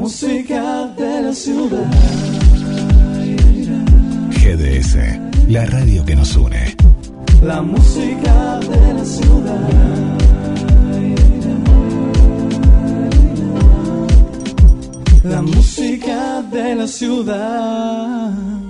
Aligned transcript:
música 0.00 0.86
de 0.96 1.22
la 1.22 1.32
ciudad. 1.34 1.84
GDS, 4.40 4.96
la 5.48 5.66
radio 5.66 6.04
que 6.06 6.16
nos 6.16 6.34
une. 6.36 6.74
La 7.42 7.60
música 7.60 8.58
de 8.60 8.94
la 8.94 9.04
ciudad. 9.04 9.60
La 15.22 15.42
música 15.42 16.42
de 16.50 16.74
la 16.76 16.86
ciudad. 16.86 18.69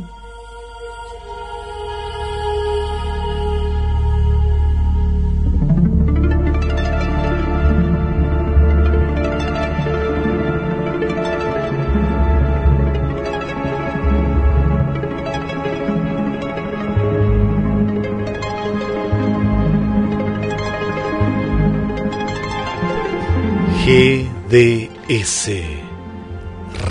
GDS 24.51 25.49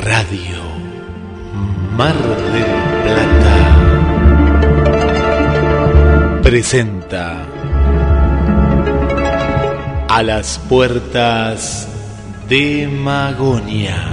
Radio 0.06 0.62
Mar 1.98 2.16
del 2.16 2.72
Plata 3.04 3.58
presenta 6.42 7.46
a 10.08 10.24
las 10.24 10.58
puertas 10.70 11.90
de 12.48 12.88
Magonia. 12.88 14.08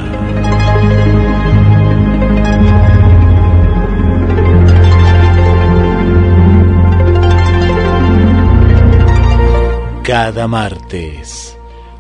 Cada 10.03 10.49
martes 10.49 11.06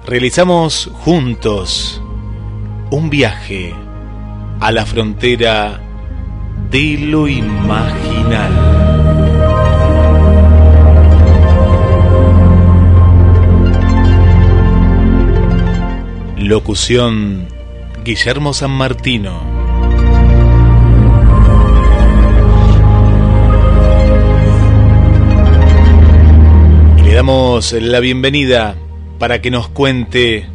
realizamos 0.07 0.89
juntos 1.01 2.01
un 2.93 3.11
viaje 3.11 3.75
a 4.61 4.71
la 4.71 4.87
frontera 4.87 5.81
de 6.71 6.97
lo 6.99 7.27
imaginal. 7.27 8.53
Locución 16.39 17.49
Guillermo 18.05 18.53
San 18.53 18.71
Martino. 18.71 19.41
Le 27.05 27.13
damos 27.13 27.73
la 27.73 27.99
bienvenida 27.99 28.77
para 29.19 29.41
que 29.41 29.51
nos 29.51 29.69
cuente 29.69 30.47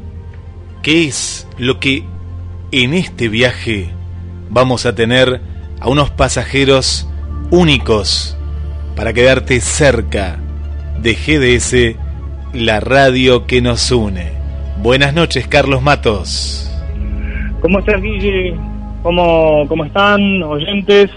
qué 0.81 1.05
es 1.05 1.47
lo 1.57 1.79
que 1.79 2.03
en 2.71 2.93
este 2.93 3.27
viaje 3.27 3.89
vamos 4.49 4.85
a 4.85 4.95
tener 4.95 5.41
a 5.79 5.89
unos 5.89 6.09
pasajeros 6.11 7.09
únicos 7.49 8.37
para 8.95 9.13
quedarte 9.13 9.59
cerca 9.61 10.39
de 11.01 11.15
GDS, 11.15 11.97
la 12.53 12.79
radio 12.79 13.47
que 13.47 13.61
nos 13.61 13.91
une. 13.91 14.31
Buenas 14.81 15.13
noches, 15.13 15.47
Carlos 15.47 15.81
Matos. 15.81 16.71
¿Cómo 17.61 17.79
estás, 17.79 18.01
Guille? 18.01 18.55
¿Cómo, 19.03 19.65
¿Cómo 19.67 19.85
están, 19.85 20.43
oyentes? 20.43 21.09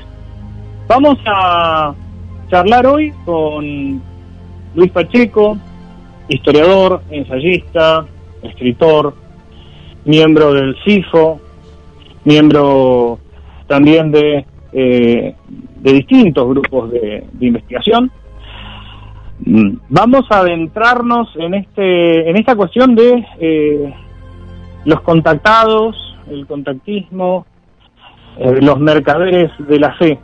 Vamos 0.87 1.19
a 1.27 1.95
charlar 2.51 2.87
hoy 2.87 3.13
con 3.25 4.03
Luis 4.75 4.91
Pacheco, 4.93 5.59
historiador, 6.29 7.03
ensayista, 7.11 8.07
escritor, 8.43 9.15
miembro 10.05 10.53
del 10.53 10.77
CIFO, 10.85 11.41
miembro 12.25 13.19
también 13.67 14.11
de, 14.11 14.45
eh, 14.73 15.35
de 15.77 15.93
distintos 15.93 16.49
grupos 16.49 16.91
de, 16.91 17.25
investigación. 17.41 18.11
Mm, 19.45 19.77
vamos 19.89 20.27
a 20.31 20.41
adentrarnos 20.41 21.29
en 21.37 21.55
este 21.55 22.31
en 22.31 22.37
esta 22.37 22.55
cuestión 22.55 22.95
de 22.95 23.27
eh, 23.41 23.95
los 24.85 25.01
contactados, 25.01 25.97
el 26.31 26.47
contactismo, 26.47 27.47
eh, 28.39 28.59
los 28.61 28.79
mercaderes 28.79 29.51
de 29.59 29.79
la 29.79 29.95
fe, 29.95 30.19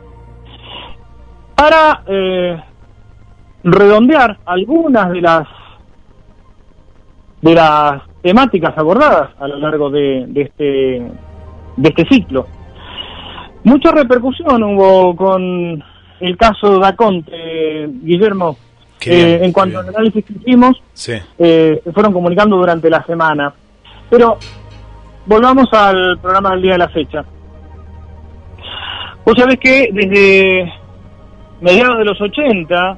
para 1.55 2.03
redondear 3.63 4.39
algunas 4.45 5.11
de 5.11 5.21
las 5.21 5.47
de 7.41 7.55
las 7.55 8.01
temáticas 8.21 8.77
abordadas 8.77 9.31
a 9.39 9.47
lo 9.47 9.57
largo 9.57 9.89
de, 9.89 10.25
de, 10.27 10.41
este, 10.43 10.63
de 11.77 11.89
este 11.89 12.05
ciclo. 12.07 12.45
Mucha 13.63 13.91
repercusión 13.91 14.61
hubo 14.63 15.15
con 15.15 15.83
el 16.19 16.37
caso 16.37 16.79
de 16.79 16.87
Aconte, 16.87 17.87
Guillermo. 18.03 18.57
Eh, 19.03 19.39
en 19.41 19.51
cuanto 19.51 19.79
al 19.79 19.89
análisis 19.89 20.23
que 20.23 20.33
hicimos, 20.33 20.79
Sí. 20.93 21.13
eh, 21.39 21.81
se 21.83 21.91
fueron 21.91 22.13
comunicando 22.13 22.55
durante 22.57 22.87
la 22.87 23.03
semana. 23.05 23.51
Pero 24.11 24.37
volvamos 25.25 25.67
al 25.73 26.19
programa 26.19 26.51
del 26.51 26.61
día 26.61 26.71
de 26.73 26.77
la 26.77 26.89
fecha. 26.89 27.25
Vos 29.25 29.35
sabés 29.37 29.57
que 29.59 29.89
desde 29.91 30.71
mediados 31.61 31.97
de 31.97 32.05
los 32.05 32.19
80 32.21 32.97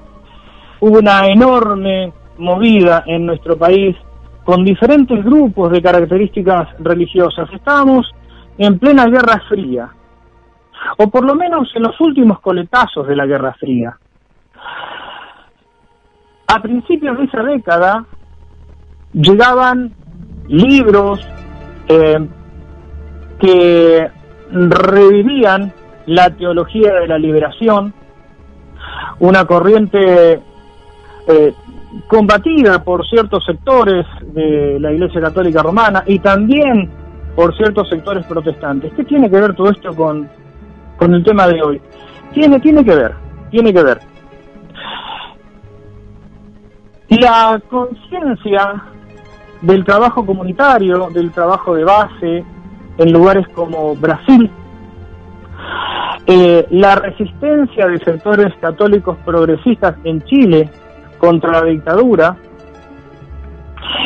hubo 0.81 0.99
una 0.99 1.27
enorme 1.27 2.11
movida 2.37 3.03
en 3.05 3.25
nuestro 3.25 3.57
país 3.57 3.95
con 4.43 4.65
diferentes 4.65 5.23
grupos 5.23 5.71
de 5.71 5.81
características 5.81 6.69
religiosas. 6.79 7.49
Estábamos 7.53 8.09
en 8.57 8.77
plena 8.77 9.05
Guerra 9.07 9.41
Fría, 9.47 9.89
o 10.97 11.09
por 11.09 11.25
lo 11.25 11.35
menos 11.35 11.71
en 11.75 11.83
los 11.83 11.99
últimos 12.01 12.39
coletazos 12.39 13.07
de 13.07 13.15
la 13.15 13.25
Guerra 13.25 13.53
Fría. 13.53 13.97
A 16.47 16.61
principios 16.61 17.17
de 17.17 17.23
esa 17.23 17.41
década 17.41 18.05
llegaban 19.13 19.93
libros 20.47 21.27
eh, 21.87 22.27
que 23.39 24.11
revivían 24.51 25.73
la 26.05 26.29
teología 26.29 26.93
de 26.93 27.07
la 27.07 27.17
liberación, 27.17 27.93
una 29.19 29.45
corriente 29.45 30.41
eh, 31.27 31.53
combatida 32.07 32.83
por 32.83 33.07
ciertos 33.07 33.45
sectores 33.45 34.05
de 34.33 34.77
la 34.79 34.91
Iglesia 34.91 35.21
Católica 35.21 35.61
Romana 35.61 36.03
y 36.05 36.19
también 36.19 36.89
por 37.35 37.55
ciertos 37.55 37.89
sectores 37.89 38.25
protestantes. 38.25 38.93
¿Qué 38.93 39.03
tiene 39.03 39.29
que 39.29 39.39
ver 39.39 39.55
todo 39.55 39.69
esto 39.69 39.95
con, 39.95 40.29
con 40.97 41.13
el 41.13 41.23
tema 41.23 41.47
de 41.47 41.61
hoy? 41.61 41.81
Tiene, 42.33 42.59
tiene 42.59 42.83
que 42.83 42.95
ver, 42.95 43.13
tiene 43.51 43.73
que 43.73 43.83
ver. 43.83 43.99
La 47.09 47.61
conciencia 47.69 48.83
del 49.61 49.85
trabajo 49.85 50.25
comunitario, 50.25 51.09
del 51.11 51.31
trabajo 51.31 51.75
de 51.75 51.83
base 51.83 52.43
en 52.97 53.11
lugares 53.11 53.47
como 53.49 53.95
Brasil, 53.95 54.49
eh, 56.25 56.65
la 56.71 56.95
resistencia 56.95 57.87
de 57.87 57.99
sectores 57.99 58.53
católicos 58.59 59.17
progresistas 59.25 59.95
en 60.03 60.21
Chile 60.23 60.69
contra 61.23 61.51
la 61.51 61.63
dictadura, 61.63 62.35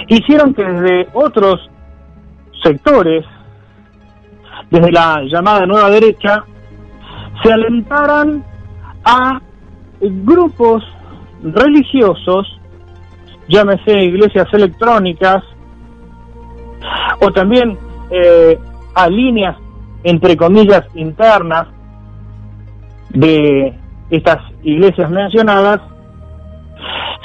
hicieron 0.08 0.54
que 0.54 0.64
desde 0.64 1.08
otros 1.14 1.68
sectores, 2.62 3.26
desde 4.70 4.92
la 4.92 5.24
llamada 5.24 5.66
nueva 5.66 5.90
derecha, 5.90 6.46
se 7.42 7.52
alentaran 7.52 8.44
a 9.04 9.42
grupos 10.00 10.84
religiosos, 11.42 12.60
llámese 13.48 14.00
iglesias 14.04 14.48
electrónicas, 14.54 15.44
o 17.20 17.32
también 17.32 17.80
eh, 18.12 18.60
a 18.94 19.10
líneas, 19.10 19.58
entre 20.04 20.38
comillas, 20.38 20.86
internas 20.94 21.68
de 23.10 23.74
estas 24.12 24.38
iglesias 24.62 25.10
mencionadas, 25.10 25.82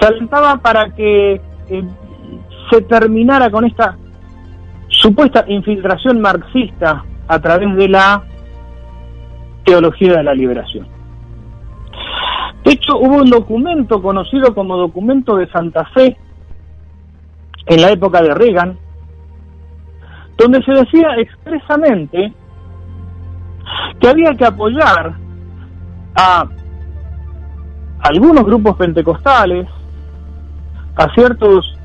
se 0.02 0.08
alentaba 0.08 0.56
para 0.56 0.90
que 0.90 1.40
eh, 1.68 1.84
se 2.70 2.80
terminara 2.82 3.50
con 3.50 3.64
esta 3.64 3.96
supuesta 4.88 5.44
infiltración 5.46 6.20
marxista 6.20 7.04
a 7.28 7.38
través 7.38 7.76
de 7.76 7.88
la 7.88 8.24
teología 9.64 10.16
de 10.16 10.24
la 10.24 10.34
liberación. 10.34 10.88
De 12.64 12.72
hecho, 12.72 12.98
hubo 12.98 13.18
un 13.18 13.30
documento 13.30 14.02
conocido 14.02 14.52
como 14.54 14.76
documento 14.76 15.36
de 15.36 15.48
Santa 15.50 15.84
Fe 15.94 16.16
en 17.66 17.80
la 17.80 17.90
época 17.90 18.22
de 18.22 18.34
Reagan, 18.34 18.76
donde 20.36 20.62
se 20.64 20.72
decía 20.72 21.14
expresamente 21.18 22.32
que 24.00 24.08
había 24.08 24.34
que 24.34 24.46
apoyar 24.46 25.14
a 26.16 26.48
algunos 28.00 28.44
grupos 28.44 28.76
pentecostales, 28.76 29.68
a 30.96 31.08
ciertos 31.14 31.78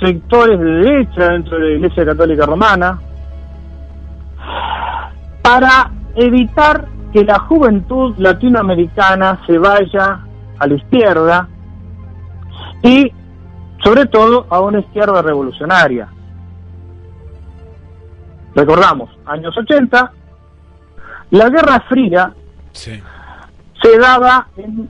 sectores 0.00 0.58
de 0.58 0.64
derecha 0.64 1.28
dentro 1.28 1.58
de 1.58 1.64
la 1.64 1.74
Iglesia 1.76 2.04
Católica 2.04 2.46
Romana, 2.46 3.00
para 5.42 5.90
evitar 6.14 6.86
que 7.12 7.24
la 7.24 7.38
juventud 7.40 8.14
latinoamericana 8.18 9.40
se 9.46 9.58
vaya 9.58 10.20
a 10.58 10.66
la 10.66 10.74
izquierda 10.74 11.48
y 12.82 13.12
sobre 13.82 14.06
todo 14.06 14.46
a 14.50 14.60
una 14.60 14.80
izquierda 14.80 15.22
revolucionaria. 15.22 16.08
Recordamos, 18.54 19.10
años 19.26 19.56
80, 19.56 20.12
la 21.30 21.48
Guerra 21.48 21.80
Fría 21.88 22.32
se 22.72 23.98
daba 23.98 24.48
en, 24.56 24.88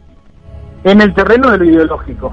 en 0.84 1.00
el 1.00 1.14
terreno 1.14 1.50
de 1.50 1.58
lo 1.58 1.64
ideológico. 1.64 2.32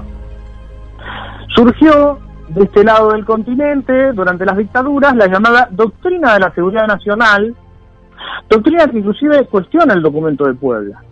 Surgió 1.54 2.18
de 2.48 2.64
este 2.64 2.84
lado 2.84 3.10
del 3.10 3.24
continente, 3.24 4.12
durante 4.12 4.44
las 4.44 4.56
dictaduras, 4.56 5.16
la 5.16 5.26
llamada 5.26 5.68
doctrina 5.70 6.34
de 6.34 6.40
la 6.40 6.54
seguridad 6.54 6.86
nacional, 6.86 7.54
doctrina 8.48 8.86
que 8.86 8.98
inclusive 8.98 9.46
cuestiona 9.46 9.94
el 9.94 10.02
documento 10.02 10.44
de 10.44 10.54
Puebla. 10.54 11.02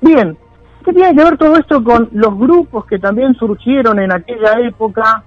Bien, 0.00 0.36
¿qué 0.84 0.92
tiene 0.92 1.14
que 1.14 1.24
ver 1.24 1.38
todo 1.38 1.56
esto 1.56 1.82
con 1.82 2.08
los 2.12 2.36
grupos 2.38 2.86
que 2.86 2.98
también 2.98 3.34
surgieron 3.34 3.98
en 3.98 4.12
aquella 4.12 4.60
época, 4.60 5.22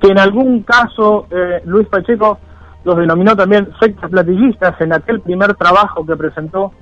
que 0.00 0.08
en 0.08 0.18
algún 0.18 0.62
caso 0.62 1.26
eh, 1.30 1.62
Luis 1.64 1.88
Pacheco 1.88 2.38
los 2.84 2.96
denominó 2.96 3.34
también 3.34 3.68
sectas 3.80 4.10
platillistas 4.10 4.80
en 4.80 4.92
aquel 4.92 5.20
primer 5.20 5.54
trabajo 5.54 6.04
que 6.04 6.16
presentó? 6.16 6.72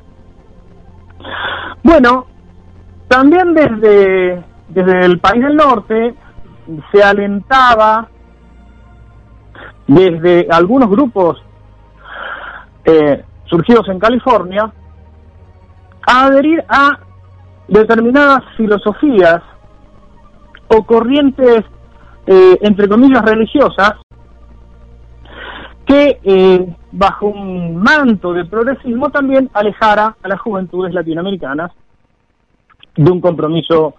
Bueno, 1.82 2.26
también 3.08 3.54
desde, 3.54 4.42
desde 4.68 5.06
el 5.06 5.18
país 5.20 5.42
del 5.42 5.56
norte 5.56 6.14
se 6.92 7.02
alentaba 7.02 8.08
desde 9.86 10.46
algunos 10.50 10.90
grupos 10.90 11.42
eh, 12.84 13.24
surgidos 13.46 13.88
en 13.88 13.98
California 13.98 14.72
a 16.06 16.26
adherir 16.26 16.64
a 16.68 16.98
determinadas 17.68 18.42
filosofías 18.56 19.42
o 20.68 20.84
corrientes, 20.84 21.64
eh, 22.26 22.58
entre 22.62 22.88
comillas, 22.88 23.24
religiosas, 23.24 23.92
que 25.84 26.18
eh, 26.24 26.76
bajo 26.90 27.26
un 27.26 27.76
manto 27.76 28.32
de 28.32 28.44
progresismo 28.44 29.10
también 29.10 29.48
alejara 29.54 30.16
a 30.20 30.28
las 30.28 30.40
juventudes 30.40 30.92
latinoamericanas 30.92 31.70
de 32.96 33.10
un 33.10 33.20
compromiso, 33.20 33.94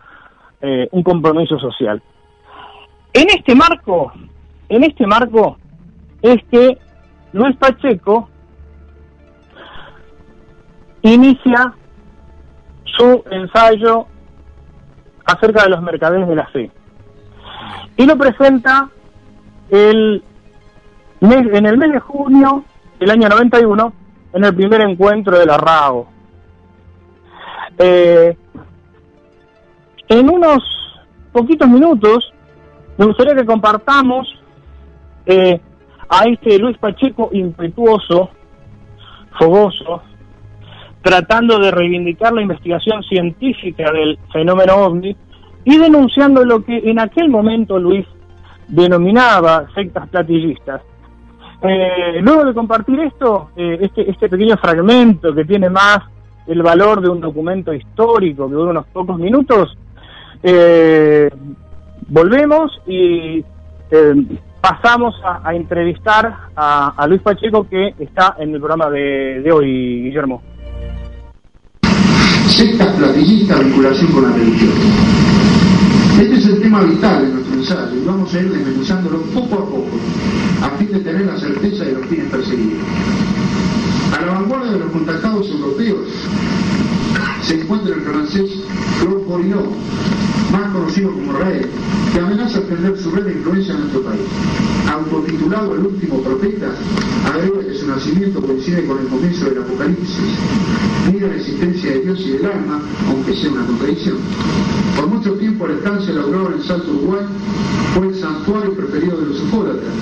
un 0.61 1.03
compromiso 1.03 1.59
social. 1.59 2.01
En 3.13 3.27
este 3.29 3.55
marco, 3.55 4.11
en 4.69 4.83
este 4.83 5.05
marco 5.05 5.57
es 6.21 6.37
que 6.51 6.77
Luis 7.33 7.55
Pacheco 7.57 8.29
inicia 11.01 11.73
su 12.85 13.23
ensayo 13.31 14.07
acerca 15.25 15.63
de 15.63 15.69
los 15.69 15.81
mercaderes 15.81 16.27
de 16.27 16.35
la 16.35 16.47
fe 16.47 16.71
y 17.97 18.05
lo 18.05 18.17
presenta 18.17 18.89
el 19.69 20.23
en 21.19 21.65
el 21.65 21.77
mes 21.77 21.91
de 21.91 21.99
junio 21.99 22.63
del 22.99 23.09
año 23.09 23.27
91 23.29 23.93
en 24.33 24.43
el 24.43 24.55
primer 24.55 24.81
encuentro 24.81 25.37
de 25.37 25.45
la 25.45 25.57
RAO. 25.57 26.07
Eh, 27.79 28.37
en 30.09 30.29
unos 30.29 30.63
poquitos 31.31 31.67
minutos 31.67 32.33
me 32.97 33.05
gustaría 33.05 33.35
que 33.35 33.45
compartamos 33.45 34.27
eh, 35.25 35.59
a 36.09 36.23
este 36.25 36.57
Luis 36.57 36.77
Pacheco 36.77 37.29
impetuoso, 37.33 38.29
fogoso, 39.37 40.01
tratando 41.01 41.59
de 41.59 41.69
reivindicar 41.71 42.33
la 42.33 42.41
investigación 42.41 43.03
científica 43.03 43.91
del 43.91 44.17
fenómeno 44.31 44.75
ovni 44.77 45.15
y 45.63 45.77
denunciando 45.77 46.43
lo 46.43 46.63
que 46.63 46.77
en 46.77 46.99
aquel 46.99 47.29
momento 47.29 47.77
Luis 47.77 48.05
denominaba 48.67 49.67
sectas 49.75 50.07
platillistas. 50.09 50.81
Eh, 51.61 52.19
luego 52.21 52.45
de 52.45 52.53
compartir 52.53 52.99
esto, 52.99 53.49
eh, 53.55 53.79
este, 53.81 54.09
este 54.09 54.29
pequeño 54.29 54.57
fragmento 54.57 55.33
que 55.33 55.45
tiene 55.45 55.69
más 55.69 55.99
el 56.45 56.61
valor 56.61 57.01
de 57.01 57.09
un 57.09 57.19
documento 57.19 57.73
histórico 57.73 58.47
que 58.47 58.55
dura 58.55 58.71
unos 58.71 58.87
pocos 58.87 59.19
minutos, 59.19 59.77
eh, 60.43 61.29
volvemos 62.07 62.71
y 62.85 63.43
pasamos 64.61 65.15
a, 65.23 65.53
entrevistar 65.55 66.49
a, 66.55 67.05
Luis 67.07 67.21
Pacheco 67.21 67.67
que 67.67 67.95
está 67.99 68.35
en 68.39 68.53
el 68.53 68.59
programa 68.59 68.89
de 68.89 69.49
hoy, 69.51 70.03
Guillermo 70.03 70.41
sectas 72.57 72.87
platillistas, 72.95 73.63
vinculación 73.63 74.11
con 74.11 74.23
la 74.23 74.35
religión. 74.35 74.71
Este 76.19 76.35
es 76.37 76.45
el 76.47 76.61
tema 76.61 76.81
vital 76.81 77.21
de 77.21 77.33
nuestro 77.33 77.53
ensayo 77.53 78.01
y 78.01 78.05
vamos 78.05 78.33
a 78.33 78.39
ir 78.39 78.51
desmenuzándolo 78.51 79.21
poco 79.33 79.55
a 79.55 79.65
poco, 79.65 79.87
a 80.63 80.69
fin 80.71 80.91
de 80.91 80.99
tener 81.01 81.27
la 81.27 81.37
certeza 81.37 81.85
de 81.85 81.91
los 81.91 82.05
fines 82.07 82.31
perseguidos. 82.31 82.79
A 84.17 84.25
la 84.25 84.33
vanguardia 84.33 84.71
de 84.71 84.79
los 84.79 84.91
contactados 84.91 85.47
europeos 85.51 85.99
se 87.47 87.61
encuentra 87.61 87.95
el 87.95 88.01
francés 88.01 88.51
Claude 88.99 89.55
más 90.51 90.71
conocido 90.73 91.11
como 91.13 91.31
Rey, 91.31 91.61
que 92.11 92.19
amenaza 92.19 92.59
extender 92.59 92.97
su 92.97 93.09
red 93.11 93.23
de 93.23 93.33
influencia 93.33 93.73
en 93.73 93.79
nuestro 93.81 94.01
país. 94.01 94.21
Autotitulado 94.91 95.75
el 95.75 95.85
último 95.85 96.21
profeta, 96.21 96.73
agrega 97.25 97.65
que 97.65 97.73
su 97.73 97.87
nacimiento 97.87 98.41
coincide 98.41 98.85
con 98.85 98.99
el 98.99 99.07
comienzo 99.07 99.45
del 99.45 99.63
Apocalipsis. 99.63 100.35
Niega 101.09 101.27
la 101.27 101.35
existencia 101.35 101.91
de 101.91 101.99
Dios 102.01 102.19
y 102.19 102.31
del 102.31 102.45
alma, 102.47 102.81
aunque 103.07 103.33
sea 103.33 103.51
una 103.51 103.65
contradicción. 103.65 104.17
Por 104.97 105.07
mucho 105.07 105.33
tiempo 105.33 105.67
el 105.67 105.77
estancia 105.77 106.11
elaborado 106.11 106.47
en 106.49 106.53
el 106.55 106.63
Salto 106.63 106.91
Uruguay 106.91 107.25
fue 107.93 108.07
el 108.07 108.15
santuario 108.15 108.73
preferido 108.73 109.17
de 109.21 109.25
los 109.27 109.41
ufólatras. 109.43 109.93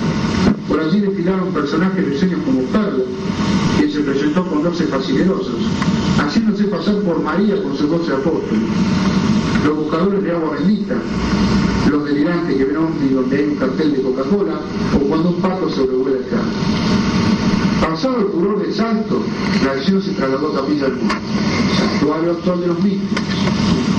Por 0.66 0.80
allí 0.80 1.00
desfilaron 1.00 1.52
personajes 1.52 2.10
de 2.10 2.18
sueños 2.18 2.40
como 2.44 2.60
quien 2.60 3.75
se 3.96 4.02
presentó 4.02 4.44
con 4.46 4.62
doce 4.62 4.84
fascinerosos, 4.88 5.56
haciéndose 6.18 6.64
pasar 6.64 6.96
por 6.96 7.18
María 7.22 7.62
con 7.62 7.74
sus 7.74 7.88
doce 7.88 8.12
apóstoles 8.12 8.68
los 9.64 9.76
buscadores 9.78 10.22
de 10.22 10.32
agua 10.32 10.50
bendita, 10.50 10.94
los 11.90 12.04
delirantes 12.04 12.56
que 12.56 12.64
ven 12.66 12.76
ovni 12.76 13.08
donde 13.08 13.36
hay 13.36 13.44
un 13.44 13.56
cartel 13.56 13.96
de 13.96 14.02
Coca-Cola 14.02 14.60
o 14.94 14.98
cuando 15.08 15.30
un 15.30 15.36
pato 15.40 15.70
sobrevuela 15.70 16.18
el 16.18 16.28
campo. 16.28 16.56
Pasado 17.80 18.18
el 18.20 18.26
furor 18.26 18.62
del 18.62 18.74
salto, 18.74 19.22
la 19.64 19.72
acción 19.72 20.02
se 20.02 20.12
trasladó 20.12 20.52
a 20.52 20.60
Capilla 20.60 20.84
del 20.84 20.96
Mundo, 20.96 21.14
santuario 21.78 22.30
actual 22.32 22.60
de 22.60 22.66
los 22.66 22.82
místicos, 22.82 23.24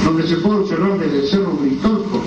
donde 0.05 0.27
se 0.27 0.37
puede 0.37 0.59
observar 0.59 0.99
desde 0.99 1.19
el 1.19 1.27
Cerro 1.27 1.51
Britorco 1.59 2.21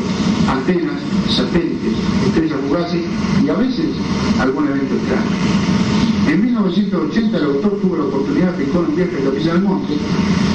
antenas, 0.48 0.96
satélites, 1.30 1.94
estrellas 2.26 2.58
fugaces 2.66 3.02
y 3.44 3.48
a 3.48 3.54
veces 3.54 3.86
algún 4.40 4.66
evento 4.66 4.96
extraño. 4.96 6.09
En 6.30 6.44
1980 6.44 7.38
el 7.38 7.44
autor 7.44 7.80
tuvo 7.82 7.96
la 7.96 8.04
oportunidad 8.04 8.52
de 8.52 8.62
efectuar 8.62 8.84
un 8.84 8.94
viaje 8.94 9.16
a 9.16 9.24
Capilla 9.24 9.52
del 9.52 9.62
Monte, 9.64 9.94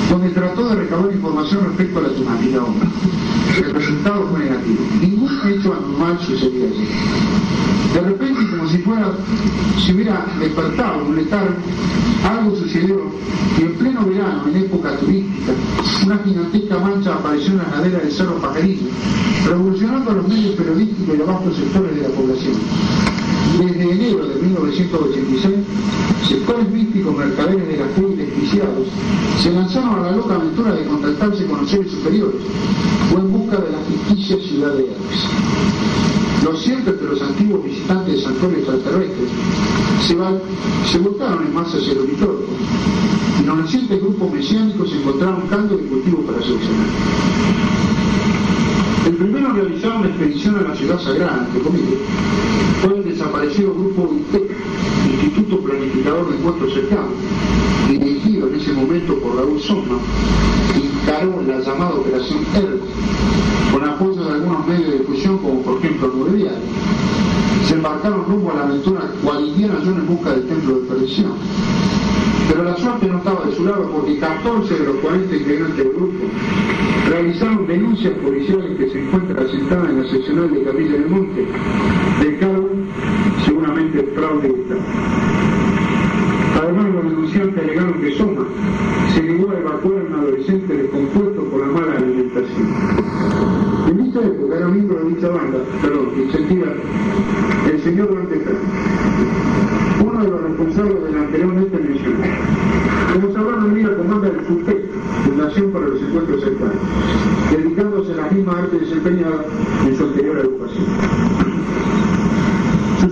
donde 0.10 0.30
trató 0.30 0.70
de 0.70 0.76
recabar 0.76 1.12
información 1.12 1.66
respecto 1.66 2.00
a 2.00 2.04
la 2.04 2.10
temática 2.14 2.64
onda. 2.64 2.88
El 3.58 3.74
resultado 3.74 4.26
fue 4.32 4.40
negativo. 4.40 4.80
Ningún 5.02 5.32
hecho 5.46 5.74
anormal 5.74 6.18
sucedía 6.26 6.68
allí. 6.68 6.88
De 7.94 8.00
repente, 8.00 8.40
como 8.52 8.70
si 8.70 8.78
fuera, 8.78 9.12
si 9.86 9.92
hubiera 9.92 10.26
despertado 10.40 11.06
un 11.08 11.18
letargo, 11.18 11.56
algo 12.24 12.56
sucedió 12.56 13.12
y 13.60 13.64
en 13.64 13.74
pleno 13.74 14.06
verano, 14.06 14.48
en 14.48 14.56
época 14.56 14.96
turística, 14.96 15.52
una 16.06 16.18
gigantesca 16.20 16.80
mancha 16.80 17.16
apareció 17.16 17.52
en 17.52 17.58
la 17.58 17.70
ladera 17.76 18.00
del 18.00 18.12
Cerro 18.14 18.36
Pajarillo, 18.36 18.88
revolucionando 19.46 20.12
a 20.12 20.14
los 20.14 20.28
medios 20.30 20.56
periodísticos 20.56 21.18
y 21.18 21.22
a 21.22 21.26
vastos 21.26 21.58
sectores 21.58 21.96
de 21.96 22.02
la 22.02 22.16
población. 22.16 22.56
Desde 23.60 23.90
enero 23.90 24.28
de 24.28 24.42
1986, 24.42 25.56
sectores 26.28 26.70
místicos, 26.70 27.16
mercaderes 27.16 27.68
de 27.68 27.78
la 27.78 27.86
fe 27.88 28.06
y 28.10 28.16
desquiciados 28.16 28.88
se 29.42 29.52
lanzaron 29.52 30.00
a 30.00 30.10
la 30.10 30.12
loca 30.12 30.36
aventura 30.36 30.74
de 30.74 30.86
contactarse 30.86 31.46
con 31.46 31.62
los 31.62 31.70
seres 31.70 31.92
superiores 31.92 32.42
o 33.14 33.20
en 33.20 33.32
busca 33.32 33.58
de 33.58 33.72
la 33.72 33.80
ficticia 33.80 34.38
ciudad 34.38 34.74
de 34.74 34.84
Hermes. 34.84 35.26
Lo 36.44 36.56
cierto 36.56 36.92
es 36.92 36.98
que 36.98 37.06
los 37.06 37.22
antiguos 37.22 37.64
visitantes 37.64 38.16
de 38.16 38.22
santuarios 38.22 38.60
extraterrestres 38.60 39.30
se, 40.02 40.16
se 40.92 40.98
volcaron 41.00 41.46
en 41.46 41.54
masa 41.54 41.78
hacia 41.78 41.94
el 41.94 42.00
auditorio 42.00 42.46
y 43.42 43.46
los 43.46 43.58
nacientes 43.58 44.02
grupos 44.02 44.32
mesiánicos 44.32 44.94
encontraron 44.94 45.48
caldo 45.48 45.78
de 45.78 45.84
cultivo 45.86 46.20
para 46.22 46.42
solucionar. 46.42 46.88
El 49.06 49.14
primero 49.14 49.54
realizaba 49.54 50.00
una 50.00 50.08
expedición 50.08 50.56
a 50.56 50.70
la 50.70 50.76
ciudad 50.76 51.00
sagrada, 51.00 51.46
entre 51.48 51.62
comillas, 51.62 52.00
fue 52.82 52.98
el 52.98 53.04
desaparecido 53.06 53.74
grupo 53.74 54.12
INTEC, 54.12 54.52
Instituto 55.26 55.60
Planificador 55.60 56.30
de 56.30 56.38
Encuentros 56.38 56.74
Cercanos, 56.76 57.14
dirigido 57.90 58.48
en 58.48 58.56
ese 58.56 58.72
momento 58.74 59.16
por 59.16 59.36
Raúl 59.36 59.60
Somma, 59.60 59.98
instaló 60.76 61.42
la 61.42 61.60
llamada 61.62 61.96
Operación 61.96 62.46
ERD, 62.54 62.80
con 63.74 63.90
apoyo 63.90 64.24
de 64.24 64.34
algunos 64.34 64.68
medios 64.68 64.92
de 64.92 65.00
difusión 65.00 65.40
como 65.40 65.62
por 65.64 65.80
ejemplo 65.80 66.12
el. 66.14 66.52
Se 67.68 67.74
embarcaron 67.74 68.26
rumbo 68.26 68.52
a 68.52 68.56
la 68.56 68.64
aventura 68.66 69.02
cual 69.24 69.48
Indiana 69.48 69.80
en 69.84 70.08
busca 70.08 70.30
del 70.30 70.48
templo 70.48 70.76
de 70.76 70.88
perdición. 70.90 71.32
Pero 72.48 72.64
la 72.64 72.78
suerte 72.78 73.08
no 73.08 73.18
estaba 73.18 73.46
de 73.46 73.56
su 73.56 73.66
lado 73.66 73.90
porque 73.92 74.20
14 74.20 74.74
de 74.76 74.86
los 74.86 74.96
40 74.98 75.36
integrantes 75.36 75.78
del 75.78 75.90
grupo 75.90 76.26
realizaron 77.10 77.66
denuncias 77.66 78.14
policiales 78.20 78.78
que 78.78 78.90
se 78.92 79.04
encuentran 79.04 79.44
asentadas 79.44 79.90
en 79.90 80.04
la 80.04 80.10
seccional 80.10 80.54
de 80.54 80.64
Capilla 80.64 80.92
del 80.92 81.10
Monte, 81.10 81.48
del 82.22 82.40
cargo 82.40 82.55
seguramente 83.96 84.04
fraude 84.14 84.48
de. 84.48 84.76
Además, 86.62 86.94
los 86.94 87.04
denunciantes 87.04 87.64
alegaron 87.64 87.94
que 88.02 88.12
Soma 88.16 88.46
se 89.14 89.24
negó 89.24 89.52
a 89.52 89.60
evacuar 89.60 89.94
a 90.00 90.06
un 90.06 90.14
adolescente 90.14 90.78
descompuesto 90.78 91.44
por 91.44 91.60
la 91.60 91.68
mala 91.68 91.98
alimentación. 91.98 92.68
En 93.90 94.04
dicha 94.04 94.20
época 94.20 94.56
era 94.58 94.68
miembro 94.68 95.00
de 95.00 95.16
dicha 95.16 95.30
banda, 95.30 95.60
perdón, 95.82 96.10
sentía 96.32 96.66
el 97.72 97.84
señor 97.84 98.16
Dante 98.16 98.42
uno 100.04 100.24
de 100.24 100.30
los 100.30 100.42
responsables 100.42 101.04
del 101.04 101.18
anteriormente 101.18 101.78
mencionado. 101.78 102.34
Como 103.14 103.34
sabrán, 103.34 103.74
venía 103.74 103.98
comanda 103.98 104.30
del 104.30 104.42
FUTEC, 104.42 104.86
Fundación 105.26 105.72
para 105.72 105.88
los 105.88 106.02
Encuentros 106.02 106.42
Cercanos, 106.42 106.76
dedicándose 107.52 108.14
a 108.14 108.16
la 108.16 108.28
misma 108.30 108.60
arte 108.60 108.80
desempeñada 108.80 109.46
en 109.88 109.98
su 109.98 110.04
anterior 110.04 110.38
educación. 110.40 110.86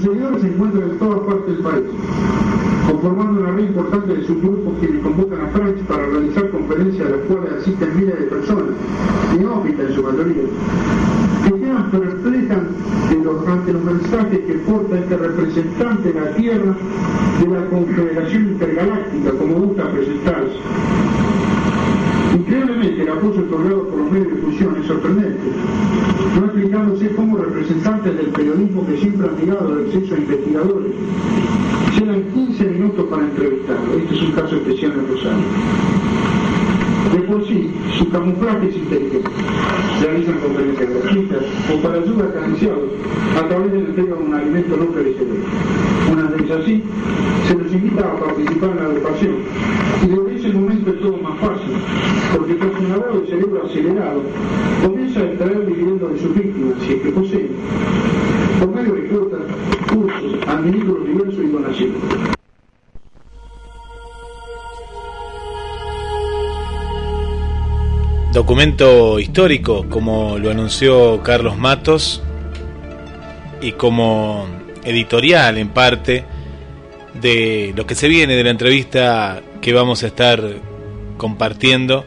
Sus 0.04 0.12
seguidores 0.12 0.42
se 0.42 0.48
encuentran 0.48 0.90
en 0.90 1.00
todas 1.00 1.20
partes 1.22 1.48
del 1.48 1.64
país, 1.64 1.86
conformando 2.92 3.40
una 3.40 3.52
red 3.52 3.64
importante 3.64 4.16
de 4.16 4.28
subgrupos 4.28 4.78
que 4.82 5.00
convocan 5.00 5.40
a 5.40 5.48
Francia 5.48 5.86
para 5.88 6.06
realizar 6.08 6.50
conferencias 6.50 7.08
a 7.08 7.10
las 7.12 7.20
cuales 7.22 7.54
asisten 7.62 7.96
miles 7.96 8.20
de 8.20 8.26
personas, 8.26 8.66
neófitas 9.40 9.88
en 9.88 9.96
su 9.96 10.04
mayoría, 10.04 10.44
que 11.46 11.54
quedan 11.54 11.92
perplejas 11.92 12.64
ante 13.48 13.74
los 13.74 13.84
mensajes 13.84 14.40
que 14.40 14.54
porta 14.68 15.00
este 15.00 15.16
representante 15.16 16.12
de 16.12 16.20
la 16.20 16.36
Tierra 16.36 16.76
de 17.40 17.48
la 17.48 17.66
Confederación 17.68 18.44
Intergaláctica, 18.44 19.32
como 19.40 19.54
gusta 19.56 19.90
presentarse. 19.90 20.58
Increíblemente, 22.46 23.04
el 23.04 23.10
apoyo 23.10 23.40
otorgado 23.40 23.88
por 23.88 24.00
los 24.00 24.12
medios 24.12 24.28
de 24.28 24.36
difusión 24.36 24.76
es 24.82 24.88
sorprendente, 24.88 25.40
no 26.38 26.46
explicándose 26.46 27.16
cómo 27.16 27.38
representantes 27.38 28.18
del 28.18 28.26
periodismo 28.28 28.86
que 28.86 28.98
siempre 28.98 29.30
han 29.30 29.38
negado 29.38 29.80
el 29.80 29.86
acceso 29.86 30.16
a 30.16 30.18
investigadores 30.18 30.92
llevan 31.98 32.24
15 32.34 32.64
minutos 32.66 33.06
para 33.10 33.24
entrevistarlo. 33.24 33.94
Este 33.98 34.16
es 34.16 34.22
un 34.24 34.32
caso 34.34 34.56
especial 34.58 34.92
en 34.92 35.08
Rosario. 35.08 36.33
Por 37.34 37.48
sí, 37.48 37.68
su 37.98 38.08
camuflaje 38.12 38.70
es 38.70 38.76
inteligente. 38.76 39.28
Realizan 40.04 40.38
conferencias 40.38 40.88
gratuitas 40.88 41.44
o 41.74 41.82
para 41.82 41.96
ayuda 41.96 42.26
a 42.26 43.40
a 43.40 43.48
través 43.48 43.72
de 43.72 43.82
la 43.82 43.88
entrega 43.88 44.16
de 44.16 44.24
un 44.24 44.34
alimento 44.36 44.78
no 44.78 44.86
perecedero. 44.92 45.42
Una 46.12 46.30
vez 46.30 46.52
así, 46.52 46.84
se 47.48 47.56
los 47.56 47.74
invita 47.74 48.06
a 48.06 48.20
participar 48.20 48.70
en 48.70 48.78
la 48.78 48.84
educación. 48.84 49.36
Y 50.04 50.08
desde 50.10 50.36
ese 50.36 50.54
momento 50.60 50.92
es 50.92 51.00
todo 51.00 51.18
más 51.24 51.40
fácil, 51.40 51.74
porque 52.38 52.54
tras 52.54 52.80
un 52.80 52.90
lavado 52.90 53.22
de 53.22 53.28
cerebro 53.28 53.66
acelerado, 53.66 54.22
comienza 54.84 55.20
a 55.20 55.24
extraer 55.24 55.66
dividendos 55.66 56.14
de 56.14 56.20
sus 56.20 56.36
víctimas, 56.36 56.76
si 56.86 56.94
es 56.94 57.02
que 57.02 57.10
poseen, 57.10 57.50
por 58.60 58.76
medio 58.76 58.94
de 58.94 59.08
cuotas, 59.08 59.42
cursos, 59.92 60.48
administros 60.48 61.08
diversos 61.08 61.44
y 61.44 61.48
donaciones. 61.48 62.33
Documento 68.34 69.20
histórico, 69.20 69.86
como 69.90 70.40
lo 70.40 70.50
anunció 70.50 71.22
Carlos 71.22 71.56
Matos, 71.56 72.24
y 73.62 73.74
como 73.74 74.48
editorial 74.84 75.58
en 75.58 75.70
parte 75.70 76.26
de 77.14 77.74
lo 77.76 77.86
que 77.86 77.94
se 77.94 78.08
viene 78.08 78.36
de 78.36 78.44
la 78.44 78.50
entrevista 78.50 79.42
que 79.62 79.72
vamos 79.72 80.04
a 80.04 80.08
estar 80.08 80.42
compartiendo 81.18 82.06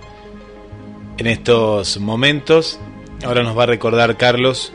en 1.16 1.28
estos 1.28 1.98
momentos. 1.98 2.80
Ahora 3.24 3.44
nos 3.44 3.56
va 3.56 3.62
a 3.62 3.66
recordar 3.66 4.16
Carlos 4.16 4.72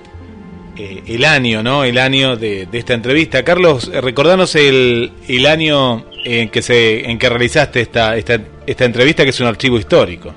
eh, 0.77 1.03
el 1.05 1.25
año, 1.25 1.61
¿no? 1.61 1.83
El 1.83 1.97
año 1.97 2.37
de, 2.37 2.67
esta 2.71 2.93
entrevista. 2.93 3.43
Carlos, 3.43 3.91
eh, 3.93 3.99
recordanos 3.99 4.55
el, 4.55 5.11
el 5.27 5.45
año 5.45 6.05
en 6.23 6.49
que 6.49 6.61
se 6.61 7.11
en 7.11 7.19
que 7.19 7.27
realizaste 7.29 7.81
esta, 7.81 8.15
esta, 8.15 8.39
esta 8.65 8.85
entrevista, 8.85 9.23
que 9.25 9.31
es 9.31 9.39
un 9.41 9.47
archivo 9.47 9.77
histórico. 9.77 10.33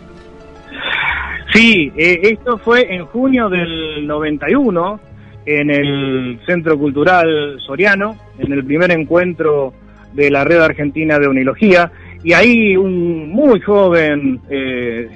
Sí, 1.54 1.92
eh, 1.96 2.18
esto 2.22 2.58
fue 2.58 2.92
en 2.92 3.06
junio 3.06 3.48
del 3.48 4.04
91 4.08 5.00
en 5.46 5.70
el 5.70 6.40
Centro 6.44 6.76
Cultural 6.76 7.60
Soriano, 7.64 8.16
en 8.40 8.52
el 8.52 8.64
primer 8.64 8.90
encuentro 8.90 9.72
de 10.12 10.32
la 10.32 10.42
Red 10.42 10.60
Argentina 10.60 11.16
de 11.16 11.28
Unilogía, 11.28 11.92
y 12.24 12.32
ahí 12.32 12.76
un 12.76 13.30
muy 13.30 13.60
joven 13.60 14.40
eh, 14.50 15.08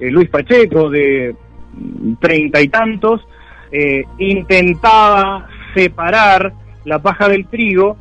eh, 0.00 0.10
Luis 0.10 0.30
Pacheco, 0.30 0.88
de 0.88 1.34
treinta 2.18 2.62
y 2.62 2.68
tantos, 2.68 3.20
intentaba 4.18 5.46
separar 5.74 6.52
la 6.86 7.00
paja 7.00 7.28
del 7.28 7.46
trigo 7.46 7.98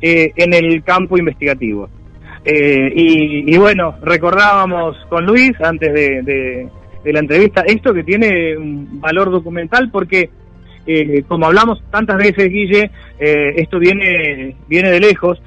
en 0.00 0.52
el 0.52 0.82
campo 0.82 1.16
investigativo. 1.16 1.88
y, 2.44 3.56
bueno, 3.56 3.94
recordábamos 4.02 4.96
con 5.08 5.24
Luis, 5.24 5.52
antes 5.60 5.92
de 5.94 6.68
la 7.12 7.20
entrevista, 7.20 7.62
esto 7.66 7.94
que 7.94 8.04
tiene 8.04 8.56
un 8.56 9.00
valor 9.00 9.30
documental 9.30 9.90
porque, 9.90 10.30
eh, 10.86 11.22
como 11.28 11.46
hablamos 11.46 11.82
tantas 11.90 12.16
veces, 12.16 12.50
Guille, 12.50 12.90
eh, 13.18 13.54
esto 13.56 13.78
viene, 13.78 14.56
viene 14.68 14.90
de 14.90 15.00
lejos. 15.00 15.40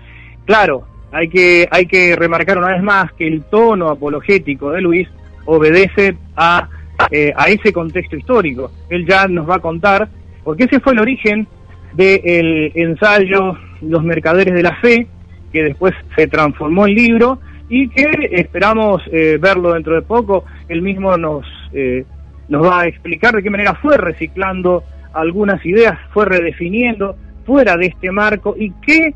Claro, 0.45 0.87
hay 1.11 1.27
que, 1.29 1.67
hay 1.71 1.85
que 1.85 2.15
remarcar 2.15 2.57
una 2.57 2.69
vez 2.69 2.83
más 2.83 3.11
que 3.13 3.27
el 3.27 3.43
tono 3.43 3.89
apologético 3.89 4.71
de 4.71 4.81
Luis 4.81 5.07
obedece 5.45 6.15
a, 6.35 6.69
eh, 7.11 7.33
a 7.35 7.49
ese 7.49 7.73
contexto 7.73 8.15
histórico. 8.15 8.71
Él 8.89 9.05
ya 9.07 9.27
nos 9.27 9.49
va 9.49 9.55
a 9.55 9.59
contar, 9.59 10.07
porque 10.43 10.65
ese 10.65 10.79
fue 10.79 10.93
el 10.93 10.99
origen 10.99 11.47
del 11.93 12.71
ensayo 12.75 13.57
Los 13.81 14.03
Mercaderes 14.03 14.53
de 14.53 14.63
la 14.63 14.75
Fe, 14.75 15.07
que 15.51 15.63
después 15.63 15.93
se 16.15 16.27
transformó 16.27 16.85
en 16.85 16.93
libro 16.93 17.39
y 17.69 17.87
que 17.89 18.09
esperamos 18.31 19.01
eh, 19.11 19.37
verlo 19.39 19.73
dentro 19.73 19.95
de 19.95 20.01
poco. 20.01 20.43
Él 20.67 20.81
mismo 20.81 21.15
nos, 21.17 21.45
eh, 21.71 22.03
nos 22.49 22.65
va 22.65 22.81
a 22.81 22.87
explicar 22.87 23.35
de 23.35 23.43
qué 23.43 23.49
manera 23.49 23.75
fue 23.75 23.95
reciclando 23.95 24.83
algunas 25.13 25.63
ideas, 25.65 25.97
fue 26.11 26.25
redefiniendo 26.25 27.15
fuera 27.45 27.77
de 27.77 27.87
este 27.87 28.11
marco 28.11 28.55
y 28.57 28.71
qué 28.81 29.13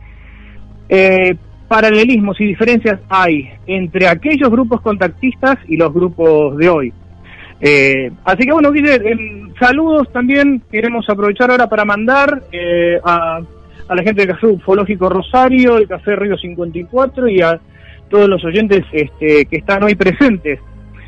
eh, 0.89 1.35
paralelismos 1.67 2.39
y 2.39 2.45
diferencias 2.45 2.99
hay 3.09 3.49
entre 3.65 4.07
aquellos 4.07 4.49
grupos 4.49 4.81
contactistas 4.81 5.57
y 5.67 5.77
los 5.77 5.91
grupos 5.93 6.55
de 6.57 6.69
hoy. 6.69 6.93
así 8.25 8.45
que 8.45 8.51
bueno, 8.51 8.71
Guille, 8.71 8.99
saludos 9.59 10.11
también 10.11 10.61
queremos 10.71 11.09
aprovechar 11.09 11.49
ahora 11.49 11.67
para 11.67 11.85
mandar 11.85 12.43
a, 13.03 13.39
a 13.87 13.95
la 13.95 14.03
gente 14.03 14.21
del 14.21 14.35
Café 14.35 14.47
Ufológico 14.47 15.09
Rosario, 15.09 15.77
el 15.77 15.87
Café 15.87 16.15
Río 16.15 16.37
54 16.37 17.27
y 17.29 17.41
a 17.41 17.59
todos 18.13 18.29
los 18.29 18.45
oyentes 18.45 18.85
este, 18.91 19.45
que 19.45 19.57
están 19.57 19.81
hoy 19.81 19.95
presentes. 19.95 20.59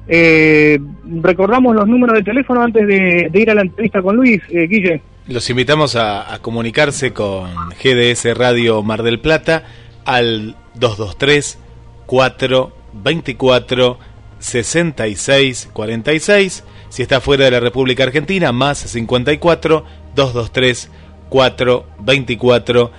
Eh, 0.07 0.79
recordamos 1.21 1.75
los 1.75 1.87
números 1.87 2.17
de 2.17 2.23
teléfono 2.23 2.63
antes 2.63 2.87
de, 2.87 3.29
ir 3.31 3.51
a 3.51 3.53
la 3.53 3.61
entrevista 3.61 4.01
con 4.01 4.15
Luis, 4.15 4.41
eh, 4.49 4.65
Guille. 4.67 5.03
Los 5.27 5.47
invitamos 5.51 5.95
a, 5.95 6.39
comunicarse 6.41 7.13
con 7.13 7.51
GDS 7.83 8.35
Radio 8.35 8.81
Mar 8.81 9.03
del 9.03 9.19
Plata 9.19 9.65
al 10.03 10.55
223 10.73 11.59
424 12.07 13.99
6646. 14.39 16.63
Si 16.89 17.03
está 17.03 17.21
fuera 17.21 17.45
de 17.45 17.51
la 17.51 17.59
República 17.59 18.03
Argentina, 18.03 18.51
más 18.51 18.79
54 18.79 19.85
223 20.15 20.89
424 21.29 22.91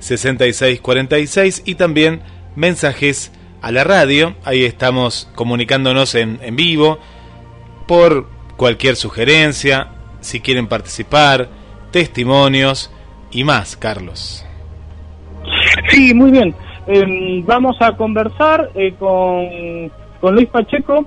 6646 0.00 1.62
y 1.64 1.76
también 1.76 2.20
mensajes 2.56 3.32
a 3.64 3.72
la 3.72 3.82
radio. 3.82 4.34
Ahí 4.44 4.64
estamos 4.64 5.30
comunicándonos 5.34 6.14
en, 6.14 6.38
en 6.42 6.54
vivo 6.54 6.98
por 7.88 8.26
cualquier 8.58 8.94
sugerencia, 8.94 9.88
si 10.20 10.40
quieren 10.40 10.66
participar, 10.66 11.48
testimonios 11.90 12.92
y 13.30 13.42
más, 13.42 13.76
Carlos. 13.76 14.46
Sí, 15.88 16.12
muy 16.12 16.30
bien. 16.30 16.54
Em, 16.86 17.44
vamos 17.46 17.76
a 17.80 17.96
conversar 17.96 18.70
eh, 18.74 18.94
con, 18.98 19.90
con, 20.20 20.34
Luis 20.34 20.48
Pacheco 20.48 21.06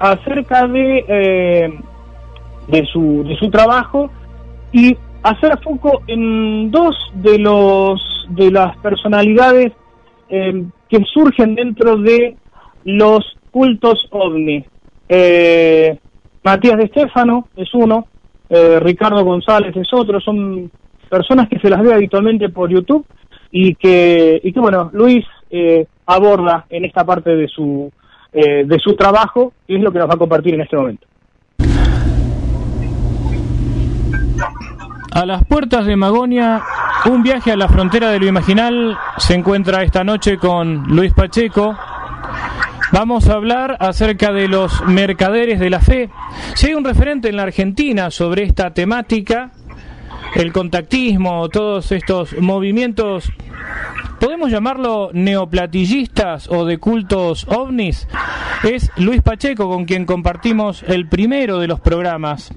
acerca 0.00 0.66
de 0.66 1.04
eh, 1.06 1.78
de 2.66 2.86
su, 2.86 3.22
de 3.24 3.36
su 3.36 3.50
trabajo 3.50 4.10
y 4.72 4.96
hacer 5.22 5.56
foco 5.62 6.02
en 6.08 6.72
dos 6.72 6.96
de 7.14 7.38
los 7.38 8.00
de 8.30 8.50
las 8.50 8.76
personalidades 8.78 9.72
eh, 10.36 10.64
que 10.88 10.98
surgen 11.04 11.54
dentro 11.54 11.96
de 11.96 12.36
los 12.84 13.24
cultos 13.52 14.08
ovni. 14.10 14.64
Eh, 15.08 15.96
Matías 16.42 16.76
de 16.76 16.84
Estefano 16.86 17.46
es 17.54 17.72
uno, 17.72 18.08
eh, 18.48 18.80
Ricardo 18.80 19.24
González 19.24 19.76
es 19.76 19.86
otro, 19.92 20.18
son 20.20 20.72
personas 21.08 21.48
que 21.48 21.60
se 21.60 21.70
las 21.70 21.80
ve 21.82 21.94
habitualmente 21.94 22.48
por 22.48 22.68
YouTube 22.68 23.06
y 23.52 23.76
que, 23.76 24.40
y 24.42 24.52
que 24.52 24.58
bueno, 24.58 24.90
Luis 24.92 25.24
eh, 25.50 25.86
aborda 26.06 26.66
en 26.68 26.84
esta 26.84 27.04
parte 27.04 27.36
de 27.36 27.46
su, 27.46 27.92
de 28.32 28.78
su 28.82 28.96
trabajo 28.96 29.52
y 29.68 29.76
es 29.76 29.82
lo 29.82 29.92
que 29.92 30.00
nos 30.00 30.08
va 30.08 30.14
a 30.14 30.18
compartir 30.18 30.54
en 30.54 30.62
este 30.62 30.76
momento. 30.76 31.06
A 35.14 35.24
las 35.26 35.44
puertas 35.44 35.86
de 35.86 35.94
Magonia, 35.94 36.60
un 37.06 37.22
viaje 37.22 37.52
a 37.52 37.56
la 37.56 37.68
frontera 37.68 38.10
de 38.10 38.18
lo 38.18 38.26
imaginal 38.26 38.98
se 39.16 39.34
encuentra 39.34 39.84
esta 39.84 40.02
noche 40.02 40.38
con 40.38 40.88
Luis 40.88 41.12
Pacheco. 41.12 41.78
Vamos 42.90 43.28
a 43.28 43.34
hablar 43.34 43.76
acerca 43.78 44.32
de 44.32 44.48
los 44.48 44.84
mercaderes 44.84 45.60
de 45.60 45.70
la 45.70 45.78
fe. 45.78 46.10
Si 46.56 46.66
hay 46.66 46.74
un 46.74 46.84
referente 46.84 47.28
en 47.28 47.36
la 47.36 47.44
Argentina 47.44 48.10
sobre 48.10 48.42
esta 48.42 48.74
temática, 48.74 49.52
el 50.34 50.52
contactismo, 50.52 51.48
todos 51.48 51.92
estos 51.92 52.36
movimientos, 52.40 53.30
podemos 54.18 54.50
llamarlo 54.50 55.10
neoplatillistas 55.12 56.50
o 56.50 56.64
de 56.64 56.78
cultos 56.78 57.46
ovnis, 57.48 58.08
es 58.64 58.90
Luis 58.96 59.22
Pacheco, 59.22 59.68
con 59.68 59.84
quien 59.84 60.06
compartimos 60.06 60.82
el 60.88 61.06
primero 61.06 61.60
de 61.60 61.68
los 61.68 61.78
programas. 61.78 62.52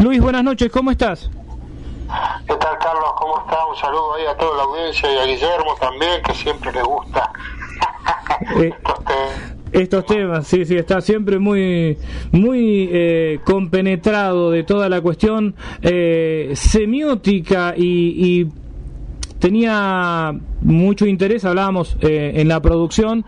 Luis, 0.00 0.20
buenas 0.20 0.42
noches, 0.42 0.68
¿cómo 0.72 0.90
estás? 0.90 1.30
¿Qué 2.46 2.54
tal, 2.56 2.78
Carlos? 2.78 3.12
¿Cómo 3.16 3.38
está? 3.40 3.66
Un 3.66 3.76
saludo 3.76 4.14
ahí 4.14 4.26
a 4.26 4.36
toda 4.36 4.56
la 4.56 4.62
audiencia 4.64 5.12
y 5.12 5.18
a 5.18 5.24
Guillermo 5.24 5.74
también, 5.80 6.22
que 6.22 6.34
siempre 6.34 6.72
le 6.72 6.82
gusta. 6.82 7.32
Eh, 8.56 8.72
estos 9.72 10.06
temas, 10.06 10.46
sí, 10.46 10.64
sí, 10.64 10.76
está 10.76 11.00
siempre 11.00 11.38
muy, 11.38 11.96
muy 12.32 12.88
eh, 12.92 13.40
compenetrado 13.44 14.50
de 14.50 14.64
toda 14.64 14.88
la 14.88 15.00
cuestión 15.00 15.54
eh, 15.82 16.52
semiótica 16.54 17.74
y, 17.76 18.40
y 18.40 18.48
tenía 19.38 20.34
mucho 20.60 21.06
interés, 21.06 21.44
hablábamos 21.44 21.96
eh, 22.00 22.32
en 22.36 22.48
la 22.48 22.60
producción, 22.60 23.24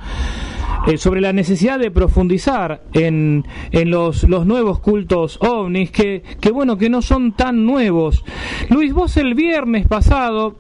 eh, 0.87 0.99
sobre 0.99 1.21
la 1.21 1.33
necesidad 1.33 1.79
de 1.79 1.91
profundizar 1.91 2.83
en, 2.93 3.45
en 3.71 3.91
los, 3.91 4.25
los 4.25 4.47
nuevos 4.47 4.81
cultos 4.81 5.39
ovnis, 5.41 5.91
que, 5.91 6.23
que 6.41 6.51
bueno, 6.51 6.77
que 6.79 6.91
no 6.91 7.03
son 7.03 7.33
tan 7.33 7.65
nuevos. 7.65 8.25
Luis, 8.69 8.93
vos 8.93 9.17
el 9.17 9.35
viernes 9.35 9.87
pasado 9.87 10.57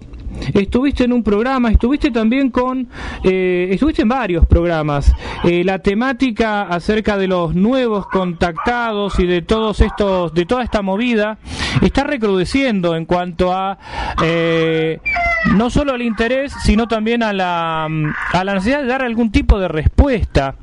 estuviste 0.54 1.04
en 1.04 1.12
un 1.12 1.22
programa, 1.22 1.70
estuviste 1.70 2.10
también 2.10 2.50
con, 2.50 2.88
eh, 3.24 3.68
estuviste 3.70 4.02
en 4.02 4.08
varios 4.08 4.46
programas. 4.46 5.12
Eh, 5.44 5.64
la 5.64 5.78
temática 5.80 6.62
acerca 6.62 7.16
de 7.16 7.28
los 7.28 7.54
nuevos 7.54 8.06
contactados 8.06 9.18
y 9.18 9.26
de 9.26 9.42
todos 9.42 9.80
estos, 9.80 10.34
de 10.34 10.44
toda 10.46 10.62
esta 10.62 10.82
movida, 10.82 11.38
está 11.80 12.04
recrudeciendo 12.04 12.96
en 12.96 13.06
cuanto 13.06 13.52
a 13.52 13.78
eh, 14.22 15.00
no 15.54 15.70
solo 15.70 15.92
al 15.92 16.02
interés, 16.02 16.52
sino 16.64 16.88
también 16.88 17.22
a 17.22 17.32
la, 17.32 17.84
a 17.84 18.44
la 18.44 18.54
necesidad 18.54 18.82
de 18.82 18.86
dar 18.86 19.02
algún 19.02 19.30
tipo 19.30 19.58
de 19.58 19.68
respuesta. 19.68 20.56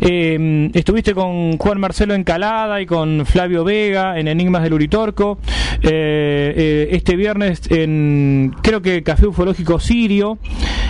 Eh, 0.00 0.70
estuviste 0.74 1.14
con 1.14 1.58
Juan 1.58 1.78
Marcelo 1.80 2.14
Encalada 2.14 2.80
y 2.80 2.86
con 2.86 3.26
Flavio 3.26 3.64
Vega 3.64 4.18
en 4.18 4.28
Enigmas 4.28 4.62
del 4.62 4.72
Uritorco. 4.74 5.38
Eh, 5.82 6.54
eh, 6.56 6.88
este 6.92 7.16
viernes 7.16 7.62
en, 7.70 8.54
creo 8.62 8.80
que 8.82 9.02
Café 9.02 9.26
Ufológico 9.26 9.78
Sirio. 9.78 10.38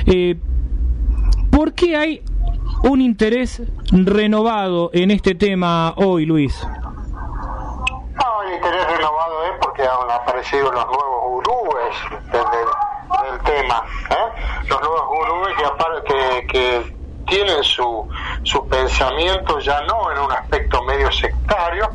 Eh, 0.07 0.37
¿Por 1.51 1.75
qué 1.75 1.97
hay 1.97 2.23
un 2.85 3.01
interés 3.01 3.63
renovado 3.93 4.91
en 4.95 5.11
este 5.11 5.35
tema 5.35 5.93
hoy, 5.97 6.25
Luis? 6.27 6.57
No, 6.65 8.43
el 8.49 8.55
interés 8.55 8.87
renovado 8.87 9.45
es 9.45 9.51
porque 9.61 9.83
han 9.83 10.11
aparecido 10.11 10.71
los 10.73 10.87
nuevos 10.87 11.23
gurúes 11.31 11.97
del, 12.33 12.43
del- 12.43 13.41
tema. 13.45 13.83
¿eh? 14.11 14.15
Los 14.69 14.81
nuevos 14.81 15.03
gurúes 15.09 15.55
que, 15.57 16.47
que, 16.47 16.47
que 16.47 17.00
tienen 17.31 17.63
su, 17.63 18.07
su 18.43 18.69
pensamiento 18.69 19.59
ya 19.61 19.81
no 19.83 20.11
en 20.13 20.19
un 20.19 20.33
aspecto 20.33 20.83
medio 20.83 21.11
sectario, 21.13 21.91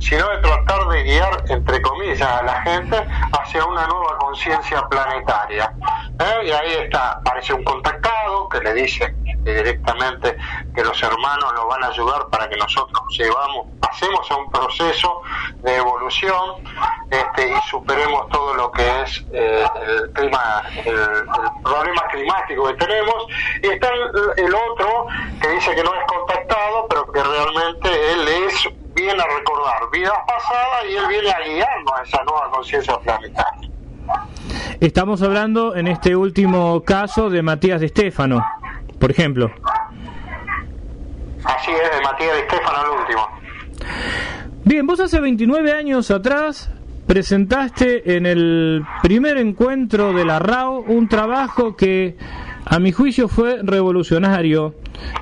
sino 0.00 0.28
de 0.28 0.38
tratar 0.38 0.88
de 0.88 1.02
guiar, 1.04 1.44
entre 1.48 1.80
comillas, 1.80 2.20
a 2.20 2.42
la 2.42 2.60
gente 2.62 2.96
hacia 3.32 3.64
una 3.64 3.86
nueva 3.86 4.18
conciencia 4.18 4.82
planetaria. 4.88 5.72
¿eh? 6.18 6.46
Y 6.46 6.50
ahí 6.50 6.72
está, 6.82 7.12
aparece 7.12 7.54
un 7.54 7.64
contactado 7.64 8.48
que 8.48 8.60
le 8.60 8.74
dice 8.74 9.14
que 9.44 9.54
directamente 9.54 10.36
que 10.74 10.84
los 10.84 11.02
hermanos 11.02 11.52
nos 11.54 11.66
van 11.68 11.84
a 11.84 11.88
ayudar 11.88 12.28
para 12.30 12.48
que 12.48 12.56
nosotros 12.56 13.02
llevamos, 13.10 13.66
pasemos 13.80 14.30
a 14.30 14.36
un 14.36 14.50
proceso 14.50 15.22
de 15.62 15.76
evolución 15.76 16.62
este, 17.10 17.50
y 17.50 17.60
superemos 17.68 18.28
todo 18.28 18.54
lo 18.54 18.70
que 18.72 19.02
es 19.02 19.24
eh, 19.32 19.64
el 19.86 20.10
clima, 20.12 20.62
el, 20.84 21.24
problema 21.62 22.02
climático 22.10 22.68
que 22.68 22.74
tenemos. 22.74 23.26
Y 23.62 23.68
está 23.68 23.88
el, 23.88 24.44
el 24.44 24.54
otro 24.54 25.06
que 25.40 25.48
dice 25.48 25.74
que 25.74 25.82
no 25.82 25.94
es 25.94 26.06
contactado, 26.06 26.86
pero 26.88 27.12
que 27.12 27.22
realmente 27.22 28.12
él 28.12 28.28
es, 28.46 28.68
viene 28.94 29.22
a 29.22 29.26
recordar 29.26 29.90
vidas 29.92 30.18
pasadas 30.26 30.84
y 30.88 30.96
él 30.96 31.06
viene 31.08 31.30
a 31.30 31.40
guiarnos 31.40 31.92
a 31.98 32.02
esa 32.02 32.24
nueva 32.24 32.50
conciencia 32.50 32.98
planetaria. 32.98 33.70
Estamos 34.80 35.22
hablando 35.22 35.76
en 35.76 35.88
este 35.88 36.16
último 36.16 36.82
caso 36.82 37.28
de 37.28 37.42
Matías 37.42 37.80
de 37.80 37.86
Estefano, 37.86 38.44
por 39.00 39.10
ejemplo. 39.10 39.50
Así 41.42 41.70
es, 41.72 41.96
de 41.96 42.02
Matías 42.02 42.34
de 42.34 42.40
Estefano 42.40 42.78
el 42.84 43.00
último. 43.00 43.28
Bien, 44.64 44.86
vos 44.86 45.00
hace 45.00 45.18
29 45.18 45.72
años 45.72 46.10
atrás 46.10 46.70
presentaste 47.06 48.16
en 48.16 48.26
el 48.26 48.84
primer 49.02 49.38
encuentro 49.38 50.12
de 50.12 50.24
la 50.24 50.38
RAO 50.38 50.84
un 50.86 51.08
trabajo 51.08 51.74
que 51.74 52.16
a 52.66 52.78
mi 52.78 52.92
juicio 52.92 53.26
fue 53.26 53.62
revolucionario, 53.62 54.76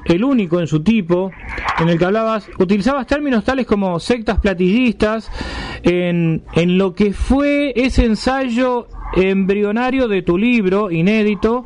el 0.04 0.24
único 0.24 0.60
en 0.60 0.66
su 0.66 0.82
tipo, 0.82 1.30
en 1.78 1.88
el 1.88 1.98
que 1.98 2.04
hablabas, 2.04 2.50
utilizabas 2.58 3.06
términos 3.06 3.44
tales 3.44 3.64
como 3.64 3.98
sectas 4.00 4.40
platillistas, 4.40 5.30
en, 5.82 6.42
en 6.52 6.76
lo 6.76 6.94
que 6.94 7.14
fue 7.14 7.72
ese 7.74 8.04
ensayo 8.04 8.88
embrionario 9.14 10.08
de 10.08 10.22
tu 10.22 10.36
libro, 10.36 10.90
inédito, 10.90 11.64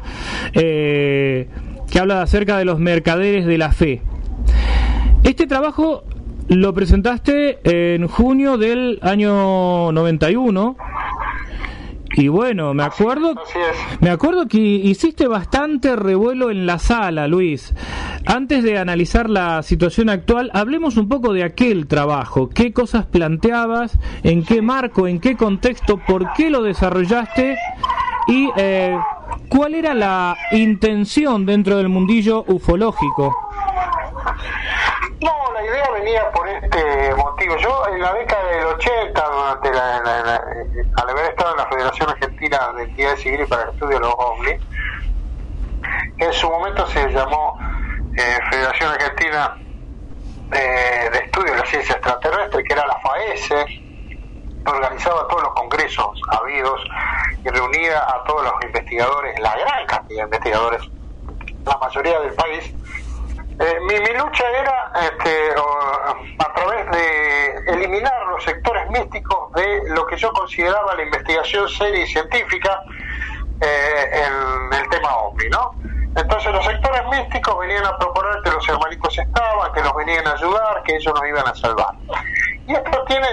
eh, 0.52 1.48
que 1.92 1.98
habla 2.00 2.22
acerca 2.22 2.56
de 2.56 2.64
los 2.64 2.78
mercaderes 2.78 3.44
de 3.44 3.58
la 3.58 3.70
fe. 3.70 4.00
Este 5.24 5.46
trabajo 5.46 6.04
lo 6.48 6.72
presentaste 6.72 7.58
en 7.64 8.08
junio 8.08 8.56
del 8.56 8.98
año 9.02 9.92
91 9.92 10.76
y 12.14 12.28
bueno, 12.28 12.72
me 12.72 12.82
acuerdo 12.82 13.34
Así 13.42 13.58
es. 13.58 14.00
me 14.00 14.08
acuerdo 14.08 14.48
que 14.48 14.58
hiciste 14.58 15.26
bastante 15.26 15.94
revuelo 15.94 16.50
en 16.50 16.64
la 16.64 16.78
sala, 16.78 17.28
Luis. 17.28 17.74
Antes 18.24 18.62
de 18.62 18.78
analizar 18.78 19.28
la 19.28 19.62
situación 19.62 20.08
actual, 20.08 20.50
hablemos 20.54 20.96
un 20.96 21.08
poco 21.08 21.34
de 21.34 21.44
aquel 21.44 21.86
trabajo. 21.88 22.48
¿Qué 22.48 22.72
cosas 22.72 23.04
planteabas? 23.04 23.98
¿En 24.22 24.44
qué 24.44 24.62
marco? 24.62 25.06
¿En 25.08 25.20
qué 25.20 25.36
contexto? 25.36 25.98
¿Por 25.98 26.32
qué 26.32 26.48
lo 26.48 26.62
desarrollaste? 26.62 27.58
Y 28.28 28.48
eh, 28.56 28.96
cuál 29.54 29.74
era 29.74 29.92
la 29.94 30.36
intención 30.52 31.44
dentro 31.44 31.76
del 31.76 31.88
mundillo 31.88 32.44
ufológico. 32.46 33.34
No, 35.20 35.32
la 35.52 35.62
idea 35.64 35.90
venía 35.90 36.30
por 36.32 36.48
este 36.48 37.14
motivo. 37.16 37.56
Yo 37.58 37.82
en 37.92 38.00
la 38.00 38.12
década 38.14 38.44
del 38.48 38.66
80, 38.66 39.22
durante 39.28 39.70
la, 39.72 40.00
la- 40.02 40.44
al 40.96 41.10
haber 41.10 41.26
estado 41.26 41.50
en 41.52 41.56
la 41.58 41.66
Federación 41.66 42.10
Argentina 42.10 42.58
de 42.76 42.82
Entidades 42.84 43.20
Civiles 43.20 43.48
para 43.48 43.62
el 43.64 43.68
Estudio 43.70 43.94
de 43.96 44.00
los 44.00 44.14
OVNI, 44.16 44.52
en 46.18 46.32
su 46.32 46.48
momento 46.48 46.86
se 46.86 47.08
llamó 47.10 47.58
eh, 48.16 48.38
Federación 48.50 48.90
Argentina 48.92 49.56
eh, 50.52 51.10
de 51.12 51.18
Estudio 51.18 51.52
de 51.52 51.58
la 51.58 51.66
Ciencia 51.66 51.94
Extraterrestre, 51.96 52.64
que 52.64 52.72
era 52.72 52.86
la 52.86 52.98
FAESE, 53.00 53.64
organizaba 54.66 55.26
todos 55.28 55.42
los 55.42 55.52
congresos 55.54 56.20
habidos 56.28 56.80
y 57.44 57.48
reunía 57.48 57.98
a 57.98 58.24
todos 58.24 58.44
los 58.44 58.54
investigadores, 58.64 59.38
la 59.40 59.56
gran 59.56 59.86
cantidad 59.86 60.20
de 60.20 60.24
investigadores, 60.24 60.82
la 61.64 61.78
mayoría 61.78 62.20
del 62.20 62.32
país, 62.34 62.74
eh, 63.58 63.78
mi, 63.80 63.94
mi 64.00 64.18
lucha 64.18 64.44
era 64.50 64.92
este, 65.02 65.54
o, 65.56 65.78
a 66.38 66.54
través 66.54 66.90
de 66.90 67.72
eliminar 67.72 68.26
los 68.28 68.42
sectores 68.42 68.88
místicos 68.90 69.52
de 69.52 69.82
lo 69.90 70.06
que 70.06 70.16
yo 70.16 70.32
consideraba 70.32 70.94
la 70.94 71.02
investigación 71.02 71.68
seria 71.68 72.02
y 72.02 72.06
científica 72.06 72.82
eh, 73.60 74.24
en 74.24 74.72
el 74.72 74.88
tema 74.88 75.14
OVNI, 75.16 75.48
¿no? 75.50 75.70
Entonces 76.16 76.52
los 76.52 76.64
sectores 76.64 77.02
místicos 77.10 77.58
venían 77.60 77.84
a 77.84 77.96
proponer 77.98 78.42
que 78.42 78.50
los 78.50 78.68
hermanitos 78.68 79.18
estaban, 79.18 79.72
que 79.72 79.82
nos 79.82 79.94
venían 79.94 80.26
a 80.26 80.32
ayudar, 80.32 80.82
que 80.82 80.96
ellos 80.96 81.14
nos 81.14 81.28
iban 81.28 81.46
a 81.46 81.54
salvar. 81.54 81.94
Y 82.66 82.74
esto 82.74 83.04
tiene 83.06 83.28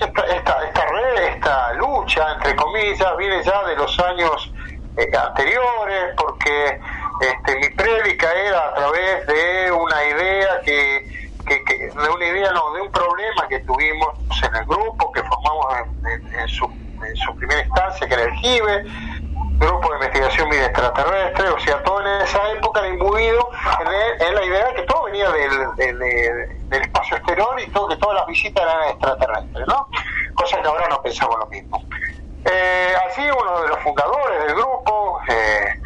esta, 0.00 0.22
esta, 0.22 0.64
esta, 0.64 0.86
red, 0.86 1.34
esta 1.34 1.72
lucha, 1.74 2.32
entre 2.34 2.56
comillas, 2.56 3.16
viene 3.18 3.42
ya 3.42 3.64
de 3.64 3.76
los 3.76 3.98
años 4.00 4.52
eh, 4.96 5.10
anteriores, 5.16 6.14
porque 6.16 6.80
este, 7.20 7.56
mi 7.56 7.68
prédica 7.70 8.32
era 8.32 8.68
a 8.68 8.74
través 8.74 9.26
de 9.26 9.72
una 9.72 10.04
idea 10.04 10.60
que, 10.64 11.30
que, 11.46 11.88
de 11.88 12.08
una 12.08 12.26
idea, 12.26 12.50
no, 12.52 12.72
de 12.72 12.80
un 12.82 12.90
problema 12.90 13.46
que 13.48 13.60
tuvimos 13.60 14.14
en 14.42 14.56
el 14.56 14.64
grupo, 14.64 15.12
que 15.12 15.22
formamos 15.22 15.66
en 16.04 16.48
su, 16.48 16.64
en 16.66 17.16
su 17.16 17.34
primera 17.36 17.60
instancia, 17.60 18.08
que 18.08 18.14
era 18.14 18.24
el 18.24 18.32
GIBE, 18.32 18.84
Grupo 19.60 19.90
de 19.90 19.94
Investigación 19.96 20.48
Vida 20.48 20.66
Extraterrestre, 20.66 21.48
o 21.50 21.58
sea, 21.60 21.82
todo 21.82 22.00
en 22.00 22.22
esa 22.22 22.50
época 22.52 22.80
era 22.80 22.88
imbuido 22.88 23.50
en, 23.80 24.26
en 24.26 24.34
la 24.34 24.44
idea 24.44 24.66
de 24.68 24.74
que 24.74 24.82
todo 24.82 25.04
venía 25.04 25.30
del, 25.30 25.76
del, 25.76 25.98
del, 26.70 26.82
espacio 26.82 27.18
exterior 27.18 27.60
y 27.60 27.70
todo, 27.70 27.88
que 27.88 27.96
todas 27.96 28.16
las 28.16 28.26
visitas 28.26 28.62
eran 28.62 28.88
extraterrestres, 28.88 29.66
¿no? 29.68 29.86
Cosa 30.34 30.62
que 30.62 30.66
ahora 30.66 30.88
no 30.88 31.02
pensamos 31.02 31.38
lo 31.38 31.46
mismo. 31.46 31.84
Eh, 32.46 32.94
así 33.06 33.20
uno 33.20 33.60
de 33.60 33.68
los 33.68 33.78
fundadores 33.80 34.44
del 34.46 34.54
grupo 34.54 35.20
eh, 35.28 35.82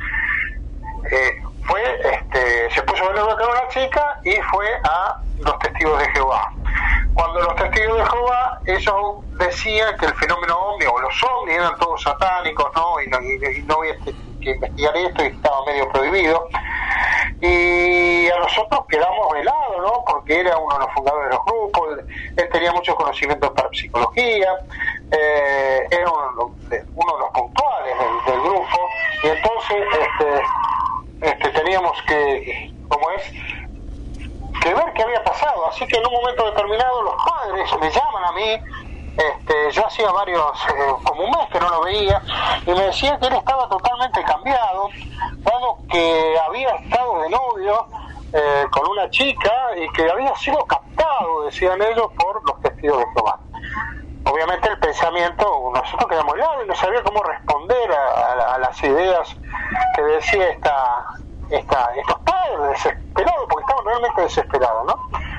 eh, 1.10 1.42
fue, 1.66 1.82
este, 2.12 2.70
se 2.70 2.82
puso 2.82 3.04
a 3.04 3.08
ver 3.08 3.36
con 3.36 3.48
una 3.48 3.68
chica 3.70 4.20
y 4.22 4.34
fue 4.52 4.66
a 4.84 5.20
los 5.40 5.58
testigos 5.58 5.98
de 5.98 6.10
Jehová. 6.12 6.52
Cuando 7.14 7.40
los 7.40 7.56
testigos 7.56 7.98
de 7.98 8.06
Jehová, 8.06 8.60
ellos 8.66 8.96
decían 9.38 9.96
que 9.98 10.06
el 10.06 10.14
fenómeno 10.14 10.56
ovni 10.56 10.86
o 10.86 11.00
los 11.00 11.14
ovnis 11.44 11.56
eran 11.56 11.78
todos 11.78 12.02
satánicos, 12.02 12.66
¿no? 12.74 13.00
Y 13.00 13.06
no, 13.08 13.20
y, 13.20 13.58
y 13.58 13.62
no 13.62 13.76
había 13.76 13.96
que 13.98 14.50
investigar 14.50 14.96
esto 14.96 15.24
y 15.24 15.26
estaba 15.26 15.64
medio 15.66 15.88
prohibido. 15.90 16.48
Y 17.40 18.28
a 18.28 18.38
nosotros 18.38 18.84
quedamos 18.88 19.32
velados, 19.32 19.76
¿no? 19.78 20.04
Porque 20.06 20.40
era 20.40 20.56
uno 20.56 20.74
de 20.74 20.80
los 20.80 20.94
fundadores 20.94 21.30
de 21.30 21.36
los 21.36 21.44
grupos, 21.44 21.98
él 22.36 22.48
tenía 22.52 22.72
muchos 22.72 22.94
conocimientos 22.94 23.50
para 23.50 23.68
psicología, 23.72 24.48
eh, 25.10 25.88
era 25.90 26.10
uno 26.10 26.54
de, 26.68 26.84
los 26.84 27.30
puntuales 27.32 27.94
del, 27.98 28.32
del, 28.32 28.42
grupo, 28.42 28.88
y 29.22 29.28
entonces 29.28 29.84
este, 30.00 31.30
este, 31.30 31.48
teníamos 31.50 32.00
que, 32.02 32.72
como 32.88 33.10
es, 33.10 33.22
que 34.62 34.74
ver 34.74 34.92
qué 34.94 35.02
había 35.02 35.22
pasado. 35.24 35.66
Así 35.66 35.86
que 35.86 35.96
en 35.96 36.06
un 36.06 36.12
momento 36.12 36.50
determinado 36.50 37.02
los 37.02 37.14
padres 37.24 37.70
me 37.80 37.90
llaman 37.90 38.24
a 38.24 38.32
mí, 38.32 38.60
este, 39.16 39.70
yo 39.70 39.86
hacía 39.86 40.10
varios, 40.10 40.56
eh, 40.68 40.94
como 41.04 41.24
un 41.24 41.30
mes 41.30 41.48
que 41.50 41.60
no 41.60 41.68
lo 41.68 41.82
veía, 41.82 42.20
y 42.66 42.70
me 42.70 42.82
decían 42.82 43.18
que 43.20 43.26
él 43.26 43.34
estaba 43.34 43.68
totalmente 43.68 44.22
cambiado, 44.24 44.88
dado 45.38 45.78
que 45.90 46.36
había 46.46 46.70
estado 46.76 47.22
de 47.22 47.30
novio 47.30 47.86
eh, 48.32 48.66
con 48.70 48.88
una 48.88 49.08
chica 49.10 49.52
y 49.76 49.88
que 49.92 50.10
había 50.10 50.34
sido 50.36 50.64
captado, 50.64 51.44
decían 51.44 51.80
ellos, 51.82 52.10
por 52.18 52.44
los 52.44 52.60
testigos 52.60 52.98
de 52.98 53.06
Jehová. 53.12 53.38
Obviamente 54.26 54.68
el 54.68 54.78
pensamiento, 54.78 55.70
nosotros 55.74 56.08
quedamos 56.08 56.34
helados 56.34 56.64
y 56.64 56.68
no 56.68 56.74
sabía 56.74 57.02
cómo 57.02 57.22
responder 57.22 57.92
a, 57.92 57.96
a, 57.96 58.54
a 58.54 58.58
las 58.58 58.82
ideas 58.82 59.36
que 59.94 60.02
decía 60.02 60.48
esta, 60.48 61.04
esta, 61.50 61.94
estos 61.94 62.18
padres 62.20 62.70
desesperados, 62.70 63.46
porque 63.48 63.62
estaban 63.62 63.84
realmente 63.84 64.22
desesperados, 64.22 64.86
¿no? 64.86 65.33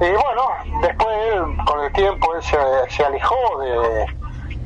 Y 0.00 0.10
bueno, 0.12 0.48
después 0.80 1.08
él, 1.32 1.56
con 1.66 1.80
el 1.84 1.92
tiempo, 1.92 2.34
él 2.34 2.42
se, 2.42 2.56
se 2.88 3.04
alejó 3.04 3.36
de, 3.58 4.06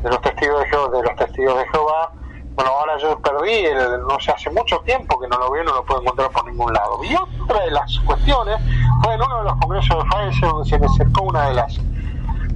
los 0.09 0.21
testigos 0.21 0.61
de 0.61 0.69
Jehová, 0.69 0.97
de 0.97 1.03
los 1.03 1.17
testigos 1.17 1.59
de 1.59 1.69
Jehová. 1.71 2.13
Bueno, 2.55 2.71
ahora 2.71 2.97
yo 2.99 3.19
perdí, 3.19 3.67
el, 3.67 4.07
no 4.07 4.21
sé, 4.21 4.31
hace 4.31 4.49
mucho 4.51 4.79
tiempo 4.81 5.19
que 5.19 5.27
no 5.27 5.37
lo 5.39 5.51
veo, 5.51 5.65
no 5.65 5.75
lo 5.75 5.85
puedo 5.85 6.03
encontrar 6.03 6.31
por 6.31 6.47
ningún 6.47 6.73
lado. 6.73 7.03
Y 7.03 7.17
otra 7.17 7.65
de 7.65 7.71
las 7.73 7.99
cuestiones 8.07 8.59
fue 9.03 9.15
en 9.15 9.23
uno 9.23 9.39
de 9.39 9.45
los 9.45 9.57
congresos 9.57 10.05
de 10.05 10.11
Pfizer 10.11 10.49
donde 10.49 10.71
se 10.71 10.79
me 10.79 10.87
acercó 10.87 11.23
una 11.23 11.49
de 11.49 11.55
las 11.55 11.81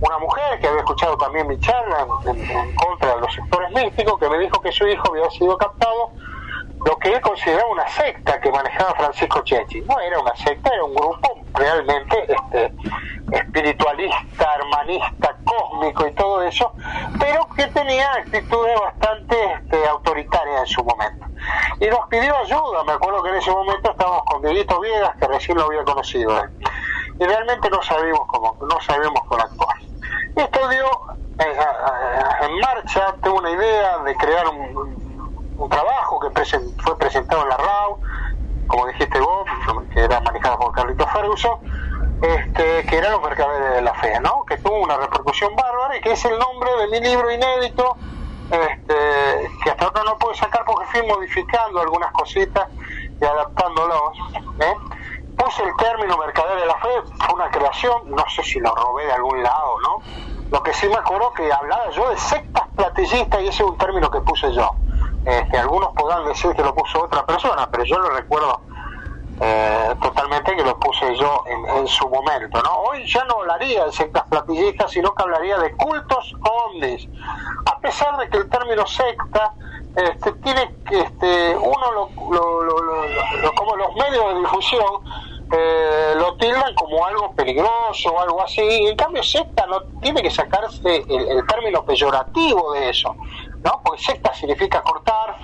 una 0.00 0.18
mujer 0.18 0.60
que 0.60 0.68
había 0.68 0.78
escuchado 0.78 1.16
también 1.16 1.48
mi 1.48 1.58
charla 1.58 2.06
en, 2.26 2.74
contra 2.76 3.16
de 3.16 3.20
los 3.20 3.34
sectores 3.34 3.70
místicos, 3.72 4.18
que 4.20 4.30
me 4.30 4.38
dijo 4.38 4.60
que 4.60 4.70
su 4.70 4.86
hijo 4.86 5.10
había 5.10 5.28
sido 5.30 5.58
captado 5.58 6.12
lo 6.88 6.96
que 6.96 7.12
él 7.12 7.20
consideraba 7.20 7.68
una 7.68 7.86
secta 7.86 8.40
que 8.40 8.50
manejaba 8.50 8.94
Francisco 8.94 9.42
Chechi. 9.44 9.82
No 9.82 10.00
era 10.00 10.18
una 10.20 10.34
secta, 10.36 10.72
era 10.72 10.84
un 10.84 10.94
grupo 10.94 11.38
realmente 11.52 12.16
este, 12.32 12.72
espiritualista, 13.30 14.54
hermanista, 14.54 15.36
cósmico 15.44 16.06
y 16.06 16.12
todo 16.12 16.42
eso, 16.44 16.72
pero 17.20 17.46
que 17.54 17.66
tenía 17.66 18.10
actitudes 18.14 18.80
bastante 18.80 19.36
este, 19.52 19.86
autoritarias 19.86 20.60
en 20.60 20.66
su 20.66 20.82
momento. 20.82 21.26
Y 21.78 21.88
nos 21.88 22.08
pidió 22.08 22.34
ayuda, 22.38 22.82
me 22.84 22.92
acuerdo 22.92 23.22
que 23.22 23.28
en 23.30 23.34
ese 23.34 23.50
momento 23.50 23.90
estábamos 23.90 24.24
con 24.24 24.40
Dieguito 24.40 24.80
Viegas, 24.80 25.14
que 25.18 25.26
recién 25.26 25.58
lo 25.58 25.64
había 25.64 25.84
conocido 25.84 26.42
él. 26.42 26.50
Y 27.20 27.24
realmente 27.24 27.68
no 27.68 27.82
sabíamos 27.82 28.26
cómo, 28.28 28.56
no 28.62 28.80
sabíamos 28.80 29.20
cómo 29.28 29.42
actuar. 29.42 29.76
Y 30.36 30.40
esto 30.40 30.68
dio 30.68 30.86
eh, 31.38 31.58
en 32.42 32.60
marcha, 32.60 33.14
tengo 33.22 33.36
una 33.36 33.50
idea 33.50 33.98
de 33.98 34.16
crear 34.16 34.48
un, 34.48 35.07
un 35.58 35.68
trabajo 35.68 36.20
que 36.20 36.30
present, 36.30 36.80
fue 36.82 36.96
presentado 36.96 37.42
en 37.42 37.48
la 37.48 37.56
RAU, 37.56 38.00
como 38.68 38.86
dijiste 38.86 39.18
vos, 39.20 39.46
que 39.92 40.00
era 40.04 40.20
manejado 40.20 40.58
por 40.58 40.72
Carlito 40.72 41.06
Ferguson, 41.08 41.58
este, 42.22 42.84
que 42.86 42.96
era 42.96 43.10
los 43.10 43.22
mercaderes 43.22 43.74
de 43.74 43.82
la 43.82 43.94
fe, 43.94 44.20
¿no? 44.20 44.44
Que 44.44 44.56
tuvo 44.58 44.82
una 44.82 44.96
repercusión 44.96 45.54
bárbara 45.56 45.96
y 45.96 46.00
que 46.00 46.12
es 46.12 46.24
el 46.24 46.38
nombre 46.38 46.70
de 46.80 46.86
mi 46.88 47.00
libro 47.00 47.30
inédito, 47.30 47.96
este, 48.50 49.50
que 49.62 49.70
hasta 49.70 49.84
ahora 49.84 50.02
no 50.04 50.16
puedo 50.18 50.34
sacar 50.34 50.64
porque 50.64 50.86
fui 50.86 51.06
modificando 51.06 51.80
algunas 51.80 52.12
cositas 52.12 52.68
y 53.20 53.24
adaptándolos. 53.24 54.12
¿eh? 54.60 54.74
Puse 55.36 55.62
el 55.62 55.76
término 55.76 56.16
mercader 56.18 56.60
de 56.60 56.66
la 56.66 56.76
fe, 56.78 56.88
fue 57.18 57.34
una 57.34 57.50
creación, 57.50 58.10
no 58.10 58.24
sé 58.28 58.42
si 58.42 58.60
lo 58.60 58.74
robé 58.74 59.06
de 59.06 59.12
algún 59.12 59.42
lado, 59.42 59.80
¿no? 59.80 60.02
Lo 60.50 60.62
que 60.62 60.72
sí 60.72 60.88
me 60.88 60.96
acuerdo 60.96 61.32
que 61.32 61.52
hablaba 61.52 61.90
yo 61.90 62.08
de 62.10 62.16
sectas 62.16 62.64
platillistas 62.74 63.40
y 63.42 63.48
ese 63.48 63.62
es 63.62 63.68
un 63.68 63.76
término 63.76 64.10
que 64.10 64.20
puse 64.20 64.52
yo. 64.52 64.74
Este, 65.28 65.58
algunos 65.58 65.90
podrán 65.92 66.24
decir 66.24 66.54
que 66.54 66.62
lo 66.62 66.74
puso 66.74 67.04
otra 67.04 67.26
persona, 67.26 67.68
pero 67.70 67.84
yo 67.84 67.98
lo 67.98 68.08
recuerdo 68.08 68.62
eh, 69.40 69.94
totalmente 70.00 70.56
que 70.56 70.64
lo 70.64 70.80
puse 70.80 71.14
yo 71.16 71.44
en, 71.46 71.86
su 71.86 72.08
momento. 72.08 72.62
¿no? 72.62 72.72
Hoy 72.78 73.06
ya 73.06 73.24
no 73.24 73.34
hablaría 73.34 73.84
de 73.84 73.92
sectas 73.92 74.24
platillistas, 74.30 74.90
sino 74.90 75.14
que 75.14 75.22
hablaría 75.22 75.58
de 75.58 75.72
cultos 75.76 76.34
ovnis. 76.40 77.06
A 77.66 77.78
pesar 77.78 78.16
de 78.16 78.30
que 78.30 78.38
el 78.38 78.48
término 78.48 78.86
secta 78.86 79.52
este, 79.94 80.32
tiene 80.32 80.74
este, 80.90 81.56
uno 81.56 81.92
lo, 81.92 82.10
lo, 82.32 82.62
lo, 82.62 83.54
como 83.54 83.76
los 83.76 83.94
medios 83.96 84.34
de 84.34 84.40
difusión 84.40 85.04
eh, 85.52 86.14
lo 86.16 86.36
tildan 86.36 86.74
como 86.74 87.04
algo 87.04 87.32
peligroso 87.34 88.10
o 88.10 88.20
algo 88.20 88.42
así. 88.42 88.62
En 88.62 88.96
cambio, 88.96 89.22
secta 89.22 89.66
no 89.66 89.82
tiene 90.00 90.22
que 90.22 90.30
sacarse 90.30 91.04
el 91.06 91.46
término 91.46 91.84
peyorativo 91.84 92.72
de 92.72 92.90
eso, 92.90 93.14
¿no? 93.64 93.80
Porque 93.84 94.02
secta 94.02 94.32
significa 94.34 94.82
cortar 94.82 95.36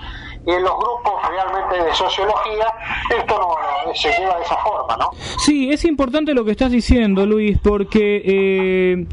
y 0.45 0.51
en 0.51 0.63
los 0.63 0.77
grupos 0.77 1.13
realmente 1.27 1.83
de 1.83 1.93
sociología 1.93 2.73
esto 3.17 3.39
no, 3.39 3.93
se 3.93 4.09
lleva 4.11 4.37
de 4.37 4.43
esa 4.43 4.57
forma, 4.57 4.97
¿no? 4.97 5.11
Sí, 5.39 5.71
es 5.71 5.85
importante 5.85 6.33
lo 6.33 6.45
que 6.45 6.51
estás 6.51 6.71
diciendo, 6.71 7.25
Luis, 7.25 7.57
porque 7.61 8.21
eh, 8.25 9.05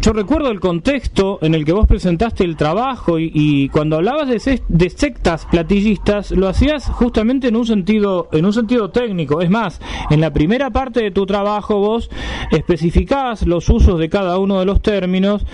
yo 0.00 0.12
recuerdo 0.12 0.50
el 0.50 0.60
contexto 0.60 1.38
en 1.42 1.54
el 1.54 1.64
que 1.64 1.72
vos 1.72 1.86
presentaste 1.86 2.44
el 2.44 2.56
trabajo 2.56 3.18
y, 3.18 3.30
y 3.34 3.68
cuando 3.70 3.96
hablabas 3.96 4.28
de, 4.28 4.62
de, 4.68 4.90
sectas 4.90 5.46
platillistas 5.46 6.30
lo 6.30 6.48
hacías 6.48 6.86
justamente 6.86 7.48
en 7.48 7.56
un 7.56 7.66
sentido 7.66 8.28
en 8.32 8.44
un 8.46 8.52
sentido 8.52 8.90
técnico. 8.90 9.40
Es 9.40 9.50
más, 9.50 9.80
en 10.10 10.20
la 10.20 10.32
primera 10.32 10.70
parte 10.70 11.02
de 11.02 11.10
tu 11.10 11.26
trabajo 11.26 11.78
vos 11.78 12.10
especificabas 12.50 13.46
los 13.46 13.68
usos 13.68 13.98
de 13.98 14.08
cada 14.08 14.38
uno 14.38 14.60
de 14.60 14.66
los 14.66 14.80
términos 14.80 15.44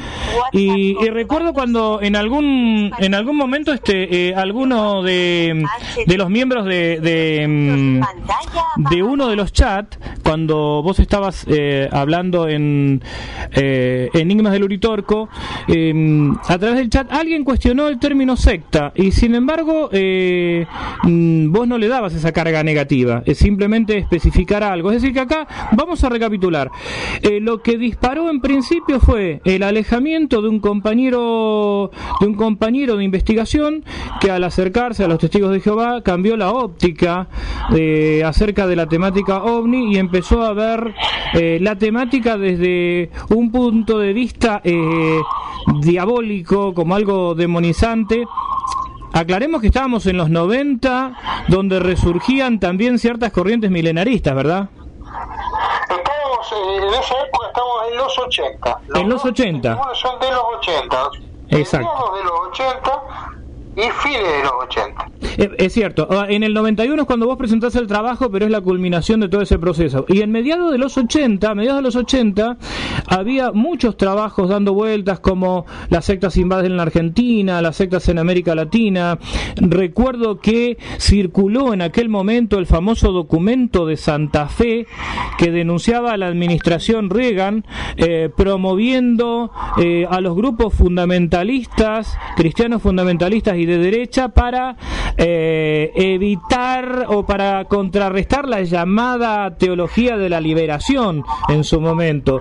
y, 0.52 0.96
y 1.02 1.08
recuerdo 1.10 1.52
cuando 1.52 2.00
en 2.02 2.16
algún 2.16 2.92
en 2.98 3.14
algún 3.14 3.36
momento 3.36 3.72
este 3.72 4.28
eh, 4.28 4.34
alguno 4.34 5.02
de, 5.02 5.64
de 6.06 6.16
los 6.16 6.28
miembros 6.28 6.64
de, 6.64 7.00
de, 7.00 8.00
de 8.90 9.02
uno 9.02 9.28
de 9.28 9.36
los 9.36 9.52
chats 9.52 9.98
cuando 10.22 10.82
vos 10.82 10.98
estabas 10.98 11.46
eh, 11.48 11.88
hablando 11.90 12.48
en 12.48 13.02
eh, 13.52 14.10
en 14.12 14.30
del 14.50 14.64
Uritorco, 14.64 15.28
eh, 15.68 16.32
a 16.48 16.58
través 16.58 16.78
del 16.78 16.90
chat 16.90 17.12
alguien 17.12 17.44
cuestionó 17.44 17.88
el 17.88 17.98
término 17.98 18.36
secta 18.36 18.92
y 18.94 19.12
sin 19.12 19.34
embargo 19.34 19.88
eh, 19.92 20.66
vos 21.04 21.68
no 21.68 21.78
le 21.78 21.88
dabas 21.88 22.14
esa 22.14 22.32
carga 22.32 22.62
negativa, 22.62 23.22
es 23.26 23.38
simplemente 23.38 23.98
especificar 23.98 24.62
algo. 24.62 24.90
Es 24.90 25.02
decir, 25.02 25.14
que 25.14 25.20
acá 25.20 25.46
vamos 25.72 26.02
a 26.04 26.08
recapitular. 26.08 26.70
Eh, 27.22 27.40
lo 27.40 27.62
que 27.62 27.76
disparó 27.76 28.30
en 28.30 28.40
principio 28.40 29.00
fue 29.00 29.40
el 29.44 29.62
alejamiento 29.62 30.42
de 30.42 30.48
un 30.48 30.60
compañero 30.60 31.90
de 32.20 32.26
un 32.26 32.34
compañero 32.34 32.96
de 32.96 33.04
investigación 33.04 33.84
que 34.20 34.30
al 34.30 34.44
acercarse 34.44 35.04
a 35.04 35.08
los 35.08 35.18
testigos 35.18 35.52
de 35.52 35.60
Jehová 35.60 36.02
cambió 36.02 36.36
la 36.36 36.52
óptica 36.52 37.28
eh, 37.74 38.22
acerca 38.24 38.66
de 38.66 38.76
la 38.76 38.86
temática 38.86 39.42
ovni 39.42 39.94
y 39.94 39.98
empezó 39.98 40.42
a 40.42 40.52
ver 40.52 40.94
la 41.34 41.76
temática 41.76 42.36
desde 42.36 43.10
un 43.30 43.50
punto 43.50 43.98
de 43.98 44.12
vista 44.12 44.21
eh, 44.64 45.20
diabólico, 45.80 46.74
como 46.74 46.94
algo 46.94 47.34
demonizante. 47.34 48.26
Aclaremos 49.12 49.60
que 49.60 49.66
estábamos 49.66 50.06
en 50.06 50.16
los 50.16 50.30
90, 50.30 51.44
donde 51.48 51.80
resurgían 51.80 52.58
también 52.58 52.98
ciertas 52.98 53.32
corrientes 53.32 53.70
milenaristas, 53.70 54.34
¿verdad? 54.34 54.68
Estábamos 55.90 56.50
estamos 56.50 56.52
eh, 56.52 56.76
en 56.76 56.94
esa 56.94 57.14
época, 57.22 57.46
estamos 57.48 57.74
en 57.90 57.96
los 57.96 58.18
80. 58.18 58.80
En 58.94 59.08
los 59.08 59.24
80. 59.24 59.60
testimonios 59.60 59.98
son 59.98 60.20
de 60.20 60.30
los 60.30 60.44
80. 60.58 61.10
Exacto. 61.50 62.12
De 62.16 62.24
los 62.24 62.32
80 62.48 63.02
y 63.76 63.80
fines 63.80 64.22
de 64.22 64.42
los 64.42 64.52
80. 64.64 65.06
Eh, 65.38 65.50
Es 65.58 65.72
cierto, 65.72 66.06
ah, 66.10 66.26
en 66.28 66.42
el 66.42 66.52
91 66.54 67.02
es 67.02 67.06
cuando 67.06 67.26
vos 67.26 67.36
presentás 67.38 67.74
el 67.76 67.86
trabajo, 67.86 68.30
pero 68.30 68.44
es 68.44 68.50
la 68.50 68.60
culminación 68.60 69.20
de 69.20 69.28
todo 69.28 69.42
ese 69.42 69.58
proceso. 69.58 70.04
Y 70.08 70.20
en 70.20 70.30
mediados 70.30 70.70
de 70.72 70.78
los 70.78 70.96
80, 70.98 71.50
a 71.50 71.54
mediados 71.54 71.78
de 71.78 71.82
los 71.82 71.96
80, 71.96 72.58
había 73.06 73.52
muchos 73.52 73.96
trabajos 73.96 74.48
dando 74.48 74.74
vueltas 74.74 75.20
como 75.20 75.64
las 75.88 76.04
sectas 76.04 76.36
invaden 76.36 76.76
la 76.76 76.82
Argentina, 76.82 77.62
las 77.62 77.76
sectas 77.76 78.08
en 78.08 78.18
América 78.18 78.54
Latina. 78.54 79.18
Recuerdo 79.56 80.40
que 80.40 80.76
circuló 80.98 81.72
en 81.72 81.82
aquel 81.82 82.08
momento 82.08 82.58
el 82.58 82.66
famoso 82.66 83.12
documento 83.12 83.86
de 83.86 83.96
Santa 83.96 84.48
Fe 84.48 84.86
que 85.38 85.50
denunciaba 85.50 86.12
a 86.12 86.16
la 86.16 86.26
administración 86.26 87.10
Reagan 87.10 87.64
eh, 87.96 88.30
promoviendo 88.36 89.50
eh, 89.78 90.06
a 90.08 90.20
los 90.20 90.36
grupos 90.36 90.74
fundamentalistas, 90.74 92.16
cristianos 92.36 92.82
fundamentalistas 92.82 93.56
y 93.56 93.61
de 93.66 93.78
derecha 93.78 94.28
para 94.28 94.76
eh, 95.16 95.92
evitar 95.94 97.06
o 97.08 97.24
para 97.24 97.64
contrarrestar 97.66 98.48
la 98.48 98.62
llamada 98.62 99.56
teología 99.56 100.16
de 100.16 100.28
la 100.28 100.40
liberación 100.40 101.24
en 101.48 101.64
su 101.64 101.80
momento. 101.80 102.40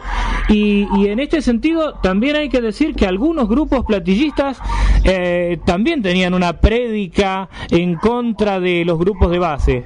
Y, 0.50 0.88
y 0.96 1.08
en 1.08 1.20
este 1.20 1.42
sentido 1.42 1.94
también 1.96 2.36
hay 2.36 2.50
que 2.50 2.62
decir 2.62 2.96
que 2.96 3.06
algunos 3.06 3.48
grupos 3.48 3.86
platillistas 3.86 4.60
eh, 5.04 5.60
también 5.66 6.02
tenían 6.02 6.34
una 6.34 6.60
prédica 6.60 7.50
en 7.70 7.96
contra 7.96 8.60
de 8.60 8.86
los 8.86 8.98
grupos 8.98 9.32
de 9.32 9.40
base. 9.40 9.86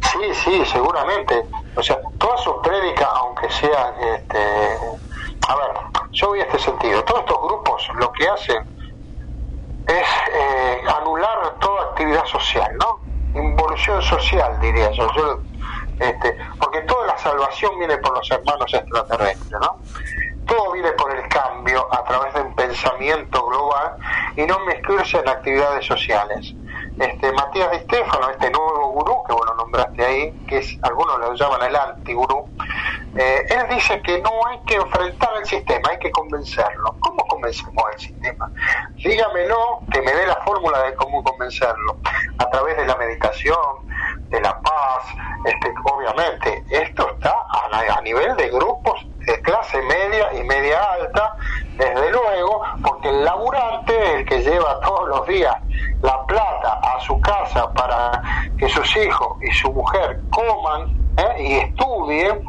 Sí, 0.00 0.34
sí, 0.44 0.62
seguramente. 0.66 1.34
O 1.76 1.82
sea, 1.82 1.98
todas 2.18 2.40
sus 2.42 2.54
prédicas, 2.62 3.08
aunque 3.16 3.50
sean, 3.50 3.94
este, 4.14 4.38
a 5.48 5.56
ver, 5.56 6.06
yo 6.12 6.28
voy 6.28 6.40
a 6.40 6.44
este 6.44 6.58
sentido. 6.58 7.02
Todos 7.04 7.20
estos 7.20 7.42
grupos 7.42 7.88
lo 7.98 8.12
que 8.12 8.28
hacen 8.28 8.73
es 9.86 10.08
eh, 10.32 10.80
anular 10.98 11.54
toda 11.60 11.82
actividad 11.90 12.24
social, 12.26 12.70
¿no? 12.78 13.00
Involución 13.34 14.00
social, 14.02 14.58
diría 14.60 14.90
yo. 14.92 15.12
yo 15.14 15.40
este, 16.00 16.36
porque 16.58 16.80
toda 16.82 17.06
la 17.06 17.18
salvación 17.18 17.78
viene 17.78 17.96
por 17.98 18.16
los 18.16 18.30
hermanos 18.30 18.72
extraterrestres, 18.72 19.60
¿no? 19.60 19.78
Todo 20.46 20.72
viene 20.72 20.90
por 20.92 21.14
el 21.14 21.26
cambio 21.28 21.86
a 21.92 22.04
través 22.04 22.34
de 22.34 22.42
un 22.42 22.54
pensamiento 22.54 23.46
global 23.46 23.96
y 24.36 24.42
no 24.42 24.58
mezclarse 24.60 25.18
en 25.18 25.28
actividades 25.28 25.86
sociales. 25.86 26.54
Este, 26.98 27.32
Matías 27.32 27.76
Stefano, 27.82 28.30
este 28.30 28.50
nuevo 28.50 28.92
gurú 28.92 29.24
que 29.26 29.32
vos 29.32 29.46
lo 29.46 29.54
nombraste 29.54 30.04
ahí, 30.04 30.32
que 30.46 30.58
es, 30.58 30.78
algunos 30.82 31.18
lo 31.18 31.34
llaman 31.34 31.62
el 31.62 31.76
antigurú, 31.76 32.48
eh, 33.16 33.46
él 33.48 33.66
dice 33.70 34.00
que 34.02 34.20
no 34.20 34.46
hay 34.46 34.58
que 34.66 34.74
enfrentar 34.74 35.30
al 35.36 35.44
sistema, 35.44 35.90
hay 35.90 35.98
que 35.98 36.10
convencerlo. 36.10 36.96
¿Cómo 37.00 37.24
convencemos 37.26 37.84
al 37.92 37.98
sistema? 37.98 38.50
Dígamelo, 38.96 39.80
que 39.92 40.02
me 40.02 40.12
dé 40.12 40.26
la 40.26 40.36
fórmula 40.36 40.82
de 40.82 40.94
cómo 40.94 41.22
convencerlo. 41.22 41.96
A 42.38 42.50
través 42.50 42.76
de 42.76 42.86
la 42.86 42.96
meditación, 42.96 43.58
de 44.28 44.40
la 44.40 44.58
paz, 44.60 45.04
este, 45.44 45.72
obviamente. 45.84 46.64
Esto 46.70 47.10
está 47.14 47.30
a, 47.30 47.96
a 47.96 48.00
nivel 48.02 48.36
de 48.36 48.48
grupos 48.50 49.06
de 49.26 49.40
clase 49.40 49.80
media 49.82 50.34
y 50.34 50.44
media 50.44 50.82
alta, 50.82 51.36
desde 51.76 52.10
luego, 52.10 52.62
porque 52.82 53.08
el 53.08 53.24
laburante, 53.24 54.16
el 54.16 54.26
que 54.26 54.42
lleva 54.42 54.80
todos 54.80 55.08
los 55.08 55.26
días 55.26 55.54
la 56.02 56.24
plata 56.26 56.80
a 56.82 57.00
su 57.00 57.18
casa 57.20 57.72
para 57.72 58.22
que 58.58 58.68
sus 58.68 58.96
hijos 58.96 59.38
y 59.42 59.50
su 59.52 59.72
mujer 59.72 60.20
coman 60.30 60.94
¿eh? 61.16 61.42
y 61.42 61.52
estudien, 61.54 62.44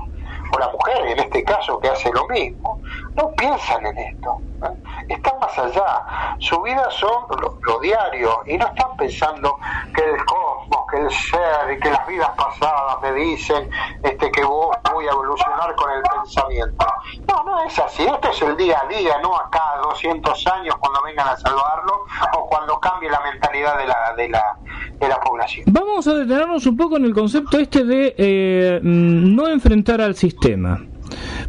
la 0.59 0.69
mujer 0.69 1.05
en 1.07 1.19
este 1.19 1.43
caso 1.43 1.79
que 1.79 1.89
hace 1.89 2.11
lo 2.11 2.27
mismo, 2.27 2.81
no 3.15 3.31
piensan 3.31 3.85
en 3.85 3.97
esto, 3.97 4.37
¿eh? 4.63 5.05
están 5.09 5.39
más 5.39 5.57
allá, 5.57 6.35
su 6.39 6.61
vida 6.61 6.89
son 6.91 7.25
lo, 7.39 7.79
diario 7.79 8.41
y 8.45 8.57
no 8.57 8.65
están 8.67 8.95
pensando 8.97 9.57
que 9.93 10.03
el 10.03 10.25
cosmos, 10.25 10.85
que 10.91 10.97
el 10.97 11.11
ser 11.11 11.77
y 11.77 11.79
que 11.79 11.91
las 11.91 12.07
vidas 12.07 12.29
pasadas 12.35 13.01
me 13.01 13.13
dicen 13.13 13.69
este 14.03 14.31
que 14.31 14.43
vos 14.43 14.75
voy 14.91 15.07
a 15.07 15.11
evolucionar 15.11 15.75
con 15.75 15.91
el 15.91 16.01
pensamiento. 16.01 16.85
No, 17.27 17.43
no 17.43 17.63
es 17.63 17.77
así, 17.79 18.03
esto 18.03 18.29
es 18.29 18.41
el 18.41 18.57
día 18.57 18.81
a 18.83 18.87
día, 18.87 19.17
no 19.21 19.37
acá 19.37 19.61
200 19.83 20.47
años 20.47 20.75
cuando 20.79 21.01
vengan 21.03 21.27
a 21.27 21.37
salvarlo 21.37 22.05
o 22.37 22.47
cuando 22.47 22.79
cambie 22.79 23.09
la 23.09 23.19
mentalidad 23.21 23.77
de 23.77 23.87
la, 23.87 24.13
de 24.15 24.29
la, 24.29 24.57
de 24.99 25.07
la 25.07 25.19
población. 25.19 25.65
Vamos 25.69 26.07
a 26.07 26.15
detenernos 26.15 26.65
un 26.65 26.77
poco 26.77 26.97
en 26.97 27.05
el 27.05 27.13
concepto 27.13 27.57
este 27.59 27.83
de 27.83 28.15
eh, 28.17 28.79
mm, 28.81 29.35
no 29.35 29.47
enfrentar 29.47 30.01
al 30.01 30.15
sistema, 30.15 30.79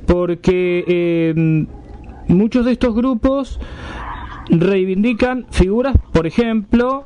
porque 0.07 0.85
eh, 0.87 1.67
muchos 2.29 2.65
de 2.65 2.73
estos 2.73 2.95
grupos 2.95 3.61
reivindican 4.49 5.47
figuras, 5.51 5.97
por 6.13 6.27
ejemplo, 6.27 7.05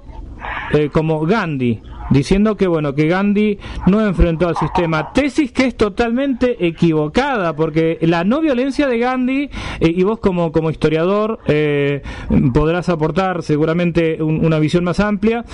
eh, 0.73 0.91
como 0.93 1.25
Gandhi, 1.27 1.81
diciendo 2.11 2.57
que 2.57 2.67
bueno 2.67 2.95
que 2.95 3.07
Gandhi 3.09 3.59
no 3.87 4.05
enfrentó 4.07 4.49
al 4.49 4.57
sistema. 4.57 5.13
Tesis 5.13 5.53
que 5.53 5.67
es 5.67 5.77
totalmente 5.77 6.67
equivocada 6.67 7.55
porque 7.57 7.99
la 8.03 8.25
no 8.25 8.41
violencia 8.41 8.87
de 8.87 8.99
Gandhi 8.99 9.51
eh, 9.81 9.93
y 9.97 10.03
vos 10.03 10.19
como 10.21 10.53
como 10.53 10.71
historiador 10.71 11.39
eh, 11.47 12.03
podrás 12.53 12.89
aportar 12.89 13.43
seguramente 13.43 14.23
un- 14.23 14.45
una 14.45 14.59
visión 14.59 14.85
más 14.85 15.01
amplia 15.01 15.45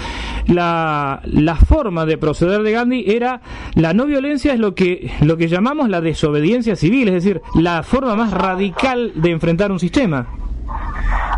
la, 0.46 1.20
la 1.24 1.56
forma 1.56 2.06
de 2.06 2.18
proceder 2.18 2.62
de 2.62 2.72
Gandhi 2.72 3.04
era 3.06 3.40
la 3.74 3.92
no 3.94 4.06
violencia 4.06 4.52
es 4.52 4.58
lo 4.60 4.74
que 4.74 5.10
lo 5.20 5.36
que 5.36 5.48
llamamos 5.48 5.88
la 5.88 6.00
desobediencia 6.00 6.76
civil 6.76 7.08
es 7.08 7.14
decir 7.14 7.40
la 7.54 7.82
forma 7.82 8.14
más 8.16 8.32
radical 8.32 9.12
de 9.14 9.30
enfrentar 9.30 9.70
un 9.72 9.78
sistema 9.80 10.26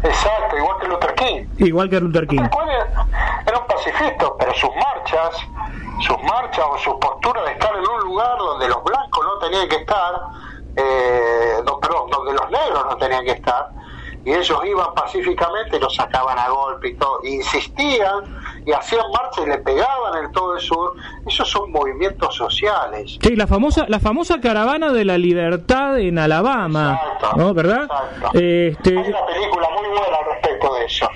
Exacto, 0.02 0.56
igual 0.56 0.76
que 0.80 0.86
Luther 0.88 1.14
King. 1.14 1.46
igual 1.58 1.90
que 1.90 2.00
Luther 2.00 2.26
King 2.26 2.48
¿Cuál 2.50 2.68
era? 2.68 3.58
Un 3.58 3.66
pacifista, 3.66 4.26
pero 4.38 4.54
sus 4.54 4.70
marchas, 4.76 5.36
sus 6.06 6.22
marchas 6.22 6.64
o 6.70 6.78
su 6.78 6.98
postura 6.98 7.42
de 7.44 7.52
estar 7.52 7.74
en 7.74 7.88
un 7.88 8.00
lugar 8.00 8.38
donde 8.38 8.68
los 8.68 8.82
blancos 8.84 9.24
no 9.24 9.38
tenían 9.38 9.68
que 9.68 9.76
estar, 9.76 10.12
eh, 10.76 11.56
perdón, 11.80 12.10
donde 12.10 12.32
los 12.34 12.50
negros 12.50 12.86
no 12.88 12.96
tenían 12.96 13.24
que 13.24 13.32
estar, 13.32 13.70
y 14.24 14.32
ellos 14.32 14.60
iban 14.64 14.94
pacíficamente 14.94 15.76
y 15.76 15.80
los 15.80 15.94
sacaban 15.94 16.38
a 16.38 16.48
golpe 16.48 16.88
y 16.88 16.94
todo, 16.96 17.20
e 17.24 17.30
insistían 17.30 18.24
y 18.68 18.72
hacían 18.72 19.00
marchas 19.10 19.46
y 19.46 19.48
le 19.48 19.58
pegaban 19.58 20.24
en 20.24 20.30
todo 20.32 20.54
el 20.54 20.60
sur, 20.60 20.92
esos 21.26 21.48
son 21.48 21.72
movimientos 21.72 22.34
sociales. 22.36 23.16
Sí, 23.22 23.34
la 23.34 23.46
famosa, 23.46 23.86
la 23.88 23.98
famosa 23.98 24.40
caravana 24.42 24.92
de 24.92 25.06
la 25.06 25.16
libertad 25.16 25.98
en 25.98 26.18
Alabama, 26.18 27.00
Exacto, 27.14 27.36
¿no? 27.38 27.54
¿Verdad? 27.54 27.84
exacto. 27.84 28.38
Este, 28.38 28.90
Hay 28.90 29.08
una 29.08 29.24
película 29.26 29.68
muy 29.70 29.88
buena 29.88 30.16
al 30.18 30.24
respecto 30.34 30.74
de 30.74 30.84
eso. 30.84 31.08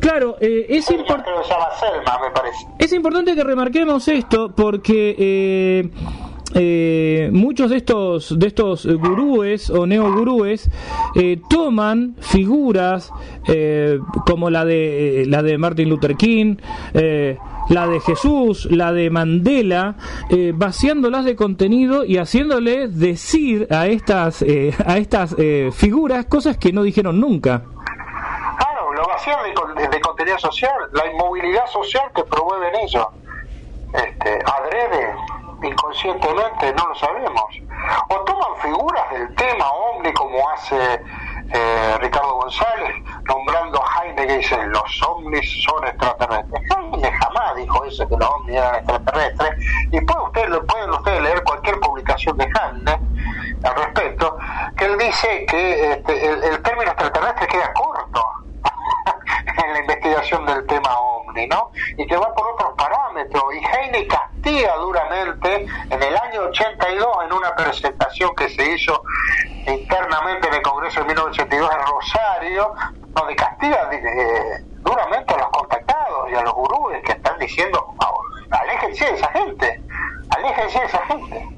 claro, 0.00 0.36
eh, 0.40 0.66
es, 0.68 0.90
impor- 0.90 1.22
Selma, 1.78 2.18
me 2.20 2.84
es 2.84 2.92
importante 2.92 3.34
que 3.36 3.44
remarquemos 3.44 4.08
esto 4.08 4.52
porque 4.54 5.14
eh, 5.16 5.90
eh, 6.54 7.30
muchos 7.32 7.70
de 7.70 7.78
estos 7.78 8.38
de 8.38 8.46
estos 8.46 8.86
gurúes 8.86 9.70
o 9.70 9.86
neogurúes 9.86 10.70
eh, 11.16 11.40
toman 11.48 12.16
figuras 12.20 13.10
eh, 13.48 13.98
como 14.26 14.50
la 14.50 14.64
de 14.64 15.24
la 15.26 15.42
de 15.42 15.58
Martin 15.58 15.88
Luther 15.88 16.16
King 16.16 16.56
eh, 16.92 17.38
la 17.68 17.86
de 17.86 18.00
Jesús, 18.00 18.68
la 18.70 18.92
de 18.92 19.10
Mandela, 19.10 19.96
eh, 20.28 20.52
vaciándolas 20.54 21.24
de 21.24 21.36
contenido 21.36 22.04
y 22.04 22.18
haciéndoles 22.18 22.98
decir 22.98 23.66
a 23.70 23.86
estas 23.86 24.42
eh, 24.42 24.74
a 24.86 24.98
estas 24.98 25.34
eh, 25.38 25.70
figuras 25.72 26.26
cosas 26.26 26.56
que 26.56 26.72
no 26.72 26.82
dijeron 26.82 27.20
nunca. 27.20 27.62
Claro, 28.58 28.92
lo 28.92 29.06
vacían 29.06 29.38
de, 29.76 29.88
de 29.88 30.00
contenido 30.00 30.38
social, 30.38 30.74
la 30.92 31.10
inmovilidad 31.10 31.66
social 31.66 32.04
que 32.14 32.22
promueven 32.24 32.74
ellos. 32.76 33.06
Este, 33.92 34.38
adrede, 34.44 35.14
inconscientemente, 35.64 36.72
no 36.74 36.86
lo 36.88 36.94
sabemos. 36.94 37.44
O 38.08 38.16
toman 38.20 38.56
figuras 38.62 39.10
del 39.10 39.34
tema 39.34 39.70
ovni 39.70 40.12
como 40.12 40.50
hace 40.50 41.00
eh, 41.52 41.98
Ricardo 42.00 42.34
González, 42.34 42.94
nombrando 43.28 43.82
a 43.82 43.86
Jaime 43.86 44.26
que 44.26 44.36
dice 44.38 44.56
los 44.66 45.02
ovnis 45.02 45.64
son 45.64 45.86
extraterrestres. 45.86 46.62
Jaime 46.70 47.12
jamás 47.12 47.56
dijo 47.56 47.84
eso, 47.84 48.08
que 48.08 48.16
los 48.16 48.28
ovnis 48.28 48.56
eran 48.56 48.74
extraterrestres. 48.76 49.50
Y 49.92 50.00
pueden 50.00 50.22
ustedes, 50.24 50.60
pueden 50.66 50.90
ustedes 50.90 51.22
leer 51.22 51.42
cualquier 51.44 51.80
publicación 51.80 52.36
de 52.38 52.50
Jaime 52.50 52.98
al 53.64 53.74
respecto, 53.76 54.36
que 54.76 54.84
él 54.84 54.98
dice 54.98 55.46
que 55.46 55.92
este, 55.92 56.26
el, 56.26 56.62
término 56.62 56.90
extraterrestre 56.90 57.46
queda 57.46 57.72
corto 57.72 58.24
en 59.64 59.72
la 59.72 59.78
investigación 59.80 60.46
del 60.46 60.66
tema 60.66 60.90
OVNI, 60.96 61.46
¿no? 61.46 61.70
Y 61.96 62.06
que 62.06 62.16
va 62.16 62.32
por 62.34 62.46
otros 62.48 62.72
parámetros. 62.76 63.44
Y 63.54 63.64
Heine 63.64 64.06
castiga 64.06 64.76
en 65.54 66.02
el 66.02 66.16
año 66.16 66.42
82 66.48 67.06
en 67.26 67.32
una 67.32 67.54
presentación 67.54 68.34
que 68.34 68.48
se 68.48 68.72
hizo 68.74 69.02
internamente 69.66 70.48
en 70.48 70.54
el 70.54 70.62
Congreso 70.62 71.00
de 71.00 71.06
1982 71.06 71.70
en 71.72 71.86
Rosario, 71.86 72.72
donde 73.08 73.36
castiga 73.36 73.88
eh, 73.92 74.64
duramente 74.80 75.34
a 75.34 75.38
los 75.38 75.48
contactados 75.50 76.30
y 76.30 76.34
a 76.34 76.42
los 76.42 76.54
gurúes 76.54 77.02
que 77.04 77.12
están 77.12 77.38
diciendo, 77.38 77.94
"Ah, 78.00 78.10
aléjense 78.60 79.04
de 79.04 79.12
esa 79.14 79.28
gente, 79.32 79.82
aléjense 80.30 80.78
de 80.78 80.84
esa 80.86 80.98
gente. 81.06 81.48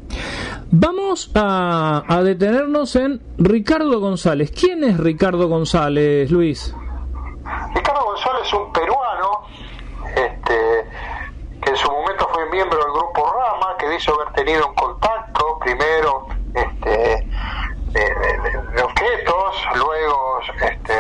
Vamos 0.71 1.31
a, 1.35 2.03
a 2.09 2.23
detenernos 2.23 2.97
en 2.97 3.23
Ricardo 3.39 4.01
González. 4.01 4.51
¿Quién 4.53 4.85
es 4.85 4.99
Ricardo 4.99 5.49
González, 5.49 6.31
Luis? 6.31 6.75
Ricardo 7.75 8.05
González 8.05 8.43
es 8.47 8.53
un 8.53 8.73
peruano 8.73 9.43
este, 10.17 10.87
que 11.63 11.71
en 11.71 11.77
su 11.77 11.91
momento 11.91 12.29
fue 12.33 12.49
miembro 12.51 12.79
del 12.79 12.93
grupo 12.93 13.33
Dice 13.97 14.11
haber 14.11 14.31
tenido 14.35 14.69
un 14.69 14.75
contacto 14.75 15.59
primero 15.61 16.27
este, 16.55 17.27
de, 17.87 18.01
de- 18.15 18.63
de 18.75 18.83
objetos, 18.83 19.67
luego 19.75 20.41
este, 20.61 20.93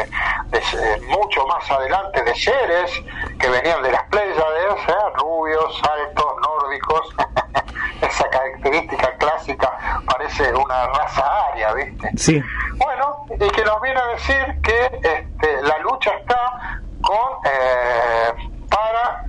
de- 0.46 1.00
mucho 1.08 1.46
más 1.46 1.70
adelante 1.70 2.22
de 2.22 2.34
seres 2.34 2.90
que 3.38 3.50
venían 3.50 3.82
de 3.82 3.92
las 3.92 4.02
Pléyades, 4.04 4.88
¿eh? 4.88 4.94
rubios, 5.16 5.82
altos, 5.84 6.26
nórdicos. 6.42 7.14
Esa 8.00 8.30
característica 8.30 9.14
clásica 9.18 10.00
parece 10.06 10.52
una 10.54 10.86
raza 10.86 11.48
aria, 11.52 11.74
¿viste? 11.74 12.10
Sí. 12.16 12.42
Bueno, 12.76 13.26
y 13.30 13.50
que 13.50 13.62
nos 13.64 13.80
viene 13.82 14.00
a 14.00 14.06
decir 14.06 14.60
que 14.62 15.00
este, 15.02 15.62
la 15.62 15.78
lucha 15.80 16.12
está 16.14 16.80
con 17.02 17.40
eh, 17.44 18.32
para 18.70 19.26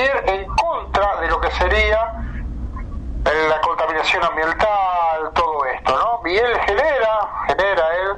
ir 0.00 0.22
en 0.26 0.46
contra 0.54 1.20
de 1.20 1.28
lo 1.28 1.40
que 1.40 1.50
sería 1.52 2.14
la 3.48 3.60
contaminación 3.60 4.24
ambiental, 4.24 5.32
todo 5.34 5.64
esto, 5.66 5.96
¿no? 5.96 6.30
Y 6.30 6.36
él 6.36 6.58
genera, 6.66 7.20
genera 7.46 7.94
él 7.96 8.16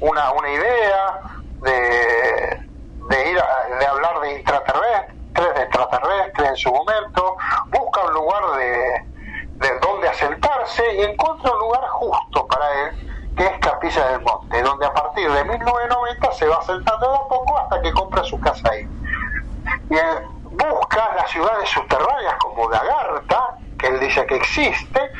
una, 0.00 0.32
una 0.32 0.50
idea 0.50 1.20
de, 1.62 2.60
de 3.10 3.30
ir 3.30 3.38
a- 3.38 3.76
de 3.78 3.86
hablar 3.86 4.20
de 4.20 4.32
intraterrestres, 4.38 5.54
de 5.54 5.62
extraterrestres 5.62 6.48
en 6.48 6.56
su 6.56 6.72
momento, 6.72 7.36
busca 7.70 8.02
un 8.06 8.14
lugar 8.14 8.44
de, 8.56 9.02
de 9.54 9.78
donde 9.80 10.08
asentarse 10.08 10.84
y 10.96 11.02
encuentra 11.02 11.52
un 11.52 11.58
lugar 11.60 11.84
justo 11.88 12.46
para 12.46 12.82
él, 12.82 12.92
que 13.36 13.46
es 13.46 13.58
Capilla 13.60 14.08
del 14.08 14.20
Monte, 14.22 14.62
donde 14.62 14.86
a 14.86 14.92
partir 14.92 15.30
de 15.32 15.44
1990 15.44 16.32
se 16.32 16.46
va 16.48 16.56
asentando 16.56 17.10
de 17.10 17.16
a 17.16 17.28
poco 17.28 17.58
hasta 17.58 17.80
que 17.82 17.92
compra 17.92 18.22
su 18.24 18.38
casa 18.40 18.68
ahí. 18.70 18.84
Y 19.90 19.94
busca 20.52 21.14
las 21.14 21.30
ciudades 21.30 21.68
subterráneas 21.68 22.36
como 22.38 22.68
Dagarta, 22.68 23.56
que 23.78 23.88
él 23.88 24.00
dice 24.00 24.26
que 24.26 24.36
existe, 24.36 25.10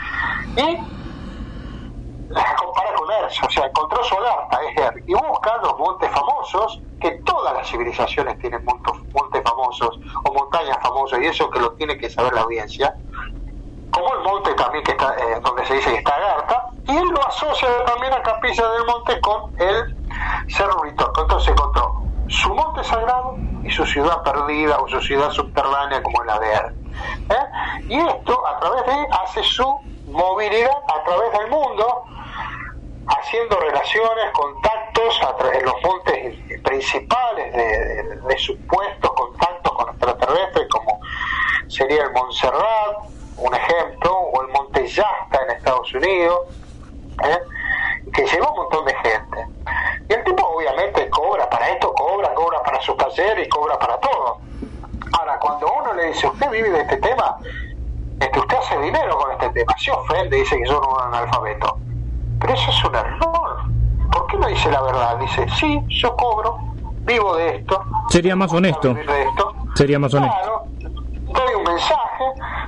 y 0.57 0.79
las 2.29 2.55
compara 2.55 2.95
con 2.95 3.11
Erso, 3.11 3.47
o 3.47 3.51
sea, 3.51 3.67
encontró 3.67 4.03
Solarta, 4.05 4.61
es 4.63 4.77
él, 4.77 5.03
y 5.07 5.15
busca 5.15 5.57
los 5.59 5.79
montes 5.79 6.11
famosos, 6.11 6.83
que 7.01 7.11
todas 7.25 7.53
las 7.55 7.69
civilizaciones 7.69 8.39
tienen 8.39 8.65
montes 8.65 9.43
famosos 9.43 9.99
o 10.25 10.33
montañas 10.33 10.79
famosas, 10.81 11.21
y 11.21 11.27
eso 11.27 11.51
que 11.51 11.59
lo 11.59 11.73
tiene 11.73 11.99
que 11.99 12.09
saber 12.09 12.33
la 12.33 12.43
audiencia, 12.43 12.97
como 13.91 14.15
el 14.15 14.21
monte 14.21 14.55
también 14.55 14.85
que 14.85 14.93
está, 14.93 15.15
eh, 15.19 15.41
donde 15.43 15.67
se 15.67 15.75
dice 15.75 15.91
que 15.91 15.99
está 15.99 16.15
Agartha, 16.15 16.65
y 16.87 16.97
él 16.97 17.09
lo 17.09 17.27
asocia 17.27 17.69
también 17.85 18.13
a 18.13 18.23
Capilla 18.23 18.69
del 18.71 18.85
Monte 18.87 19.21
con 19.21 19.41
el 19.59 19.85
Cerro 20.49 20.81
Uritorco. 20.81 21.23
Entonces 21.23 21.49
encontró 21.51 21.95
su 22.33 22.55
monte 22.55 22.83
sagrado 22.85 23.37
y 23.63 23.71
su 23.71 23.85
ciudad 23.87 24.23
perdida 24.23 24.79
o 24.79 24.89
su 24.89 25.01
ciudad 25.01 25.31
subterránea 25.31 26.03
como 26.03 26.25
la 26.25 26.39
de 26.39 26.53
él. 26.55 26.61
¿Eh? 27.31 27.85
Y 27.89 27.99
esto 27.99 28.47
a 28.47 28.59
través 28.59 28.87
de 28.87 29.07
hace 29.23 29.43
su 29.45 29.65
movilidad 30.07 30.77
a 30.89 31.05
través 31.05 31.33
del 31.39 31.49
mundo, 31.51 32.05
haciendo 33.07 33.59
relaciones, 33.61 34.31
contactos 34.33 35.21
a 35.23 35.37
tra- 35.37 35.57
en 35.59 35.65
los 35.65 35.75
montes 35.83 36.61
principales 36.63 37.53
de, 37.53 37.63
de- 37.63 38.21
de 38.21 38.39
supuestos 38.39 39.11
contactos 39.13 39.73
con 39.73 39.89
extraterrestres, 39.91 40.69
como 40.69 41.01
sería 41.69 42.05
el 42.05 42.13
Montserrat, 42.13 42.97
un 43.37 43.55
ejemplo, 43.55 44.13
o 44.19 44.43
el 44.43 44.49
Monte 44.49 44.87
Yasta 44.87 45.43
en 45.45 45.51
Estados 45.57 45.93
Unidos, 45.95 46.39
¿eh? 47.25 47.39
Que 48.13 48.27
lleva 48.27 48.51
un 48.51 48.57
montón 48.57 48.85
de 48.85 48.95
gente. 48.95 49.47
Y 50.09 50.13
el 50.13 50.25
tipo 50.25 50.47
obviamente 50.47 51.09
cobra 51.11 51.49
para 51.49 51.69
esto, 51.71 51.93
cobra, 51.95 52.33
cobra 52.35 52.63
para 52.63 52.81
su 52.81 52.95
taller 52.95 53.39
y 53.39 53.49
cobra 53.49 53.79
para 53.79 53.99
todo. 53.99 54.39
Ahora, 55.19 55.39
cuando 55.39 55.73
uno 55.81 55.95
le 55.95 56.09
dice, 56.09 56.27
usted 56.27 56.51
vive 56.51 56.71
de 56.71 56.81
este 56.81 56.97
tema, 56.99 57.37
este, 58.21 58.39
usted 58.39 58.57
hace 58.57 58.79
dinero 58.79 59.17
con 59.19 59.33
este 59.33 59.49
tema, 59.51 59.75
se 59.79 59.91
ofende, 59.91 60.37
dice 60.37 60.57
que 60.57 60.69
yo 60.69 60.81
no 60.81 60.89
un 60.89 61.15
analfabeto. 61.15 61.79
Pero 62.41 62.55
eso 62.55 62.71
es 62.71 62.85
un 62.85 62.95
error. 62.95 63.57
¿Por 64.13 64.27
qué 64.27 64.37
no 64.37 64.47
dice 64.47 64.71
la 64.71 64.83
verdad? 64.83 65.17
Dice, 65.19 65.47
sí, 65.59 65.83
yo 65.89 66.15
cobro, 66.17 66.59
vivo 67.05 67.37
de 67.37 67.57
esto. 67.57 67.83
Sería 68.09 68.37
más 68.37 68.53
honesto. 68.53 68.95
vivir 68.95 69.11
de 69.11 69.23
esto. 69.23 69.55
Sería 69.75 69.99
más 69.99 70.13
honesto. 70.13 70.37
Claro, 70.37 70.65
doy 71.33 71.55
un 71.55 71.65
mensaje, 71.65 72.25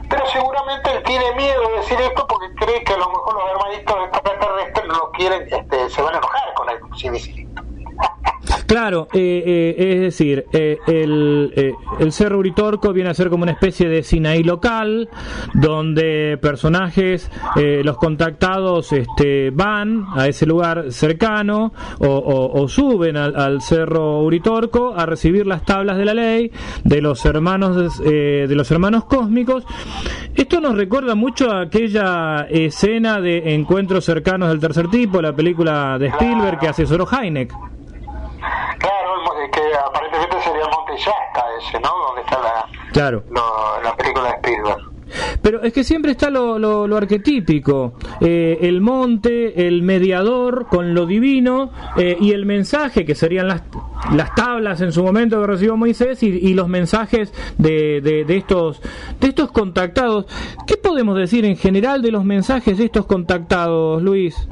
pero 0.09 0.27
seguramente 0.27 0.91
él 0.91 1.03
tiene 1.03 1.33
miedo 1.35 1.69
de 1.69 1.77
decir 1.77 2.01
esto 2.01 2.27
porque 2.27 2.44
cree 2.65 2.85
que 2.85 2.93
a 2.95 2.97
lo 2.97 3.09
mejor 3.09 3.35
los 3.35 3.51
hermanitos 3.51 3.97
extraterrestres 4.05 4.87
no 4.87 5.11
quieren, 5.13 5.49
este, 5.53 5.91
se 5.91 6.03
van 6.03 6.15
a 6.15 6.19
enojar 6.19 6.55
con 6.55 6.67
dice 7.13 7.31
esto. 7.37 7.54
Claro, 8.67 9.09
eh, 9.13 9.43
eh, 9.47 9.93
es 9.95 10.01
decir, 10.01 10.47
eh, 10.53 10.79
el, 10.87 11.53
eh, 11.55 11.73
el 12.01 12.13
Cerro 12.13 12.39
Uritorco 12.39 12.93
viene 12.95 13.11
a 13.11 13.15
ser 13.15 13.29
como 13.29 13.43
una 13.43 13.53
especie 13.53 13.89
de 13.89 14.03
Sinaí 14.03 14.43
local, 14.43 15.09
donde 15.53 16.39
personajes, 16.41 17.31
eh, 17.57 17.83
los 17.85 17.99
contactados, 17.99 18.91
este, 18.93 19.51
van 19.51 20.07
a 20.17 20.29
ese 20.29 20.47
lugar 20.47 20.87
cercano 20.93 21.73
o, 21.99 22.51
o- 22.55 22.69
suben 22.69 23.17
al, 23.19 23.37
al 23.37 23.61
Cerro 23.61 24.21
Uritorco 24.23 24.95
a 24.97 25.05
recibir 25.07 25.47
las 25.47 25.65
tablas 25.65 25.99
de 25.99 26.05
la 26.07 26.15
ley 26.15 26.51
de 26.85 27.01
los 27.03 27.25
hermanos, 27.27 27.99
de 28.03 28.47
los 28.51 28.71
hermanos 28.71 29.05
cósmicos. 29.05 29.65
Esto 30.35 30.61
nos 30.61 30.75
recuerda 30.77 31.15
mucho 31.15 31.51
a 31.51 31.61
aquella 31.63 32.47
escena 32.49 33.21
de 33.21 33.55
encuentros 33.55 34.05
cercanos 34.07 34.49
del 34.49 34.59
tercer 34.61 34.89
tipo, 34.89 35.21
la 35.21 35.35
película 35.35 35.99
de 35.99 36.07
Spielberg 36.09 36.59
que 36.59 36.69
asesoró 36.69 37.07
Heineck. 37.11 37.53
Claro, 38.79 39.15
el 39.17 39.23
mo- 39.25 39.35
eh, 39.41 39.51
que 39.53 39.61
aparentemente 39.79 40.37
Monte 40.95 41.05
Yasta 41.05 41.45
ese, 41.61 41.81
¿no? 41.81 41.89
Donde 42.09 42.21
está 42.23 42.39
la, 42.41 42.67
Claro. 42.93 43.25
lo- 43.31 43.83
la 43.83 43.97
película 43.97 44.25
de 44.25 44.31
Spielberg. 44.37 44.91
Pero 45.43 45.63
es 45.63 45.73
que 45.73 45.85
siempre 45.85 46.13
está 46.13 46.31
lo, 46.31 46.59
lo, 46.59 46.89
lo 46.89 46.97
arquetípico, 46.97 47.93
eh, 48.21 48.59
el 48.63 48.81
monte, 48.81 49.67
el 49.69 49.83
mediador 49.83 50.67
con 50.67 50.95
lo 50.95 51.05
divino 51.07 51.71
eh, 51.97 52.17
y 52.19 52.33
el 52.33 52.47
mensaje 52.47 53.05
que 53.05 53.15
serían 53.15 53.47
las, 53.47 53.63
las 54.13 54.35
tablas 54.35 54.81
en 54.81 54.93
su 54.93 55.05
momento 55.05 55.41
que 55.41 55.47
recibió 55.47 55.77
Moisés 55.77 56.23
y, 56.23 56.29
y 56.29 56.55
los 56.55 56.69
mensajes 56.69 57.33
de, 57.59 58.01
de, 58.01 58.25
de 58.25 58.37
estos 58.37 58.81
de 59.21 59.29
estos 59.29 59.53
contactados. 59.53 60.25
¿Qué 60.67 60.79
podemos 60.79 61.17
decir 61.17 61.45
en 61.45 61.57
general 61.57 62.01
de 62.01 62.11
los 62.11 62.25
mensajes 62.25 62.79
de 62.79 62.87
estos 62.87 63.05
contactados, 63.07 64.03
Luis? 64.03 64.49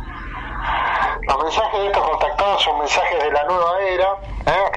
Los 1.27 1.43
mensajes 1.43 1.81
de 1.81 1.87
estos 1.87 2.09
contactados 2.09 2.63
son 2.63 2.79
mensajes 2.79 3.23
de 3.23 3.31
la 3.31 3.45
nueva 3.45 3.81
era, 3.81 4.09
¿eh? 4.47 4.73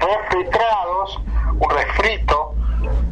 un 1.60 1.69
refrito 1.69 2.54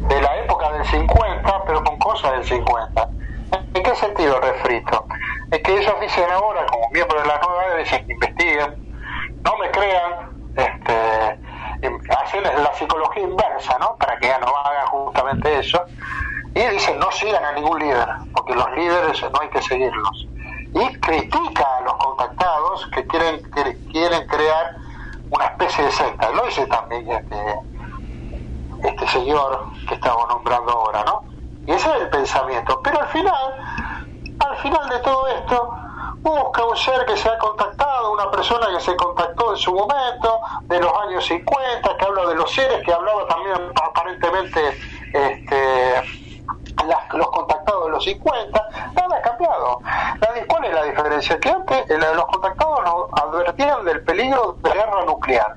de 0.08 0.20
la 0.20 0.36
época 0.38 0.70
del 0.72 0.84
50, 0.84 1.64
pero 1.66 1.82
con 1.82 1.98
cosas 1.98 2.32
del 2.32 2.44
50. 2.44 3.08
¿En 3.74 3.82
qué 3.82 3.94
sentido 3.94 4.40
refrito? 4.40 5.06
Es 5.50 5.60
que 5.62 5.78
ellos 5.78 5.94
dicen 6.00 6.30
ahora, 6.30 6.66
como 6.66 6.88
miembros 6.90 7.22
de 7.22 7.28
la 7.28 7.38
nueva 7.38 7.64
era, 7.64 7.76
dicen 7.76 8.06
que 8.06 8.12
investiguen, 8.12 8.94
no 9.42 9.56
me 9.56 9.70
crean, 9.70 10.30
este, 10.56 11.38
hacen 12.22 12.42
la 12.42 12.72
psicología 12.74 13.22
inversa, 13.22 13.78
¿no? 13.78 13.96
Para 13.96 14.18
que 14.18 14.28
ya 14.28 14.38
no 14.38 14.46
hagan 14.46 14.86
justamente 14.86 15.58
eso. 15.58 15.82
Y 16.54 16.60
dicen, 16.60 16.98
no 16.98 17.10
sigan 17.10 17.44
a 17.44 17.52
ningún 17.52 17.78
líder, 17.80 18.08
porque 18.32 18.54
los 18.54 18.70
líderes 18.76 19.22
no 19.22 19.40
hay 19.40 19.48
que 19.48 19.62
seguirlos. 19.62 20.28
Y 20.74 21.00
critica 21.00 21.76
a 21.78 21.80
los 21.82 21.94
contactados 21.94 22.86
que 22.94 23.06
quieren, 23.06 23.42
que 23.52 23.78
quieren 23.92 24.26
crear 24.26 24.76
una 25.30 25.46
especie 25.46 25.84
de 25.84 25.90
secta. 25.92 26.30
Lo 26.30 26.44
dice 26.46 26.66
también 26.66 27.08
este, 27.10 27.60
este 28.84 29.08
señor 29.08 29.66
que 29.88 29.94
estamos 29.94 30.28
nombrando 30.28 30.72
ahora, 30.72 31.04
¿no? 31.04 31.24
Y 31.66 31.72
ese 31.72 31.88
es 31.88 32.02
el 32.02 32.10
pensamiento. 32.10 32.80
Pero 32.82 33.00
al 33.00 33.08
final, 33.08 33.54
al 34.40 34.56
final 34.56 34.88
de 34.88 34.98
todo 34.98 35.28
esto, 35.28 35.74
busca 36.20 36.64
un 36.64 36.76
ser 36.76 37.04
que 37.06 37.16
se 37.16 37.28
ha 37.28 37.38
contactado, 37.38 38.12
una 38.12 38.30
persona 38.30 38.66
que 38.74 38.80
se 38.80 38.96
contactó 38.96 39.52
en 39.52 39.58
su 39.58 39.74
momento, 39.74 40.40
de 40.62 40.80
los 40.80 40.92
años 41.06 41.24
50, 41.26 41.96
que 41.96 42.04
habla 42.04 42.26
de 42.26 42.34
los 42.34 42.50
seres, 42.50 42.82
que 42.84 42.92
hablaba 42.92 43.26
también 43.26 43.72
aparentemente 43.74 44.78
este, 45.12 46.23
las- 46.86 47.12
los 47.14 47.30
contactados 47.30 47.84
de 47.86 47.90
los 47.92 48.04
50, 48.04 48.68
nada 48.94 49.16
ha 49.16 49.22
cambiado. 49.22 49.80
¿Cuál 50.48 50.64
es 50.66 50.74
la 50.74 50.82
diferencia? 50.84 51.38
Que 51.40 51.48
antes 51.50 51.86
los 51.88 52.26
contactados 52.26 52.80
nos 52.84 53.22
advertían 53.22 53.84
del 53.84 54.02
peligro 54.02 54.56
de 54.62 54.70
guerra 54.70 55.04
nuclear. 55.04 55.54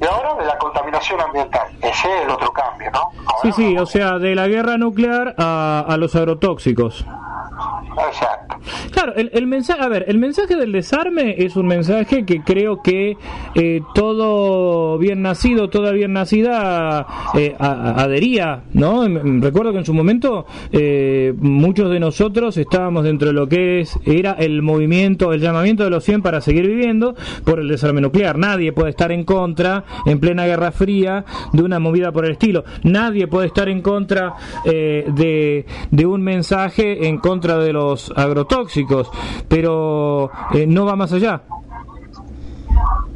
Y 0.00 0.04
ahora 0.06 0.34
de 0.40 0.46
la 0.46 0.56
contaminación 0.58 1.20
ambiental. 1.20 1.68
Ese 1.82 2.08
es 2.16 2.24
el 2.24 2.30
otro 2.30 2.52
cambio, 2.52 2.90
¿no? 2.92 3.00
Ahora 3.26 3.38
Sí, 3.42 3.52
sí, 3.52 3.76
o 3.78 3.86
sea, 3.86 4.18
de 4.18 4.34
la 4.34 4.48
guerra 4.48 4.78
nuclear 4.78 5.34
a, 5.38 5.84
a 5.86 5.96
los 5.96 6.14
agrotóxicos. 6.16 7.04
Exacto. 8.08 8.56
Claro, 8.92 9.14
el, 9.16 9.30
el 9.34 9.46
mensaje, 9.46 9.82
a 9.82 9.88
ver, 9.88 10.04
el 10.08 10.18
mensaje 10.18 10.56
del 10.56 10.72
desarme 10.72 11.34
es 11.38 11.56
un 11.56 11.66
mensaje 11.66 12.24
que 12.24 12.42
creo 12.42 12.82
que 12.82 13.16
eh, 13.54 13.80
todo 13.94 14.96
bien 14.98 15.22
nacido, 15.22 15.68
toda 15.70 15.90
bien 15.92 16.12
nacida 16.12 17.06
eh, 17.34 17.54
a- 17.58 17.66
a- 17.66 18.02
adhería, 18.04 18.62
¿no? 18.72 19.04
Recuerdo 19.40 19.72
que 19.72 19.78
en 19.78 19.84
su 19.84 19.92
momento 19.94 20.46
eh, 20.72 21.34
muchos 21.38 21.90
de 21.90 22.00
nosotros 22.00 22.56
estábamos 22.56 23.04
dentro 23.04 23.28
de 23.28 23.34
lo 23.34 23.48
que 23.48 23.80
es 23.80 23.98
era 24.06 24.32
el 24.32 24.62
movimiento, 24.62 25.32
el 25.32 25.40
llamamiento 25.40 25.84
de 25.84 25.90
los 25.90 26.04
100 26.04 26.22
para 26.22 26.40
seguir 26.40 26.66
viviendo 26.66 27.14
por 27.44 27.60
el 27.60 27.68
desarme 27.68 28.00
nuclear. 28.00 28.38
Nadie 28.38 28.72
puede 28.72 28.90
estar 28.90 29.10
en 29.12 29.24
contra, 29.24 29.84
en 30.06 30.20
plena 30.20 30.44
Guerra 30.46 30.72
Fría, 30.72 31.24
de 31.52 31.62
una 31.62 31.78
movida 31.78 32.12
por 32.12 32.24
el 32.24 32.32
estilo. 32.32 32.64
Nadie 32.82 33.26
puede 33.26 33.46
estar 33.46 33.68
en 33.68 33.82
contra 33.82 34.34
eh, 34.64 35.04
de, 35.08 35.66
de 35.90 36.06
un 36.06 36.22
mensaje 36.22 37.06
en 37.08 37.18
contra 37.18 37.56
de 37.58 37.72
los 37.72 38.12
agrotóxicos, 38.16 39.10
pero 39.48 40.30
eh, 40.52 40.66
no 40.66 40.84
va 40.84 40.96
más 40.96 41.12
allá. 41.12 41.42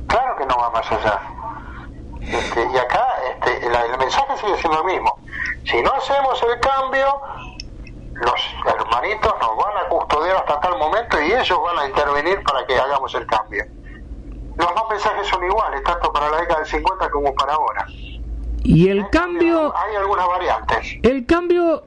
Claro 0.07 0.37
que 0.39 0.47
no 0.47 0.57
va 0.57 0.70
más 0.70 0.91
allá. 0.93 1.20
Este, 2.20 2.61
y 2.72 2.77
acá 2.79 3.07
este, 3.35 3.68
la- 3.70 3.85
el 3.87 3.99
mensaje 3.99 4.33
sigue 4.41 4.57
siendo 4.59 4.81
el 4.81 4.87
mismo. 4.87 5.18
Si 5.64 5.81
no 5.83 5.93
hacemos 5.93 6.43
el 6.43 6.61
cambio, 6.61 7.07
los 8.14 8.75
hermanitos 8.75 9.35
nos 9.41 9.57
van 9.57 9.77
a 9.85 9.89
custodiar 9.89 10.37
hasta 10.37 10.61
tal 10.61 10.79
momento 10.79 11.20
y 11.20 11.33
ellos 11.33 11.59
van 11.62 11.79
a 11.79 11.87
intervenir 11.89 12.43
para 12.45 12.64
que 12.66 12.79
hagamos 12.79 13.14
el 13.14 13.27
cambio. 13.27 13.64
Los 14.57 14.69
dos 14.75 14.85
mensajes 14.91 15.27
son 15.27 15.45
iguales, 15.45 15.83
tanto 15.85 16.13
para 16.13 16.31
la 16.31 16.41
década 16.41 16.61
del 16.61 16.69
50 16.69 17.11
como 17.11 17.35
para 17.35 17.55
ahora. 17.55 17.87
Y 18.63 18.89
el 18.89 19.09
cambio, 19.11 19.75
Hay 19.77 19.97
algunas 19.97 20.27
variantes. 20.27 20.97
el 21.03 21.27
cambio, 21.27 21.83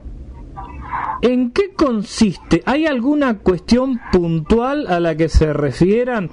¿en 1.22 1.50
qué 1.52 1.74
consiste? 1.74 2.62
¿Hay 2.66 2.86
alguna 2.86 3.38
cuestión 3.38 4.00
puntual 4.12 4.86
a 4.88 5.00
la 5.00 5.16
que 5.16 5.28
se 5.28 5.52
refieran? 5.52 6.30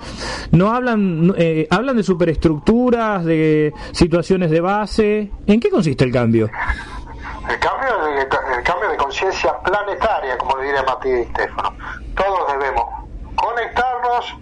¿No 0.51 0.71
hablan, 0.71 1.33
eh, 1.37 1.67
hablan 1.71 1.97
de 1.97 2.03
superestructuras, 2.03 3.25
de 3.25 3.73
situaciones 3.91 4.51
de 4.51 4.61
base? 4.61 5.31
¿En 5.47 5.59
qué 5.59 5.69
consiste 5.69 6.03
el 6.03 6.11
cambio? 6.11 6.49
El 7.49 7.59
cambio, 7.59 8.05
de, 8.05 8.21
el 8.21 8.63
cambio 8.63 8.89
de 8.89 8.97
conciencia 8.97 9.57
planetaria, 9.63 10.37
como 10.37 10.57
le 10.57 10.65
diría 10.65 10.83
Matías 10.83 11.17
Di 11.19 11.23
Stefano. 11.25 11.73
Todos 12.15 12.51
debemos 12.53 12.85
conectarnos 13.35 14.35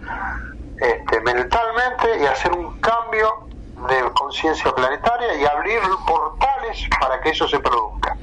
este, 0.84 1.20
mentalmente 1.20 2.06
y 2.22 2.26
hacer 2.26 2.52
un 2.52 2.78
cambio 2.80 3.46
de 3.88 3.96
conciencia 4.14 4.72
planetaria 4.74 5.40
y 5.40 5.44
abrir 5.44 5.78
portales 6.06 6.88
para 7.00 7.20
que 7.20 7.30
eso 7.30 7.46
se 7.48 7.58
produzca. 7.58 8.16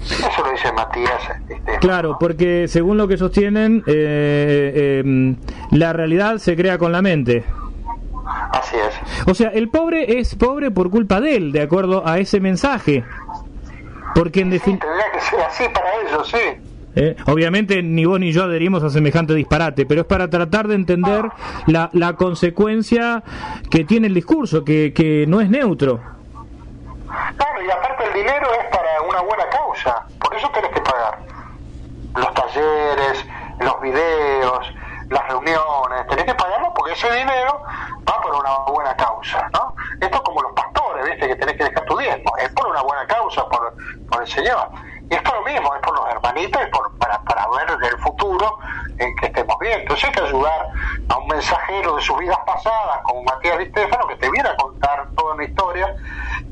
Eso 0.00 0.44
lo 0.44 0.50
dice 0.52 0.70
Matías 0.72 1.22
Stefano. 1.22 1.78
Claro, 1.80 2.16
porque 2.18 2.66
según 2.68 2.96
lo 2.98 3.08
que 3.08 3.16
sostienen, 3.16 3.82
eh, 3.86 5.02
eh, 5.04 5.36
la 5.70 5.92
realidad 5.92 6.36
se 6.38 6.56
crea 6.56 6.78
con 6.78 6.92
la 6.92 7.00
mente. 7.00 7.44
Así 8.52 8.76
es. 8.76 9.28
O 9.28 9.34
sea, 9.34 9.48
el 9.50 9.68
pobre 9.68 10.18
es 10.18 10.34
pobre 10.34 10.70
por 10.70 10.90
culpa 10.90 11.20
de 11.20 11.36
él, 11.36 11.52
de 11.52 11.62
acuerdo 11.62 12.06
a 12.06 12.18
ese 12.18 12.40
mensaje. 12.40 13.04
Porque 14.14 14.40
en 14.40 14.48
Sí, 14.48 14.58
definitiva... 14.58 14.92
tendría 14.92 15.12
que 15.12 15.20
ser 15.20 15.40
así 15.40 15.64
para 15.72 15.94
ellos, 16.02 16.28
sí. 16.28 16.73
Eh, 16.96 17.16
obviamente 17.26 17.82
ni 17.82 18.04
vos 18.04 18.20
ni 18.20 18.32
yo 18.32 18.44
adherimos 18.44 18.82
a 18.84 18.90
semejante 18.90 19.34
disparate, 19.34 19.84
pero 19.84 20.02
es 20.02 20.06
para 20.06 20.30
tratar 20.30 20.68
de 20.68 20.76
entender 20.76 21.28
la, 21.66 21.90
la 21.92 22.14
consecuencia 22.14 23.22
que 23.70 23.84
tiene 23.84 24.06
el 24.06 24.14
discurso, 24.14 24.64
que, 24.64 24.92
que 24.94 25.26
no 25.26 25.40
es 25.40 25.50
neutro. 25.50 26.00
Claro, 27.36 27.62
y 27.64 27.70
aparte 27.70 28.04
el 28.06 28.12
dinero 28.12 28.48
es 28.60 28.66
para 28.76 29.02
una 29.08 29.20
buena 29.22 29.44
causa, 29.50 30.06
por 30.20 30.34
eso 30.34 30.48
tenés 30.54 30.70
que 30.70 30.80
pagar. 30.80 31.18
Los 32.16 32.34
talleres, 32.34 33.26
los 33.60 33.80
videos, 33.80 34.72
las 35.10 35.28
reuniones, 35.28 36.06
tenés 36.08 36.24
que 36.24 36.34
pagarlo 36.34 36.72
porque 36.74 36.92
ese 36.92 37.12
dinero 37.12 37.60
va 38.08 38.20
por 38.22 38.34
una 38.34 38.72
buena 38.72 38.96
causa, 38.96 39.48
¿no? 39.52 39.74
Esto 40.00 40.16
es 40.16 40.22
como 40.22 40.42
los 40.42 40.52
pastores, 40.52 41.04
¿viste? 41.06 41.28
Que 41.28 41.36
tenés 41.36 41.56
que 41.56 41.64
dejar 41.64 41.84
tu 41.86 41.96
diezmo, 41.98 42.36
es 42.38 42.48
por 42.50 42.68
una 42.68 42.82
buena 42.82 43.06
causa, 43.06 43.48
por, 43.48 43.74
por 44.10 44.22
el 44.22 44.28
Señor. 44.28 44.68
Y 45.10 45.14
es 45.14 45.22
lo 45.24 45.42
mismo, 45.42 45.74
es 45.74 45.80
por 45.82 45.96
los 45.96 46.08
hermanitos 46.08 46.62
y 46.62 46.70
por, 46.70 46.96
para, 46.98 47.22
para 47.24 47.46
ver 47.50 47.78
del 47.78 47.98
futuro 47.98 48.58
en 48.98 49.14
que 49.16 49.26
estemos 49.26 49.56
bien. 49.60 49.80
Entonces 49.80 50.04
hay 50.04 50.12
que 50.12 50.20
ayudar 50.20 50.68
a 51.08 51.16
un 51.18 51.26
mensajero 51.26 51.96
de 51.96 52.02
sus 52.02 52.18
vidas 52.18 52.38
pasadas, 52.46 53.00
como 53.04 53.22
Matías 53.24 53.58
Di 53.58 53.66
Stefano, 53.66 54.06
que 54.08 54.16
te 54.16 54.30
viene 54.30 54.48
a 54.48 54.56
contar 54.56 55.10
toda 55.14 55.34
una 55.34 55.44
historia 55.44 55.94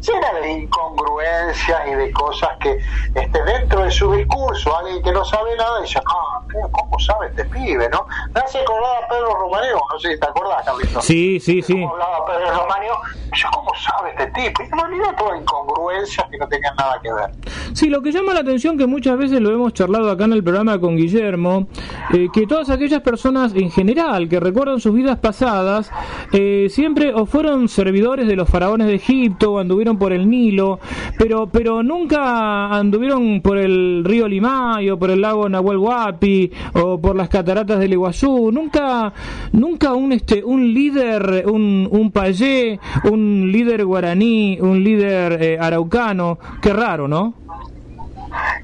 llena 0.03 0.33
de 0.41 0.53
incongruencias 0.53 1.81
y 1.89 1.95
de 1.95 2.13
cosas 2.13 2.51
que 2.61 2.79
este, 3.15 3.43
dentro 3.45 3.83
de 3.85 3.91
su 3.91 4.13
discurso, 4.13 4.77
alguien 4.77 5.03
que 5.03 5.13
no 5.13 5.25
sabe 5.25 5.57
nada 5.57 5.81
dice, 5.81 5.99
ah, 6.05 6.41
¿qué- 6.51 6.59
¿cómo 6.71 6.99
sabe 6.99 7.29
este 7.29 7.45
pibe? 7.47 7.89
¿no? 7.91 8.07
Me 8.35 8.41
hace 8.41 8.59
acordar 8.61 9.05
a 9.05 9.09
Pedro 9.09 9.35
Romaneo, 9.35 9.81
no 9.93 9.99
sé 9.99 10.15
si 10.15 10.21
te 10.21 10.27
acordás, 10.27 10.65
Carlitos. 10.65 11.05
Sí, 11.05 11.39
sí, 11.41 11.63
sí. 11.63 11.75
¿Cómo 11.75 11.93
hablaba 11.93 12.27
Pedro 12.27 12.51
Romaneo? 12.63 12.95
Yo, 13.35 13.49
¿cómo 13.53 13.71
sabe 13.75 14.11
este 14.11 14.27
tipo? 14.27 14.63
Y 14.63 14.67
en 14.67 14.79
realidad 14.79 15.15
todas 15.19 15.41
incongruencias 15.41 16.27
que 16.31 16.37
no 16.39 16.49
tenían 16.49 16.75
nada 16.77 17.01
que 17.03 17.13
ver. 17.13 17.31
Sí, 17.73 17.89
lo 17.89 18.03
que 18.03 18.13
llama 18.13 18.35
la 18.35 18.41
atención, 18.41 18.77
que 18.77 18.87
muchas 18.87 19.17
veces 19.17 19.41
lo 19.41 19.51
hemos 19.51 19.73
charlado 19.73 20.11
acá 20.11 20.25
en 20.25 20.35
el 20.35 20.45
programa 20.45 20.79
con 20.79 20.97
Guillermo, 20.97 21.67
eh, 22.13 22.29
que 22.33 22.47
todas 22.47 22.69
aquellas 22.71 23.01
personas 23.01 23.55
en 23.55 23.71
general 23.71 24.29
que 24.29 24.39
recuerdan 24.41 24.81
sus 24.81 24.93
vidas 24.95 25.19
pasadas, 25.19 25.91
eh, 26.33 26.67
siempre 26.71 27.15
o 27.15 27.25
fueron 27.25 27.69
servidores 27.69 28.27
de 28.27 28.37
los 28.37 28.49
faraones 28.49 28.87
de 28.89 28.95
Egipto, 28.97 29.53
o 29.53 29.59
anduvieron 29.59 29.92
por 29.99 30.13
el 30.13 30.29
Nilo, 30.29 30.81
pero, 31.19 31.47
pero 31.47 31.83
nunca 31.83 32.67
anduvieron 32.67 33.41
por 33.41 33.59
el 33.59 34.03
río 34.05 34.29
Limay, 34.29 34.91
o 34.91 34.99
por 34.99 35.11
el 35.11 35.21
lago 35.21 35.49
Nahuel 35.49 35.79
Huapi, 35.79 36.53
o 36.75 37.01
por 37.01 37.17
las 37.17 37.29
cataratas 37.29 37.79
del 37.79 37.93
Iguazú, 37.93 38.51
nunca, 38.53 39.13
nunca 39.53 39.95
un, 39.95 40.13
este, 40.13 40.43
un 40.45 40.73
líder, 40.73 41.45
un, 41.47 41.89
un 41.91 42.11
payé, 42.11 42.79
un 43.11 43.51
líder 43.51 43.85
guaraní, 43.85 44.59
un 44.61 44.83
líder 44.83 45.43
eh, 45.43 45.59
araucano, 45.61 46.39
qué 46.61 46.73
raro, 46.73 47.09
¿no? 47.09 47.35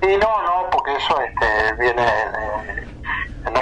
Y 0.03 0.17
no, 0.17 0.43
no, 0.43 0.71
porque 0.71 0.93
eso 0.97 1.15
este, 1.21 1.83
viene, 1.83 2.03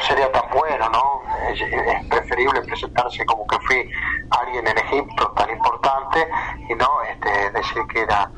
sería 0.07 0.31
tan 0.33 0.45
bueno, 0.51 0.89
¿no? 0.91 1.23
Es, 1.51 1.61
es 1.61 2.07
preferible 2.09 2.61
presentarse 2.63 3.25
como 3.27 3.47
que 3.47 3.59
fui 3.61 3.89
alguien 4.31 4.67
en 4.67 4.79
Egipto 4.79 5.33
tan 5.37 5.51
importante 5.51 6.27
y 6.69 6.75
no 6.75 6.89
este, 7.11 7.51
decir 7.51 7.83
que 7.93 8.01
era 8.01 8.31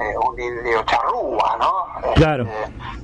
eh, 0.00 0.14
un 0.28 0.40
indio 0.40 0.82
charrúa, 0.84 1.56
¿no? 1.60 2.08
Este, 2.08 2.14
Claro. 2.14 2.46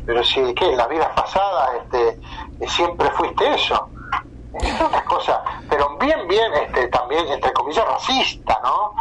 pero 0.07 0.25
sí, 0.25 0.55
que 0.55 0.67
en 0.67 0.77
la 0.77 0.87
vida 0.89 1.13
pasada 1.15 1.71
este, 1.83 2.19
siempre 2.67 3.11
fuiste 3.11 3.55
eso. 3.55 3.89
Es 4.55 4.81
otra 4.81 5.05
cosa, 5.05 5.43
pero 5.69 5.97
bien, 5.99 6.27
bien, 6.27 6.53
este, 6.55 6.89
también, 6.89 7.27
entre 7.29 7.53
comillas, 7.53 7.85
racista, 7.87 8.59
¿no? 8.65 8.95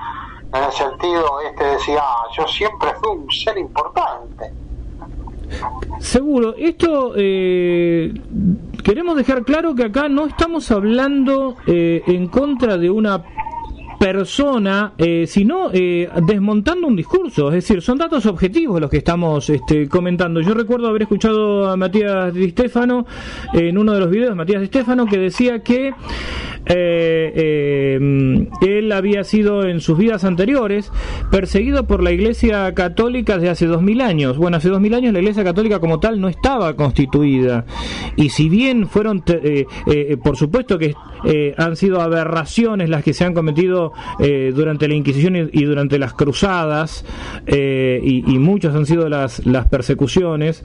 En 0.53 0.63
el 0.63 0.71
sentido, 0.71 1.39
este 1.41 1.63
decía, 1.63 2.01
ah, 2.03 2.25
yo 2.37 2.47
siempre 2.47 2.93
fui 3.01 3.11
un 3.17 3.31
ser 3.31 3.57
importante. 3.57 4.51
Seguro, 5.99 6.53
esto 6.57 7.13
eh, 7.15 8.13
queremos 8.87 9.17
dejar 9.17 9.43
claro 9.43 9.75
que 9.75 9.83
acá 9.83 10.07
no 10.07 10.27
estamos 10.27 10.71
hablando 10.71 11.57
eh, 11.67 12.03
en 12.07 12.29
contra 12.29 12.77
de 12.77 12.89
una 12.89 13.21
persona, 13.99 14.93
eh, 14.97 15.25
sino 15.27 15.69
eh, 15.73 16.09
desmontando 16.25 16.87
un 16.87 16.95
discurso, 16.95 17.47
es 17.49 17.55
decir, 17.55 17.81
son 17.81 17.97
datos 17.97 18.25
objetivos 18.25 18.79
los 18.79 18.89
que 18.89 18.97
estamos 18.97 19.49
este, 19.49 19.87
comentando. 19.87 20.41
Yo 20.41 20.53
recuerdo 20.53 20.87
haber 20.87 21.03
escuchado 21.03 21.69
a 21.69 21.77
Matías 21.77 22.33
Di 22.33 22.49
Stefano 22.51 23.05
en 23.53 23.77
uno 23.77 23.93
de 23.93 23.99
los 23.99 24.09
videos, 24.09 24.35
Matías 24.35 24.61
Di 24.61 24.67
Stefano, 24.67 25.05
que 25.05 25.17
decía 25.17 25.63
que 25.63 25.93
eh, 26.69 27.31
eh, 27.35 28.49
él 28.61 28.91
había 28.91 29.23
sido 29.23 29.63
en 29.63 29.79
sus 29.79 29.97
vidas 29.97 30.25
anteriores 30.25 30.91
perseguido 31.31 31.87
por 31.87 32.03
la 32.03 32.11
Iglesia 32.11 32.73
Católica 32.73 33.35
desde 33.35 33.49
hace 33.49 33.65
dos 33.67 33.81
mil 33.81 34.01
años. 34.01 34.37
Bueno, 34.37 34.57
hace 34.57 34.69
dos 34.69 34.81
mil 34.81 34.93
años 34.93 35.13
la 35.13 35.19
Iglesia 35.19 35.43
Católica 35.43 35.79
como 35.79 35.99
tal 35.99 36.19
no 36.19 36.27
estaba 36.27 36.75
constituida 36.75 37.65
y 38.15 38.29
si 38.29 38.49
bien 38.49 38.87
fueron, 38.87 39.23
eh, 39.27 39.65
eh, 39.85 40.17
por 40.21 40.35
supuesto 40.35 40.77
que 40.77 40.95
eh, 41.23 41.53
han 41.57 41.75
sido 41.75 42.01
aberraciones 42.01 42.89
las 42.89 43.03
que 43.03 43.13
se 43.13 43.25
han 43.25 43.33
cometido 43.33 43.86
eh, 44.19 44.51
durante 44.53 44.87
la 44.87 44.93
Inquisición 44.93 45.35
y, 45.35 45.63
durante 45.63 45.99
las 45.99 46.13
cruzadas 46.13 47.05
eh, 47.45 47.99
y, 48.03 48.37
muchas 48.39 48.75
han 48.75 48.85
sido 48.85 49.09
las, 49.09 49.45
las 49.45 49.67
persecuciones 49.67 50.63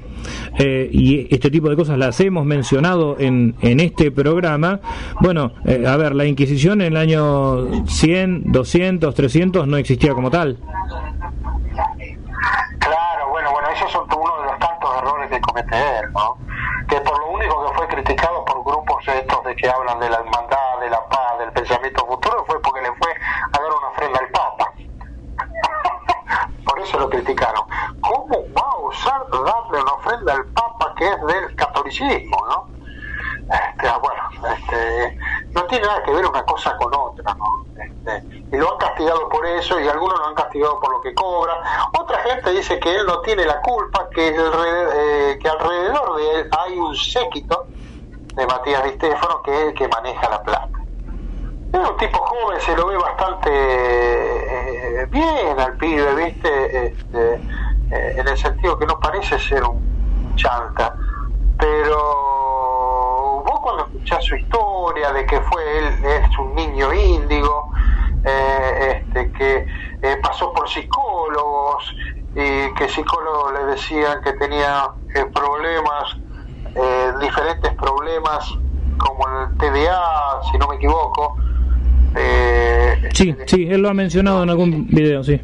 eh, 0.59 0.89
y 0.93 1.35
este 1.35 1.51
tipo 1.51 1.69
de 1.69 1.77
cosas 1.77 1.99
las 1.99 2.21
hemos 2.21 2.45
mencionado 2.45 3.17
en, 3.19 3.55
en 3.61 3.81
este 3.81 4.11
programa. 4.11 4.81
Bueno, 5.21 5.53
a 5.65 5.97
ver, 5.97 6.15
la 6.15 6.27
Inquisición 6.27 6.81
en 6.81 6.93
el 6.93 6.97
año 6.97 7.87
100, 7.87 8.53
200, 8.53 9.15
300 9.15 9.67
no 9.67 9.77
existía 9.77 10.13
como 10.13 10.31
tal. 10.31 10.59
Claro, 12.79 13.29
bueno, 13.31 13.53
bueno, 13.53 13.69
esos 13.71 13.91
son 13.93 14.07
uno 14.13 14.41
de 14.41 14.47
los 14.47 14.59
tantos 14.59 14.97
errores 14.99 15.31
que 15.31 15.41
comete 15.41 15.77
él, 15.77 16.13
¿no? 16.13 16.37
Que 16.89 17.01
por 17.01 17.19
lo 17.19 17.31
único 17.31 17.67
que 17.67 17.75
fue 17.75 17.89
criticado 17.89 18.45
por 18.45 18.65
grupos 18.65 19.07
estos 19.07 19.45
de 19.45 19.55
que 19.57 19.69
hablan 19.69 20.01
de 20.01 20.11
la 20.11 20.17
hermandad, 20.17 20.81
de 20.81 20.91
la 20.91 21.09
paz, 21.09 21.39
del 21.39 21.53
pensamiento 21.53 22.05
futuro, 22.07 22.45
fue 22.47 22.61
porque 22.61 22.83
le 22.83 22.93
fue 22.95 23.13
a 23.13 23.59
dar 23.59 23.71
una 23.79 23.89
ofrenda 23.89 24.19
al 24.19 24.29
Papa. 24.29 24.73
por 26.65 26.72
eso 26.83 26.99
lo 26.99 27.09
criticaron. 27.09 27.65
¿Cómo 28.01 28.45
va 28.57 28.63
a 28.63 28.79
usar 28.79 29.23
darle 29.31 29.83
una 29.83 29.93
ofrenda 29.93 30.35
al 30.35 30.47
Papa 30.47 30.95
que 30.97 31.07
es 31.07 31.27
del 31.27 31.55
catolicismo, 31.57 32.47
no? 32.47 32.73
Este, 33.53 33.89
ah, 33.89 33.99
bueno, 33.99 34.23
este, 34.55 35.19
no 35.51 35.65
tiene 35.65 35.87
nada 35.87 36.03
que 36.03 36.13
ver 36.13 36.25
una 36.25 36.43
cosa 36.45 36.77
con 36.77 36.95
otra, 36.95 37.35
¿no? 37.35 37.67
Este, 37.77 38.47
y 38.53 38.57
lo 38.57 38.73
han 38.73 38.79
castigado 38.79 39.29
por 39.29 39.45
eso 39.47 39.79
y 39.81 39.89
algunos 39.89 40.19
lo 40.19 40.27
han 40.27 40.35
castigado 40.35 40.81
por 40.81 40.93
lo 40.93 41.01
que 41.03 41.15
cobra. 41.15 41.55
Otra 41.99 42.19
gente 42.21 42.51
dice 42.51 42.79
que 42.81 42.95
él 42.95 43.07
no 43.07 43.21
tiene 43.21 43.45
la 43.45 43.61
culpa, 43.61 44.09
que, 44.15 44.29
eh, 44.29 45.39
alrededor 45.51 46.17
de 46.17 46.41
él 46.41 46.51
hay 46.59 46.79
un 46.79 46.97
séquito 46.97 47.67
de 48.35 48.47
Matías 48.47 48.85
Di 48.85 48.91
Stefano 48.93 49.43
que 49.43 49.55
es 49.55 49.67
el 49.69 49.75
que 49.75 49.89
maneja 49.89 50.29
la 50.31 50.43
plata. 50.43 50.82
Es 51.73 51.89
un 51.89 51.97
tipo 51.97 52.19
joven, 52.19 52.61
se 52.61 52.77
lo 52.77 52.87
ve 52.87 52.99
bastante 52.99 53.51
eh, 53.51 55.07
bien 55.07 55.59
al 55.59 55.75
pibe, 55.79 56.15
¿viste? 56.17 56.87
Este, 56.87 57.35
eh, 57.91 58.15
en 58.19 58.29
el 58.29 58.37
sentido 58.37 58.79
que 58.79 58.85
no 58.85 59.01
parece 59.01 59.39
ser 59.39 59.65
un 59.65 60.37
chanta, 60.37 60.95
pero 61.59 61.97
vos 63.47 63.61
cuando 63.63 63.85
escuchás 63.85 64.23
su 64.23 64.37
historia 64.37 65.13
de 65.13 65.25
que 65.25 65.41
fue 65.41 65.79
él, 65.79 66.05
es 66.05 66.39
un 66.39 66.55
niño 66.55 66.93
índigo, 66.93 67.71
eh, 68.23 69.07
este, 69.07 69.33
que 69.33 69.67
pasó 70.23 70.53
por 70.53 70.69
psicólogos 70.69 71.85
y 72.35 72.71
que 72.75 72.87
psicólogos 72.87 73.53
le 73.55 73.65
decían 73.65 74.21
que 74.21 74.35
tenía 74.35 74.91
problemas, 75.33 76.19
diferentes 77.19 77.73
problemas 77.75 78.47
como 78.99 79.27
el 79.29 79.57
TDA, 79.57 80.43
si 80.51 80.59
no 80.59 80.69
me 80.69 80.77
equivoco, 80.77 81.37
eh, 82.17 83.11
sí, 83.13 83.35
sí, 83.47 83.69
él 83.69 83.83
lo 83.83 83.91
ha 83.91 83.95
mencionado 83.95 84.43
en 84.43 84.51
algún 84.51 84.87
video, 84.89 85.23
sí. 85.25 85.41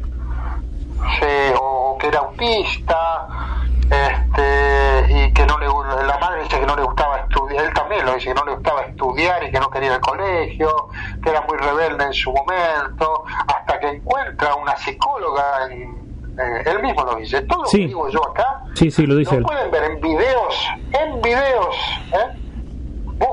Sí, 1.19 1.53
o 1.59 1.97
que 1.99 2.07
era 2.07 2.19
autista, 2.19 3.27
este, 3.83 5.13
y 5.13 5.33
que 5.33 5.45
no 5.45 5.57
le, 5.57 5.67
la 6.05 6.17
madre 6.19 6.43
dice 6.43 6.59
que 6.59 6.65
no 6.65 6.75
le 6.75 6.83
gustaba 6.83 7.19
estudiar, 7.19 7.65
él 7.65 7.73
también 7.73 8.05
lo 8.05 8.13
dice, 8.13 8.27
que 8.27 8.33
no 8.33 8.45
le 8.45 8.53
gustaba 8.53 8.81
estudiar 8.81 9.43
y 9.43 9.51
que 9.51 9.59
no 9.59 9.69
quería 9.69 9.87
ir 9.87 9.93
al 9.93 10.01
colegio, 10.01 10.89
que 11.23 11.29
era 11.29 11.41
muy 11.41 11.57
rebelde 11.57 12.03
en 12.05 12.13
su 12.13 12.31
momento, 12.31 13.23
hasta 13.47 13.79
que 13.79 13.87
encuentra 13.87 14.55
una 14.55 14.75
psicóloga 14.77 15.67
él 16.65 16.81
mismo 16.81 17.03
lo 17.03 17.15
dice, 17.15 17.41
todo 17.41 17.63
lo 17.63 17.69
que 17.69 17.77
digo 17.77 18.09
yo 18.09 18.29
acá, 18.29 18.63
sí, 18.73 18.89
sí, 18.89 19.05
lo, 19.05 19.15
dice 19.15 19.39
lo 19.39 19.45
pueden 19.45 19.71
ver 19.71 19.83
en 19.83 20.01
videos, 20.01 20.69
en 20.91 21.21
videos, 21.21 21.75
¿eh? 22.13 22.38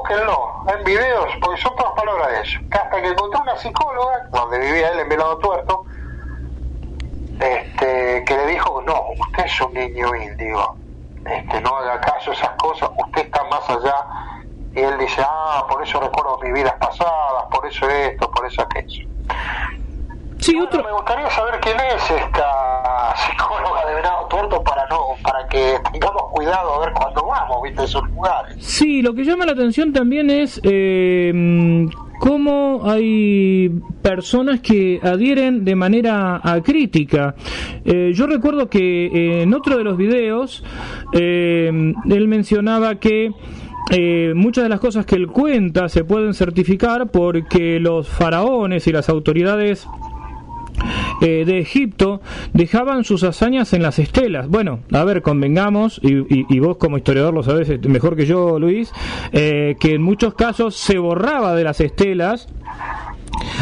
Búsquenlo 0.07 0.65
en 0.69 0.85
videos, 0.85 1.31
porque 1.41 1.61
son 1.61 1.75
todas 1.77 1.93
palabras 1.95 2.29
de 2.29 2.41
eso. 2.43 2.59
Hasta 2.71 3.03
que 3.03 3.09
encontré 3.09 3.41
una 3.41 3.57
psicóloga, 3.57 4.29
donde 4.31 4.59
vivía 4.59 4.91
él 4.91 5.01
en 5.01 5.09
Velado 5.09 5.39
Tuerto, 5.39 5.85
este, 7.41 8.25
que 8.25 8.37
le 8.37 8.47
dijo, 8.47 8.83
no, 8.83 9.03
usted 9.19 9.45
es 9.45 9.61
un 9.61 9.75
niño 9.75 10.15
índigo, 10.15 10.77
este, 11.25 11.61
no 11.61 11.77
haga 11.77 12.01
caso 12.01 12.31
a 12.31 12.35
esas 12.35 12.51
cosas, 12.59 12.91
usted 12.97 13.23
está 13.23 13.45
más 13.45 13.69
allá. 13.69 14.07
Y 14.75 14.81
él 14.81 14.99
dice, 14.99 15.23
ah, 15.27 15.65
por 15.71 15.83
eso 15.83 15.99
recuerdo 16.01 16.39
mis 16.43 16.53
vidas 16.53 16.75
pasadas, 16.75 17.45
por 17.51 17.67
eso 17.67 17.89
esto, 17.89 18.31
por 18.31 18.47
eso 18.47 18.63
aquello. 18.63 19.09
Sí, 20.39 20.61
otro... 20.61 20.85
Me 20.85 20.93
gustaría 20.93 21.31
saber 21.31 21.59
quién 21.61 21.81
es 21.81 22.11
esta 22.11 22.96
psicóloga 23.17 23.87
de 23.87 23.95
Venado 23.95 24.27
Tuerto 24.29 24.63
para 24.63 24.87
no, 24.89 25.01
para 25.23 25.47
que 25.49 25.75
tengamos 25.93 26.23
cuidado 26.33 26.75
a 26.75 26.87
ver 26.87 26.93
cuándo 26.95 27.27
vamos, 27.27 27.63
viste, 27.63 27.85
esos 27.85 28.09
lugares. 28.11 28.57
Sí, 28.59 29.03
lo 29.03 29.15
que 29.15 29.25
llama 29.25 29.47
la 29.47 29.53
atención 29.53 29.93
también 29.93 30.31
es 30.31 30.61
eh, 30.63 31.87
cómo 32.19 32.83
hay 32.85 33.71
personas 34.03 34.61
que 34.61 35.01
adhieren 35.03 35.65
de 35.65 35.75
manera 35.75 36.41
acrítica. 36.43 37.35
Eh, 37.85 38.13
yo 38.15 38.27
recuerdo 38.27 38.69
que 38.69 39.07
eh, 39.07 39.43
en 39.43 39.55
otro 39.55 39.79
de 39.79 39.85
los 39.85 39.97
videos 39.97 40.65
eh, 41.13 41.71
él 42.09 42.29
mencionaba 42.29 42.97
que 42.97 43.33
eh, 43.91 44.33
muchas 44.35 44.65
de 44.65 44.69
las 44.69 44.81
cosas 44.81 45.07
que 45.07 45.15
él 45.15 45.29
cuenta 45.29 45.89
se 45.89 46.03
pueden 46.03 46.35
certificar 46.35 47.09
porque 47.11 47.79
los 47.79 48.09
faraones 48.09 48.87
y 48.89 48.93
las 48.93 49.09
autoridades 49.09 49.87
eh, 51.21 51.45
de 51.45 51.59
Egipto 51.59 52.21
dejaban 52.53 53.05
sus 53.05 53.23
hazañas 53.25 53.73
en 53.73 53.83
las 53.83 53.99
estelas. 53.99 54.49
Bueno, 54.49 54.81
a 54.93 55.05
ver, 55.05 55.23
convengamos, 55.23 56.01
y, 56.03 56.59
vos 56.59 56.77
como 56.79 56.97
historiador 56.97 57.35
lo 57.35 57.43
sabes 57.43 57.69
este, 57.69 57.89
mejor 57.89 58.17
que 58.17 58.27
yo, 58.27 58.59
Luis, 58.59 58.93
eh, 59.33 59.77
que 59.79 59.95
en 59.95 60.03
muchos 60.03 60.35
casos 60.35 60.77
se 60.77 60.99
borraba 60.99 61.55
de 61.55 61.65
las 61.65 61.81
estelas 61.81 62.49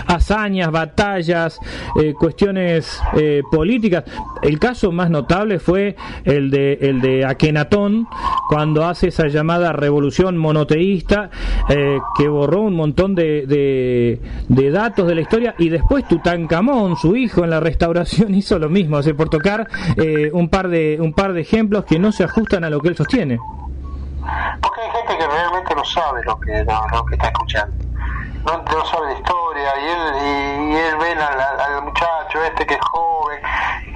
hazañas, 0.07 0.71
batallas, 0.71 1.61
eh, 2.01 2.15
cuestiones 2.15 3.01
eh, 3.15 3.43
políticas. 3.51 4.05
El 4.43 4.59
caso 4.59 4.93
más 4.93 5.11
notable 5.11 5.59
fue 5.59 5.97
el 6.25 6.51
de, 6.51 6.79
el 6.81 7.01
de 7.01 7.25
Akenatón, 7.25 8.09
cuando 8.49 8.85
hace 8.85 9.09
esa 9.09 9.29
llamada 9.29 9.73
revolución 9.73 10.37
monoteísta, 10.37 11.31
eh, 11.69 11.99
que 12.17 12.29
borró 12.29 12.63
un 12.63 12.75
montón 12.75 13.15
de, 13.15 13.47
de, 14.49 14.71
datos 14.71 15.07
de 15.07 15.15
la 15.15 15.21
historia, 15.21 15.55
y 15.59 15.69
después 15.69 16.07
Tutankamón, 16.09 16.97
su 16.97 17.17
hijo, 17.17 17.45
en 17.45 17.51
la 17.51 17.61
restauración 17.61 18.35
hizo 18.35 18.59
lo 18.59 18.69
mismo, 18.69 18.97
hace 18.97 19.15
por 19.15 19.29
tocar 19.29 19.69
un, 20.33 20.49
par 20.49 20.69
de, 20.69 20.99
un 21.01 21.13
par 21.13 21.33
de 21.33 21.41
ejemplos 21.41 21.85
que 21.85 21.99
no 21.99 22.13
se 22.13 22.25
ajustan 22.25 22.65
a 22.65 22.71
lo 22.71 22.81
que 22.81 22.89
él 22.89 22.97
sostiene. 22.97 23.39
Porque 24.61 24.81
hay 24.81 24.91
gente 24.91 25.19
que 25.19 25.31
realmente 25.31 25.75
no 25.75 25.85
sabe 25.85 26.23
lo 26.25 26.41
que, 26.41 26.65
lo 26.65 27.05
que 27.05 27.15
está 27.15 27.27
escuchando 27.29 27.94
no, 28.45 28.85
sabe 28.87 29.07
de 29.09 29.15
historia 29.15 29.73
y 29.81 29.89
él, 29.89 30.73
y, 30.73 30.77
él 30.77 30.97
ve 30.97 31.13
al, 31.13 31.83
muchacho 31.83 32.43
este 32.43 32.67
que 32.67 32.75
es 32.75 32.81
joven, 32.81 33.41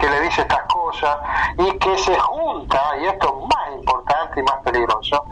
que 0.00 0.08
le 0.08 0.20
dice 0.22 0.40
estas 0.42 0.62
cosas 0.62 1.18
y 1.58 1.70
que 1.78 1.98
se 1.98 2.18
junta, 2.18 2.80
y 3.00 3.06
esto 3.06 3.26
es 3.26 3.56
más 3.56 3.78
importante 3.78 4.40
y 4.40 4.42
más 4.42 4.56
peligroso, 4.64 5.24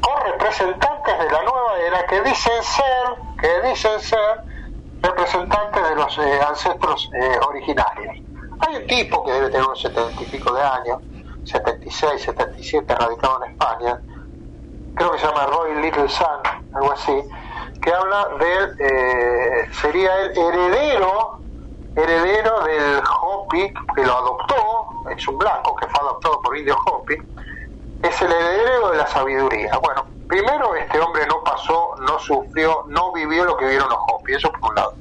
con 0.00 0.24
representantes 0.24 1.18
de 1.18 1.30
la 1.30 1.42
nueva 1.42 1.78
era 1.86 2.06
que 2.06 2.20
dicen 2.22 2.62
ser, 2.62 3.16
que 3.40 3.68
dicen 3.68 4.00
ser 4.00 4.42
representantes 5.00 5.88
de 5.88 5.94
los 5.96 6.18
eh, 6.18 6.40
ancestros 6.46 7.10
eh, 7.14 7.38
originarios. 7.48 8.16
Hay 8.60 8.76
un 8.76 8.86
tipo 8.86 9.24
que 9.24 9.32
debe 9.32 9.50
tener 9.50 9.66
unos 9.66 9.80
setenta 9.80 10.22
y 10.22 10.26
pico 10.26 10.52
de 10.52 10.62
años, 10.62 10.98
76, 11.44 12.22
77, 12.22 12.94
radicado 12.94 13.44
en 13.44 13.52
España, 13.52 14.00
creo 14.94 15.12
que 15.12 15.18
se 15.18 15.26
llama 15.26 15.46
Roy 15.46 15.82
Little 15.82 16.08
Sun, 16.08 16.26
algo 16.74 16.92
así, 16.92 17.12
que 17.80 17.92
habla 17.92 18.28
del, 18.38 18.74
eh, 18.78 19.68
sería 19.80 20.16
el 20.20 20.38
heredero, 20.38 21.42
heredero 21.94 22.64
del 22.64 23.02
Hopi, 23.20 23.72
que 23.94 24.04
lo 24.04 24.16
adoptó, 24.16 24.86
es 25.10 25.28
un 25.28 25.38
blanco 25.38 25.74
que 25.76 25.86
fue 25.88 26.00
adoptado 26.00 26.40
por 26.42 26.56
Indio 26.56 26.76
Hopi, 26.86 27.16
es 28.02 28.22
el 28.22 28.32
heredero 28.32 28.90
de 28.90 28.98
la 28.98 29.06
sabiduría. 29.06 29.78
Bueno, 29.78 30.06
primero 30.26 30.74
este 30.74 31.00
hombre 31.00 31.26
no 31.26 31.42
pasó, 31.44 31.94
no 32.00 32.18
sufrió, 32.18 32.84
no 32.88 33.12
vivió 33.12 33.44
lo 33.44 33.56
que 33.56 33.66
vieron 33.66 33.88
los 33.88 33.98
Hopi, 34.08 34.34
eso 34.34 34.50
por 34.52 34.70
un 34.70 34.76
lado. 34.76 34.94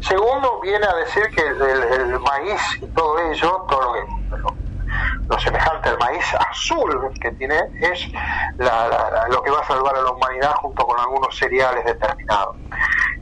Segundo, 0.00 0.60
viene 0.60 0.86
a 0.86 0.94
decir 0.94 1.24
que 1.34 1.42
el, 1.42 2.20
maíz 2.20 2.60
y 2.80 2.86
todo 2.88 3.18
ello, 3.18 3.64
todo 3.68 3.82
lo 3.82 3.92
que 3.94 4.00
semejante 5.38 5.88
al 5.88 5.98
maíz 5.98 6.24
azul 6.50 7.10
que 7.20 7.30
tiene 7.32 7.56
es 7.80 8.08
lo 9.30 9.42
que 9.42 9.50
va 9.50 9.60
a 9.60 9.66
salvar 9.66 9.96
a 9.96 10.02
la 10.02 10.10
humanidad 10.10 10.54
junto 10.56 10.86
con 10.86 10.98
algunos 10.98 11.36
cereales 11.36 11.84
determinados. 11.84 12.56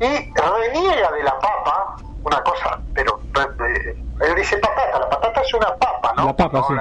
Y 0.00 0.06
reniega 0.06 1.12
de 1.12 1.22
la 1.22 1.38
papa, 1.38 1.96
una 2.22 2.42
cosa, 2.42 2.80
pero 2.94 3.20
eh, 3.36 3.96
él 4.20 4.34
dice 4.36 4.56
patata, 4.58 4.98
la 4.98 5.08
patata 5.08 5.40
es 5.40 5.54
una 5.54 5.74
papa, 5.76 6.12
¿no? 6.16 6.26
La 6.26 6.36
papa, 6.36 6.64
sí. 6.68 6.74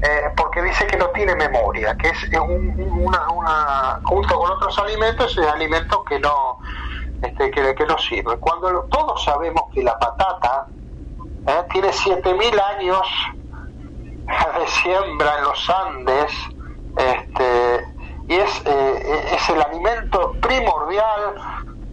Eh, 0.00 0.30
porque 0.36 0.62
dice 0.62 0.86
que 0.86 0.96
no 0.96 1.08
tiene 1.08 1.34
memoria, 1.34 1.96
que 1.96 2.08
es 2.08 2.30
una, 2.32 3.28
una, 3.30 4.00
junto 4.04 4.38
con 4.38 4.52
otros 4.52 4.78
alimentos, 4.78 5.36
es 5.36 5.46
alimento 5.46 6.04
que 6.04 6.20
no, 6.20 6.58
este, 7.22 7.50
que, 7.50 7.74
que 7.74 7.86
no 7.86 7.98
sirve. 7.98 8.36
Cuando 8.38 8.84
todos 8.84 9.24
sabemos 9.24 9.64
que 9.74 9.82
la 9.82 9.98
patata 9.98 10.66
¿eh? 11.48 11.64
tiene 11.72 11.92
7000 11.92 12.60
años 12.76 13.02
de 14.26 14.66
siembra 14.82 15.38
en 15.38 15.44
los 15.44 15.70
Andes 15.70 16.32
este, 16.96 17.86
y 18.28 18.34
es, 18.34 18.62
eh, 18.66 19.24
es 19.34 19.48
el 19.48 19.62
alimento 19.62 20.34
primordial 20.40 21.34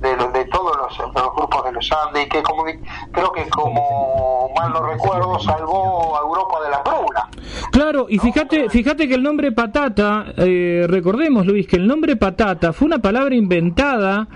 de, 0.02 0.16
de 0.40 0.46
todos 0.46 0.76
los, 0.78 1.34
grupos 1.36 1.64
de 1.64 1.72
los 1.72 1.90
Andes 1.92 2.26
y 2.26 2.30
que 2.30 2.44
como, 2.44 2.66
creo 3.12 3.32
que 3.32 3.48
como 3.50 4.52
mal 4.58 4.74
no 4.74 4.82
recuerdo 4.82 5.40
salvó 5.40 6.18
a 6.18 6.22
Europa 6.22 6.64
de 6.64 6.70
la 6.70 6.82
bruna. 6.82 7.30
Claro, 7.72 8.08
y 8.10 8.20
fíjate, 8.20 8.70
fíjate 8.70 9.08
que 9.08 9.16
el 9.16 9.24
nombre 9.24 9.52
patata, 9.52 10.34
eh, 10.38 10.86
recordemos 10.88 11.46
Luis, 11.46 11.68
que 11.68 11.78
el 11.78 11.88
nombre 11.88 12.16
patata 12.16 12.74
fue 12.74 12.88
una 12.88 13.00
palabra 13.00 13.36
inventada 13.36 14.28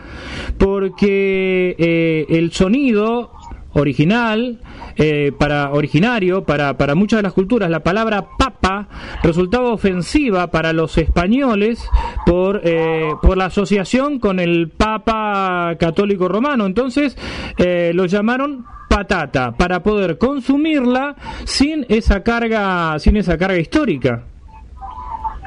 porque 0.57 1.76
eh, 1.78 2.26
el 2.30 2.51
sonido 2.51 3.32
original 3.74 4.59
eh, 4.95 5.32
para 5.38 5.72
originario 5.72 6.43
para, 6.43 6.78
para 6.78 6.95
muchas 6.95 7.20
de 7.20 7.24
las 7.24 7.34
culturas 7.34 7.70
la 7.70 7.82
palabra 7.82 8.26
papa 8.38 8.88
resultaba 9.24 9.72
ofensiva 9.72 10.47
para 10.47 10.74
los 10.74 10.97
españoles 10.97 11.88
por, 12.26 12.61
eh, 12.63 13.11
por 13.22 13.38
la 13.38 13.45
asociación 13.45 14.20
con 14.20 14.39
el 14.39 14.70
papa 14.70 15.76
católico 15.80 16.28
romano. 16.28 16.65
Entonces 16.65 17.17
eh, 17.57 17.91
lo 17.93 18.05
llamaron 18.05 18.65
patata 18.89 19.51
para 19.51 19.84
poder 19.84 20.17
consumirla 20.17 21.15
sin 21.45 21.86
esa 21.89 22.24
carga 22.24 22.97
sin 22.99 23.17
esa 23.17 23.38
carga 23.38 23.57
histórica. 23.57 24.24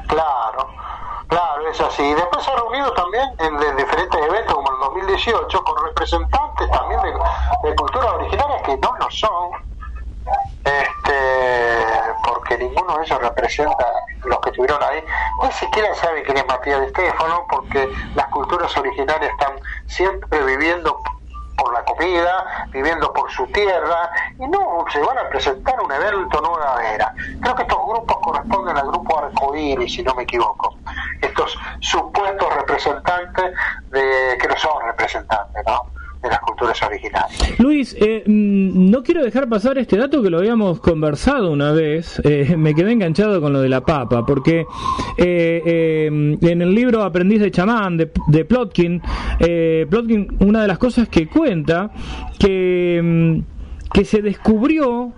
Claro 0.07 0.82
Claro, 1.33 1.67
es 1.67 1.81
así. 1.81 2.03
Y 2.03 2.13
después 2.13 2.45
se 2.45 2.51
ha 2.51 2.55
reunido 2.55 2.93
también 2.93 3.27
en, 3.39 3.59
en 3.59 3.75
diferentes 3.75 4.21
eventos 4.21 4.53
como 4.53 4.71
el 4.71 4.79
2018 4.81 5.63
con 5.63 5.83
representantes 5.83 6.69
también 6.69 7.01
de, 7.01 7.11
de 7.69 7.75
culturas 7.75 8.11
originarias 8.13 8.61
que 8.61 8.77
no 8.77 8.95
lo 8.99 9.09
son. 9.09 9.49
Este, 10.63 12.13
porque 12.23 12.59
ninguno 12.59 12.97
de 12.99 13.05
ellos 13.05 13.19
representa 13.19 13.85
los 14.25 14.39
que 14.41 14.49
estuvieron 14.51 14.83
ahí. 14.83 15.03
Ni 15.41 15.51
siquiera 15.53 15.95
sabe 15.95 16.21
quién 16.21 16.37
es 16.37 16.45
Matías 16.45 16.81
de 16.81 16.85
Estefano, 16.85 17.47
porque 17.49 17.89
las 18.13 18.27
culturas 18.27 18.77
originarias 18.77 19.31
están 19.31 19.59
siempre 19.87 20.43
viviendo 20.43 21.01
por 21.55 21.73
la 21.73 21.83
comida, 21.83 22.67
viviendo 22.71 23.11
por 23.13 23.31
su 23.31 23.45
tierra, 23.47 24.09
y 24.39 24.47
no 24.47 24.85
se 24.91 24.99
van 24.99 25.17
a 25.17 25.29
presentar 25.29 25.79
un 25.81 25.91
evento 25.91 26.41
nueva 26.41 26.81
era. 26.93 27.13
Creo 27.41 27.55
que 27.55 27.61
estos 27.63 27.79
grupos 27.87 28.17
corresponden 28.21 28.77
al 28.77 28.87
grupo 28.87 29.19
Arcoíris, 29.19 29.93
si 29.93 30.03
no 30.03 30.13
me 30.15 30.23
equivoco. 30.23 30.75
Estos 31.21 31.57
supuestos 31.79 32.53
representantes 32.55 33.53
de 33.89 34.37
que 34.39 34.47
no 34.47 34.57
son 34.57 34.85
representantes, 34.85 35.63
¿no? 35.65 35.92
De 36.23 36.29
las 36.29 36.39
culturas 36.39 36.81
originarias. 36.81 37.59
Luis, 37.59 37.95
eh, 37.99 38.23
mm, 38.25 38.89
no 38.89 39.03
quiero 39.03 39.23
dejar 39.23 39.49
pasar 39.49 39.77
este 39.77 39.97
dato 39.97 40.23
que 40.23 40.29
lo 40.29 40.39
habíamos 40.39 40.79
conversado 40.79 41.51
una 41.51 41.71
vez. 41.71 42.21
Eh, 42.23 42.55
me 42.57 42.73
quedé 42.73 42.93
enganchado 42.93 43.41
con 43.41 43.53
lo 43.53 43.61
de 43.61 43.69
la 43.69 43.81
papa, 43.81 44.25
porque 44.25 44.65
eh, 45.17 45.61
eh, 45.65 46.05
en 46.07 46.61
el 46.61 46.73
libro 46.73 47.03
Aprendiz 47.03 47.41
de 47.41 47.51
chamán 47.51 47.97
de, 47.97 48.11
de 48.27 48.45
Plotkin, 48.45 49.01
eh, 49.39 49.85
Plotkin, 49.89 50.37
una 50.39 50.61
de 50.61 50.67
las 50.67 50.77
cosas 50.77 51.09
que 51.09 51.27
cuenta 51.27 51.91
que, 52.39 53.01
mm, 53.03 53.91
que 53.91 54.05
se 54.05 54.21
descubrió 54.21 55.13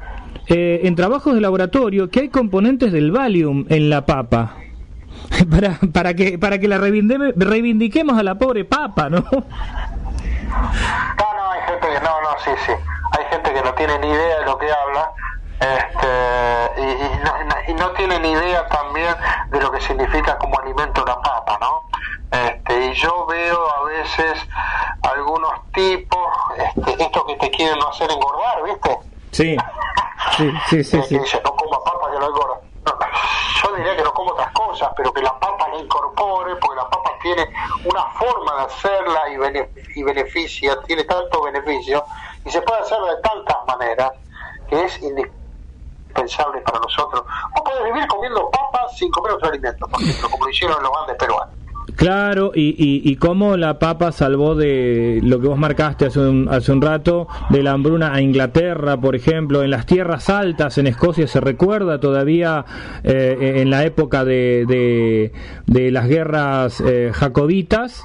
eh, 0.47 0.82
en 0.84 0.95
trabajos 0.95 1.34
de 1.34 1.41
laboratorio 1.41 2.10
que 2.10 2.22
hay 2.22 2.30
componentes 2.30 2.91
del 2.91 3.12
Valium 3.12 3.66
en 3.70 3.89
la 3.89 4.06
papa. 4.06 4.58
Para, 5.49 5.80
para 5.91 6.14
que 6.14 6.38
para 6.38 6.60
que 6.60 6.68
la 6.68 6.78
reivindiquemos 6.78 8.18
a 8.18 8.22
la 8.24 8.38
pobre 8.38 8.64
papa, 8.64 9.10
¿no? 9.10 9.26
No, 11.18 11.34
no, 11.34 11.51
hay 11.51 11.61
gente 11.63 11.88
que 11.88 11.99
no, 12.01 12.22
no, 12.22 12.39
sí, 12.43 12.51
sí. 12.66 12.72
Hay 13.18 13.26
gente 13.26 13.53
que 13.53 13.61
no 13.61 13.74
tiene 13.74 13.97
ni 13.99 14.07
idea 14.09 14.39
de 14.39 14.45
lo 14.45 14.57
que 14.57 14.72
habla 14.72 15.11
este, 15.59 16.82
y, 16.82 16.84
y 16.84 17.20
no, 17.24 17.41
y 17.68 17.74
no- 17.74 17.86
no 17.86 17.91
tiene 17.91 18.20
ni 18.20 18.32
idea 18.32 18.68
también 18.68 19.16
de 19.49 19.59
lo 19.61 19.72
que 19.72 19.80
significa 19.82 20.38
como 20.38 20.59
alimento 20.59 21.03
la 21.05 21.20
papa, 21.22 21.57
¿no? 21.61 21.84
Este, 22.32 22.86
y 22.88 22.93
yo 22.93 23.26
veo 23.26 23.72
a 23.72 23.84
veces 23.86 24.38
algunos 25.01 25.51
tipos, 25.74 26.28
este, 26.57 27.03
estos 27.03 27.24
que 27.26 27.36
te 27.38 27.51
quieren 27.51 27.78
hacer 27.89 28.11
engordar, 28.11 28.63
¿viste? 28.63 28.99
Sí, 29.32 29.57
sí, 30.38 30.51
sí, 30.68 30.84
sí. 30.84 31.01
Sí. 31.26 31.38
no 31.43 31.55
coma 31.55 31.78
papa 31.84 32.11
que 32.11 32.20
no 32.20 32.26
engorda. 32.28 32.55
Yo 33.63 33.75
diría 33.75 33.95
que 33.95 34.03
no 34.03 34.13
como 34.13 34.31
otras 34.31 34.51
cosas, 34.51 34.91
pero 34.95 35.11
que 35.11 35.21
la 35.21 35.38
papa 35.39 35.67
la 35.69 35.77
incorpore, 35.77 36.55
porque 36.57 36.75
la 36.75 36.89
papa 36.89 37.11
tiene 37.21 37.47
una 37.83 38.03
forma 38.11 38.55
de 38.55 38.61
hacerla 38.63 39.29
y, 39.29 39.99
y 39.99 40.03
beneficia, 40.03 40.79
tiene 40.81 41.03
tanto 41.03 41.43
beneficio, 41.43 42.05
y 42.43 42.51
se 42.51 42.61
puede 42.61 42.81
hacer 42.81 42.99
de 43.01 43.17
tantas 43.21 43.57
maneras, 43.67 44.11
que 44.69 44.83
es 44.83 45.01
indispensable 45.01 46.61
para 46.61 46.79
nosotros. 46.79 47.23
No 47.55 47.63
puedes 47.63 47.83
vivir 47.86 48.07
comiendo 48.07 48.49
papas 48.51 48.97
sin 48.97 49.11
comer 49.11 49.33
otro 49.33 49.49
alimento, 49.49 49.88
por 49.88 50.01
ejemplo, 50.01 50.29
como 50.29 50.45
lo 50.45 50.51
hicieron 50.51 50.81
los 50.81 50.91
Andes 50.97 51.17
peruanos. 51.17 51.55
Claro, 51.96 52.52
y, 52.54 52.76
y, 52.78 53.10
y 53.10 53.16
cómo 53.16 53.58
la 53.58 53.80
papa 53.80 54.12
salvó 54.12 54.56
de 54.56 55.20
lo 55.24 55.39
que 55.39 55.48
vos 55.48 55.58
marcaste 55.58 56.06
hace 56.06 56.20
un, 56.20 56.48
hace 56.50 56.72
un 56.72 56.82
rato, 56.82 57.28
de 57.50 57.64
la 57.64 57.72
hambruna 57.72 58.14
a 58.14 58.22
Inglaterra, 58.22 59.00
por 59.00 59.16
ejemplo, 59.16 59.64
en 59.64 59.72
las 59.72 59.86
tierras 59.86 60.30
altas, 60.30 60.78
en 60.78 60.88
Escocia, 60.88 61.28
se 61.28 61.39
recuerda 61.39 62.00
todavía 62.00 62.66
eh, 63.04 63.56
en 63.58 63.70
la 63.70 63.86
época 63.86 64.26
de, 64.26 64.66
de, 64.68 65.32
de 65.68 65.91
las 65.91 66.08
guerras 66.08 66.82
eh, 66.82 67.12
jacobitas, 67.14 68.04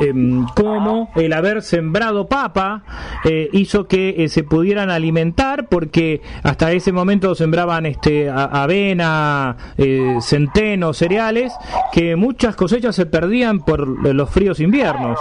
em, 0.00 0.46
cómo 0.54 1.10
el 1.16 1.32
haber 1.32 1.62
sembrado 1.62 2.28
papa 2.28 2.84
eh, 3.24 3.48
hizo 3.52 3.86
que 3.86 4.24
eh, 4.24 4.28
se 4.28 4.42
pudieran 4.44 4.90
alimentar, 4.90 5.68
porque 5.68 6.22
hasta 6.42 6.72
ese 6.72 6.92
momento 6.92 7.34
sembraban 7.34 7.86
este 7.86 8.30
avena, 8.30 9.56
eh, 9.78 10.16
centeno, 10.20 10.92
cereales, 10.92 11.52
que 11.92 12.16
muchas 12.16 12.56
cosechas 12.56 12.94
se 12.94 13.06
perdían 13.26 13.58
por 13.58 13.80
los 14.14 14.30
fríos 14.30 14.60
inviernos. 14.60 15.18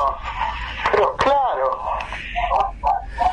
Pero 0.92 1.16
claro, 1.16 1.72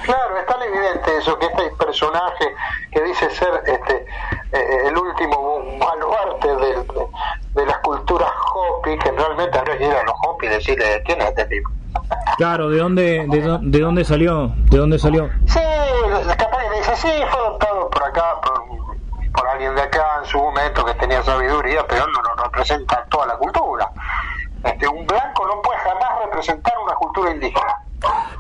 claro, 0.05 0.39
es 0.39 0.47
tan 0.47 0.63
evidente 0.63 1.19
eso 1.19 1.39
que 1.39 1.47
este 1.47 1.71
personaje 1.79 2.55
que 2.91 3.03
dice 3.03 3.29
ser 3.31 3.51
este 3.67 4.07
eh, 4.53 4.79
el 4.87 4.97
último 4.97 5.63
baluarte 5.79 6.49
de, 6.49 6.85
de 7.55 7.67
las 7.67 7.79
culturas 7.79 8.31
Hopi, 8.55 8.97
que 8.99 9.13
realmente 9.13 9.59
ir 9.79 9.93
a 9.93 10.03
los 10.05 10.15
Hopi 10.27 10.49
decirle 10.49 11.03
quién 11.05 11.21
es 11.21 11.29
este 11.29 11.45
tipo. 11.45 11.71
Claro, 12.39 12.71
¿de 12.71 12.79
dónde, 12.79 13.27
de, 13.29 13.59
de 13.61 13.79
dónde 13.79 14.05
salió? 14.07 14.53
¿De 14.71 14.79
dónde 14.79 14.99
salió? 14.99 15.29
Sí, 15.47 15.61
capaz 16.39 16.63
le 16.63 16.79
dice, 16.79 16.97
sí, 16.97 17.11
fue 17.31 17.41
adoptado 17.41 17.91
por 17.91 18.05
acá, 18.05 18.25
por, 18.43 18.65
por 19.35 19.49
alguien 19.49 19.75
de 19.75 19.83
acá 19.83 20.03
en 20.23 20.31
su 20.31 20.39
momento 20.39 20.83
que 20.87 20.95
tenía 20.95 21.23
sabiduría, 21.23 21.85
pero 21.87 22.07
no 22.07 22.23
nos 22.23 22.43
representa 22.45 23.05
toda 23.11 23.27
la 23.27 23.37
cultura. 23.37 23.91
Este, 24.65 24.89
un 24.89 25.07
blanco 25.07 25.47
no 25.47 25.61
puede 25.63 25.79
jamás 25.81 26.21
representar 26.25 26.75
una 26.85 26.95
cultura 26.95 27.31
indígena. 27.33 27.79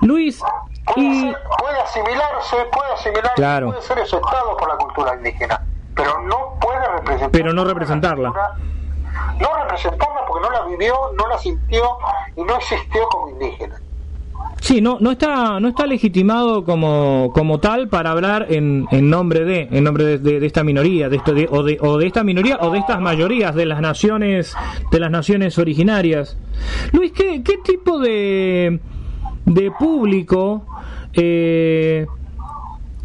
Luis, 0.00 0.40
Puede, 0.86 1.00
y 1.00 1.20
ser- 1.32 1.38
puede 1.58 1.80
asimilarse, 1.80 2.56
puede 2.72 2.92
asimilarse, 2.92 3.34
Claro. 3.36 3.66
puede 3.68 3.82
ser 3.82 3.98
aceptado 4.00 4.56
por 4.56 4.68
la 4.68 4.76
cultura 4.76 5.14
indígena, 5.14 5.64
pero 5.94 6.18
no 6.22 6.54
puede 6.60 6.86
representar. 6.88 7.30
Pero 7.30 7.52
no 7.52 7.64
representarla. 7.64 8.28
cultura- 8.28 8.56
No 9.38 9.56
representarla 9.62 10.24
porque 10.26 10.42
no 10.42 10.50
la 10.50 10.62
vivió, 10.62 10.94
no 11.16 11.26
la 11.28 11.38
sintió 11.38 11.98
y 12.36 12.42
no 12.42 12.56
existió 12.56 13.06
como 13.08 13.28
indígena. 13.28 13.76
Sí, 14.62 14.80
no, 14.80 14.98
no 15.00 15.10
está, 15.10 15.58
no 15.60 15.68
está 15.68 15.86
legitimado 15.86 16.64
como, 16.64 17.30
como 17.34 17.58
tal 17.58 17.88
para 17.88 18.12
hablar 18.12 18.46
en, 18.48 18.86
en 18.92 19.10
nombre 19.10 19.44
de, 19.44 19.68
en 19.70 19.82
nombre 19.84 20.04
de, 20.04 20.18
de- 20.18 20.46
esta 20.46 20.62
minoría, 20.62 21.08
de 21.08 21.16
esto 21.16 21.32
o 21.50 21.62
de, 21.64 21.78
o 21.80 21.98
de 21.98 22.06
esta 22.06 22.22
minoría 22.22 22.58
o 22.60 22.70
de 22.70 22.78
estas 22.78 23.00
mayorías 23.00 23.54
de 23.56 23.66
las 23.66 23.80
naciones, 23.80 24.54
de 24.92 25.00
las 25.00 25.10
naciones 25.10 25.58
originarias. 25.58 26.38
Luis, 26.92 27.10
¿qué, 27.12 27.42
qué 27.42 27.54
tipo 27.64 27.98
de, 27.98 28.78
de 29.46 29.70
público 29.72 30.64
eh, 31.14 32.06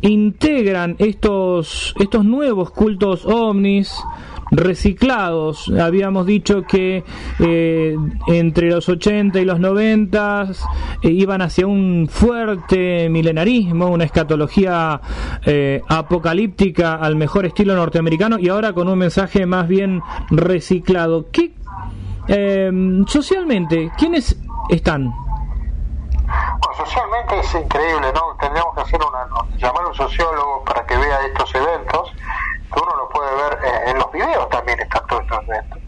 integran 0.01 0.95
estos 0.99 1.95
estos 1.99 2.23
nuevos 2.23 2.69
cultos 2.71 3.25
ovnis 3.25 3.91
reciclados. 4.51 5.69
Habíamos 5.69 6.25
dicho 6.25 6.63
que 6.63 7.03
eh, 7.39 7.95
entre 8.27 8.69
los 8.69 8.87
80 8.89 9.39
y 9.39 9.45
los 9.45 9.59
90 9.59 10.47
eh, 11.01 11.09
iban 11.09 11.41
hacia 11.41 11.67
un 11.67 12.07
fuerte 12.09 13.09
milenarismo 13.09 13.87
una 13.87 14.03
escatología 14.03 14.99
eh, 15.45 15.81
apocalíptica 15.87 16.95
al 16.95 17.15
mejor 17.15 17.45
estilo 17.45 17.75
norteamericano 17.75 18.37
y 18.39 18.49
ahora 18.49 18.73
con 18.73 18.87
un 18.87 18.97
mensaje 18.97 19.45
más 19.45 19.67
bien 19.67 20.01
reciclado. 20.29 21.29
¿qué 21.31 21.53
eh, 22.27 22.71
socialmente 23.07 23.91
quiénes 23.97 24.37
están 24.69 25.13
socialmente 26.77 27.39
es 27.39 27.55
increíble, 27.55 28.11
¿no? 28.13 28.35
Tendríamos 28.39 28.75
que 28.75 28.81
hacer 28.81 28.99
una, 29.01 29.27
llamar 29.57 29.83
a 29.83 29.87
un 29.87 29.95
sociólogo 29.95 30.63
para 30.63 30.85
que 30.85 30.95
vea 30.97 31.25
estos 31.25 31.55
eventos, 31.55 32.13
que 32.73 32.79
uno 32.79 32.95
lo 32.95 33.09
puede 33.09 33.35
ver 33.35 33.59
eh, 33.63 33.89
en 33.91 33.97
los 33.97 34.11
videos 34.11 34.49
también 34.49 34.79
están 34.79 35.05
todos 35.07 35.23
estos 35.23 35.43
eventos. 35.43 35.79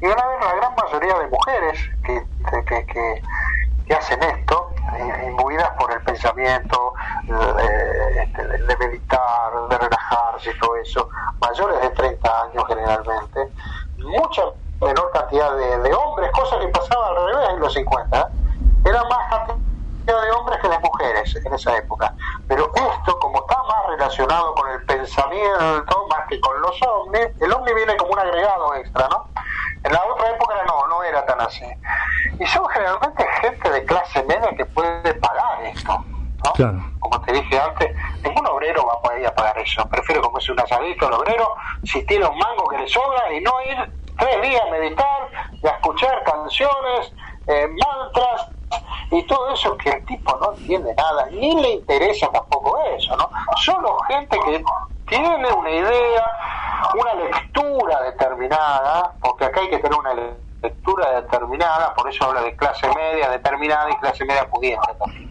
Y 0.00 0.06
van 0.06 0.18
a 0.18 0.44
la 0.44 0.54
gran 0.54 0.74
mayoría 0.74 1.18
de 1.18 1.28
mujeres 1.28 1.78
que, 2.04 2.22
que, 2.66 2.84
que, 2.86 3.22
que 3.86 3.94
hacen 3.94 4.22
esto, 4.22 4.70
eh, 4.94 5.26
imbuidas 5.28 5.70
por 5.78 5.92
el 5.92 6.02
pensamiento 6.02 6.92
eh, 7.28 8.24
este, 8.24 8.46
de, 8.46 8.58
de 8.58 8.76
meditar, 8.76 9.68
de 9.68 9.78
relajarse 9.78 10.50
y 10.50 10.58
todo 10.58 10.76
eso, 10.76 11.08
mayores 11.40 11.80
de 11.80 11.90
30 11.90 12.42
años 12.42 12.64
generalmente, 12.66 13.48
mucha 13.98 14.42
menor 14.80 15.10
cantidad 15.12 15.56
de, 15.56 15.94
hombres, 15.94 16.30
cosa 16.32 16.58
que 16.58 16.68
pasaba 16.68 17.08
al 17.08 17.16
revés 17.26 17.48
en 17.50 17.60
los 17.60 17.72
50, 17.72 18.20
¿eh? 18.20 18.24
era 18.84 19.04
más 19.04 19.32
cantidad 20.06 20.22
de 20.22 20.30
hombres 20.30 20.58
que 20.60 20.68
de 20.68 20.78
mujeres 20.78 21.36
en 21.44 21.54
esa 21.54 21.76
época. 21.76 22.14
Pero 22.48 22.70
esto, 22.74 23.18
como 23.18 23.40
está 23.40 23.56
más 23.64 23.86
relacionado 23.88 24.54
con 24.54 24.70
el 24.70 24.84
pensamiento, 24.84 26.06
más 26.08 26.26
que 26.28 26.40
con 26.40 26.60
los 26.60 26.80
ovnis, 26.82 27.28
el 27.40 27.52
ovni 27.52 27.74
viene 27.74 27.96
como 27.96 28.12
un 28.12 28.18
agregado 28.18 28.74
extra, 28.76 29.08
¿no? 29.08 29.28
En 29.82 29.92
la 29.92 30.04
otra 30.04 30.30
época 30.30 30.54
no, 30.66 30.86
no 30.88 31.02
era 31.02 31.24
tan 31.26 31.40
así. 31.40 31.64
Y 32.38 32.46
son 32.46 32.66
generalmente 32.68 33.26
gente 33.40 33.70
de 33.70 33.84
clase 33.84 34.22
media 34.24 34.50
que 34.56 34.64
puede 34.66 35.14
pagar 35.14 35.62
esto, 35.64 36.04
¿no? 36.44 36.52
Claro. 36.52 36.78
Como 37.00 37.20
te 37.22 37.32
dije 37.32 37.58
antes, 37.58 37.94
ningún 38.22 38.46
obrero 38.46 38.86
va 38.86 38.94
a 38.94 39.00
poder 39.00 39.20
ir 39.20 39.26
a 39.26 39.34
pagar 39.34 39.58
eso. 39.58 39.88
Prefiero 39.88 40.22
comerse 40.22 40.52
un 40.52 40.60
asadito 40.60 41.08
el 41.08 41.14
obrero 41.14 41.54
si 41.84 42.04
tiene 42.06 42.26
un 42.26 42.38
mango 42.38 42.66
que 42.68 42.78
le 42.78 42.88
sobra 42.88 43.32
y 43.32 43.40
no 43.40 43.52
ir 43.62 43.92
tres 44.18 44.42
días 44.42 44.62
a 44.66 44.70
meditar 44.70 45.28
y 45.62 45.66
a 45.66 45.70
escuchar 45.70 46.22
canciones, 46.24 47.12
eh, 47.46 47.68
mantras 47.68 48.55
y 49.10 49.22
todo 49.26 49.52
eso 49.52 49.76
que 49.76 49.90
el 49.90 50.04
tipo 50.04 50.36
no 50.36 50.52
entiende 50.54 50.94
nada, 50.94 51.26
ni 51.30 51.60
le 51.60 51.70
interesa 51.70 52.28
tampoco 52.30 52.78
eso, 52.96 53.16
¿no? 53.16 53.30
Solo 53.56 53.98
gente 54.08 54.38
que 54.44 54.64
tiene 55.06 55.52
una 55.52 55.70
idea, 55.70 56.26
una 56.94 57.14
lectura 57.14 58.02
determinada, 58.02 59.14
porque 59.20 59.44
acá 59.44 59.60
hay 59.60 59.70
que 59.70 59.78
tener 59.78 59.98
una 59.98 60.14
lectura 60.62 61.20
determinada, 61.20 61.94
por 61.94 62.08
eso 62.08 62.24
habla 62.24 62.42
de 62.42 62.56
clase 62.56 62.88
media 62.94 63.30
determinada 63.30 63.90
y 63.90 63.96
clase 63.96 64.24
media 64.24 64.48
pudiente 64.48 64.94
también. 64.98 65.25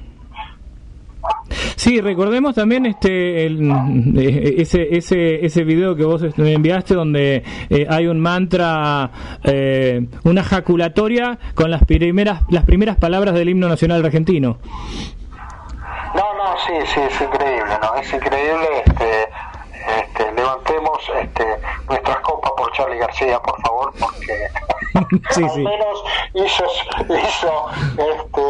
Sí, 1.76 2.02
recordemos 2.02 2.56
también 2.56 2.86
este 2.86 3.46
el, 3.46 3.70
eh, 4.18 4.56
ese 4.58 4.96
ese 4.96 5.46
ese 5.46 5.64
video 5.64 5.96
que 5.96 6.04
vos 6.04 6.22
me 6.38 6.54
enviaste 6.54 6.96
donde 6.96 7.44
eh, 7.70 7.86
hay 7.90 8.08
un 8.08 8.20
mantra, 8.20 9.12
eh, 9.44 10.08
una 10.24 10.44
jaculatoria 10.44 11.38
con 11.54 11.70
las 11.70 11.84
primeras 11.84 12.42
las 12.50 12.66
primeras 12.66 12.98
palabras 12.98 13.36
del 13.36 13.50
himno 13.50 13.68
nacional 13.68 14.04
argentino. 14.04 14.58
No, 16.16 16.34
no, 16.34 16.58
sí, 16.66 16.74
sí, 16.94 17.00
es 17.02 17.22
increíble, 17.22 17.74
¿no? 17.82 17.96
Es 17.96 18.14
increíble, 18.14 18.68
este, 18.86 19.06
este, 19.06 19.30
levantemos 20.46 21.00
este, 21.22 21.60
nuestras 21.90 22.20
copas 22.22 22.52
por 22.56 22.72
Charlie 22.74 23.00
García, 23.00 23.40
por 23.42 23.60
favor, 23.62 23.94
porque 24.00 24.48
Sí, 25.32 25.44
al 25.44 25.50
sí. 25.50 25.64
menos 25.64 26.04
hizo, 26.34 26.66
hizo 27.10 27.66
este, 27.98 28.42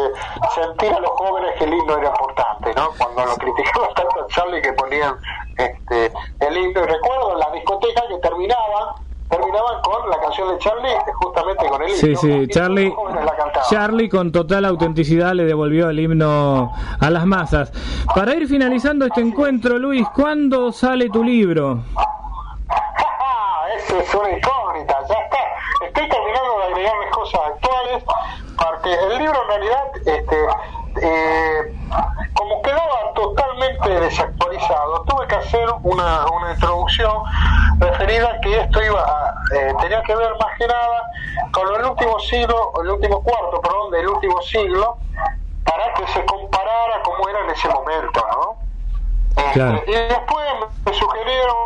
sentir 0.54 0.92
a 0.92 1.00
los 1.00 1.10
jóvenes 1.10 1.52
que 1.58 1.64
el 1.64 1.74
himno 1.74 1.96
era 1.98 2.08
importante, 2.08 2.74
¿no? 2.74 2.90
Cuando 2.98 3.24
lo 3.26 3.36
criticaban 3.36 3.94
tanto 3.94 4.20
a 4.22 4.26
Charlie 4.28 4.62
que 4.62 4.72
ponían 4.74 5.16
este, 5.56 6.12
el 6.40 6.56
himno, 6.56 6.82
y 6.82 6.86
recuerdo 6.86 7.32
en 7.32 7.38
la 7.40 7.50
discoteca 7.52 8.02
que 8.08 8.18
terminaban, 8.18 8.94
terminaban 9.28 9.80
con 9.82 10.10
la 10.10 10.18
canción 10.20 10.52
de 10.52 10.58
Charlie, 10.58 10.90
justamente 11.14 11.68
con 11.68 11.82
el 11.82 11.88
himno. 11.88 12.00
Sí, 12.00 12.16
sí, 12.16 12.48
Charlie. 12.48 12.94
Charlie 13.68 14.08
con 14.08 14.32
total 14.32 14.64
autenticidad 14.64 15.32
le 15.32 15.44
devolvió 15.44 15.90
el 15.90 15.98
himno 15.98 16.72
a 17.00 17.10
las 17.10 17.26
masas. 17.26 17.72
Para 18.14 18.34
ir 18.34 18.46
finalizando 18.46 19.06
este 19.06 19.20
encuentro, 19.20 19.78
Luis, 19.78 20.06
¿cuándo 20.14 20.72
sale 20.72 21.08
tu 21.10 21.24
libro? 21.24 21.80
Eso 23.76 23.98
es 23.98 24.14
una 24.14 24.30
incógnita, 24.30 24.96
ya 25.08 25.14
está. 25.14 25.36
Estoy 25.86 26.08
terminando 26.08 26.58
de 26.58 26.64
agregarles 26.64 27.10
cosas 27.10 27.40
actuales, 27.46 28.04
porque 28.56 28.94
el 28.94 29.18
libro 29.18 29.42
en 29.42 29.48
realidad, 29.48 29.84
este, 30.06 30.36
eh, 31.02 31.74
como 32.34 32.62
quedaba 32.62 33.12
totalmente 33.14 34.00
desactualizado, 34.00 35.02
tuve 35.04 35.26
que 35.26 35.36
hacer 35.36 35.68
una, 35.82 36.26
una 36.26 36.52
introducción 36.52 37.12
referida 37.78 38.30
a 38.30 38.40
que 38.40 38.60
esto 38.60 38.82
iba 38.82 39.00
a, 39.00 39.34
eh, 39.54 39.74
tenía 39.80 40.02
que 40.02 40.14
ver 40.14 40.32
más 40.38 40.58
que 40.58 40.66
nada 40.66 41.10
con 41.52 41.74
el 41.74 41.90
último 41.90 42.18
siglo, 42.20 42.72
el 42.82 42.90
último 42.90 43.22
cuarto, 43.22 43.60
perdón, 43.60 43.90
del 43.90 44.08
último 44.08 44.40
siglo, 44.42 44.98
para 45.64 45.94
que 45.94 46.06
se 46.08 46.24
comparara 46.24 47.02
cómo 47.02 47.28
era 47.28 47.40
en 47.40 47.50
ese 47.50 47.68
momento, 47.68 48.24
¿no? 48.32 48.56
Este, 49.36 49.52
Claro. 49.52 49.82
Y 49.86 49.92
después 49.92 50.46
me 50.84 50.94
sugirieron 50.94 51.56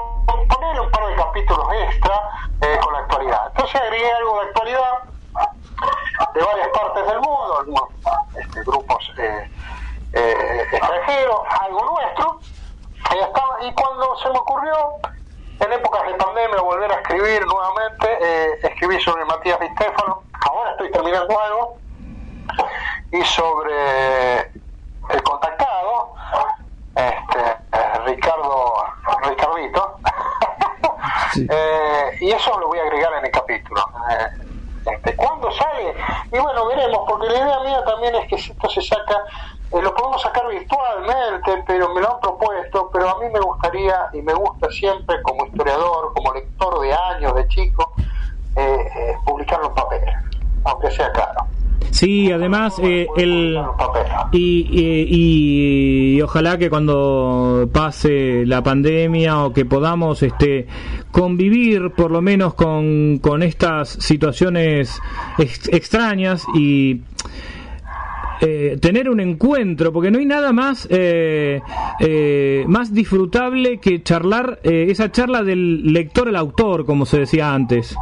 ponerle 0.49 0.81
un 0.81 0.91
par 0.91 1.07
de 1.07 1.15
capítulos 1.17 1.67
extra 1.89 2.15
eh, 2.63 2.79
con 2.83 2.93
la 2.93 2.99
actualidad. 3.01 3.47
Entonces 3.49 3.81
agregué 3.81 4.13
algo 4.13 4.41
de 4.41 4.47
actualidad 4.47 4.93
de 6.35 6.43
varias 6.43 6.69
partes 6.69 7.07
del 7.07 7.21
mundo, 7.21 7.59
algunos 7.61 7.85
este, 8.37 8.63
grupos 8.65 9.13
eh, 9.19 9.51
eh, 10.13 10.67
extranjeros, 10.73 11.41
algo 11.61 11.85
nuestro. 11.85 12.41
Y, 13.15 13.19
estaba- 13.19 13.57
y 13.63 13.73
cuando 13.75 14.17
se 14.19 14.31
me 14.31 14.39
ocurrió, 14.39 14.75
en 15.61 15.73
épocas 15.73 16.07
de 16.07 16.15
pandemia, 16.15 16.61
volver 16.63 16.91
a 16.93 16.97
escribir 16.97 17.45
nuevamente, 17.47 18.19
eh, 18.21 18.59
escribí 18.63 19.01
sobre 19.01 19.25
Matías 19.25 19.59
Di 19.61 19.69
Stefano. 19.69 20.23
Ahora 20.49 20.71
estoy 20.73 20.91
terminando 20.91 21.39
algo. 21.41 21.77
Y 23.13 23.23
sobre 23.25 24.41
el 24.41 25.23
contactado, 25.25 26.15
este, 26.95 27.41
eh, 27.73 27.99
Ricardo, 28.07 28.75
Ricardito. 29.23 29.97
Sí. 31.33 31.47
Eh, 31.49 32.19
y 32.23 32.33
eso 32.33 32.59
lo 32.59 32.67
voy 32.69 32.79
a 32.81 32.83
agregar 32.83 33.13
en 33.15 33.27
el 33.27 33.31
capítulo. 33.31 33.85
¿Cuándo 35.17 35.51
sale? 35.53 35.95
Y 36.33 36.39
bueno, 36.39 36.67
veremos, 36.69 37.01
porque 37.09 37.27
la 37.29 37.35
idea 37.35 37.61
mía 37.65 37.85
también 37.85 38.15
es 38.15 38.27
que 38.29 38.39
si 38.39 38.53
esto 38.53 38.69
se 38.71 38.81
saca, 38.83 39.15
eh, 39.73 39.81
lo 39.83 39.95
podemos 39.95 40.23
sacar 40.23 40.49
virtualmente, 40.49 41.63
pero 41.67 41.93
me 41.95 42.01
lo 42.01 42.15
han 42.15 42.21
propuesto, 42.21 42.89
pero 42.93 43.11
a 43.11 43.19
mí 43.21 43.27
me 43.33 43.41
gustaría 43.41 43.95
y 44.15 44.23
me 44.23 44.33
gusta 44.35 44.69
siempre 44.71 45.21
como 45.23 45.47
historiador, 45.47 46.13
como 46.15 46.33
lector 46.35 46.81
de 46.81 46.93
años, 46.95 47.35
de 47.35 47.47
chico, 47.49 47.93
eh, 48.57 48.77
eh, 48.97 49.15
publicarlo 49.25 49.69
en 49.69 49.75
papel, 49.75 50.01
aunque 50.65 50.91
sea 50.91 51.13
caro. 51.13 51.47
Sí, 51.93 52.31
además 52.31 52.79
eh, 52.83 53.09
el 53.17 53.61
papel. 53.77 54.07
y, 54.33 54.67
y- 54.71 56.17
y 56.17 56.23
ojalá 56.23 56.57
que 56.57 56.71
cuando 56.71 57.69
pase 57.73 58.45
la 58.47 58.63
pandemia 58.63 59.45
o 59.45 59.53
que 59.53 59.65
podamos 59.65 60.23
este 60.23 60.67
convivir 61.13 61.91
por 61.91 62.11
lo 62.11 62.21
menos 62.23 62.55
con, 62.55 63.19
con 63.19 63.43
estas 63.43 63.89
situaciones 63.91 65.01
ex- 65.39 65.69
extrañas 65.69 66.45
y 66.55 67.03
eh, 68.41 68.79
tener 68.81 69.11
un 69.11 69.21
encuentro, 69.21 69.93
porque 69.93 70.11
no 70.11 70.19
hay 70.19 70.25
nada 70.27 70.53
más 70.53 70.87
eh, 70.91 71.61
eh, 71.99 72.65
más 72.69 72.95
disfrutable 72.95 73.81
que 73.81 74.03
charlar 74.03 74.61
eh, 74.63 74.87
esa 74.89 75.13
charla 75.13 75.43
del 75.43 75.93
lector 75.93 76.29
al 76.29 76.37
autor, 76.37 76.87
como 76.87 77.05
se 77.05 77.19
decía 77.19 77.53
antes. 77.53 77.95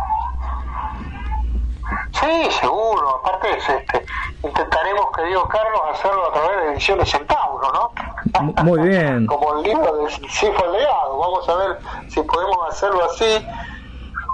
Sí, 2.13 2.51
seguro. 2.61 3.21
Aparte, 3.21 3.49
es, 3.57 3.69
este, 3.69 4.05
intentaremos, 4.43 5.07
querido 5.17 5.47
Carlos, 5.49 5.81
hacerlo 5.93 6.29
a 6.29 6.33
través 6.33 6.57
de 6.65 6.73
ediciones 6.73 7.11
Centauro, 7.11 7.73
¿no? 7.73 7.91
Mu- 8.41 8.55
muy 8.64 8.89
bien. 8.89 9.26
Como 9.26 9.59
el 9.59 9.62
libro 9.64 9.97
de 10.05 10.11
Sifo 10.29 10.64
el 10.66 10.72
Legado. 10.72 11.18
Vamos 11.18 11.49
a 11.49 11.57
ver 11.57 11.79
si 12.09 12.20
podemos 12.22 12.59
hacerlo 12.68 13.05
así, 13.05 13.24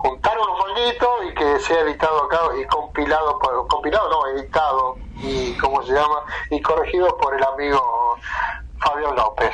juntar 0.03 0.36
unos 0.38 0.59
manguitos 0.66 1.09
y 1.30 1.34
que 1.34 1.59
sea 1.61 1.80
editado 1.80 2.24
acá 2.24 2.38
y 2.61 2.66
compilado, 2.66 3.38
por, 3.38 3.66
compilado 3.68 4.09
no, 4.11 4.38
editado 4.38 4.97
y, 5.22 5.53
¿cómo 5.59 5.82
se 5.82 5.92
llama? 5.92 6.20
Y 6.51 6.61
corregido 6.61 7.16
por 7.18 7.34
el 7.34 7.42
amigo 7.45 7.80
Fabio 8.78 9.14
López. 9.14 9.53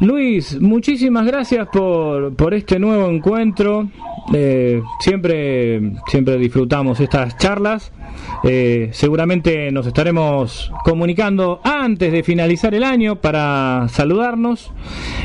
Luis, 0.00 0.60
muchísimas 0.60 1.24
gracias 1.26 1.68
por, 1.68 2.34
por 2.34 2.54
este 2.54 2.78
nuevo 2.78 3.06
encuentro. 3.08 3.86
Eh, 4.34 4.82
siempre, 5.00 5.92
siempre 6.06 6.36
disfrutamos 6.38 6.98
estas 6.98 7.36
charlas. 7.36 7.92
Eh, 8.44 8.90
seguramente 8.92 9.70
nos 9.70 9.86
estaremos 9.86 10.72
comunicando 10.84 11.60
antes 11.62 12.10
de 12.10 12.24
finalizar 12.24 12.74
el 12.74 12.82
año 12.82 13.16
para 13.16 13.86
saludarnos 13.88 14.72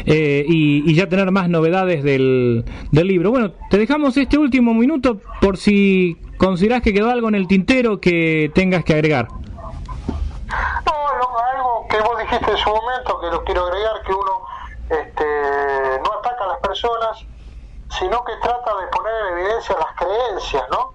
eh, 0.05 0.45
y, 0.47 0.89
y 0.89 0.93
ya 0.93 1.09
tener 1.09 1.31
más 1.31 1.49
novedades 1.49 2.03
del, 2.03 2.63
del 2.91 3.07
libro. 3.07 3.31
Bueno, 3.31 3.53
te 3.71 3.77
dejamos 3.79 4.17
este 4.17 4.37
último 4.37 4.73
minuto 4.75 5.19
por 5.41 5.57
si 5.57 6.17
considerás 6.37 6.83
que 6.83 6.93
quedó 6.93 7.09
algo 7.09 7.27
en 7.27 7.35
el 7.35 7.47
tintero 7.47 7.99
que 7.99 8.51
tengas 8.53 8.83
que 8.83 8.93
agregar. 8.93 9.27
No, 10.85 10.93
algo 11.53 11.87
que 11.89 11.97
vos 11.97 12.19
dijiste 12.19 12.51
en 12.51 12.57
su 12.57 12.69
momento, 12.69 13.19
que 13.19 13.27
lo 13.27 13.43
quiero 13.43 13.65
agregar, 13.65 14.01
que 14.05 14.13
uno 14.13 14.41
este, 14.89 15.25
no 16.05 16.19
ataca 16.19 16.43
a 16.43 16.47
las 16.47 16.59
personas, 16.59 17.25
sino 17.97 18.23
que 18.23 18.33
trata 18.41 18.71
de 18.79 18.87
poner 18.91 19.13
en 19.31 19.37
evidencia 19.39 19.75
las 19.79 19.95
creencias, 19.95 20.63
¿no? 20.71 20.93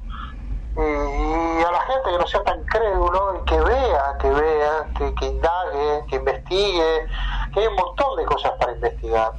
Y, 0.77 1.63
a 1.63 1.71
la 1.71 1.81
gente 1.83 2.11
que 2.11 2.19
no 2.19 2.27
sea 2.27 2.43
tan 2.45 2.65
crédulo 2.65 3.41
y 3.41 3.45
que 3.45 3.61
vea, 3.61 4.17
que 4.19 4.31
vea, 4.31 4.87
que, 4.97 5.15
que 5.15 5.27
indague, 5.27 6.05
que 6.09 6.17
investigue, 6.17 7.07
que 7.53 7.61
hay 7.61 7.67
un 7.67 7.77
montón 7.77 8.17
de 8.17 8.25
cosas 8.25 8.53
para 8.59 8.73
investigar. 8.73 9.33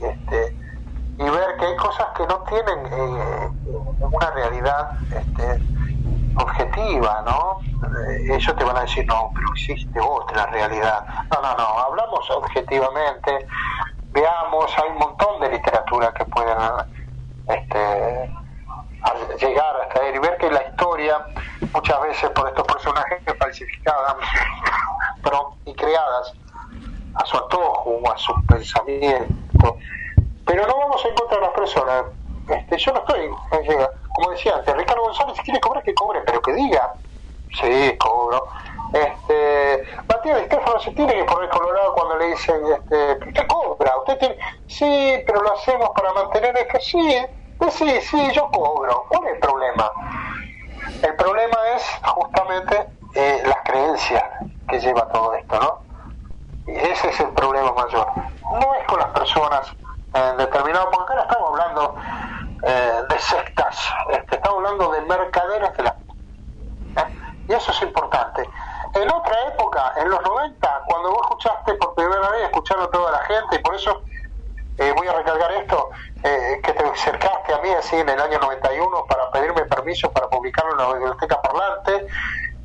Este, 0.00 0.56
y 1.18 1.30
ver 1.30 1.56
que 1.58 1.66
hay 1.66 1.76
cosas 1.76 2.06
que 2.16 2.26
no 2.26 2.42
tienen 2.48 2.86
eh, 2.86 3.50
una 4.00 4.30
realidad 4.30 4.92
este, 5.14 5.62
objetiva, 6.36 7.22
¿no? 7.26 7.60
Eh, 8.08 8.34
ellos 8.34 8.56
te 8.56 8.64
van 8.64 8.76
a 8.76 8.80
decir, 8.80 9.06
no, 9.06 9.30
pero 9.34 9.46
existe 9.52 10.00
otra 10.00 10.46
realidad. 10.46 11.04
No, 11.30 11.42
no, 11.42 11.54
no, 11.54 11.78
hablamos 11.78 12.28
objetivamente, 12.30 13.46
veamos, 14.10 14.72
hay 14.78 14.90
un 14.90 14.98
montón 14.98 15.40
de 15.40 15.50
literatura 15.50 16.12
que 16.12 16.24
pueden 16.24 16.58
este, 17.48 18.34
al 19.02 19.36
llegar 19.36 19.80
hasta 19.82 20.06
él 20.06 20.16
y 20.16 20.18
ver 20.18 20.36
que 20.38 20.50
la 20.50 20.62
historia, 20.62 21.24
muchas 21.72 22.00
veces 22.02 22.30
por 22.30 22.48
estos 22.48 22.66
personajes 22.66 23.20
falsificadas 23.38 24.16
pero, 25.22 25.54
y 25.64 25.74
creadas 25.74 26.34
a 27.14 27.26
su 27.26 27.36
antojo 27.36 28.00
o 28.02 28.12
a 28.12 28.16
su 28.16 28.34
pensamiento, 28.46 29.76
pero 30.46 30.66
no 30.66 30.76
vamos 30.76 31.04
en 31.04 31.14
contra 31.14 31.36
de 31.38 31.42
las 31.42 31.52
personas. 31.52 32.04
Este, 32.48 32.76
yo 32.78 32.92
no 32.92 32.98
estoy, 33.00 33.20
eh, 33.52 33.86
como 34.14 34.30
decía 34.30 34.56
antes, 34.56 34.76
Ricardo 34.76 35.02
González, 35.02 35.36
si 35.36 35.42
quiere 35.42 35.60
cobrar, 35.60 35.82
que 35.82 35.94
cobre, 35.94 36.20
pero 36.26 36.40
que 36.40 36.52
diga, 36.54 36.94
sí, 37.60 37.96
cobro. 37.98 38.46
Este, 38.92 39.84
Matías 40.06 40.36
de 40.36 40.42
Estefano 40.42 40.78
se 40.80 40.90
tiene 40.90 41.14
que 41.14 41.24
poner 41.24 41.48
colorado 41.48 41.94
cuando 41.94 42.16
le 42.18 42.26
dicen, 42.26 42.60
este, 42.66 43.26
usted 43.26 43.46
cobra, 43.46 43.96
usted 43.98 44.18
tiene, 44.18 44.36
sí, 44.66 45.22
pero 45.26 45.42
lo 45.42 45.52
hacemos 45.54 45.90
para 45.90 46.12
mantener 46.12 46.56
esto, 46.58 46.78
sí, 46.80 47.26
eh, 47.66 47.70
sí, 47.70 48.00
sí, 48.02 48.30
yo 48.32 48.50
cobro, 48.50 49.04
¿cuál 49.08 49.26
es 49.28 49.34
el 49.34 49.40
problema? 49.40 49.90
El 51.02 51.16
problema 51.16 51.56
es 51.74 52.00
justamente 52.04 52.88
eh, 53.14 53.42
las 53.44 53.58
creencias 53.64 54.24
que 54.68 54.80
lleva 54.80 55.08
todo 55.08 55.34
esto, 55.34 55.60
¿no? 55.60 56.72
Y 56.72 56.76
ese 56.76 57.10
es 57.10 57.20
el 57.20 57.30
problema 57.30 57.72
mayor. 57.72 58.06
No 58.52 58.74
es 58.74 58.86
con 58.86 58.98
las 58.98 59.08
personas 59.08 59.72
en 60.14 60.36
determinado, 60.36 60.90
porque 60.90 61.14
no 61.14 61.22
estamos 61.22 61.50
hablando 61.50 61.94
eh, 62.64 63.02
de 63.08 63.18
sectas, 63.18 63.92
este, 64.10 64.36
estamos 64.36 64.58
hablando 64.58 64.92
de 64.92 65.00
mercaderes 65.02 65.76
de 65.76 65.82
la 65.82 65.96
¿eh? 66.96 67.18
Y 67.48 67.52
eso 67.52 67.72
es 67.72 67.82
importante. 67.82 68.48
En 68.94 69.10
otra 69.10 69.34
época, 69.48 69.92
en 69.96 70.10
los 70.10 70.22
90, 70.22 70.82
cuando 70.86 71.10
vos 71.10 71.20
escuchaste 71.22 71.74
por 71.74 71.94
primera 71.94 72.28
vez, 72.30 72.44
escucharon 72.44 72.90
toda 72.90 73.10
la 73.10 73.18
gente, 73.24 73.56
y 73.56 73.58
por 73.58 73.74
eso 73.74 74.02
eh, 74.78 74.92
voy 74.96 75.06
a 75.06 75.12
recargar 75.12 75.52
esto, 75.52 75.90
eh, 76.22 76.60
que 76.62 76.72
te 76.72 76.84
acercaste 76.84 77.52
a 77.52 77.58
mí 77.58 77.70
así 77.70 77.96
en 77.96 78.08
el 78.08 78.20
año 78.20 78.38
91 78.38 79.06
para 79.06 79.30
pedirme 79.30 79.64
permiso 79.66 80.10
para 80.10 80.28
publicarlo 80.28 80.72
en 80.72 80.78
la 80.78 80.92
biblioteca 80.94 81.40
parlante, 81.42 82.06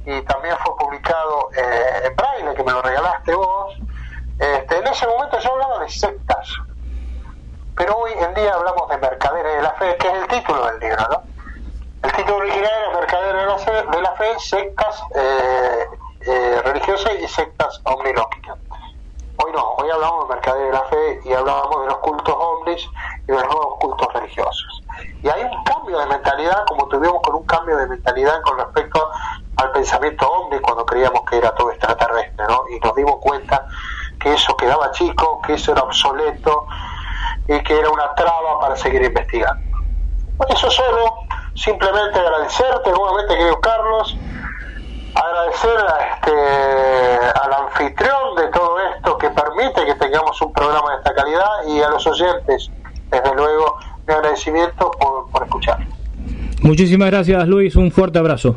y 0.05 0.21
también 0.21 0.55
fue 0.63 0.75
publicado 0.77 1.49
eh, 1.55 2.07
en 2.07 2.15
braille, 2.15 2.55
que 2.55 2.63
me 2.63 2.71
lo 2.71 2.81
regalaste 2.81 3.35
vos. 3.35 3.75
Este, 4.39 4.77
en 4.77 4.87
ese 4.87 5.07
momento 5.07 5.37
yo 5.39 5.51
hablaba 5.51 5.79
de 5.79 5.89
sectas, 5.89 6.49
pero 7.75 7.97
hoy 7.97 8.11
en 8.13 8.33
día 8.33 8.53
hablamos 8.53 8.87
de 8.89 8.97
mercaderes 8.97 9.57
de 9.57 9.61
la 9.61 9.71
fe, 9.73 9.97
que 9.97 10.07
es 10.07 10.13
el 10.13 10.27
título 10.27 10.65
del 10.67 10.79
libro, 10.79 11.07
¿no? 11.09 11.23
El 12.03 12.11
título 12.13 12.37
original 12.37 12.71
era 12.71 12.99
Mercaderes 12.99 13.41
de 13.41 13.47
la 13.47 13.57
Fe, 13.57 13.71
de 13.71 14.01
la 14.01 14.11
fe 14.13 14.39
sectas 14.39 15.03
eh, 15.15 16.61
religiosas 16.63 17.13
y 17.19 17.27
sectas 17.27 17.81
omnilógicas. 17.83 18.57
Hoy 19.39 19.51
no, 19.53 19.75
hoy 19.77 19.89
hablamos 19.91 20.27
de 20.27 20.33
Mercaderes 20.33 20.67
de 20.67 20.73
la 20.73 20.83
Fe 20.85 21.19
y 21.25 21.33
hablábamos 21.33 21.81
de 21.81 21.87
los 21.87 21.97
cultos 21.99 22.35
omnis 22.35 22.89
y 23.23 23.31
de 23.31 23.33
los 23.33 23.45
nuevos 23.45 23.77
cultos 23.79 24.11
religiosos. 24.13 24.83
Y 25.21 25.29
hay 25.29 25.43
un 25.43 25.63
cambio 25.63 25.99
de 25.99 26.07
mentalidad, 26.07 26.65
como 26.65 26.87
tuvimos 26.87 27.21
con 27.21 27.35
un 27.35 27.45
cambio 27.45 27.77
de 27.77 27.87
mentalidad 27.87 28.41
con 28.41 28.57
respecto 28.57 29.09
al 29.57 29.71
pensamiento 29.73 30.27
omni 30.27 30.59
cuando 30.59 30.85
creíamos 30.85 31.21
que 31.29 31.37
era 31.37 31.53
todo 31.53 31.69
extraterrestre, 31.69 32.45
¿no? 32.47 32.63
Y 32.69 32.79
nos 32.79 32.95
dimos 32.95 33.17
cuenta 33.17 33.67
que 34.19 34.33
eso 34.33 34.57
quedaba 34.57 34.89
chico, 34.91 35.39
que 35.43 35.53
eso 35.53 35.71
era 35.71 35.83
obsoleto 35.83 36.65
y 37.47 37.61
que 37.61 37.79
era 37.79 37.91
una 37.91 38.15
traba 38.15 38.59
para 38.59 38.75
seguir 38.75 39.03
investigando. 39.03 39.61
Eso 40.49 40.71
solo, 40.71 41.13
simplemente 41.53 42.19
agradecerte 42.19 42.91
nuevamente, 42.91 43.35
querido 43.35 43.59
Carlos, 43.61 44.17
agradecer 45.15 45.77
a 45.79 46.07
este, 46.13 47.39
al 47.39 47.53
anfitrión 47.53 48.35
de 48.35 48.47
todo 48.49 48.66
permite 49.57 49.85
que 49.85 49.95
tengamos 49.95 50.39
un 50.41 50.53
programa 50.53 50.91
de 50.91 50.97
esta 50.97 51.13
calidad 51.15 51.45
y 51.67 51.81
a 51.81 51.89
los 51.89 52.05
oyentes, 52.05 52.69
desde 53.11 53.35
luego, 53.35 53.77
mi 54.07 54.13
agradecimiento 54.13 54.91
por, 54.91 55.29
por 55.31 55.43
escuchar. 55.43 55.79
Muchísimas 56.61 57.09
gracias 57.09 57.47
Luis, 57.47 57.75
un 57.75 57.91
fuerte 57.91 58.19
abrazo. 58.19 58.55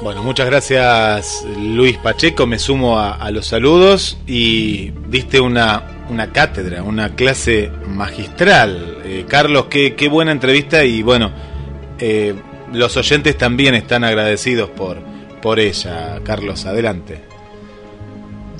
Bueno, 0.00 0.22
muchas 0.22 0.46
gracias 0.46 1.44
Luis 1.56 1.98
Pacheco, 1.98 2.46
me 2.46 2.58
sumo 2.58 2.98
a, 2.98 3.14
a 3.14 3.30
los 3.30 3.46
saludos 3.46 4.18
y 4.26 4.90
diste 5.08 5.40
una, 5.40 5.82
una 6.08 6.30
cátedra, 6.32 6.82
una 6.82 7.14
clase 7.16 7.70
magistral. 7.86 8.98
Eh, 9.04 9.26
Carlos, 9.28 9.66
qué, 9.66 9.96
qué 9.96 10.08
buena 10.08 10.30
entrevista 10.32 10.84
y 10.84 11.02
bueno, 11.02 11.32
eh, 11.98 12.34
los 12.72 12.96
oyentes 12.96 13.36
también 13.36 13.74
están 13.74 14.04
agradecidos 14.04 14.70
por, 14.70 14.98
por 15.42 15.58
ella. 15.58 16.20
Carlos, 16.24 16.64
adelante. 16.64 17.27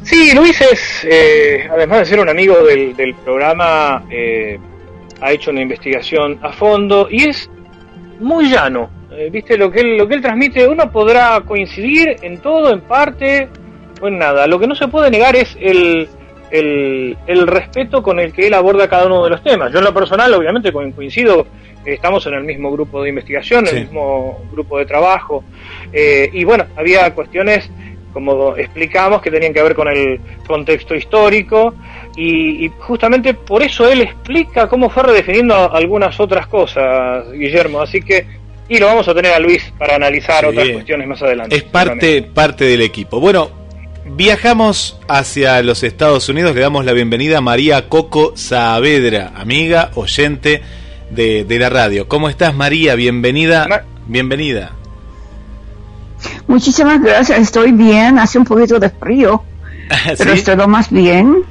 Sí, 0.09 0.33
Luis 0.35 0.59
es, 0.61 1.07
eh, 1.11 1.69
además 1.71 1.99
de 2.01 2.05
ser 2.07 2.21
un 2.21 2.29
amigo 2.29 2.63
del, 2.65 2.97
del 2.97 3.15
programa, 3.17 4.05
eh, 4.11 4.59
ha 5.21 5.33
hecho 5.33 5.51
una 5.51 5.61
investigación 5.61 6.39
a 6.43 6.51
fondo 6.53 7.09
y 7.11 7.25
es 7.29 7.51
muy 8.19 8.49
llano. 8.51 8.89
Eh, 9.13 9.29
Viste 9.31 9.59
lo 9.59 9.71
que 9.71 9.81
él, 9.81 9.99
lo 9.99 10.09
que 10.09 10.15
él 10.15 10.23
transmite, 10.23 10.67
uno 10.67 10.91
podrá 10.91 11.41
coincidir 11.45 12.17
en 12.23 12.39
todo, 12.39 12.73
en 12.73 12.81
parte, 12.81 13.49
o 14.01 14.09
en 14.09 14.19
nada. 14.19 14.47
Lo 14.47 14.59
que 14.59 14.67
no 14.67 14.75
se 14.75 14.89
puede 14.89 15.11
negar 15.11 15.37
es 15.37 15.55
el, 15.61 16.09
el, 16.51 17.17
el 17.27 17.47
respeto 17.47 18.03
con 18.03 18.19
el 18.19 18.33
que 18.33 18.47
él 18.47 18.55
aborda 18.55 18.89
cada 18.89 19.07
uno 19.07 19.25
de 19.25 19.31
los 19.31 19.43
temas. 19.43 19.71
Yo 19.73 19.79
en 19.81 19.85
lo 19.85 19.93
personal, 19.93 20.33
obviamente, 20.33 20.73
co- 20.73 20.91
coincido, 20.95 21.47
estamos 21.85 22.27
en 22.27 22.35
el 22.35 22.45
mismo 22.45 22.71
grupo 22.73 23.03
de 23.03 23.11
investigación, 23.11 23.65
en 23.67 23.71
Sí. 23.71 23.77
el 23.77 23.83
mismo 23.85 24.43
grupo 24.53 24.79
de 24.79 24.87
trabajo, 24.87 25.45
eh, 25.93 26.31
y 26.33 26.45
bueno, 26.45 26.65
había 26.77 27.13
cuestiones 27.15 27.71
como 28.13 28.57
explicamos, 28.57 29.21
que 29.23 29.31
tenían 29.31 29.53
que 29.53 29.63
ver 29.63 29.75
con 29.75 29.89
el 29.89 30.19
contexto 30.47 30.95
histórico 30.95 31.75
y, 32.17 32.67
y 32.67 32.73
justamente 32.79 33.35
por 33.35 33.63
eso 33.63 33.89
él 33.91 34.01
explica 34.03 34.69
cómo 34.69 34.91
fue 34.91 35.03
redefiniendo 35.05 35.73
algunas 35.73 36.19
otras 36.19 36.47
cosas, 36.47 37.31
Guillermo. 37.33 37.81
Así 37.81 38.01
que, 38.01 38.27
y 38.69 38.79
lo 38.79 38.87
vamos 38.87 39.07
a 39.09 39.15
tener 39.15 39.33
a 39.33 39.39
Luis 39.39 39.63
para 39.79 39.97
analizar 39.97 40.45
otras 40.45 40.69
cuestiones 40.71 41.07
más 41.07 41.23
adelante. 41.23 41.55
Es 41.57 41.63
parte, 41.63 42.23
parte 42.23 42.65
del 42.65 42.83
equipo. 42.83 43.21
Bueno, 43.21 43.51
viajamos 44.17 44.99
hacia 45.09 45.63
los 45.63 45.83
Estados 45.85 46.29
Unidos, 46.29 46.55
le 46.55 46.61
damos 46.63 46.85
la 46.85 46.93
bienvenida 46.93 47.39
a 47.39 47.41
María 47.41 47.89
Coco 47.89 48.33
Saavedra, 48.37 49.33
amiga, 49.37 49.91
oyente 49.95 50.63
de, 51.11 51.45
de 51.45 51.59
la 51.59 51.69
radio. 51.71 52.09
¿Cómo 52.09 52.29
estás 52.29 52.55
María? 52.55 52.95
Bienvenida. 52.95 53.67
Ma- 53.69 53.83
Bienvenida. 54.07 54.73
Muchísimas 56.47 57.01
gracias, 57.01 57.39
estoy 57.39 57.73
bien, 57.73 58.19
hace 58.19 58.39
un 58.39 58.45
poquito 58.45 58.79
de 58.79 58.91
frío, 58.91 59.43
pero 60.19 60.33
estoy 60.33 60.57
lo 60.57 60.69
más 60.69 60.91
bien. 60.91 61.43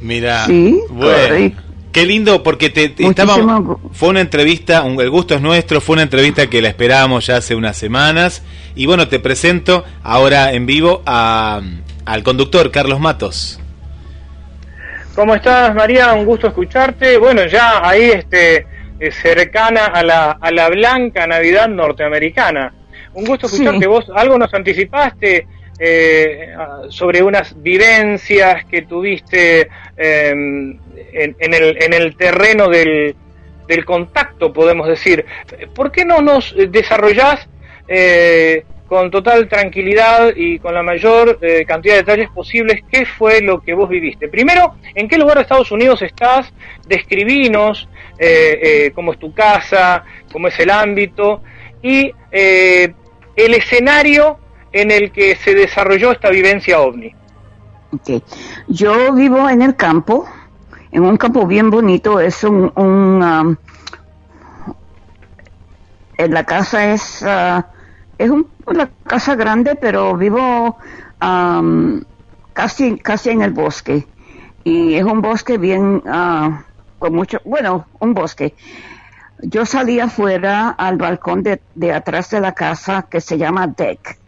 Mira, 0.00 0.44
Sí, 0.46 0.80
bueno, 0.90 1.54
qué 1.92 2.04
lindo 2.06 2.42
porque 2.42 2.68
te, 2.70 2.88
te 2.90 3.06
estaba- 3.06 3.36
fue 3.92 4.08
una 4.10 4.20
entrevista, 4.20 4.82
un- 4.82 5.00
el 5.00 5.10
gusto 5.10 5.34
es 5.34 5.40
nuestro, 5.40 5.80
fue 5.80 5.94
una 5.94 6.02
entrevista 6.02 6.46
que 6.48 6.60
la 6.60 6.68
esperábamos 6.68 7.26
ya 7.26 7.36
hace 7.38 7.54
unas 7.54 7.76
semanas 7.76 8.42
y 8.74 8.86
bueno, 8.86 9.08
te 9.08 9.18
presento 9.18 9.84
ahora 10.02 10.52
en 10.52 10.66
vivo 10.66 11.02
a, 11.06 11.60
al 12.04 12.22
conductor 12.22 12.70
Carlos 12.70 13.00
Matos. 13.00 13.60
¿Cómo 15.14 15.34
estás, 15.34 15.74
María? 15.74 16.12
Un 16.12 16.24
gusto 16.24 16.48
escucharte. 16.48 17.18
Bueno, 17.18 17.46
ya 17.46 17.86
ahí 17.88 18.02
este, 18.02 18.66
eh, 18.98 19.12
cercana 19.22 19.86
a 19.86 20.02
la, 20.02 20.32
a 20.32 20.50
la 20.50 20.68
blanca 20.70 21.26
Navidad 21.26 21.68
norteamericana. 21.68 22.74
Un 23.14 23.24
gusto 23.24 23.48
Sí. 23.48 23.56
escucharte. 23.56 23.86
Vos 23.86 24.10
algo 24.14 24.38
nos 24.38 24.52
anticipaste 24.54 25.46
eh, 25.78 26.54
sobre 26.88 27.22
unas 27.22 27.60
vivencias 27.62 28.64
que 28.66 28.82
tuviste 28.82 29.68
eh, 29.96 30.30
en, 30.30 31.36
en 31.38 31.54
el, 31.54 31.82
en 31.82 31.92
el 31.94 32.16
terreno 32.16 32.68
del, 32.68 33.14
del 33.66 33.84
contacto, 33.84 34.52
podemos 34.52 34.86
decir. 34.88 35.24
¿Por 35.74 35.90
qué 35.90 36.04
no 36.04 36.20
nos 36.20 36.54
desarrollás 36.68 37.48
eh, 37.88 38.64
con 38.86 39.10
total 39.10 39.48
tranquilidad 39.48 40.32
y 40.36 40.58
con 40.58 40.74
la 40.74 40.82
mayor 40.82 41.38
eh, 41.42 41.64
cantidad 41.66 41.94
de 41.94 42.00
detalles 42.02 42.30
posibles 42.30 42.82
qué 42.90 43.04
fue 43.06 43.40
lo 43.40 43.60
que 43.60 43.74
vos 43.74 43.88
viviste? 43.88 44.28
Primero, 44.28 44.74
¿en 44.94 45.08
qué 45.08 45.18
lugar 45.18 45.36
de 45.38 45.42
Estados 45.42 45.72
Unidos 45.72 46.02
estás? 46.02 46.52
Describinos 46.86 47.88
eh, 48.18 48.92
cómo 48.94 49.12
es 49.12 49.18
tu 49.18 49.34
casa, 49.34 50.04
cómo 50.30 50.48
es 50.48 50.58
el 50.60 50.70
ámbito 50.70 51.42
y 51.82 52.12
el 53.36 53.54
escenario 53.54 54.38
en 54.72 54.90
el 54.90 55.12
que 55.12 55.36
se 55.36 55.54
desarrolló 55.54 56.12
esta 56.12 56.30
vivencia 56.30 56.80
ovni. 56.80 57.14
Ok. 57.92 58.22
Yo 58.68 59.12
vivo 59.12 59.48
en 59.48 59.62
el 59.62 59.76
campo, 59.76 60.26
en 60.90 61.04
un 61.04 61.16
campo 61.16 61.46
bien 61.46 61.70
bonito, 61.70 62.20
es 62.20 62.42
un... 62.44 62.72
un, 62.76 63.22
um, 63.22 63.56
en 66.16 66.34
la 66.34 66.44
casa 66.44 66.92
es... 66.92 67.22
ah, 67.22 67.66
es 68.18 68.30
un- 68.30 68.48
una 68.66 68.88
casa 69.06 69.34
grande, 69.34 69.74
pero 69.76 70.16
vivo 70.16 70.78
um, 71.22 72.00
casi, 72.52 72.98
casi 72.98 73.30
en 73.30 73.42
el 73.42 73.52
bosque. 73.52 74.06
Y 74.64 74.94
es 74.94 75.04
un 75.04 75.20
bosque 75.20 75.58
bien... 75.58 76.02
ah, 76.06 76.64
con 76.98 77.14
mucho... 77.14 77.40
Bueno, 77.44 77.86
un 78.00 78.14
bosque. 78.14 78.54
Yo 79.40 79.66
salí 79.66 80.00
afuera 80.00 80.70
al 80.70 80.96
balcón 80.96 81.42
de, 81.42 81.92
atrás 81.92 82.30
de 82.30 82.40
la 82.40 82.52
casa 82.52 83.06
que 83.10 83.20
se 83.20 83.36
llama 83.36 83.66
deck. 83.66 84.18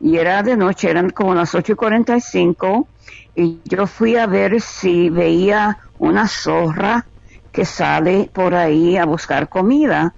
Y 0.00 0.16
era 0.16 0.42
de 0.42 0.56
noche, 0.56 0.90
eran 0.90 1.10
como 1.10 1.34
las 1.34 1.54
8 1.54 1.72
y 1.72 1.74
45 1.74 2.88
y 3.34 3.58
yo 3.64 3.86
fui 3.86 4.16
a 4.16 4.26
ver 4.26 4.60
si 4.60 5.08
veía 5.08 5.78
una 5.98 6.28
zorra 6.28 7.06
que 7.52 7.64
sale 7.64 8.30
por 8.32 8.54
ahí 8.54 8.96
a 8.96 9.06
buscar 9.06 9.48
comida. 9.48 10.14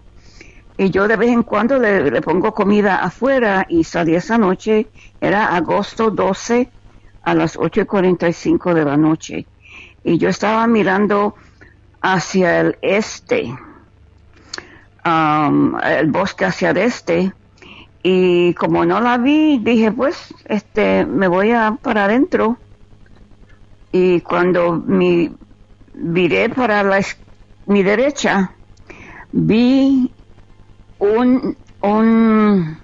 Y 0.76 0.90
yo 0.90 1.08
de 1.08 1.16
vez 1.16 1.30
en 1.30 1.42
cuando 1.42 1.78
le, 1.78 2.10
le 2.10 2.20
pongo 2.20 2.52
comida 2.52 2.96
afuera 2.96 3.66
y 3.68 3.84
salí 3.84 4.14
esa 4.14 4.36
noche, 4.36 4.88
era 5.20 5.54
agosto 5.54 6.10
12 6.10 6.68
a 7.22 7.34
las 7.34 7.56
8 7.56 7.82
y 7.82 7.84
45 7.84 8.74
de 8.74 8.84
la 8.84 8.96
noche. 8.96 9.46
Y 10.04 10.18
yo 10.18 10.28
estaba 10.28 10.66
mirando 10.66 11.34
hacia 12.00 12.60
el 12.60 12.78
este, 12.82 13.52
el 15.06 16.10
bosque 16.10 16.44
hacia 16.44 16.70
el 16.70 16.78
este, 16.78 17.32
y 18.02 18.54
como 18.54 18.84
no 18.84 19.00
la 19.00 19.18
vi, 19.18 19.58
dije, 19.58 19.90
pues, 19.92 20.32
este, 20.44 21.04
me 21.04 21.28
voy 21.28 21.50
a 21.50 21.76
para 21.82 22.04
adentro. 22.04 22.56
Y 23.92 24.20
cuando 24.20 24.82
mi, 24.86 25.34
viré 25.94 26.48
para 26.48 26.82
la, 26.82 27.00
mi 27.66 27.82
derecha, 27.82 28.52
vi 29.32 30.12
un, 30.98 31.56
un, 31.80 32.78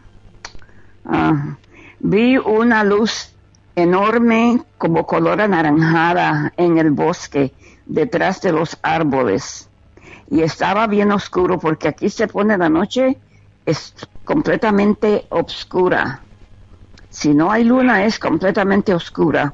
ah, 1.05 1.57
vi 2.01 2.37
una 2.39 2.85
luz 2.85 3.33
enorme 3.77 4.63
como 4.79 5.07
color 5.07 5.41
anaranjada 5.41 6.53
en 6.57 6.79
el 6.79 6.91
bosque, 6.91 7.53
detrás 7.87 8.41
de 8.41 8.53
los 8.53 8.79
árboles. 8.83 9.69
Y 10.33 10.43
estaba 10.43 10.87
bien 10.87 11.13
oscuro 11.13 11.59
porque 11.59 11.89
aquí 11.89 12.09
se 12.09 12.27
pone 12.27 12.57
la 12.57 12.69
noche 12.69 13.17
es 13.67 13.95
completamente 14.25 15.27
oscura. 15.29 16.21
Si 17.11 17.35
no 17.35 17.53
hay 17.53 17.65
luna 17.65 18.05
es 18.07 18.19
completamente 18.19 18.95
oscura. 18.95 19.53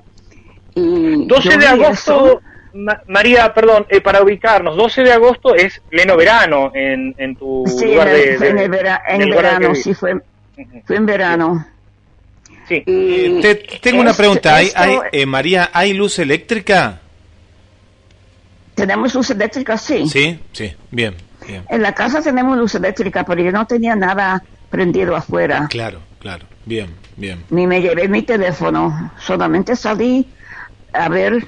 Y 0.75 1.27
12 1.27 1.49
yo 1.51 1.59
de 1.59 1.67
agosto. 1.67 2.41
Ma- 2.75 3.01
María, 3.09 3.53
perdón, 3.53 3.87
eh, 3.89 4.01
para 4.01 4.23
ubicarnos, 4.23 4.77
12 4.77 5.03
de 5.03 5.13
agosto 5.13 5.55
es 5.55 5.83
pleno 5.91 6.17
verano 6.17 6.71
en, 6.75 7.13
en 7.19 7.35
tu 7.35 7.65
Sí, 7.67 7.85
en 7.85 7.91
lugar 7.93 8.09
el, 8.09 8.15
de, 8.15 8.39
de- 8.39 8.49
en 8.51 8.59
el 8.59 8.69
vera- 8.71 9.03
en 9.09 9.29
lugar 9.31 9.45
el 9.47 9.59
verano, 9.59 9.75
sí, 9.75 9.95
fue, 9.95 10.21
fue 10.87 10.97
en 10.97 11.07
verano. 11.07 11.67
Sí. 12.69 12.83
Y 12.87 13.41
Te- 13.41 13.55
tengo 13.83 14.01
una 14.03 14.11
esto- 14.11 14.21
pregunta. 14.23 14.55
¿Hay, 14.55 14.67
esto- 14.67 14.79
hay, 14.81 14.99
eh, 15.11 15.27
María, 15.27 15.71
¿hay 15.73 15.95
luz 15.95 16.19
eléctrica? 16.21 17.01
¿Tenemos 18.79 19.13
luz 19.13 19.31
eléctrica? 19.31 19.77
Sí. 19.77 20.09
Sí, 20.09 20.39
sí, 20.53 20.73
bien, 20.93 21.17
bien. 21.45 21.65
En 21.69 21.83
la 21.83 21.93
casa 21.93 22.23
tenemos 22.23 22.57
luz 22.57 22.77
eléctrica, 22.77 23.25
pero 23.25 23.43
yo 23.43 23.51
no 23.51 23.67
tenía 23.67 23.97
nada 23.97 24.41
prendido 24.71 25.17
afuera. 25.17 25.67
Claro, 25.69 25.99
claro, 26.21 26.47
bien, 26.65 26.95
bien. 27.17 27.45
Ni 27.51 27.67
me 27.67 27.81
llevé 27.83 28.07
mi 28.09 28.23
teléfono. 28.23 29.11
Solamente 29.19 29.75
salí 29.75 30.29
a 30.93 31.09
ver, 31.09 31.45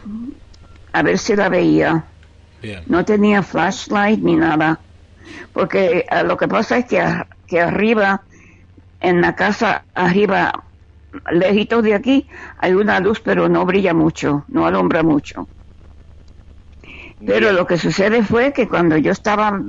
a 0.92 1.02
ver 1.02 1.18
si 1.18 1.36
la 1.36 1.48
veía. 1.48 2.04
Bien. 2.60 2.82
No 2.86 3.04
tenía 3.04 3.44
flashlight 3.44 4.20
ni 4.20 4.34
nada. 4.34 4.80
Porque 5.52 6.06
eh, 6.10 6.24
lo 6.24 6.36
que 6.36 6.48
pasa 6.48 6.78
es 6.78 6.86
que, 6.86 7.00
que 7.46 7.60
arriba, 7.60 8.22
en 9.00 9.20
la 9.20 9.36
casa, 9.36 9.84
arriba, 9.94 10.52
lejitos 11.30 11.84
de 11.84 11.94
aquí, 11.94 12.28
hay 12.58 12.72
una 12.72 12.98
luz, 12.98 13.20
pero 13.20 13.48
no 13.48 13.64
brilla 13.64 13.94
mucho, 13.94 14.44
no 14.48 14.66
alumbra 14.66 15.04
mucho. 15.04 15.46
Pero 17.26 17.52
lo 17.52 17.66
que 17.66 17.76
sucede 17.76 18.22
fue 18.22 18.52
que 18.52 18.66
cuando 18.66 18.96
yo 18.96 19.12
estaba, 19.12 19.60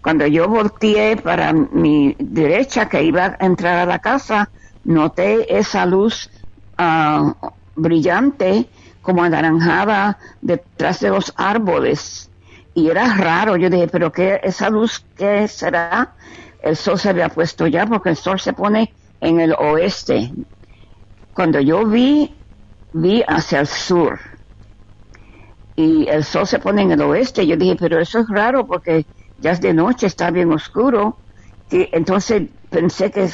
cuando 0.00 0.26
yo 0.26 0.48
volteé 0.48 1.16
para 1.16 1.52
mi 1.52 2.14
derecha, 2.18 2.88
que 2.88 3.02
iba 3.02 3.36
a 3.38 3.44
entrar 3.44 3.78
a 3.78 3.86
la 3.86 3.98
casa, 3.98 4.48
noté 4.84 5.58
esa 5.58 5.86
luz 5.86 6.30
ah, 6.76 7.34
brillante, 7.74 8.68
como 9.02 9.24
anaranjada, 9.24 10.18
detrás 10.40 11.00
de 11.00 11.10
los 11.10 11.32
árboles. 11.36 12.30
Y 12.74 12.90
era 12.90 13.14
raro, 13.16 13.56
yo 13.56 13.68
dije, 13.68 13.88
pero 13.88 14.12
qué, 14.12 14.40
esa 14.44 14.70
luz, 14.70 15.04
¿qué 15.16 15.48
será? 15.48 16.14
El 16.62 16.76
sol 16.76 16.98
se 16.98 17.08
había 17.08 17.28
puesto 17.28 17.66
ya, 17.66 17.86
porque 17.86 18.10
el 18.10 18.16
sol 18.16 18.38
se 18.38 18.52
pone 18.52 18.94
en 19.20 19.40
el 19.40 19.52
oeste. 19.54 20.30
Cuando 21.34 21.60
yo 21.60 21.84
vi, 21.84 22.36
vi 22.92 23.24
hacia 23.26 23.60
el 23.60 23.66
sur 23.66 24.37
y 25.78 26.08
el 26.08 26.24
sol 26.24 26.44
se 26.44 26.58
pone 26.58 26.82
en 26.82 26.90
el 26.90 27.00
oeste. 27.02 27.46
Yo 27.46 27.56
dije, 27.56 27.76
pero 27.78 28.00
eso 28.00 28.18
es 28.18 28.26
raro 28.28 28.66
porque 28.66 29.06
ya 29.36 29.52
es 29.52 29.60
de 29.60 29.72
noche, 29.72 30.08
está 30.08 30.30
bien 30.32 30.52
oscuro. 30.52 31.20
Y 31.70 31.88
entonces 31.92 32.50
pensé 32.68 33.12
que 33.12 33.28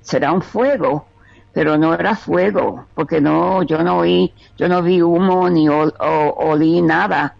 será 0.00 0.30
un 0.32 0.42
fuego, 0.42 1.08
pero 1.52 1.76
no 1.76 1.94
era 1.94 2.14
fuego, 2.14 2.86
porque 2.94 3.20
no, 3.20 3.64
yo 3.64 3.82
no 3.82 3.98
oí, 3.98 4.32
yo 4.56 4.68
no 4.68 4.80
vi 4.80 5.02
humo 5.02 5.50
ni 5.50 5.68
o- 5.68 5.92
olí 6.36 6.80
nada. 6.82 7.36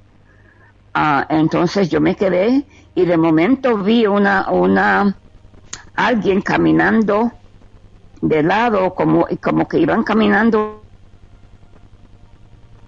Ah, 0.93 1.25
entonces 1.31 1.89
yo 1.89 2.01
me 2.01 2.17
quedé 2.17 2.67
y 2.97 3.05
de 3.05 3.17
momento 3.17 3.79
vi 3.79 4.07
una, 4.09 4.51
una, 4.51 5.21
alguien 5.95 6.43
caminando 6.43 7.33
de 8.21 8.43
lado, 8.43 8.95
como, 8.97 9.27
como 9.41 9.69
que 9.69 9.79
iban 9.79 10.03
caminando 10.03 10.89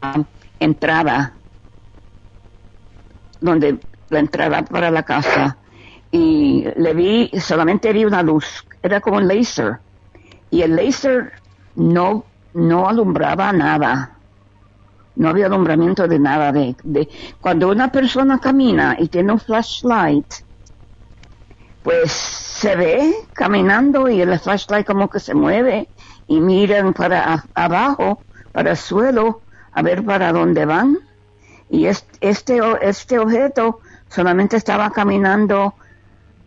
a 0.02 0.24
entrada 0.58 1.39
donde 3.40 3.78
la 4.10 4.18
entrada 4.18 4.62
para 4.62 4.90
la 4.90 5.02
casa. 5.02 5.56
Y 6.12 6.66
le 6.76 6.94
vi, 6.94 7.30
solamente 7.40 7.92
vi 7.92 8.04
una 8.04 8.22
luz, 8.22 8.66
era 8.82 9.00
como 9.00 9.18
un 9.18 9.28
laser. 9.28 9.78
Y 10.50 10.62
el 10.62 10.76
laser 10.76 11.32
no, 11.76 12.24
no 12.54 12.88
alumbraba 12.88 13.52
nada, 13.52 14.16
no 15.16 15.28
había 15.28 15.46
alumbramiento 15.46 16.08
de 16.08 16.18
nada. 16.18 16.52
De, 16.52 17.08
cuando 17.40 17.68
una 17.68 17.92
persona 17.92 18.38
camina 18.40 18.96
y 18.98 19.08
tiene 19.08 19.32
un 19.32 19.38
flashlight, 19.38 20.26
pues 21.84 22.10
se 22.10 22.74
ve 22.76 23.14
caminando 23.32 24.08
y 24.08 24.20
el 24.20 24.38
flashlight 24.38 24.86
como 24.86 25.08
que 25.08 25.20
se 25.20 25.34
mueve 25.34 25.88
y 26.26 26.40
miran 26.40 26.92
para 26.92 27.44
abajo, 27.54 28.20
para 28.52 28.72
el 28.72 28.76
suelo, 28.76 29.40
a 29.72 29.82
ver 29.82 30.04
para 30.04 30.32
dónde 30.32 30.66
van 30.66 30.98
y 31.70 31.86
es- 31.86 32.06
este, 32.20 32.60
este 32.82 33.18
objeto 33.18 33.80
solamente 34.08 34.56
estaba 34.56 34.90
caminando 34.90 35.74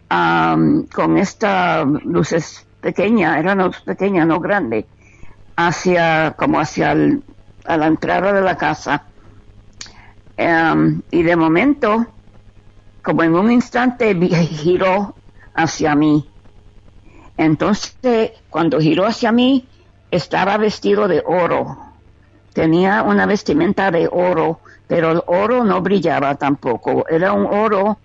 am, 0.09 0.85
con 0.87 1.17
esta 1.17 1.83
luces 1.85 2.65
pequeña, 2.81 3.39
era 3.39 3.53
una 3.53 3.65
luz 3.67 3.81
pequeña, 3.81 4.25
no 4.25 4.39
grande, 4.39 4.85
hacia, 5.55 6.35
como 6.37 6.59
hacia 6.59 6.91
a 7.65 7.77
la 7.77 7.87
entrada 7.87 8.33
de 8.33 8.41
la 8.41 8.57
casa. 8.57 9.03
Am, 10.37 11.01
y 11.11 11.23
de 11.23 11.35
momento, 11.35 12.07
como 13.03 13.23
en 13.23 13.35
un 13.35 13.51
instante, 13.51 14.15
giró 14.15 15.15
hacia 15.55 15.95
mí. 15.95 16.27
Entonces, 17.37 18.31
cuando 18.49 18.79
giró 18.79 19.05
hacia 19.05 19.31
mí, 19.31 19.67
estaba 20.11 20.57
vestido 20.57 21.07
de 21.07 21.23
oro. 21.25 21.77
Tenía 22.53 23.03
una 23.03 23.25
vestimenta 23.25 23.91
de 23.91 24.07
oro, 24.11 24.59
pero 24.87 25.11
el 25.11 25.21
oro 25.27 25.63
no 25.63 25.81
brillaba 25.81 26.35
tampoco. 26.35 27.05
Era 27.09 27.33
un 27.33 27.45
oro 27.45 27.97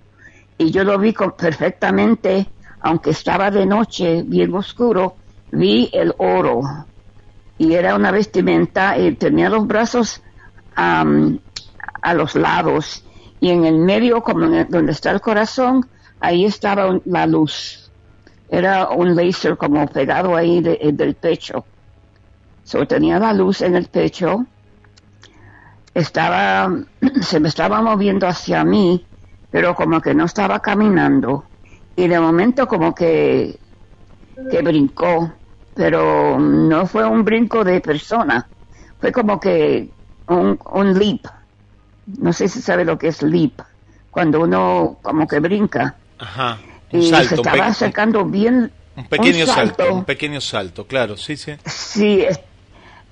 y 0.57 0.71
yo 0.71 0.85
lo 0.85 0.99
vi 0.99 1.13
perfectamente, 1.13 2.47
aunque 2.81 3.11
estaba 3.11 3.51
de 3.51 3.67
noche, 3.67 4.23
bien 4.25 4.55
oscuro, 4.55 5.17
vi 5.53 5.91
el 5.93 6.15
oro. 6.19 6.61
Y 7.59 7.75
era 7.75 7.95
una 7.97 8.11
vestimenta 8.11 8.97
y 8.99 9.13
tenía 9.17 9.49
los 9.49 9.67
brazos 9.67 10.23
am, 10.77 11.39
a 12.03 12.15
los 12.15 12.35
lados 12.37 13.05
y 13.41 13.51
en 13.51 13.65
el 13.65 13.79
medio, 13.79 14.23
como 14.23 14.47
donde 14.69 14.93
está 14.93 15.11
el 15.11 15.21
corazón, 15.21 15.87
ahí 16.21 16.45
estaba 16.45 16.99
la 17.05 17.27
luz. 17.27 17.91
Era 18.49 18.89
un 18.89 19.15
láser 19.15 19.57
como 19.57 19.87
pegado 19.89 20.35
ahí 20.37 20.61
de- 20.61 20.79
del 20.93 21.15
pecho. 21.15 21.65
So, 22.65 22.87
tenía 22.87 23.19
la 23.19 23.33
luz 23.33 23.63
en 23.63 23.77
el 23.77 23.87
pecho, 23.87 24.45
estaba, 26.01 26.71
se 27.23 27.41
me 27.41 27.49
estaba 27.49 27.81
moviendo 27.83 28.27
hacia 28.27 28.65
mí, 28.65 29.05
pero 29.51 29.75
como 29.75 30.01
que 30.01 30.15
no 30.15 30.25
estaba 30.25 30.61
caminando. 30.61 31.45
Y 31.97 32.07
de 32.09 32.21
momento 32.21 32.67
como 32.69 32.95
que, 32.95 33.59
que 34.51 34.63
brincó, 34.63 35.33
pero 35.75 36.39
no 36.39 36.87
fue 36.87 37.05
un 37.07 37.25
brinco 37.25 37.65
de 37.65 37.81
persona, 37.81 38.47
fue 39.01 39.13
como 39.13 39.39
que 39.41 39.89
un, 40.29 40.59
un 40.73 40.99
leap. 40.99 41.27
No 42.19 42.33
sé 42.33 42.49
si 42.49 42.61
sabe 42.63 42.85
lo 42.85 42.99
que 42.99 43.09
es 43.09 43.23
leap, 43.23 43.61
cuando 44.11 44.41
uno 44.41 44.99
como 45.03 45.27
que 45.27 45.41
brinca. 45.41 45.97
Ajá. 46.19 46.59
Un 46.91 47.03
Y 47.03 47.11
salto, 47.11 47.29
se 47.29 47.35
estaba 47.37 47.67
acercando 47.67 48.25
bien. 48.25 48.73
un 48.97 49.07
pequeño 49.09 49.45
un 49.45 49.47
salto. 49.47 49.93
un 49.93 50.05
pequeño 50.05 50.41
salto, 50.41 50.87
claro, 50.87 51.17
sí, 51.17 51.37
sí. 51.37 51.53
Sí, 51.67 52.25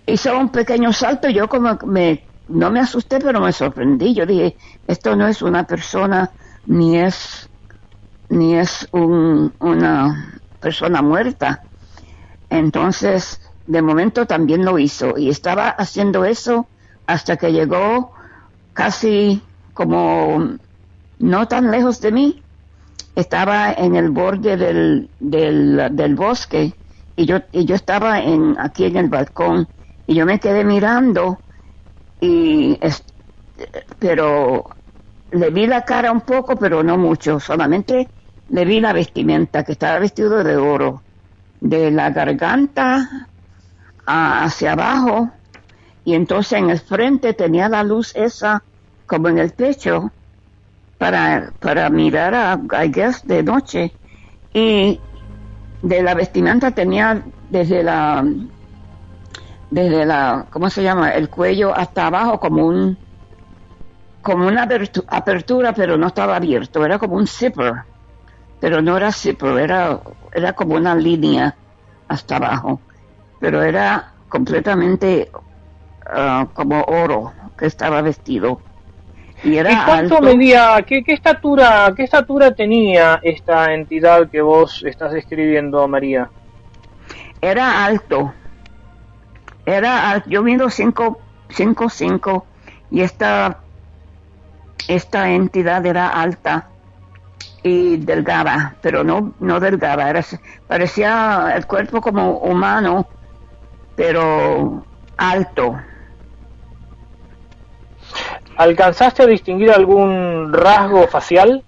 hizo 0.07 0.39
un 0.39 0.49
pequeño 0.51 0.93
salto. 0.93 1.29
Yo 1.29 1.49
como 1.49 1.79
que 1.79 1.87
me, 1.87 2.25
no 2.49 2.71
me 2.71 2.81
asusté, 2.81 3.19
pero 3.19 3.41
me 3.41 3.53
sorprendí. 3.53 4.15
Yo 4.15 4.27
dije, 4.27 4.57
esto 4.87 5.17
no 5.17 5.27
es 5.27 5.43
una 5.43 5.65
persona, 5.65 6.31
ni 6.67 6.99
es, 6.99 7.49
ni 8.29 8.57
es 8.57 8.89
un, 8.93 9.53
una 9.61 10.41
persona 10.61 11.03
muerta. 11.03 11.63
Entonces, 12.51 13.41
de 13.67 13.83
momento 13.83 14.27
también 14.27 14.65
lo 14.65 14.79
hizo. 14.79 15.17
Y 15.17 15.29
estaba 15.31 15.69
haciendo 15.69 16.25
eso 16.25 16.67
hasta 17.07 17.37
que 17.37 17.53
llegó 17.53 18.13
casi 18.73 19.43
como 19.75 20.57
no 21.19 21.49
tan 21.49 21.71
lejos 21.71 22.01
de 22.01 22.13
mí. 22.13 22.43
Estaba 23.15 23.73
en 23.73 23.97
el 23.97 24.11
borde 24.11 24.57
del, 24.57 25.09
del, 25.21 25.89
del 25.93 26.15
bosque 26.15 26.75
y 27.17 27.25
yo, 27.25 27.39
y 27.51 27.65
yo 27.65 27.75
estaba 27.75 28.21
en, 28.21 28.57
aquí 28.59 28.85
en 28.85 28.97
el 28.97 29.09
balcón 29.09 29.67
y 30.07 30.15
yo 30.15 30.27
me 30.27 30.39
quedé 30.39 30.65
mirando 30.65 31.39
y 32.27 32.79
pero 33.99 34.65
le 35.31 35.51
vi 35.51 35.67
la 35.67 35.83
cara 35.83 36.13
un 36.13 36.21
poco 36.21 36.57
pero 36.57 36.83
no 36.83 36.99
mucho 36.99 37.41
solamente 37.41 38.09
le 38.49 38.65
vi 38.65 38.81
la 38.81 38.93
vestimenta 38.93 39.65
que 39.65 39.73
estaba 39.73 39.99
vestido 39.99 40.43
de 40.45 40.57
oro 40.57 41.03
de 41.61 41.91
la 41.91 42.11
garganta 42.11 43.29
hacia 44.07 44.73
abajo 44.73 45.31
y 46.05 46.15
entonces 46.15 46.59
en 46.59 46.71
el 46.71 46.79
frente 46.79 47.33
tenía 47.33 47.69
la 47.69 47.83
luz 47.83 48.15
esa 48.15 48.63
como 49.07 49.29
en 49.29 49.39
el 49.39 49.51
pecho 49.51 50.13
para, 50.99 51.53
para 51.61 51.91
mirar 51.91 52.35
a, 52.35 52.61
I 52.85 52.89
guess, 52.89 53.27
de 53.27 53.43
noche 53.43 53.93
y 54.53 55.01
de 55.83 56.03
la 56.03 56.15
vestimenta 56.15 56.71
tenía 56.71 57.23
desde 57.51 57.83
la 57.83 58.25
desde 59.71 60.05
la 60.07 60.47
¿cómo 60.51 60.71
se 60.71 60.83
llama? 60.83 61.11
el 61.11 61.29
cuello 61.29 61.75
hasta 61.75 62.07
abajo 62.07 62.39
como 62.41 62.67
un 62.67 62.97
como 64.23 64.49
una 64.49 64.69
apertura, 65.09 65.73
pero 65.73 65.97
no 65.97 66.09
estaba 66.09 66.35
abierto, 66.37 66.85
era 66.85 66.99
como 66.99 67.15
un 67.15 67.29
zipper, 67.29 67.75
pero 68.61 68.83
no 68.83 68.97
era 68.97 69.13
zipper, 69.13 69.57
era, 69.57 70.01
era 70.33 70.53
como 70.53 70.75
una 70.75 70.97
línea 70.97 71.55
hasta 72.09 72.37
abajo, 72.37 72.81
pero 73.39 73.63
era 73.63 74.15
completamente 74.29 75.31
ah, 76.07 76.49
como 76.53 76.83
oro 76.83 77.33
que 77.57 77.67
estaba 77.67 78.03
vestido. 78.03 78.61
Y 79.43 79.57
era 79.59 79.73
¿Y 79.73 79.77
cuánto 79.77 80.21
alto. 80.21 80.21
medía, 80.21 80.83
qué, 80.87 81.05
qué 81.05 81.13
estatura, 81.13 81.93
qué 81.97 82.05
estatura 82.05 82.53
tenía 82.55 83.21
esta 83.23 83.73
entidad 83.75 84.29
que 84.31 84.41
vos 84.43 84.83
estás 84.85 85.13
describiendo, 85.13 85.87
María? 85.89 86.33
Era 87.41 87.85
alto. 87.85 88.35
Era 89.67 90.09
al- 90.11 90.25
yo 90.27 90.43
mido 90.43 90.71
5 90.71 91.27
cinco, 91.51 91.91
cinco, 91.91 92.49
y 92.89 93.03
esta 93.03 93.65
esta 94.89 95.31
entidad 95.31 95.85
era 95.87 96.09
alta 96.09 96.73
y 97.63 97.99
delgada, 97.99 98.79
pero 98.83 99.05
no 99.05 99.37
no 99.41 99.61
delgada, 99.61 100.11
era 100.11 100.23
parecía 100.67 101.55
el 101.57 101.67
cuerpo 101.67 102.01
como 102.01 102.39
humano, 102.41 103.11
pero 103.97 104.87
alto. 105.17 105.77
¿Alcanzaste 108.57 109.23
a 109.23 109.27
distinguir 109.27 109.71
algún 109.71 110.53
rasgo 110.53 111.07
facial? 111.09 111.65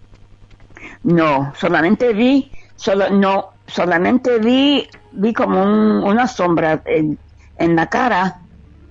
No, 1.02 1.52
solamente 1.56 2.12
vi, 2.12 2.52
solo, 2.76 3.10
no, 3.10 3.54
solamente 3.66 4.38
vi, 4.38 4.88
vi 5.12 5.32
como 5.32 5.62
un- 5.62 6.02
una 6.04 6.26
sombra 6.26 6.82
en, 6.84 7.18
en 7.58 7.76
la 7.76 7.86
cara. 7.86 8.40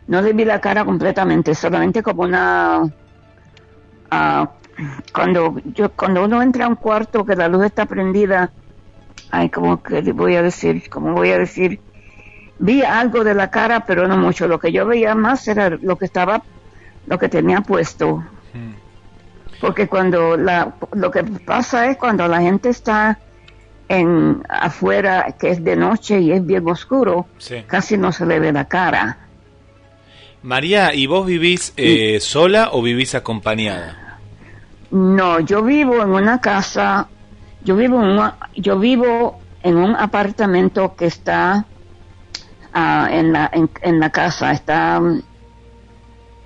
No 0.08 0.22
le 0.22 0.34
vi 0.34 0.46
la 0.46 0.62
cara 0.62 0.86
completamente, 0.86 1.54
solamente 1.56 2.02
como 2.04 2.24
una... 2.24 2.84
ah, 4.12 4.50
cuando 5.12 5.56
yo 5.74 5.92
cuando 5.92 6.24
uno 6.24 6.42
entra 6.42 6.66
a 6.66 6.68
un 6.68 6.76
cuarto 6.76 7.26
que 7.26 7.36
la 7.36 7.48
luz 7.48 7.66
está 7.66 7.88
prendida, 7.88 8.52
ay, 9.32 9.50
como 9.50 9.82
que 9.82 10.02
voy 10.14 10.36
a 10.36 10.44
decir, 10.44 10.90
como 10.90 11.14
voy 11.14 11.32
a 11.32 11.40
decir, 11.40 11.80
vi 12.60 12.84
algo 12.84 13.24
de 13.24 13.34
la 13.34 13.50
cara, 13.50 13.86
pero 13.86 14.08
no 14.08 14.18
mucho. 14.18 14.48
Lo 14.48 14.60
que 14.60 14.72
yo 14.72 14.86
veía 14.86 15.16
más 15.16 15.48
era 15.48 15.70
lo 15.70 15.98
que 15.98 16.06
estaba, 16.06 16.44
lo 17.08 17.18
que 17.18 17.30
tenía 17.30 17.62
puesto. 17.62 18.24
Porque 19.60 19.88
cuando 19.88 20.38
la, 20.38 20.76
lo 20.94 21.10
que 21.10 21.24
pasa 21.24 21.88
es 21.88 21.98
cuando 21.98 22.28
la 22.28 22.42
gente 22.42 22.70
está 22.70 23.18
en 23.90 24.44
afuera, 24.50 25.36
que 25.40 25.50
es 25.52 25.64
de 25.64 25.76
noche 25.76 26.20
y 26.20 26.32
es 26.32 26.46
bien 26.46 26.68
oscuro, 26.70 27.26
Sí. 27.38 27.64
casi 27.68 27.98
no 27.98 28.12
se 28.12 28.26
le 28.26 28.40
ve 28.40 28.52
la 28.52 28.66
cara. 28.66 29.18
María, 30.44 30.94
¿y 30.94 31.08
vos 31.08 31.26
vivís 31.26 31.74
eh, 31.78 32.20
sola 32.20 32.70
o 32.72 32.82
vivís 32.82 33.16
acompañada? 33.16 34.20
No, 34.92 35.40
yo 35.40 35.64
vivo 35.64 36.02
en 36.02 36.10
una 36.10 36.40
casa, 36.40 37.08
yo 37.64 37.76
vivo 37.76 38.02
en, 38.02 38.10
una- 38.10 38.38
yo 38.56 38.80
vivo 38.80 39.40
en 39.64 39.78
un 39.78 39.96
apartamento 39.96 40.96
que 40.96 41.08
está 41.08 41.66
ah, 42.74 43.08
en, 43.12 43.34
la, 43.34 43.50
en, 43.52 43.70
en 43.82 44.00
la 44.00 44.10
casa, 44.12 44.52
está, 44.52 45.02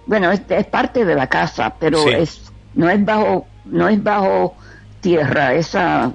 bueno, 0.05 0.31
es, 0.31 0.41
es 0.49 0.65
parte 0.65 1.05
de 1.05 1.15
la 1.15 1.27
casa, 1.27 1.75
pero 1.79 1.99
Sí. 2.03 2.09
es 2.17 2.51
no 2.73 2.89
es 2.89 3.03
bajo 3.03 3.45
no 3.65 3.87
es 3.89 4.01
bajo 4.01 4.55
tierra, 5.01 5.53
esa 5.53 6.11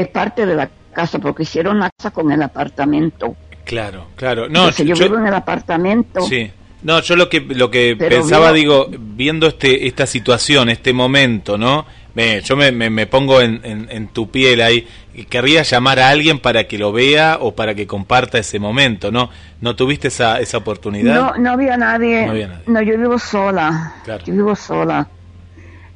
es 0.00 0.08
parte 0.08 0.46
de 0.46 0.54
la 0.54 0.68
casa 0.92 1.18
porque 1.18 1.42
hicieron 1.44 1.78
la 1.78 1.90
casa 1.96 2.10
con 2.10 2.30
el 2.32 2.42
apartamento. 2.42 3.36
Claro, 3.64 4.08
claro. 4.16 4.48
No, 4.48 4.70
yo, 4.70 4.84
yo- 4.84 4.94
vivo 5.04 5.18
en 5.18 5.26
el 5.28 5.34
apartamento. 5.34 6.20
Sí. 6.22 6.50
No, 6.82 7.00
yo 7.00 7.14
lo 7.14 7.28
que 7.28 7.40
lo 7.40 7.70
que 7.70 7.94
pensaba, 7.96 8.50
vivo- 8.50 8.86
digo, 8.90 8.98
viendo 9.14 9.46
este 9.46 9.86
esta 9.86 10.04
situación, 10.04 10.68
este 10.68 10.92
momento, 10.92 11.56
¿no? 11.56 11.86
Me, 12.14 12.40
yo 12.42 12.56
me, 12.56 12.72
me, 12.72 12.90
me 12.90 13.06
pongo 13.06 13.40
en, 13.40 13.60
en, 13.64 13.86
en 13.90 14.08
tu 14.08 14.30
piel 14.30 14.60
ahí. 14.60 14.86
y 15.14 15.24
Querría 15.24 15.62
llamar 15.62 15.98
a 16.00 16.08
alguien 16.10 16.40
para 16.40 16.64
que 16.64 16.76
lo 16.78 16.92
vea 16.92 17.38
o 17.40 17.54
para 17.54 17.74
que 17.74 17.86
comparta 17.86 18.36
ese 18.38 18.58
momento, 18.58 19.10
¿no? 19.12 19.30
¿No 19.60 19.76
tuviste 19.76 20.08
esa, 20.08 20.40
esa 20.40 20.58
oportunidad? 20.58 21.14
No, 21.14 21.34
no 21.38 21.52
había 21.52 21.76
nadie. 21.76 22.26
No 22.26 22.32
había 22.32 22.48
nadie. 22.48 22.64
No, 22.66 22.82
yo 22.82 22.98
vivo 22.98 23.18
sola. 23.18 23.94
Claro. 24.04 24.24
Yo 24.26 24.32
vivo 24.34 24.56
sola. 24.56 25.08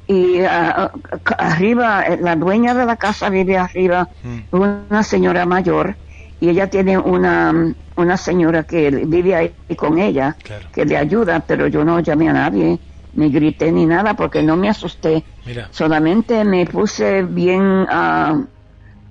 Y 0.07 0.39
ah, 0.41 0.91
arriba, 1.37 2.03
eh, 2.03 2.17
la 2.21 2.35
dueña 2.35 2.73
de 2.73 2.85
la 2.85 2.95
casa 2.95 3.29
vive 3.29 3.57
arriba, 3.57 4.07
Mm. 4.23 4.37
una 4.55 5.03
señora 5.03 5.45
mayor, 5.45 5.97
y 6.39 6.49
ella 6.49 6.69
tiene 6.69 6.97
una, 6.97 7.75
una 7.97 8.15
señora 8.17 8.63
que 8.63 8.89
vive 8.89 9.35
ahí 9.35 9.55
con 9.75 9.97
ella, 9.99 10.35
Claro. 10.43 10.69
que 10.71 10.85
le 10.85 10.95
ayuda, 10.97 11.41
pero 11.41 11.67
yo 11.67 11.83
no 11.83 11.99
llamé 11.99 12.29
a 12.29 12.33
nadie, 12.33 12.79
ni 13.13 13.29
grité 13.29 13.71
ni 13.71 13.85
nada 13.85 14.13
porque 14.13 14.41
no 14.43 14.55
me 14.55 14.69
asusté. 14.69 15.25
Mira. 15.45 15.67
Solamente 15.71 16.45
me 16.45 16.65
puse 16.65 17.23
bien, 17.23 17.85
ah, 17.89 18.39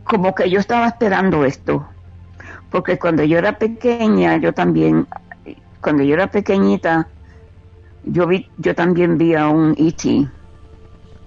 como 0.05 0.35
que 0.35 0.49
yo 0.49 0.61
estaba 0.61 0.87
esperando 0.87 1.45
esto. 1.45 1.87
Porque 2.71 2.99
cuando 2.99 3.23
yo 3.25 3.39
era 3.39 3.53
pequeña, 3.59 4.37
yo 4.39 4.53
también, 4.53 5.07
cuando 5.81 6.03
yo 6.05 6.15
era 6.15 6.29
pequeñita, 6.29 7.09
yo 8.05 8.27
vi, 8.27 8.49
yo 8.57 8.75
también 8.75 9.19
vi 9.19 9.35
a 9.35 9.49
un 9.49 9.75
E.T. 9.77 10.29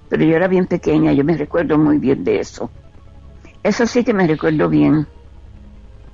Pero 0.10 0.24
yo 0.26 0.36
era 0.36 0.48
bien 0.48 0.66
pequeña, 0.68 1.14
yo 1.14 1.24
me 1.24 1.38
recuerdo 1.38 1.78
muy 1.78 1.98
bien 2.00 2.24
de 2.24 2.40
eso. 2.40 2.72
Eso 3.64 3.86
sí 3.86 4.04
que 4.04 4.14
me 4.14 4.28
recuerdo 4.28 4.70
bien. 4.70 5.08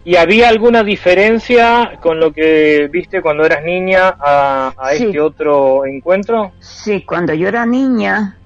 ¿Y 0.03 0.17
había 0.17 0.49
alguna 0.49 0.83
diferencia 0.83 1.97
con 2.01 2.19
lo 2.19 2.31
que 2.31 2.87
viste 2.91 3.21
cuando 3.21 3.43
eras 3.45 3.63
niña 3.63 4.15
a, 4.19 4.73
a 4.77 4.93
Sí. 4.95 5.05
este 5.05 5.19
otro 5.19 5.85
encuentro? 5.85 6.51
Sí, 6.59 7.03
cuando 7.03 7.33
yo 7.33 7.47
era 7.47 7.65
niña, 7.65 8.37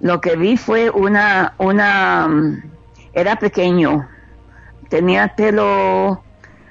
lo 0.00 0.20
que 0.20 0.36
vi 0.36 0.56
fue 0.56 0.90
una, 0.90 1.54
una, 1.58 2.28
mm, 2.28 2.62
era 3.14 3.36
pequeño, 3.36 4.08
tenía 4.90 5.24
el 5.24 5.30
pelo, 5.30 6.22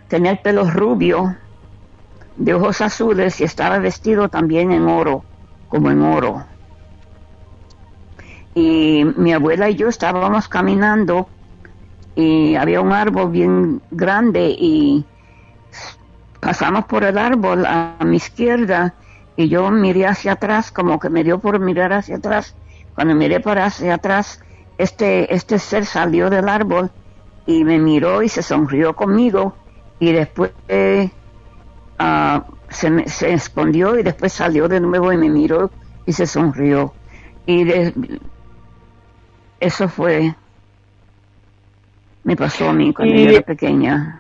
tenía 0.08 0.32
el 0.32 0.40
pelo 0.40 0.70
rubio, 0.70 1.36
de 2.36 2.54
ojos 2.54 2.82
azules 2.82 3.40
y 3.42 3.46
estaba 3.46 3.80
vestido 3.80 4.30
también 4.30 4.72
en 4.72 4.88
oro, 4.88 5.24
como 5.68 5.90
en 5.92 6.02
oro. 6.02 6.46
Y 8.54 9.06
mi 9.16 9.34
abuela 9.34 9.70
y 9.70 9.76
yo 9.76 9.88
estábamos 9.88 10.48
caminando 10.48 11.30
y 12.16 12.56
había 12.56 12.82
un 12.82 12.92
árbol 12.92 13.32
bien 13.32 13.82
grande 13.92 14.56
y 14.58 15.06
pasamos 16.40 16.86
por 16.86 17.04
el 17.04 17.18
árbol 17.18 17.66
a 17.66 17.96
mi 18.04 18.18
izquierda 18.18 18.94
y 19.38 19.48
yo 19.48 19.72
miré 19.72 20.08
hacia 20.08 20.34
atrás, 20.34 20.72
como 20.72 21.00
que 21.00 21.10
me 21.10 21.24
dio 21.24 21.40
por 21.40 21.60
mirar 21.60 21.94
hacia 21.94 22.18
atrás. 22.18 22.56
Cuando 22.96 23.16
miré 23.16 23.40
para 23.40 23.66
hacia 23.66 23.96
atrás, 23.96 24.42
este, 24.78 25.34
este 25.34 25.58
ser 25.60 25.86
salió 25.86 26.30
del 26.30 26.50
árbol 26.50 26.92
y 27.46 27.64
me 27.64 27.80
miró 27.80 28.22
y 28.22 28.30
se 28.30 28.44
sonrió 28.44 28.96
conmigo 28.96 29.56
y 30.00 30.12
después 30.12 30.52
ah, 32.00 32.44
se, 32.70 33.08
se 33.08 33.34
escondió 33.34 33.98
y 33.98 34.04
después 34.04 34.34
salió 34.34 34.68
de 34.68 34.80
nuevo 34.80 35.12
y 35.14 35.18
me 35.18 35.30
miró 35.30 35.72
y 36.06 36.14
se 36.14 36.28
sonrió. 36.28 36.94
Y 37.46 37.66
eso 39.62 39.88
fue, 39.88 40.34
me 42.24 42.36
pasó 42.36 42.70
a 42.70 42.74
mí 42.74 42.92
cuando 42.94 43.16
Y- 43.16 43.24
yo 43.24 43.30
era 43.30 43.42
pequeña. 43.42 44.18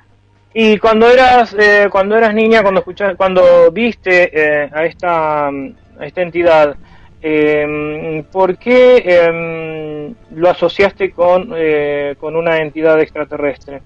Y 0.53 0.77
cuando 0.77 1.09
eras 1.09 1.55
eh, 1.57 1.87
cuando 1.89 2.17
eras 2.17 2.33
niña, 2.33 2.61
cuando 2.61 2.81
escuchas, 2.81 3.15
cuando 3.15 3.71
viste 3.71 4.29
eh, 4.33 4.69
a 4.73 4.83
esta 4.85 5.47
a 5.47 6.05
esta 6.05 6.21
entidad, 6.21 6.75
eh, 7.21 8.23
¿por 8.31 8.57
qué 8.57 9.01
eh, 9.05 10.13
lo 10.35 10.49
asociaste 10.49 11.11
con 11.11 11.53
eh, 11.55 12.15
con 12.19 12.35
una 12.35 12.57
entidad 12.57 12.99
extraterrestre? 12.99 13.81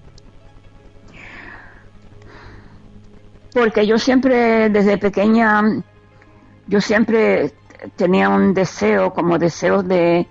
Porque 3.52 3.86
yo 3.86 3.96
siempre, 3.98 4.68
desde 4.68 4.98
pequeña, 4.98 5.62
yo 6.66 6.80
siempre 6.80 7.52
tenía 7.96 8.28
un 8.28 8.52
deseo, 8.52 9.12
como 9.14 9.38
deseo 9.38 9.82
de, 9.82 10.26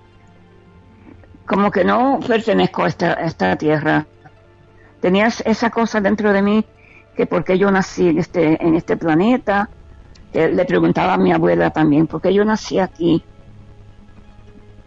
como 1.46 1.72
que 1.72 1.84
no 1.84 2.20
pertenezco 2.26 2.84
a 2.84 2.88
esta, 2.88 3.14
esta 3.14 3.56
tierra. 3.56 4.06
Tenía 5.00 5.28
esa 5.28 5.70
cosa 5.70 6.02
dentro 6.02 6.34
de 6.34 6.42
mí, 6.42 6.66
que 7.16 7.26
porque 7.26 7.58
yo 7.58 7.70
nací 7.72 8.10
en 8.10 8.20
este, 8.20 8.64
en 8.64 8.76
este 8.76 8.98
planeta, 8.98 9.70
que 10.34 10.50
le 10.50 10.66
preguntaba 10.66 11.14
a 11.14 11.18
mi 11.18 11.32
abuela 11.32 11.70
también, 11.70 12.08
¿por 12.08 12.22
qué 12.22 12.34
yo 12.34 12.44
nací 12.44 12.80
aquí? 12.80 13.24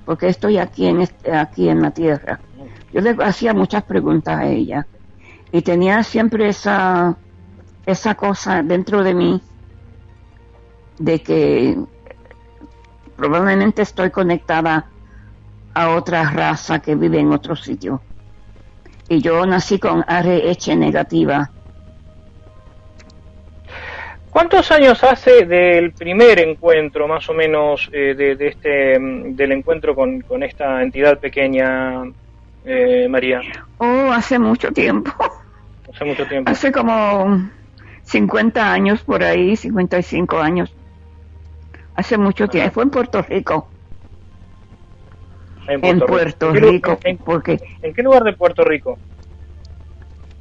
¿Por 0.05 0.19
qué 0.19 0.29
estoy 0.29 0.59
aquí 0.59 0.87
en, 0.87 1.03
este, 1.03 1.33
aquí 1.33 1.69
en 1.69 1.83
la 1.83 1.91
tierra? 1.91 2.41
Yo 2.93 3.01
le 3.01 3.17
hacía 3.23 3.55
muchas 3.55 3.85
preguntas 3.85 4.39
a 4.39 4.47
ella 4.47 4.87
y 5.53 5.63
tenía 5.63 6.03
siempre 6.03 6.49
esa, 6.49 7.17
esa 7.87 8.15
cosa 8.15 8.63
dentro 8.63 9.03
de 9.03 9.15
mí 9.15 9.43
de 10.99 11.23
que 11.23 11.79
probablemente 13.17 13.83
estoy 13.83 14.11
conectada 14.11 14.87
a 15.79 15.91
otra 15.91 16.29
raza 16.29 16.81
que 16.81 16.97
vive 16.97 17.21
en 17.21 17.31
otro 17.31 17.55
sitio. 17.55 18.03
Y 19.09 19.21
yo 19.21 19.47
nací 19.47 19.79
con 19.79 20.05
RH 20.09 20.75
negativa. 20.75 21.53
¿Cuántos 24.29 24.73
años 24.73 25.05
hace 25.05 25.47
del 25.47 25.93
primer 25.93 26.41
encuentro, 26.41 27.07
más 27.07 27.29
o 27.29 27.33
menos, 27.33 27.89
eh, 27.93 28.15
de, 28.17 28.35
de 28.35 28.49
este, 28.49 28.99
mm, 28.99 29.37
del 29.37 29.53
encuentro 29.53 29.95
con, 29.95 30.21
con 30.23 30.43
esta 30.43 30.83
entidad 30.83 31.21
pequeña, 31.21 32.03
eh, 32.65 33.07
María? 33.09 33.41
Oh, 33.79 34.11
hace 34.13 34.37
mucho 34.37 34.73
tiempo. 34.73 35.13
Hace 35.95 36.05
mucho 36.05 36.27
tiempo. 36.27 36.51
Hace 36.51 36.73
como 36.73 37.49
50 38.03 38.73
años 38.73 39.05
por 39.05 39.23
ahí, 39.23 39.55
55 39.55 40.39
años. 40.39 40.75
Hace 41.95 42.19
mucho 42.19 42.49
tiempo. 42.49 42.73
Fue 42.75 42.83
en 42.83 42.91
Puerto 42.91 43.23
Rico. 43.23 43.69
En 45.69 45.81
Puerto, 46.01 46.49
¿En 46.49 46.53
qué 46.55 46.61
lu- 46.61 46.71
Rico. 46.73 46.99
en- 47.05 47.19
porque, 47.19 47.61
¿En 47.83 47.93
qué 47.95 48.03
lugar 48.03 48.25
de 48.25 48.33
Puerto 48.33 48.65
Rico? 48.65 48.99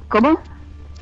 ¿Cómo? 0.08 0.40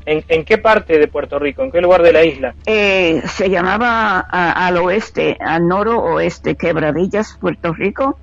¿En, 0.05 0.23
en 0.27 0.43
qué 0.45 0.57
parte 0.57 0.97
de 0.97 1.07
Puerto 1.07 1.39
Rico? 1.39 1.63
¿En 1.63 1.71
qué 1.71 1.81
lugar 1.81 2.01
de 2.01 2.13
la 2.13 2.23
isla? 2.23 2.53
Eh, 2.65 3.21
se 3.25 3.49
llamaba 3.49 4.25
a- 4.29 4.67
al 4.67 4.77
oeste, 4.77 5.37
al 5.39 5.67
noroeste, 5.67 6.55
Quebradillas, 6.55 7.37
Puerto 7.39 7.73
Rico. 7.73 8.19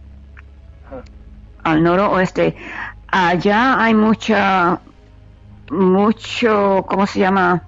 Al 1.63 1.83
noroeste. 1.83 2.55
Allá 3.09 3.83
hay 3.83 3.95
mucha, 3.95 4.81
mucho, 5.71 6.85
¿cómo 6.89 7.07
se 7.07 7.21
llama? 7.21 7.63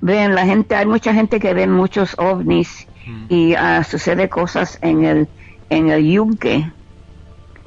Ven, 0.00 0.34
la 0.34 0.44
gente, 0.44 0.74
hay 0.74 0.86
mucha 0.86 1.14
gente 1.14 1.38
que 1.38 1.54
ve 1.54 1.66
muchos 1.68 2.16
ovnis 2.18 2.88
y 3.28 3.54
ah, 3.54 3.84
sucede 3.84 4.28
cosas 4.28 4.78
en 4.82 5.04
el, 5.04 5.28
en 5.70 5.90
el 5.90 6.04
yunque. 6.04 6.64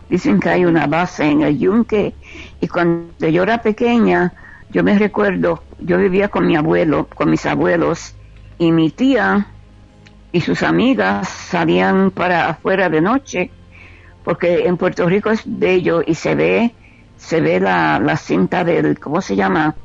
Dicen 0.10 0.40
que 0.40 0.50
hay 0.50 0.66
una 0.66 0.88
base 0.88 1.26
en 1.26 1.42
el 1.42 1.58
yunque 1.58 2.14
y 2.62 2.68
cuando 2.68 3.28
yo 3.28 3.44
era 3.44 3.62
pequeña, 3.62 4.34
yo 4.70 4.84
me 4.84 4.98
recuerdo, 4.98 5.64
yo 5.80 5.98
vivía 5.98 6.30
con 6.30 6.46
mi 6.48 6.56
abuelo, 6.56 7.08
con 7.16 7.30
mis 7.32 7.46
abuelos 7.46 8.16
y 8.58 8.72
mi 8.72 8.92
tía 8.92 9.48
y 10.32 10.42
sus 10.42 10.64
amigas 10.64 11.28
salían 11.30 12.12
para 12.12 12.50
afuera 12.50 12.90
de 12.90 13.02
noche 13.02 13.52
porque 14.24 14.66
en 14.68 14.78
Puerto 14.78 15.08
Rico 15.08 15.30
es 15.32 15.44
bello 15.46 16.02
y 16.06 16.16
se 16.16 16.36
ve 16.36 16.76
se 17.18 17.42
ve 17.42 17.60
la, 17.60 18.00
la 18.00 18.18
cinta 18.18 18.64
del 18.64 19.00
¿cómo 19.00 19.22
se 19.22 19.36
llama? 19.36 19.76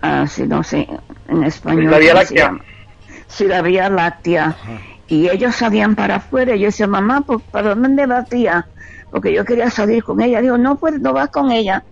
Ah, 0.00 0.26
sí, 0.26 0.46
no 0.46 0.62
sé 0.62 0.88
en 1.28 1.44
español 1.44 1.90
La 1.90 1.98
Vía 1.98 2.14
¿cómo 2.14 2.22
se 2.22 2.34
Láctea. 2.34 2.58
sí 3.26 3.46
la 3.46 3.62
Vía 3.62 3.88
Láctea 3.90 4.58
y 5.06 5.28
ellos 5.28 5.56
salían 5.56 5.94
para 5.96 6.16
afuera 6.16 6.54
y 6.54 6.60
yo 6.60 6.66
decía 6.66 6.86
mamá 6.86 7.22
pues, 7.22 7.40
¿para 7.50 7.74
dónde 7.74 8.06
va 8.06 8.24
tía? 8.24 8.66
Porque 9.10 9.32
yo 9.32 9.44
quería 9.44 9.70
salir 9.70 10.02
con 10.04 10.20
ella. 10.20 10.40
Digo 10.40 10.58
no 10.58 10.76
pues 10.76 11.00
no 11.00 11.12
vas 11.12 11.28
con 11.30 11.50
ella. 11.52 11.82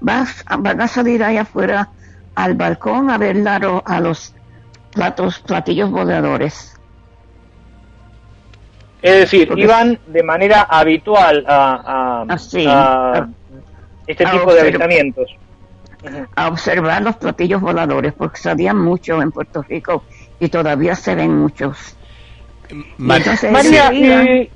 Vas 0.00 0.44
van 0.58 0.80
a 0.80 0.88
salir 0.88 1.22
allá 1.24 1.42
afuera 1.42 1.88
al 2.34 2.54
balcón 2.54 3.10
a 3.10 3.16
ver 3.18 3.36
la- 3.36 3.82
a 3.84 4.00
los 4.00 4.34
platos 4.92 5.38
platillos 5.40 5.90
voladores 5.90 6.72
Es 9.02 9.14
decir, 9.20 9.46
Porque- 9.48 9.62
iban 9.62 9.98
de 10.06 10.22
manera 10.22 10.62
habitual 10.62 11.44
a, 11.46 11.74
a- 11.74 12.26
Ah, 12.28 13.12
a 13.12 13.28
este 14.06 14.24
A 14.26 14.30
tipo 14.32 14.52
de 14.54 14.60
avistamientos. 14.60 15.36
a 16.34 16.48
observar 16.48 17.02
los 17.02 17.16
platillos 17.16 17.60
voladores 17.60 18.12
porque 18.14 18.38
salían 18.38 18.78
mucho 18.78 19.20
en 19.22 19.30
Puerto 19.32 19.62
Rico 19.62 20.04
y 20.40 20.48
todavía 20.48 20.94
se 20.94 21.14
ven 21.14 21.36
muchos. 21.36 21.96
Ma- 22.98 23.18
entonces- 23.18 23.50
María, 23.52 23.90
Sí, 23.90 24.04
eh, 24.04 24.50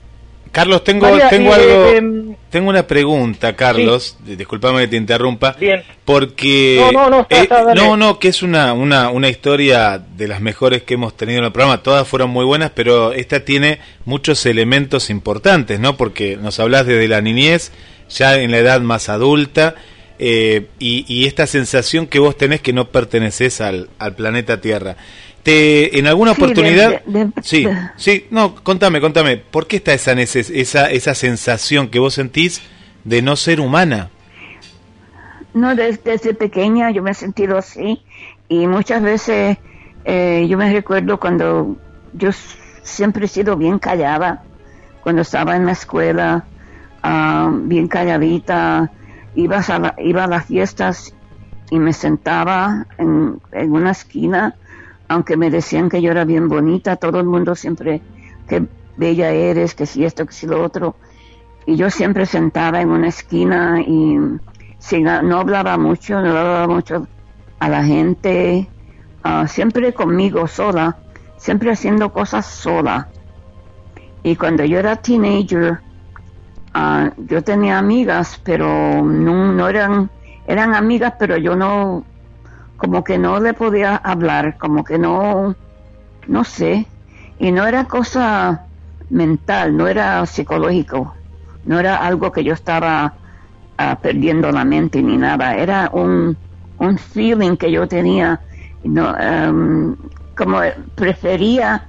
Carlos, 0.52 0.82
tengo, 0.82 1.08
María, 1.08 1.28
tengo 1.28 1.50
eh, 1.50 1.54
algo, 1.54 1.88
em, 1.96 2.36
tengo 2.50 2.70
una 2.70 2.84
pregunta, 2.86 3.54
Carlos. 3.54 4.16
Disculpame 4.24 4.80
que 4.80 4.88
te 4.88 4.96
interrumpa. 4.96 5.52
Bien. 5.60 5.82
Porque 6.04 6.80
No, 6.80 6.90
no, 6.92 7.10
no, 7.10 7.20
está- 7.20 7.36
eh, 7.36 7.42
está, 7.42 7.74
no, 7.74 7.96
no, 7.96 8.18
que 8.18 8.28
es 8.28 8.42
una, 8.42 8.72
una, 8.72 9.10
una 9.10 9.28
historia 9.28 9.98
de 10.16 10.26
las 10.26 10.40
mejores 10.40 10.82
que 10.82 10.94
hemos 10.94 11.16
tenido 11.16 11.38
en 11.38 11.44
el 11.44 11.52
programa. 11.52 11.82
Todas 11.84 12.06
fueron 12.08 12.30
muy 12.30 12.44
buenas, 12.44 12.72
pero 12.74 13.12
esta 13.12 13.44
tiene 13.44 13.78
muchos 14.04 14.44
elementos 14.44 15.08
importantes, 15.08 15.78
¿no? 15.78 15.96
Porque 15.96 16.36
nos 16.36 16.58
hablas 16.58 16.84
desde 16.84 17.06
la 17.06 17.20
niñez, 17.20 17.70
ya 18.08 18.36
en 18.40 18.50
la 18.50 18.58
edad 18.58 18.80
más 18.80 19.08
adulta, 19.08 19.76
eh, 20.18 20.66
y, 20.80 21.04
y 21.08 21.26
esta 21.26 21.46
sensación 21.46 22.06
que 22.08 22.18
vos 22.18 22.36
tenés 22.36 22.60
que 22.60 22.72
no 22.72 22.88
perteneces 22.90 23.60
al, 23.60 23.88
al 23.98 24.14
planeta 24.16 24.60
Tierra. 24.60 24.96
Te, 25.42 25.98
en 25.98 26.06
alguna 26.06 26.34
Sí, 26.34 26.42
oportunidad, 26.42 27.02
de- 27.06 27.18
de- 27.18 27.24
de- 27.26 27.32
sí, 27.42 27.66
sí, 27.96 28.26
no, 28.30 28.54
contame, 28.56 29.00
contame, 29.00 29.38
¿por 29.38 29.66
qué 29.66 29.76
está 29.76 29.94
esa, 29.94 30.12
neces- 30.14 30.50
esa, 30.54 30.90
esa 30.90 31.14
sensación 31.14 31.88
que 31.88 31.98
vos 31.98 32.12
sentís 32.14 32.60
de 33.04 33.22
no 33.22 33.36
ser 33.36 33.60
humana? 33.60 34.10
No, 35.54 35.74
des- 35.74 36.04
desde 36.04 36.34
pequeña 36.34 36.90
yo 36.90 37.02
me 37.02 37.12
he 37.12 37.14
sentido 37.14 37.56
así 37.58 38.02
y 38.48 38.66
muchas 38.66 39.02
veces 39.02 39.56
eh, 40.04 40.46
yo 40.48 40.56
me 40.58 40.70
recuerdo 40.72 41.18
cuando 41.18 41.76
yo 42.12 42.30
siempre 42.82 43.24
he 43.24 43.28
sido 43.28 43.56
bien 43.56 43.78
callada, 43.78 44.42
cuando 45.02 45.22
estaba 45.22 45.56
en 45.56 45.64
la 45.66 45.72
escuela, 45.72 46.44
ah, 47.02 47.50
bien 47.64 47.88
calladita, 47.88 48.90
ibas 49.34 49.70
a 49.70 49.78
la- 49.78 49.94
iba 49.98 50.24
a 50.24 50.26
las 50.28 50.46
fiestas 50.46 51.14
y 51.70 51.78
me 51.78 51.92
sentaba 51.94 52.86
en, 52.98 53.40
en 53.52 53.72
una 53.72 53.92
esquina, 53.92 54.54
aunque 55.10 55.36
me 55.36 55.50
decían 55.50 55.88
que 55.90 56.00
yo 56.02 56.12
era 56.12 56.24
bien 56.24 56.48
bonita, 56.48 56.96
todo 56.96 57.18
el 57.20 57.26
mundo 57.26 57.56
siempre, 57.56 58.04
que 58.46 58.68
bella 58.94 59.32
eres, 59.32 59.74
que 59.74 59.86
si 59.86 60.04
esto, 60.04 60.24
que 60.24 60.32
si 60.32 60.46
lo 60.46 60.62
otro, 60.62 60.98
y 61.66 61.76
yo 61.76 61.90
siempre 61.90 62.26
sentaba 62.26 62.80
en 62.80 62.90
una 62.90 63.08
esquina 63.08 63.80
y 63.86 64.18
sin- 64.78 65.04
no 65.04 65.40
hablaba 65.40 65.78
mucho, 65.78 66.20
no 66.22 66.28
hablaba 66.30 66.68
mucho 66.68 67.08
a 67.58 67.68
la 67.68 67.84
gente, 67.84 68.72
ah, 69.22 69.48
siempre 69.48 69.94
conmigo 69.94 70.46
sola, 70.48 71.00
siempre 71.36 71.72
haciendo 71.72 72.12
cosas 72.12 72.46
sola. 72.46 73.12
Y 74.22 74.36
cuando 74.36 74.64
yo 74.64 74.78
era 74.78 74.96
teenager, 74.96 75.80
ah, 76.74 77.12
yo 77.18 77.42
tenía 77.42 77.78
amigas, 77.78 78.40
pero 78.44 79.02
no, 79.04 79.52
no 79.52 79.68
eran, 79.68 80.12
eran 80.46 80.74
amigas, 80.74 81.14
pero 81.18 81.36
yo 81.38 81.56
no, 81.56 82.09
como 82.80 83.04
que 83.04 83.18
no 83.18 83.38
le 83.40 83.52
podía 83.52 83.94
hablar, 83.96 84.56
como 84.56 84.84
que 84.84 84.98
no, 84.98 85.54
no 86.26 86.44
sé, 86.44 86.86
y 87.38 87.52
no 87.52 87.66
era 87.66 87.84
cosa 87.84 88.64
mental, 89.10 89.76
no 89.76 89.86
era 89.86 90.24
psicológico, 90.24 91.14
no 91.66 91.78
era 91.78 91.96
algo 91.96 92.32
que 92.32 92.42
yo 92.42 92.54
estaba 92.54 93.12
ah, 93.76 93.98
perdiendo 94.00 94.50
la 94.50 94.64
mente 94.64 95.02
ni 95.02 95.18
nada, 95.18 95.56
era 95.56 95.90
un, 95.92 96.34
un 96.78 96.96
feeling 96.96 97.58
que 97.58 97.70
yo 97.70 97.86
tenía, 97.86 98.40
no, 98.82 99.14
em, 99.18 99.94
como 100.34 100.60
prefería, 100.94 101.86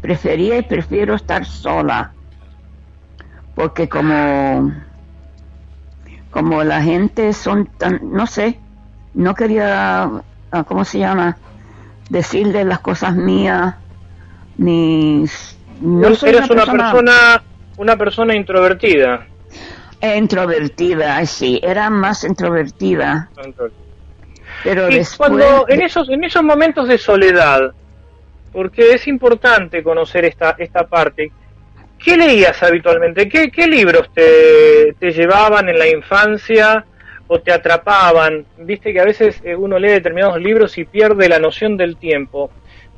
prefería 0.00 0.58
y 0.58 0.62
prefiero 0.62 1.14
estar 1.14 1.44
sola, 1.44 2.12
porque 3.54 3.88
como, 3.88 4.72
como 6.32 6.64
la 6.64 6.82
gente 6.82 7.32
son 7.34 7.66
tan, 7.78 8.00
no 8.10 8.26
sé, 8.26 8.63
no 9.14 9.34
quería, 9.34 10.10
ah, 10.50 10.64
¿cómo 10.64 10.84
se 10.84 10.98
llama? 10.98 11.36
Decirle 12.08 12.64
las 12.64 12.80
cosas 12.80 13.14
mías, 13.14 13.76
ni... 14.58 15.24
No 15.80 16.06
Eres 16.06 16.18
soy 16.18 16.34
una 16.34 16.46
persona, 16.46 17.42
una 17.76 17.96
persona 17.96 18.34
introvertida. 18.34 19.26
introvertida, 20.00 21.24
sí, 21.26 21.60
era 21.62 21.90
más 21.90 22.24
introvertida, 22.24 23.28
pero 24.62 24.88
Y 24.88 24.98
después... 24.98 25.30
cuando 25.30 25.66
en 25.68 25.82
esos 25.82 26.08
en 26.08 26.24
esos 26.24 26.42
momentos 26.42 26.86
de 26.88 26.96
soledad, 26.98 27.72
porque 28.52 28.92
es 28.92 29.08
importante 29.08 29.82
conocer 29.82 30.24
esta 30.24 30.54
esta 30.58 30.86
parte. 30.86 31.32
¿Qué 31.98 32.16
leías 32.16 32.62
habitualmente? 32.62 33.28
¿Qué, 33.28 33.50
qué 33.50 33.66
libros 33.66 34.10
te, 34.12 34.94
te 34.98 35.10
llevaban 35.10 35.68
en 35.70 35.78
la 35.78 35.88
infancia 35.88 36.84
o 37.26 37.40
te 37.40 37.52
atrapaban? 37.52 38.46
Viste 38.58 38.92
que 38.92 39.00
a 39.00 39.04
veces 39.04 39.40
eh, 39.44 39.54
uno 39.54 39.78
lee 39.78 39.88
determinados 39.88 40.40
libros 40.40 40.76
y 40.78 40.84
pierde 40.84 41.28
la 41.28 41.38
noción 41.38 41.76
del 41.76 41.96
tiempo. 41.96 42.50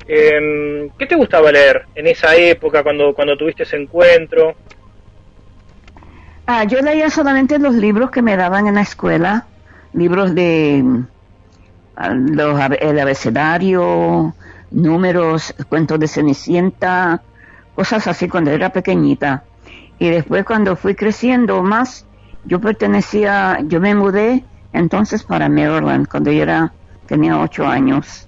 Eh, 0.07 0.89
¿Qué 0.97 1.05
te 1.05 1.15
gustaba 1.15 1.51
leer 1.51 1.85
en 1.95 2.07
esa 2.07 2.35
época 2.35 2.83
cuando, 2.83 3.13
cuando 3.13 3.37
tuviste 3.37 3.63
ese 3.63 3.77
encuentro? 3.77 4.55
Ah, 6.45 6.63
yo 6.63 6.79
leía 6.81 7.09
solamente 7.09 7.59
los 7.59 7.75
libros 7.75 8.09
que 8.09 8.21
me 8.21 8.37
daban 8.37 8.67
en 8.67 8.75
la 8.75 8.81
escuela, 8.81 9.47
libros 9.91 10.33
de 10.33 10.81
mm, 10.81 11.07
los, 12.35 12.59
el 12.79 12.99
abecedario, 12.99 14.33
números, 14.71 15.53
cuentos 15.67 15.99
de 15.99 16.07
Cenicienta, 16.07 17.21
cosas 17.75 18.07
así 18.07 18.29
cuando 18.29 18.51
era 18.51 18.69
pequeñita. 18.69 19.43
Y 19.99 20.09
después 20.09 20.45
cuando 20.45 20.77
fui 20.77 20.95
creciendo 20.95 21.61
más, 21.63 22.06
yo 22.47 22.61
pertenecía, 22.61 23.59
yo 23.67 23.79
me 23.79 23.93
mudé 23.93 24.43
entonces 24.73 25.23
para 25.23 25.49
Maryland 25.49 26.07
cuando 26.07 26.31
yo 26.31 26.43
era, 26.43 26.71
tenía 27.05 27.39
ocho 27.39 27.67
años. 27.67 28.27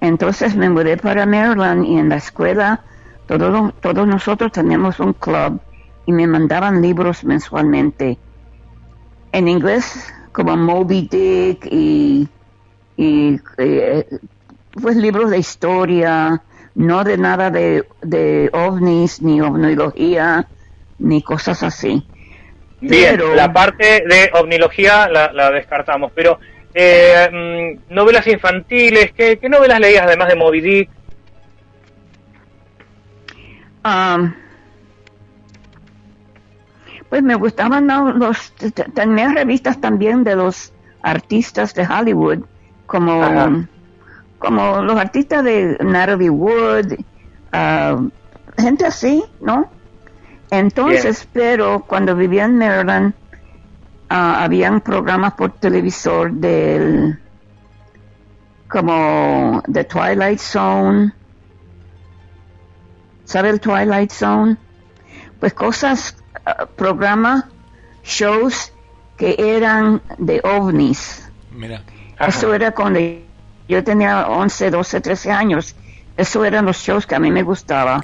Entonces 0.00 0.54
me 0.54 0.68
mudé 0.68 0.96
para 0.96 1.26
Maryland 1.26 1.84
y 1.84 1.96
en 1.96 2.10
la 2.10 2.16
escuela 2.16 2.82
todos, 3.26 3.74
todos 3.80 4.06
nosotros 4.06 4.52
teníamos 4.52 5.00
un 5.00 5.14
club 5.14 5.60
y 6.04 6.12
me 6.12 6.26
mandaban 6.26 6.82
libros 6.82 7.24
mensualmente. 7.24 8.18
En 9.32 9.48
inglés, 9.48 10.12
como 10.32 10.56
Moby 10.56 11.08
Dick 11.10 11.66
y, 11.70 12.28
y, 12.96 13.40
eh, 13.58 14.06
pues 14.80 14.96
libros 14.96 15.30
de 15.30 15.38
historia, 15.38 16.42
no 16.74 17.04
de 17.04 17.16
nada 17.16 17.50
de, 17.50 17.86
de 18.02 18.50
ovnis, 18.52 19.22
ni 19.22 19.40
ovnología, 19.40 20.48
ni 20.98 21.22
cosas 21.22 21.62
así. 21.62 22.04
Bien, 22.80 23.20
la 23.36 23.52
parte 23.52 24.04
de 24.08 24.30
ovnilogía 24.32 25.08
la, 25.08 25.32
la 25.32 25.50
descartamos, 25.50 26.12
pero 26.14 26.38
eh, 26.72 27.76
mm, 27.88 27.94
novelas 27.94 28.26
infantiles, 28.26 29.12
¿qué, 29.12 29.38
¿qué, 29.38 29.48
novelas 29.48 29.80
leías 29.80 30.04
además 30.04 30.28
de 30.28 30.36
Moby 30.36 30.60
Dick? 30.60 30.90
Um, 33.84 34.32
pues 37.08 37.22
me 37.22 37.34
gustaban 37.34 37.88
los, 38.18 38.54
tenía 38.94 39.32
revistas 39.32 39.80
también 39.80 40.22
de 40.22 40.36
los 40.36 40.72
artistas 41.02 41.74
de 41.74 41.86
Hollywood, 41.86 42.44
como, 42.86 43.66
como 44.38 44.82
los 44.82 44.96
artistas 44.96 45.42
de 45.42 45.76
Natalie 45.80 46.30
Wood, 46.30 46.92
uh, 47.52 48.10
gente 48.58 48.86
así, 48.86 49.24
¿no? 49.40 49.70
Entonces, 50.50 51.28
pero 51.32 51.84
cuando 51.86 52.16
vivía 52.16 52.44
en 52.44 52.58
Maryland, 52.58 53.14
uh, 54.10 54.14
habían 54.14 54.80
programas 54.80 55.34
por 55.34 55.52
televisor 55.52 56.32
del 56.32 57.18
como 58.68 59.62
The 59.70 59.84
Twilight 59.84 60.38
Zone. 60.38 61.12
¿Sabe 63.24 63.50
el 63.50 63.60
Twilight 63.60 64.10
Zone? 64.10 64.56
Pues 65.38 65.54
cosas, 65.54 66.16
uh, 66.46 66.66
programas, 66.76 67.44
shows 68.02 68.72
que 69.16 69.36
eran 69.38 70.02
de 70.18 70.40
ovnis. 70.42 71.28
Mira. 71.52 71.82
Eso 72.18 72.52
era 72.52 72.72
cuando 72.72 73.00
yo 73.68 73.84
tenía 73.84 74.26
11, 74.26 74.70
12, 74.70 75.00
13 75.00 75.30
años. 75.30 75.74
Eso 76.16 76.44
eran 76.44 76.66
los 76.66 76.76
shows 76.78 77.06
que 77.06 77.14
a 77.14 77.20
mí 77.20 77.30
me 77.30 77.42
gustaba. 77.42 78.02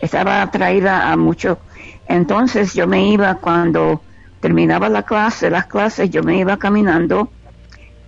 Estaba 0.00 0.42
atraída 0.42 1.10
a 1.10 1.16
mucho. 1.16 1.58
Entonces 2.06 2.74
yo 2.74 2.86
me 2.86 3.08
iba 3.08 3.34
cuando 3.36 4.02
terminaba 4.40 4.88
la 4.88 5.02
clase, 5.02 5.50
las 5.50 5.66
clases, 5.66 6.10
yo 6.10 6.22
me 6.22 6.38
iba 6.38 6.56
caminando. 6.56 7.30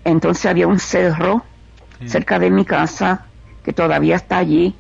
Entonces 0.05 0.47
había 0.47 0.67
un 0.67 0.79
cerro 0.79 1.45
cerca 2.07 2.39
de 2.39 2.51
mi 2.51 2.65
casa 2.65 3.27
que 3.62 3.73
todavía 3.73 4.17
está 4.17 4.39
allí, 4.39 4.75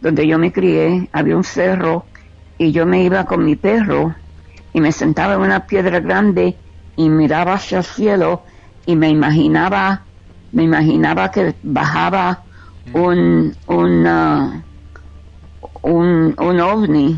donde 0.00 0.26
yo 0.26 0.38
me 0.38 0.52
crié. 0.52 1.08
Había 1.12 1.36
un 1.36 1.44
cerro 1.44 2.06
y 2.56 2.72
yo 2.72 2.86
me 2.86 3.02
iba 3.02 3.24
con 3.24 3.44
mi 3.44 3.56
perro 3.56 4.14
y 4.72 4.80
me 4.80 4.92
sentaba 4.92 5.34
en 5.34 5.40
una 5.40 5.66
piedra 5.66 6.00
grande 6.00 6.56
y 6.96 7.08
miraba 7.08 7.54
hacia 7.54 7.78
el 7.78 7.84
cielo 7.84 8.42
y 8.86 8.96
me 8.96 9.08
imaginaba, 9.08 10.02
me 10.52 10.62
imaginaba 10.64 11.30
que 11.30 11.54
bajaba 11.62 12.42
un, 12.92 13.56
un, 13.66 14.62
un, 15.84 16.34
un 16.38 16.60
ovni, 16.60 17.16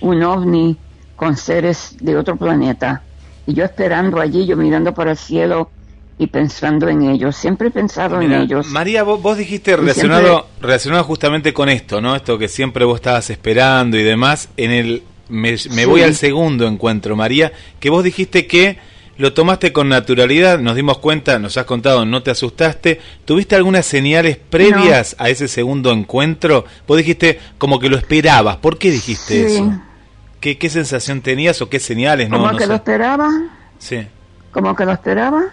un 0.00 0.22
ovni 0.22 0.76
con 1.16 1.36
seres 1.36 1.96
de 2.00 2.16
otro 2.16 2.36
planeta. 2.36 3.02
Y 3.46 3.54
yo 3.54 3.64
esperando 3.64 4.20
allí, 4.20 4.46
yo 4.46 4.56
mirando 4.56 4.92
para 4.92 5.12
el 5.12 5.16
cielo 5.16 5.70
y 6.18 6.26
pensando 6.26 6.88
en 6.88 7.02
ellos. 7.02 7.36
Siempre 7.36 7.68
he 7.68 7.70
pensado 7.70 8.20
en 8.20 8.32
ellos. 8.32 8.66
María, 8.66 9.04
vos, 9.04 9.38
dijiste 9.38 9.76
relacionado, 9.76 10.48
relacionado 10.60 11.04
justamente 11.04 11.52
con 11.52 11.68
esto, 11.68 12.00
¿no? 12.00 12.14
Esto 12.16 12.36
que 12.36 12.48
siempre 12.48 12.84
vos 12.84 12.96
estabas 12.96 13.30
esperando 13.30 13.96
y 13.96 14.02
demás. 14.02 14.48
En 14.56 14.70
el 14.72 15.02
me, 15.28 15.86
voy 15.86 16.02
al 16.02 16.16
segundo 16.16 16.66
encuentro, 16.66 17.16
María, 17.16 17.52
que 17.78 17.90
vos 17.90 18.02
dijiste 18.02 18.46
que 18.46 18.78
lo 19.20 19.34
tomaste 19.34 19.70
con 19.70 19.90
naturalidad, 19.90 20.58
nos 20.58 20.74
dimos 20.74 20.96
cuenta, 20.96 21.38
nos 21.38 21.58
has 21.58 21.66
contado, 21.66 22.06
no 22.06 22.22
te 22.22 22.30
asustaste. 22.30 23.02
¿Tuviste 23.26 23.54
algunas 23.54 23.84
señales 23.84 24.38
previas 24.38 25.14
a 25.18 25.28
ese 25.28 25.46
segundo 25.46 25.92
encuentro? 25.92 26.64
Vos 26.88 26.96
dijiste 26.96 27.38
como 27.58 27.78
que 27.78 27.90
lo 27.90 27.98
esperabas. 27.98 28.56
¿Por 28.56 28.78
qué 28.78 28.90
dijiste 28.90 29.44
eso? 29.46 29.78
¿Qué, 30.40 30.56
¿Qué, 30.56 30.70
sensación 30.70 31.20
tenías 31.20 31.60
o 31.60 31.68
qué 31.68 31.78
señales? 31.78 32.30
Como 32.30 32.56
que 32.56 32.66
lo 32.66 32.76
esperaba. 32.76 33.28
Sí. 33.78 34.08
Como 34.52 34.74
que 34.74 34.86
lo 34.86 34.92
esperaba. 34.92 35.44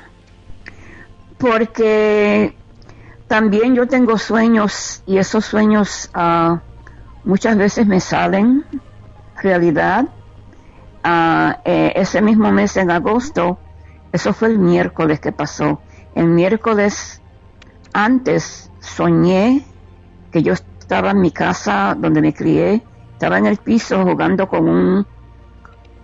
Porque 1.38 2.56
también 3.28 3.76
yo 3.76 3.86
tengo 3.86 4.18
sueños 4.18 5.04
y 5.06 5.18
esos 5.18 5.44
sueños 5.44 6.10
uh, 6.16 6.58
muchas 7.26 7.58
veces 7.58 7.86
me 7.86 8.00
salen 8.00 8.64
realidad. 9.44 10.06
Uh, 11.08 11.54
eh, 11.64 11.94
ese 11.96 12.22
mismo 12.22 12.52
mes 12.52 12.76
en 12.76 12.92
agosto, 12.92 13.58
eso 14.12 14.34
fue 14.34 14.50
el 14.50 14.60
miércoles 14.60 15.22
que 15.22 15.32
pasó. 15.32 15.80
El 16.16 16.28
miércoles 16.28 17.22
antes 17.94 18.70
soñé 18.82 19.64
que 20.34 20.44
yo 20.44 20.52
estaba 20.52 21.12
en 21.12 21.22
mi 21.22 21.32
casa 21.32 21.96
donde 21.98 22.20
me 22.20 22.34
crié 22.34 22.84
estaba 23.14 23.38
en 23.38 23.46
el 23.46 23.56
piso 23.58 24.04
jugando 24.04 24.48
con 24.48 24.68
un 24.70 25.06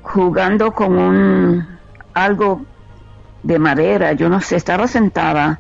jugando 0.02 0.72
con 0.72 0.98
un 0.98 1.68
algo 2.14 2.62
de 3.44 3.60
madera, 3.60 4.14
yo 4.14 4.30
no 4.30 4.40
sé, 4.40 4.56
estaba 4.56 4.88
sentada 4.88 5.60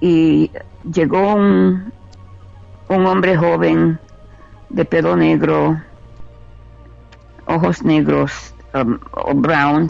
y 0.00 0.50
llegó 0.90 1.34
un, 1.34 1.92
un 2.88 3.06
hombre 3.06 3.36
joven 3.36 3.98
de 4.70 4.84
pelo 4.84 5.16
negro, 5.16 5.80
ojos 7.48 7.82
negros 7.82 8.54
um, 8.74 8.98
o 9.12 9.34
brown, 9.34 9.88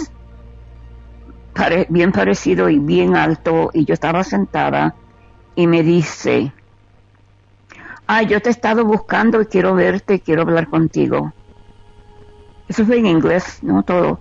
bien 1.88 2.12
parecido 2.12 2.68
y 2.68 2.78
bien 2.78 3.16
alto, 3.16 3.70
y 3.74 3.84
yo 3.84 3.94
estaba 3.94 4.22
sentada 4.24 4.94
y 5.56 5.66
me 5.66 5.82
dice, 5.82 6.52
ah, 8.06 8.22
yo 8.22 8.40
te 8.40 8.48
he 8.48 8.52
estado 8.52 8.84
buscando 8.84 9.42
y 9.42 9.46
quiero 9.46 9.74
verte, 9.74 10.20
quiero 10.20 10.42
hablar 10.42 10.68
contigo. 10.68 11.32
Eso 12.68 12.84
fue 12.84 12.98
en 12.98 13.06
inglés, 13.06 13.58
no 13.62 13.82
todo. 13.82 14.20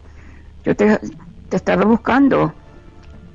Yo 0.64 0.76
te, 0.76 0.99
estado 1.51 1.85
buscando. 1.85 2.53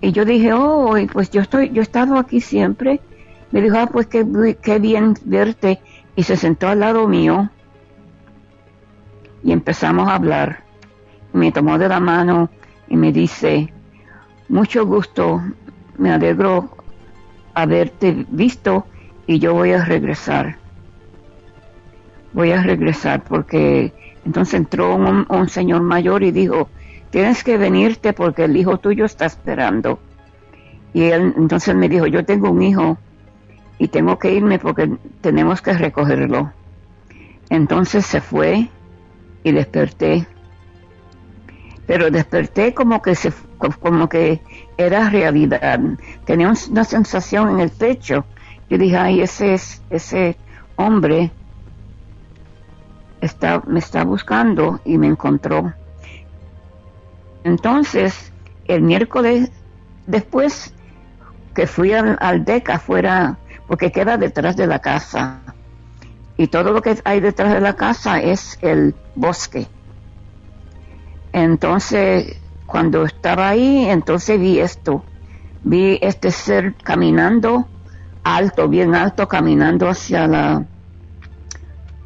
Y 0.00 0.10
yo 0.10 0.24
dije, 0.24 0.52
oh, 0.52 0.96
pues 1.12 1.30
yo 1.30 1.42
estoy, 1.42 1.70
yo 1.70 1.80
he 1.80 1.84
estado 1.84 2.18
aquí 2.18 2.40
siempre. 2.40 3.00
Me 3.52 3.60
dijo, 3.60 3.76
ah, 3.78 3.86
pues 3.86 4.06
qué, 4.08 4.26
qué 4.60 4.78
bien 4.78 5.14
verte. 5.24 5.80
Y 6.16 6.24
se 6.24 6.36
sentó 6.36 6.68
al 6.68 6.80
lado 6.80 7.06
mío. 7.06 7.50
Y 9.42 9.52
empezamos 9.52 10.08
a 10.08 10.14
hablar. 10.14 10.64
Me 11.32 11.52
tomó 11.52 11.78
de 11.78 11.88
la 11.88 12.00
mano 12.00 12.50
y 12.88 12.96
me 12.96 13.12
dice, 13.12 13.72
mucho 14.48 14.84
gusto, 14.86 15.42
me 15.96 16.12
alegro 16.12 16.76
haberte 17.54 18.26
visto 18.28 18.86
y 19.26 19.38
yo 19.38 19.54
voy 19.54 19.72
a 19.72 19.84
regresar. 19.84 20.56
Voy 22.32 22.52
a 22.52 22.62
regresar 22.62 23.24
porque 23.24 23.92
entonces 24.24 24.54
entró 24.54 24.94
un, 24.94 25.48
señor 25.48 25.82
mayor 25.82 26.22
y 26.22 26.30
dijo, 26.30 26.68
tienes 27.10 27.44
que 27.44 27.58
venirte 27.58 28.12
porque 28.12 28.44
el 28.44 28.56
hijo 28.56 28.78
tuyo 28.78 29.04
está 29.04 29.26
esperando. 29.26 29.98
Y 30.94 31.04
él 31.04 31.34
entonces 31.36 31.74
me 31.74 31.88
dijo, 31.88 32.06
yo 32.06 32.24
tengo 32.24 32.50
un 32.50 32.62
hijo 32.62 32.98
y 33.78 33.88
tengo 33.88 34.18
que 34.18 34.32
irme 34.32 34.58
porque 34.58 34.90
tenemos 35.20 35.60
que 35.60 35.72
recogerlo. 35.72 36.52
Entonces 37.50 38.06
se 38.06 38.20
fue 38.20 38.68
y 39.42 39.52
desperté. 39.52 40.26
Pero 41.86 42.10
desperté 42.10 42.74
como 42.74 43.02
que 43.02 43.14
se 43.14 43.32
como 43.58 44.08
que 44.08 44.40
era 44.76 45.08
realidad. 45.08 45.78
Tenía 46.24 46.52
una 46.70 46.84
sensación 46.84 47.50
en 47.50 47.60
el 47.60 47.70
pecho 47.70 48.24
yo 48.72 48.78
dije, 48.78 48.96
ay, 48.96 49.20
ese, 49.20 49.60
ese 49.90 50.34
hombre 50.76 51.30
está, 53.20 53.62
me 53.66 53.80
está 53.80 54.02
buscando 54.02 54.80
y 54.86 54.96
me 54.96 55.08
encontró. 55.08 55.74
Entonces, 57.44 58.32
el 58.64 58.80
miércoles 58.80 59.52
después 60.06 60.72
que 61.54 61.66
fui 61.66 61.92
al, 61.92 62.16
al 62.18 62.46
DECA 62.46 62.78
fuera, 62.78 63.36
porque 63.66 63.92
queda 63.92 64.16
detrás 64.16 64.56
de 64.56 64.66
la 64.66 64.78
casa, 64.78 65.38
y 66.36 66.46
todo 66.48 66.72
lo 66.72 66.82
que 66.82 66.98
hay 67.04 67.20
detrás 67.20 67.52
de 67.52 67.60
la 67.60 67.74
casa 67.74 68.20
es 68.20 68.58
el 68.62 68.94
bosque. 69.14 69.66
Entonces, 71.32 72.36
cuando 72.66 73.04
estaba 73.04 73.48
ahí, 73.50 73.86
entonces 73.88 74.40
vi 74.40 74.58
esto, 74.58 75.04
vi 75.62 75.98
este 76.02 76.30
ser 76.30 76.74
caminando 76.82 77.66
alto, 78.24 78.68
bien 78.68 78.94
alto, 78.94 79.28
caminando 79.28 79.88
hacia 79.88 80.26
la 80.26 80.64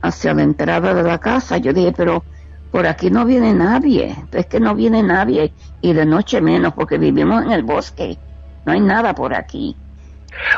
hacia 0.03 0.35
la 0.35 0.43
entrada 0.43 0.95
de 0.95 1.03
la 1.03 1.19
casa. 1.19 1.57
Yo 1.59 1.73
dije, 1.73 1.93
pero 1.97 2.23
por 2.71 2.87
aquí 2.87 3.11
no 3.11 3.25
viene 3.25 3.55
nadie, 3.55 4.15
es 4.33 4.47
que 4.47 4.61
no 4.61 4.75
viene 4.75 5.03
nadie 5.03 5.53
y 5.81 5.93
de 5.93 6.05
noche 6.05 6.41
menos 6.41 6.75
porque 6.75 6.99
vivimos 6.99 7.45
en 7.45 7.53
el 7.53 7.63
bosque, 7.63 8.19
no 8.65 8.73
hay 8.73 8.81
nada 8.81 9.15
por 9.15 9.35
aquí. 9.35 9.77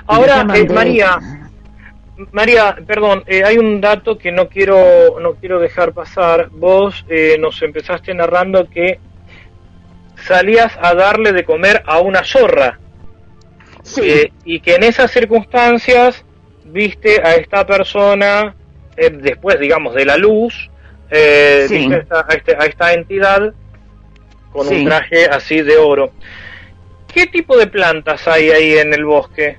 Ahora, 0.06 0.44
eh, 0.54 0.68
María, 0.68 1.18
María, 2.32 2.76
perdón, 2.86 3.22
eh, 3.26 3.44
hay 3.44 3.58
un 3.58 3.80
dato 3.80 4.18
que 4.18 4.32
no 4.32 4.48
quiero 4.48 5.20
no 5.20 5.34
quiero 5.34 5.60
dejar 5.60 5.92
pasar. 5.92 6.48
Vos 6.50 7.04
eh, 7.08 7.36
nos 7.38 7.62
empezaste 7.62 8.12
narrando 8.12 8.68
que 8.68 8.98
salías 10.26 10.76
a 10.82 10.94
darle 10.94 11.32
de 11.32 11.44
comer 11.44 11.82
a 11.86 12.00
una 12.00 12.24
zorra. 12.24 12.78
Sí. 13.82 14.00
Eh, 14.04 14.32
y 14.44 14.60
que 14.60 14.74
en 14.74 14.82
esas 14.82 15.10
circunstancias 15.12 16.24
viste 16.64 17.22
a 17.22 17.34
esta 17.36 17.64
persona, 17.64 18.54
eh, 18.96 19.10
después, 19.10 19.58
digamos, 19.60 19.94
de 19.94 20.04
la 20.04 20.16
luz, 20.16 20.70
Sí. 21.10 21.78
viste 21.78 21.94
a 21.94 21.98
esta, 21.98 22.26
a 22.28 22.34
este- 22.34 22.56
a 22.56 22.66
esta 22.66 22.92
entidad 22.92 23.54
con 24.52 24.66
Sí. 24.66 24.74
un 24.74 24.84
traje 24.86 25.26
así 25.26 25.62
de 25.62 25.76
oro. 25.78 26.10
¿Qué 27.12 27.26
tipo 27.26 27.56
de 27.56 27.68
plantas 27.68 28.26
hay 28.28 28.50
ahí 28.50 28.76
en 28.76 28.92
el 28.92 29.04
bosque? 29.04 29.56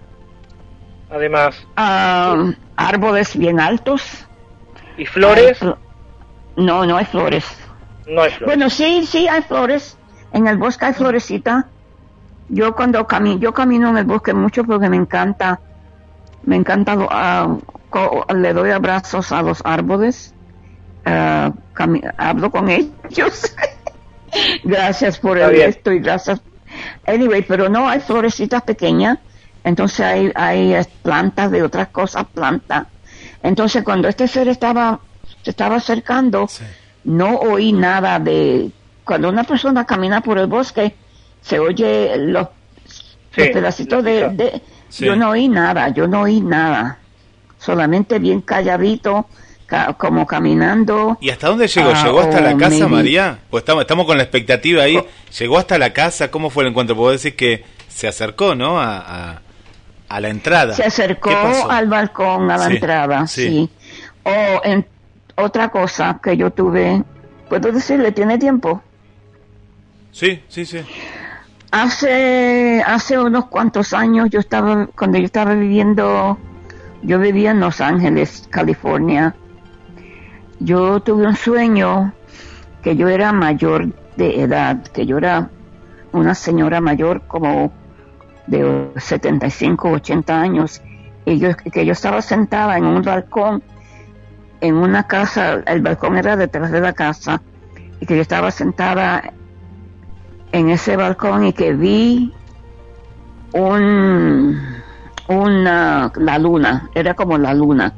Además, 1.10 1.56
Ah, 1.76 2.52
árboles 2.76 3.36
bien 3.36 3.60
altos. 3.60 4.28
¿y 4.98 5.06
flores? 5.06 5.60
No, 6.56 6.86
no 6.86 6.98
hay 6.98 7.06
flores. 7.06 7.46
No 8.08 8.22
hay 8.22 8.32
flores. 8.32 8.46
Bueno, 8.46 8.70
sí, 8.70 9.06
sí 9.06 9.28
hay 9.28 9.42
flores. 9.42 9.98
En 10.32 10.48
el 10.48 10.58
bosque 10.58 10.86
hay 10.86 10.94
florecita. 10.94 11.72
Yo 12.48 12.76
cuando 12.76 13.06
camino, 13.08 13.40
yo 13.40 13.54
camino 13.54 13.90
en 13.90 13.98
el 13.98 14.06
bosque 14.06 14.34
mucho 14.34 14.64
porque 14.64 14.90
me 14.90 14.98
encanta, 14.98 15.62
me 16.44 16.56
encanta, 16.56 16.96
ah, 17.10 17.58
co- 17.90 18.26
le 18.36 18.54
doy 18.54 18.72
abrazos 18.72 19.32
a 19.32 19.42
los 19.42 19.62
árboles, 19.66 20.34
cami- 21.04 22.14
hablo 22.18 22.50
con 22.52 22.70
ellos. 22.70 23.56
gracias 24.64 25.20
por 25.20 25.38
el 25.38 25.56
esto 25.62 25.92
y 25.92 26.00
gracias. 26.00 26.42
Anyway, 27.06 27.44
pero 27.44 27.70
no 27.70 27.88
hay 27.88 28.00
florecitas 28.00 28.64
pequeñas, 28.64 29.20
entonces 29.64 30.00
hay, 30.02 30.32
hay 30.36 30.76
plantas 31.04 31.52
de 31.52 31.64
otras 31.64 31.90
cosas, 31.90 32.26
plantas. 32.34 32.88
Entonces 33.44 33.84
cuando 33.84 34.08
este 34.08 34.28
ser 34.28 34.48
estaba, 34.48 35.00
se 35.44 35.52
estaba 35.52 35.78
acercando, 35.78 36.50
no 37.06 37.36
oí 37.40 37.72
nada 37.74 38.20
de 38.20 38.72
cuando 39.04 39.30
una 39.30 39.44
persona 39.44 39.86
camina 39.86 40.22
por 40.22 40.38
el 40.38 40.48
bosque 40.48 40.96
se 41.42 41.60
oye 41.60 42.16
los, 42.18 42.48
Sí, 43.34 43.42
los 43.42 43.50
pedacitos 43.50 44.04
de, 44.04 44.22
la- 44.22 44.30
de- 44.30 44.62
Sí. 44.90 45.06
yo 45.06 45.16
no 45.16 45.30
oí 45.30 45.48
nada 45.48 45.90
yo 45.90 46.08
no 46.08 46.22
oí 46.22 46.42
nada 46.42 46.98
solamente 47.60 48.18
bien 48.20 48.42
calladito 48.42 49.28
ca- 49.68 49.94
como 49.94 50.26
caminando 50.26 51.18
¿Y 51.22 51.30
hasta 51.30 51.48
dónde 51.48 51.68
llegó? 51.68 51.92
Ah, 51.94 52.04
¿Llegó 52.04 52.20
hasta 52.22 52.42
la 52.42 52.58
casa, 52.58 52.70
maybe. 52.88 52.88
María? 52.90 53.40
Pues 53.50 53.62
estamos, 53.62 53.82
estamos 53.84 54.06
con 54.08 54.18
la 54.18 54.24
expectativa 54.24 54.84
ahí. 54.84 55.00
¿Llegó 55.38 55.58
hasta 55.60 55.78
la 55.78 55.94
casa? 55.94 56.32
¿Cómo 56.32 56.50
fue 56.50 56.64
el 56.64 56.70
encuentro? 56.72 56.96
Puedo 56.96 57.12
decir 57.12 57.36
que 57.36 57.64
se 57.88 58.08
acercó, 58.08 58.56
¿no? 58.56 58.80
A, 58.82 58.98
a, 58.98 59.42
a 60.10 60.20
la 60.20 60.30
entrada. 60.30 60.74
se 60.74 60.84
acercó 60.84 61.32
al 61.70 61.88
balcón 61.88 62.50
a 62.52 62.58
la 62.58 62.68
Sí, 62.68 62.74
entrada 62.74 63.28
sí. 63.28 63.48
sí, 63.48 63.70
o 64.24 64.62
en 64.64 64.86
otra 65.36 65.70
cosa 65.70 66.20
que 66.22 66.36
yo 66.36 66.52
tuve 66.52 67.04
puedo 67.48 67.72
decirle 67.72 68.12
tiene 68.12 68.38
tiempo 68.38 68.82
Sí, 70.12 70.42
sí, 70.50 70.66
sí. 70.66 70.80
Hace, 71.72 72.82
hace 72.86 73.18
unos 73.20 73.46
cuantos 73.46 73.94
años 73.94 74.30
yo 74.32 74.40
estaba, 74.40 74.88
cuando 74.88 75.20
yo 75.20 75.26
estaba 75.26 75.54
viviendo, 75.54 76.38
yo 77.04 77.20
vivía 77.20 77.52
en 77.52 77.60
Los 77.60 77.80
Ángeles, 77.80 78.48
California. 78.50 79.36
Yo 80.60 81.00
tuve 81.02 81.28
un 81.28 81.36
sueño 81.36 82.12
que 82.82 82.96
yo 82.96 83.08
era 83.08 83.32
mayor 83.32 83.94
de 84.18 84.42
edad, 84.42 84.82
que 84.88 85.06
yo 85.06 85.20
era 85.20 85.50
una 86.12 86.34
señora 86.34 86.82
mayor 86.82 87.22
como 87.28 87.72
de 88.50 88.92
75, 88.98 89.90
80 89.90 90.42
años, 90.42 90.82
y 91.26 91.38
yo, 91.40 91.56
que 91.56 91.86
yo 91.86 91.94
estaba 91.94 92.22
sentada 92.22 92.78
en 92.78 92.86
un 92.86 93.02
balcón, 93.02 93.64
en 94.62 94.76
una 94.76 95.04
casa, 95.04 95.62
el 95.66 95.82
balcón 95.82 96.18
era 96.18 96.36
detrás 96.36 96.72
de 96.72 96.82
la 96.82 96.94
casa, 96.94 97.42
y 98.00 98.06
que 98.06 98.16
yo 98.16 98.22
estaba 98.22 98.52
sentada 98.52 99.34
en 100.52 100.70
ese 100.70 100.96
balcón 100.96 101.46
y 101.46 101.54
que 101.54 101.74
vi 101.74 102.34
un 103.54 104.58
una 105.28 106.12
la 106.16 106.40
luna, 106.40 106.90
era 106.96 107.14
como 107.14 107.38
la 107.38 107.54
luna. 107.54 107.94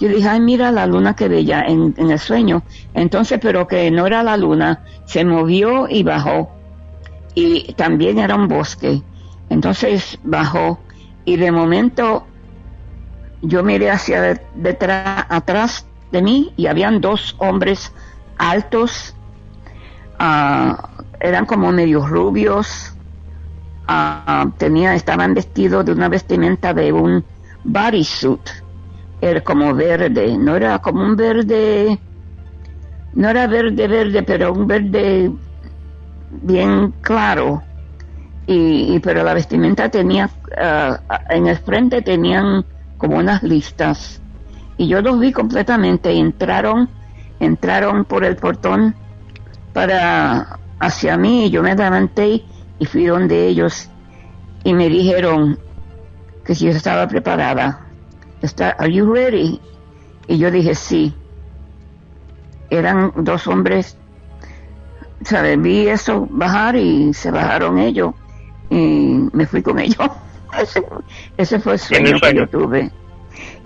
Yo 0.00 0.08
dije, 0.08 0.26
ay, 0.26 0.40
mira 0.40 0.72
la 0.72 0.86
luna 0.86 1.14
que 1.14 1.28
bella 1.28 1.62
en, 1.62 1.94
en 1.98 2.10
el 2.10 2.18
sueño. 2.18 2.62
Entonces, 2.94 3.38
pero 3.40 3.68
que 3.68 3.90
no 3.90 4.06
era 4.06 4.22
la 4.22 4.36
luna, 4.36 4.80
se 5.04 5.24
movió 5.24 5.86
y 5.88 6.02
bajó. 6.02 6.50
Y 7.34 7.74
también 7.74 8.18
era 8.18 8.34
un 8.34 8.48
bosque. 8.48 9.02
Entonces 9.52 10.18
bajó 10.22 10.80
y 11.24 11.36
de 11.36 11.52
momento 11.52 12.26
yo 13.42 13.62
miré 13.62 13.90
hacia 13.90 14.20
de- 14.22 14.46
detrás, 14.54 15.26
atrás 15.28 15.86
de 16.10 16.22
mí 16.22 16.52
y 16.56 16.66
habían 16.66 17.00
dos 17.00 17.34
hombres 17.38 17.92
altos, 18.38 19.14
ah, 20.18 20.78
eran 21.20 21.46
como 21.46 21.72
medios 21.72 22.08
rubios, 22.08 22.96
ah, 23.88 24.46
tenía, 24.58 24.94
estaban 24.94 25.34
vestidos 25.34 25.84
de 25.84 25.92
una 25.92 26.08
vestimenta 26.08 26.74
de 26.74 26.92
un 26.92 27.24
bodysuit, 27.64 28.48
era 29.20 29.40
como 29.42 29.74
verde, 29.74 30.36
no 30.38 30.56
era 30.56 30.78
como 30.78 31.02
un 31.02 31.16
verde, 31.16 32.00
no 33.12 33.28
era 33.28 33.46
verde 33.46 33.86
verde, 33.88 34.22
pero 34.22 34.52
un 34.52 34.66
verde 34.66 35.30
bien 36.30 36.94
claro. 37.00 37.62
Y, 38.46 38.94
y- 38.94 39.00
pero 39.00 39.22
la 39.22 39.34
vestimenta 39.34 39.88
tenía, 39.88 40.30
ah, 40.58 41.00
en 41.28 41.46
el 41.46 41.58
frente 41.58 42.02
tenían 42.02 42.64
como 42.96 43.18
unas 43.18 43.42
listas. 43.42 44.20
Y 44.76 44.88
yo 44.88 45.00
los 45.00 45.18
vi 45.20 45.32
completamente 45.32 46.12
y 46.12 46.18
entraron, 46.20 46.90
entraron 47.38 48.04
por 48.04 48.24
el 48.24 48.36
portón 48.36 48.94
para 49.72 50.58
hacia 50.80 51.16
mí 51.16 51.46
y 51.46 51.50
yo 51.50 51.62
me 51.62 51.74
levanté 51.76 52.42
y 52.78 52.86
fui 52.86 53.06
donde 53.06 53.46
ellos 53.46 53.88
y 54.64 54.74
me 54.74 54.88
dijeron 54.88 55.58
que 56.44 56.54
si 56.54 56.66
yo 56.66 56.72
estaba 56.72 57.06
preparada. 57.06 57.86
Está, 58.40 58.70
¿Are 58.70 58.92
you 58.92 59.12
ready? 59.12 59.60
Y 60.26 60.38
yo 60.38 60.50
dije 60.50 60.74
sí. 60.74 61.14
Eran 62.70 63.12
dos 63.16 63.46
hombres, 63.46 63.96
¿sabes? 65.24 65.60
Vi 65.60 65.86
eso 65.88 66.26
bajar 66.30 66.74
y 66.76 67.12
se 67.14 67.30
bajaron 67.30 67.78
ellos 67.78 68.14
y 68.72 69.28
me 69.32 69.46
fui 69.46 69.62
con 69.62 69.78
ellos. 69.78 69.98
Ese, 70.58 70.82
ese 71.38 71.58
fue 71.60 71.74
el 71.74 71.78
sueño 71.78 72.20
que 72.20 72.34
yo 72.34 72.46
tuve. 72.46 72.90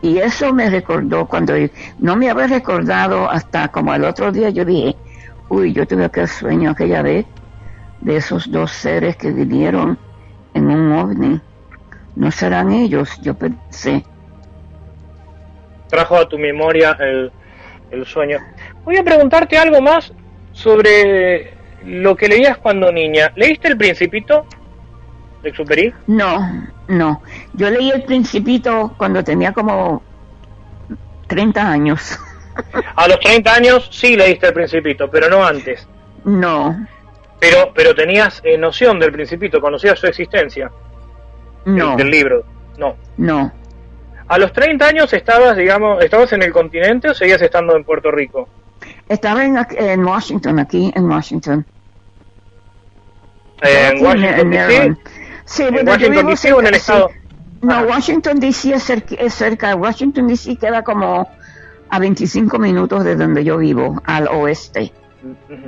Y 0.03 0.19
eso 0.19 0.53
me 0.53 0.71
recordó 0.71 1.27
cuando 1.27 1.55
no 1.99 2.15
me 2.15 2.31
había 2.31 2.47
recordado 2.47 3.29
hasta 3.29 3.67
como 3.69 3.93
el 3.93 4.05
otro 4.05 4.31
día 4.31 4.51
yo 4.51 4.65
dije, 4.65 4.95
uy, 5.49 5.73
yo 5.73 5.85
tuve 5.85 6.05
aquel 6.05 6.29
sueño 6.29 6.71
aquella 6.71 7.03
vez 7.03 7.27
de 8.03 8.17
esos 8.17 8.49
dos 8.53 8.71
seres 8.71 9.17
que 9.17 9.33
vinieron 9.33 9.99
en 10.55 10.71
un 10.71 10.93
ovni. 10.93 11.41
No 12.15 12.31
serán 12.31 12.71
ellos, 12.71 13.21
yo 13.21 13.35
pensé. 13.35 14.05
trajo 15.89 16.17
a 16.19 16.29
tu 16.29 16.39
memoria 16.39 16.97
el, 17.01 17.33
el 17.91 18.07
sueño. 18.07 18.39
Voy 18.85 18.97
a 18.97 19.03
preguntarte 19.03 19.59
algo 19.59 19.81
más 19.81 20.13
sobre 20.53 21.53
lo 21.85 22.15
que 22.17 22.29
leías 22.29 22.59
cuando 22.59 22.93
niña. 22.93 23.33
¿Leíste 23.35 23.67
El 23.67 23.77
Principito 23.77 24.47
de? 25.53 25.95
No, 26.07 26.67
no. 26.89 27.23
Yo 27.55 27.71
leí 27.71 27.91
El 27.91 28.05
Principito 28.05 28.95
cuando 28.97 29.23
tenía 29.23 29.53
como 29.53 30.03
30 31.27 31.71
años. 31.71 32.19
A 32.97 33.07
los 33.09 33.21
30 33.21 33.55
años 33.55 33.89
sí 33.93 34.17
leíste 34.17 34.49
El 34.49 34.55
Principito, 34.55 35.11
pero 35.11 35.29
no 35.29 35.45
antes. 35.45 35.87
No, 36.25 36.87
Pero, 37.39 37.73
pero 37.75 37.95
tenías 37.95 38.41
eh, 38.43 38.59
noción 38.59 38.99
del 38.99 39.13
Principito, 39.13 39.61
conocías 39.61 39.99
su 39.99 40.07
existencia, 40.07 40.71
no, 41.65 41.89
del, 41.91 41.97
del 41.99 42.11
libro. 42.11 42.45
No. 42.79 42.97
no. 43.17 43.53
A 44.29 44.39
los 44.39 44.53
30 44.53 44.87
años 44.87 45.13
estabas, 45.13 45.57
digamos, 45.57 46.03
estabas 46.03 46.33
en 46.33 46.43
el 46.43 46.53
continente 46.53 47.11
o 47.11 47.15
seguías 47.15 47.41
estando 47.41 47.77
en 47.77 47.85
Puerto 47.85 48.11
Rico? 48.11 48.49
Estaba 49.09 49.45
en, 49.45 49.57
en 49.71 50.05
Washington, 50.05 50.59
aquí 50.59 50.93
en 50.95 51.05
Washington. 51.09 51.65
Eh, 53.63 53.93
en 53.93 54.05
Washington. 54.05 54.99
Sí, 55.47 55.63
¿En 55.63 55.73
bueno, 55.75 55.85
yo 55.97 56.09
Washington, 56.09 56.17
vivo 56.19 56.31
D.C. 56.31 56.53
o 56.53 56.61
en 56.61 56.67
el 56.67 56.75
cerca- 56.75 56.77
estado? 56.77 57.09
sí. 57.09 57.15
No, 57.63 57.75
Ah. 57.75 57.83
Washington 57.89 58.39
DC 58.39 58.75
es 58.75 58.83
cerca, 58.83 59.15
es 59.19 59.33
cerca. 59.35 59.75
Washington 59.75 60.27
DC 60.29 60.57
queda 60.57 60.83
como 60.83 61.27
a 61.89 61.99
25 61.99 62.59
minutos 62.59 63.03
de 63.05 63.17
donde 63.17 63.43
yo 63.45 63.57
vivo, 63.57 64.01
al 64.05 64.29
oeste. 64.29 64.93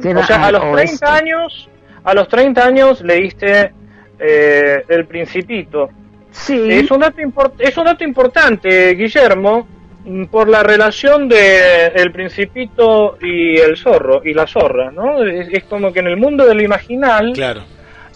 Queda 0.02 0.20
O 0.20 0.26
sea, 0.26 0.46
a 0.46 0.52
los 0.52 0.60
30 0.60 0.74
oeste. 0.74 1.06
años, 1.06 1.68
a 2.04 2.14
los 2.14 2.28
30 2.28 2.64
años 2.66 3.00
leíste 3.00 3.72
eh, 4.20 4.84
El 4.88 5.06
Principito. 5.06 5.88
Sí, 6.30 6.68
Es 6.70 6.90
un 6.90 7.00
dato 7.00 7.20
import- 7.22 7.54
es 7.58 7.76
un 7.78 7.84
dato 7.84 8.04
importante, 8.04 8.94
Guillermo, 8.94 9.66
mm, 10.04 10.24
por 10.26 10.48
la 10.48 10.62
relación 10.62 11.28
de 11.28 11.86
El 11.94 12.12
Principito 12.12 13.16
y 13.22 13.56
el 13.58 13.76
zorro 13.76 14.20
y 14.24 14.34
la 14.34 14.46
zorra, 14.46 14.90
¿no? 14.90 15.24
Es, 15.24 15.48
es 15.52 15.64
como 15.64 15.92
que 15.92 16.00
en 16.00 16.08
el 16.08 16.16
mundo 16.18 16.44
del 16.46 16.60
imaginal 16.62 17.32
Claro. 17.32 17.62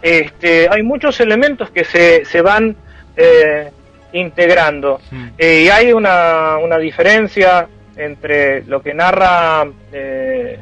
Este, 0.03 0.69
hay 0.69 0.83
muchos 0.83 1.19
elementos 1.21 1.71
que 1.71 1.85
se, 1.85 2.25
se 2.25 2.43
van 2.43 2.75
eh, 3.17 3.71
integrando. 4.13 5.01
Mm. 5.11 5.27
Eh, 5.39 5.63
y 5.65 5.69
hay 5.69 5.93
una, 5.93 6.59
una 6.59 6.77
diferencia 6.79 7.67
entre 7.97 8.65
lo 8.65 8.83
que 8.83 8.93
narra 8.95 9.67
eh, 9.93 10.59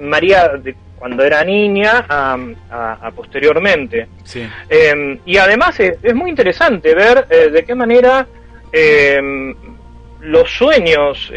María 0.00 0.48
de 0.62 0.74
cuando 0.98 1.22
era 1.24 1.44
niña 1.44 2.06
a, 2.08 2.36
a- 2.70 2.92
a 3.02 3.10
posteriormente. 3.10 4.08
Sí. 4.24 4.46
Eh, 4.68 5.18
y 5.26 5.36
además 5.36 5.78
es, 5.80 5.98
es 6.02 6.14
muy 6.14 6.30
interesante 6.30 6.94
ver 6.94 7.26
eh, 7.28 7.50
de 7.50 7.64
qué 7.64 7.74
manera 7.74 8.26
eh, 8.72 9.20
los 10.20 10.50
sueños, 10.50 11.30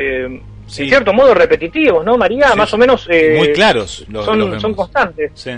Sí. 0.67 0.83
en 0.83 0.89
cierto 0.89 1.13
modo 1.13 1.33
repetitivos, 1.33 2.05
¿no, 2.05 2.15
María? 2.15 2.49
Sí, 2.51 2.57
Más 2.57 2.71
o 2.73 2.77
menos 2.77 3.07
eh, 3.09 3.33
Muy 3.37 3.51
claros 3.53 4.05
los, 4.07 4.23
son, 4.23 4.37
los 4.51 4.61
son 4.61 4.73
constantes. 4.75 5.31
Sí. 5.33 5.51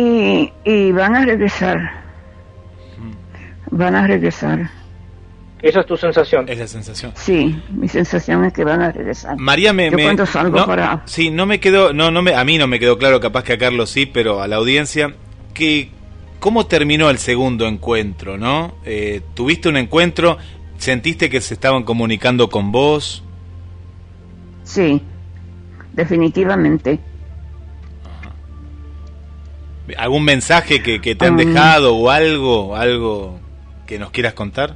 Y, 0.00 0.52
y 0.64 0.92
van 0.92 1.16
a 1.16 1.24
regresar. 1.24 1.90
Van 3.70 3.96
a 3.96 4.06
regresar. 4.06 4.70
Esa 5.60 5.80
es 5.80 5.86
tu 5.86 5.96
sensación. 5.96 6.48
Es 6.48 6.56
la 6.58 6.68
sensación. 6.68 7.12
Sí, 7.16 7.60
mi 7.70 7.88
sensación 7.88 8.44
es 8.44 8.52
que 8.52 8.62
van 8.62 8.80
a 8.80 8.92
regresar. 8.92 9.36
María 9.38 9.72
me, 9.72 9.90
Yo 9.90 9.96
me- 9.96 10.04
cuando 10.04 10.24
salgo 10.24 10.58
no, 10.60 10.66
para... 10.66 11.02
sí 11.06 11.30
no 11.30 11.46
me 11.46 11.58
quedó 11.58 11.92
no 11.92 12.12
no 12.12 12.22
me 12.22 12.32
a 12.34 12.44
mí 12.44 12.58
no 12.58 12.68
me 12.68 12.78
quedó 12.78 12.96
claro 12.96 13.18
capaz 13.18 13.42
que 13.42 13.54
a 13.54 13.58
Carlos 13.58 13.90
sí 13.90 14.06
pero 14.06 14.40
a 14.40 14.46
la 14.46 14.54
audiencia 14.56 15.14
que 15.54 15.90
cómo 16.38 16.66
terminó 16.66 17.10
el 17.10 17.18
segundo 17.18 17.66
encuentro 17.66 18.38
no 18.38 18.76
Eh, 18.84 19.20
tuviste 19.34 19.68
un 19.68 19.76
encuentro 19.78 20.38
sentiste 20.76 21.28
que 21.28 21.40
se 21.40 21.54
estaban 21.54 21.82
comunicando 21.82 22.48
con 22.50 22.70
vos 22.70 23.24
Sí, 24.62 25.02
definitivamente. 25.92 27.00
Algún 29.96 30.24
mensaje 30.24 30.82
que, 30.82 31.00
que 31.00 31.14
te 31.14 31.26
han 31.26 31.34
Mm. 31.34 31.38
dejado 31.38 31.96
o 31.96 32.10
algo 32.10 32.76
algo 32.76 33.38
que 33.86 33.98
nos 33.98 34.10
quieras 34.10 34.34
contar 34.34 34.74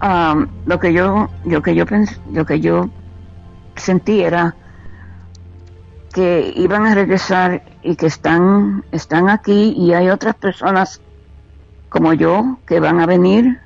Ah, 0.00 0.46
lo 0.66 0.80
que 0.80 0.92
yo, 0.92 1.28
lo 1.44 1.62
que 1.62 1.74
yo 1.74 1.84
pens- 1.86 2.18
lo 2.32 2.46
que 2.46 2.60
yo 2.60 2.88
sentí 3.76 4.22
era 4.22 4.54
que 6.14 6.52
iban 6.56 6.86
a 6.86 6.94
regresar 6.94 7.62
y 7.82 7.96
que 7.96 8.06
están, 8.06 8.84
están 8.92 9.28
aquí 9.28 9.74
y 9.76 9.92
hay 9.92 10.08
otras 10.08 10.34
personas 10.36 11.00
como 11.88 12.12
yo 12.14 12.58
que 12.66 12.80
van 12.80 13.00
a 13.00 13.06
venir 13.06 13.60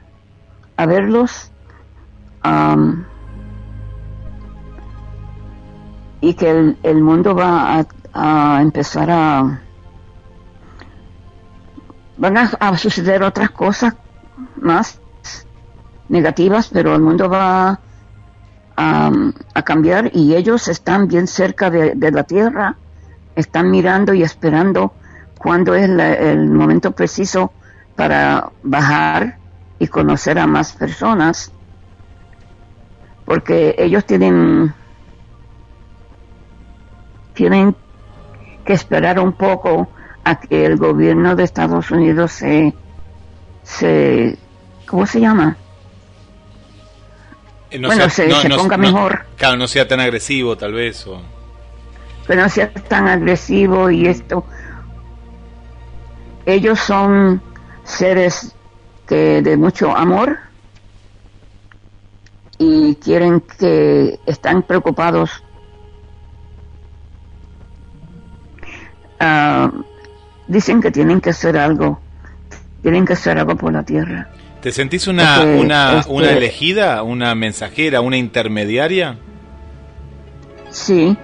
a 0.76 0.86
verlos 0.86 1.50
am, 2.44 3.04
y 6.20 6.34
que 6.34 6.50
el, 6.82 7.02
mundo 7.02 7.34
va 7.34 7.84
a, 8.14 8.60
empezar 8.62 9.10
a 9.10 9.60
van 12.16 12.36
a, 12.38 12.44
a 12.60 12.78
suceder 12.78 13.22
otras 13.22 13.50
cosas 13.50 13.94
más 14.56 15.00
negativas, 16.08 16.68
pero 16.72 16.94
el 16.94 17.02
mundo 17.02 17.28
va 17.28 17.80
a, 18.76 19.12
a 19.54 19.62
cambiar 19.62 20.10
y 20.12 20.34
ellos 20.34 20.68
están 20.68 21.08
bien 21.08 21.26
cerca 21.26 21.70
de, 21.70 21.92
de 21.94 22.10
la 22.10 22.24
tierra, 22.24 22.76
están 23.36 23.70
mirando 23.70 24.14
y 24.14 24.22
esperando 24.22 24.94
cuándo 25.38 25.74
es 25.74 25.88
la- 25.88 26.14
el 26.14 26.50
momento 26.50 26.92
preciso 26.92 27.52
para 27.96 28.50
bajar 28.62 29.38
y 29.78 29.88
conocer 29.88 30.38
a 30.38 30.46
más 30.46 30.72
personas, 30.72 31.52
porque 33.24 33.74
ellos 33.78 34.04
tienen 34.04 34.72
tienen 37.34 37.74
que 38.64 38.72
esperar 38.72 39.18
un 39.18 39.32
poco 39.32 39.88
a 40.24 40.40
que 40.40 40.64
el 40.66 40.76
gobierno 40.76 41.34
de 41.36 41.44
Estados 41.44 41.90
Unidos 41.90 42.32
se 42.32 42.72
se 43.62 44.36
¿cómo 44.86 45.06
se 45.06 45.20
llama? 45.20 45.56
Eh, 47.70 47.78
no 47.78 47.88
Bueno, 47.88 48.08
se- 48.08 48.30
se 48.30 48.48
ponga 48.50 48.76
mejor. 48.76 49.24
claro 49.36 49.56
no 49.56 49.66
sea 49.66 49.86
tan 49.88 50.00
agresivo 50.00 50.56
tal 50.56 50.72
vez 50.72 51.06
o 51.06 51.20
que 52.26 52.36
no 52.36 52.48
sea 52.48 52.72
tan 52.72 53.06
agresivo 53.08 53.90
y 53.90 54.06
esto. 54.06 54.46
Ellos 56.46 56.78
son 56.80 57.42
seres 57.84 58.54
que 59.06 59.42
de 59.42 59.56
mucho 59.58 59.94
amor 59.94 60.38
y 62.58 62.94
quieren 62.96 63.40
que 63.58 64.18
están 64.26 64.62
preocupados. 64.62 65.30
Ah, 69.20 69.70
dicen 70.46 70.80
que 70.80 70.90
tienen 70.90 71.20
que 71.20 71.30
hacer 71.30 71.56
algo, 71.56 72.00
tienen 72.82 73.04
que 73.06 73.14
hacer 73.14 73.38
algo 73.38 73.56
por 73.56 73.72
la 73.72 73.82
tierra. 73.82 74.28
te 74.60 74.72
sentís 74.72 75.06
una 75.08 75.36
Porque, 75.36 75.58
una 75.58 75.98
este- 75.98 76.12
una 76.12 76.30
elegida 76.30 77.02
una 77.02 77.34
mensajera 77.34 78.00
una 78.00 78.16
intermediaria 78.16 79.18
Sí, 80.70 81.14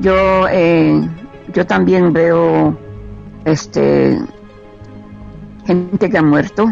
yo 0.00 0.46
eh, 0.50 1.00
yo 1.54 1.66
también 1.66 2.12
veo 2.12 2.78
este 3.46 4.18
gente 5.66 6.10
que 6.10 6.18
ha 6.18 6.22
muerto 6.22 6.70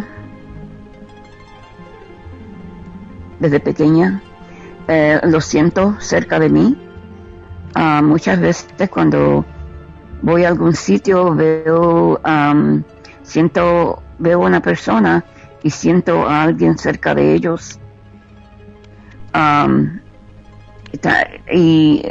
desde 3.38 3.60
pequeña. 3.60 4.22
Eh, 4.88 5.20
lo 5.24 5.40
siento 5.40 5.96
cerca 6.00 6.38
de 6.38 6.48
mí. 6.48 6.76
Ah, 7.74 8.00
muchas 8.02 8.40
veces 8.40 8.66
cuando 8.90 9.44
voy 10.22 10.44
a 10.44 10.48
algún 10.48 10.74
sitio 10.74 11.34
veo 11.34 12.20
am, 12.24 12.82
siento 13.22 14.02
veo 14.18 14.40
una 14.40 14.60
persona 14.60 15.24
y 15.62 15.70
siento 15.70 16.26
a 16.28 16.42
alguien 16.42 16.78
cerca 16.78 17.14
de 17.14 17.34
ellos. 17.34 17.78
Ta- 21.00 21.28
y 21.52 22.02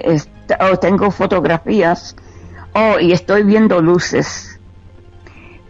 oh, 0.59 0.77
tengo 0.77 1.09
fotografías 1.11 2.15
oh 2.73 2.99
y 2.99 3.11
estoy 3.11 3.43
viendo 3.43 3.81
luces 3.81 4.59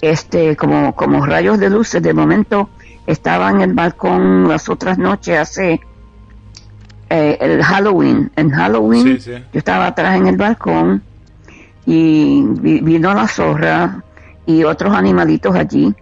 este 0.01 0.55
como 0.55 0.93
como 0.93 1.25
rayos 1.25 1.57
de 1.57 1.69
luces 1.69 2.03
de 2.03 2.13
momento 2.13 2.69
estaba 3.07 3.49
en 3.49 3.61
el 3.61 3.73
balcón 3.73 4.47
las 4.47 4.69
otras 4.69 4.97
noches 4.99 5.39
hace 5.39 5.81
eh, 7.09 7.37
el 7.39 7.63
Halloween. 7.63 8.31
En 8.35 8.51
Halloween 8.51 9.03
Sí, 9.17 9.19
sí. 9.19 9.31
yo 9.51 9.57
estaba 9.57 9.87
atrás 9.87 10.17
en 10.17 10.27
el 10.27 10.37
balcón 10.37 11.01
y 11.85 12.43
vi- 12.45 12.81
vino 12.81 13.13
la 13.13 13.27
zorra 13.27 14.03
y 14.45 14.63
otros 14.63 14.93
animalitos 14.95 15.55
allí 15.55 15.93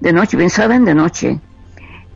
de 0.00 0.12
noche 0.12 0.36
bien 0.36 0.50
saben 0.50 0.84
de 0.84 0.94
noche. 0.94 1.38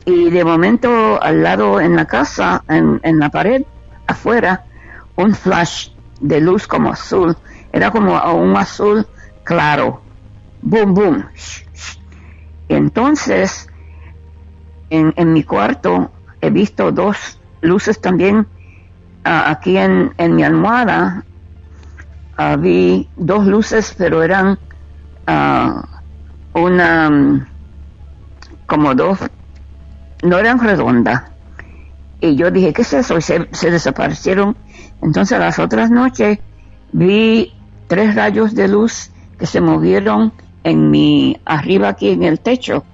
Y 0.05 0.29
de 0.29 0.43
momento 0.43 1.21
al 1.21 1.43
lado 1.43 1.79
en 1.79 1.95
la 1.95 2.05
casa, 2.05 2.63
en, 2.67 2.99
en 3.03 3.19
la 3.19 3.29
pared, 3.29 3.63
afuera, 4.07 4.63
un 5.15 5.33
flash 5.33 5.89
de 6.19 6.41
luz 6.41 6.67
como 6.67 6.91
azul, 6.91 7.37
era 7.71 7.89
como 7.91 8.19
un 8.33 8.55
azul 8.57 9.05
claro, 9.43 10.01
boom, 10.61 10.93
boom. 10.93 11.25
Entonces, 12.69 13.67
en, 14.93 15.33
mi 15.33 15.43
cuarto 15.43 16.11
he 16.41 16.49
visto 16.49 16.91
dos 16.91 17.39
luces 17.61 17.99
también 17.99 18.47
ah, 19.23 19.49
aquí 19.49 19.77
en, 19.77 20.13
en 20.17 20.35
mi 20.35 20.43
almohada. 20.43 21.23
ah, 22.37 22.55
vi 22.57 23.09
dos 23.15 23.45
luces, 23.47 23.95
pero 23.97 24.21
eran 24.21 24.59
ah, 25.27 25.83
una, 26.53 27.09
mm, 27.09 27.45
como 28.65 28.93
dos 28.93 29.19
no 30.23 30.37
eran 30.37 30.59
redondas. 30.59 31.23
Y 32.21 32.35
yo 32.35 32.51
dije, 32.51 32.71
¿qué 32.71 32.83
es 32.83 32.93
eso? 32.93 33.17
Y 33.17 33.21
se 33.21 33.71
desaparecieron. 33.71 34.55
Entonces 35.01 35.37
las 35.39 35.59
otras 35.59 35.91
noches 35.91 36.39
vi 36.93 37.53
tres 37.87 38.15
rayos 38.15 38.55
de 38.55 38.69
luz 38.69 39.11
que 39.37 39.45
se 39.45 39.59
movieron 39.59 40.31
en 40.63 40.89
mi, 40.89 41.37
arriba 41.43 41.89
aquí 41.89 42.09
en 42.09 42.23
el 42.23 42.39
techo. 42.39 42.85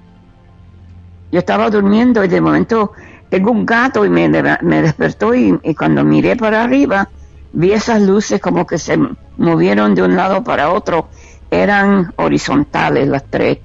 Yo 1.32 1.38
estaba 1.38 1.70
durmiendo 1.70 2.24
y 2.24 2.28
de 2.28 2.40
momento 2.40 2.92
tengo 3.28 3.50
un 3.52 3.64
gato 3.64 4.04
y 4.04 4.08
me, 4.10 4.28
me 4.28 4.82
despertó 4.82 5.34
y, 5.34 5.58
y 5.62 5.74
cuando 5.74 6.02
miré 6.04 6.36
para 6.36 6.64
arriba 6.64 7.08
vi 7.52 7.72
esas 7.72 8.00
luces 8.02 8.40
como 8.40 8.66
que 8.66 8.78
se 8.78 8.98
movieron 9.36 9.94
de 9.94 10.02
un 10.02 10.16
lado 10.16 10.42
para 10.44 10.70
otro. 10.70 11.08
Eran 11.50 12.12
horizontales 12.16 13.08
las 13.08 13.24
tres 13.28 13.58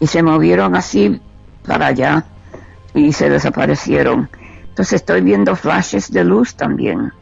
y 0.00 0.06
se 0.06 0.22
movieron 0.22 0.74
así 0.76 1.20
para 1.66 1.86
allá 1.86 2.24
y 2.94 3.12
se 3.12 3.28
desaparecieron. 3.28 4.28
Entonces 4.68 4.94
estoy 4.94 5.20
viendo 5.20 5.54
flashes 5.56 6.12
de 6.12 6.24
luz 6.24 6.54
también. 6.56 7.12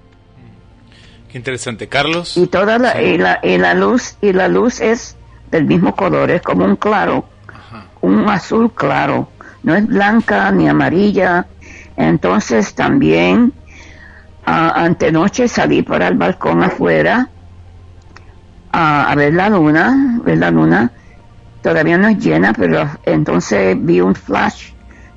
qué 1.31 1.39
interesante 1.39 1.89
Carlos 1.89 2.36
Y 2.36 2.47
toda 2.47 2.78
la, 2.78 2.93
Sí. 2.93 2.98
y 3.05 3.19
la, 3.19 3.40
y 3.43 3.56
la 3.59 3.74
luz, 3.74 4.16
y 4.20 4.32
la 4.32 4.48
luz 4.48 4.81
es 4.81 5.16
del 5.51 5.64
mismo 5.66 5.94
color, 5.94 6.31
es 6.31 6.43
como 6.43 6.64
un 6.64 6.77
claro, 6.77 7.24
Ajá. 7.48 7.85
un 8.02 8.28
azul 8.28 8.70
claro, 8.73 9.28
no 9.63 9.75
es 9.75 9.87
blanca 9.87 10.51
ni 10.51 10.69
amarilla. 10.69 11.47
Entonces 11.97 12.75
también 12.75 13.53
ah, 14.47 14.73
antenoche 14.77 15.49
salí 15.49 15.83
para 15.83 16.09
el 16.09 16.17
balcón 16.17 16.63
afuera 16.63 17.29
a, 18.73 19.15
ver 19.15 19.35
la 19.35 19.51
luna, 19.51 20.21
ver 20.25 20.39
la 20.39 20.51
luna. 20.51 20.91
Todavía 21.63 21.99
no 21.99 22.09
es 22.09 22.19
llena, 22.19 22.53
pero 22.53 22.89
entonces 23.05 23.77
vi 23.79 24.01
un 24.01 24.15
flash 24.15 24.73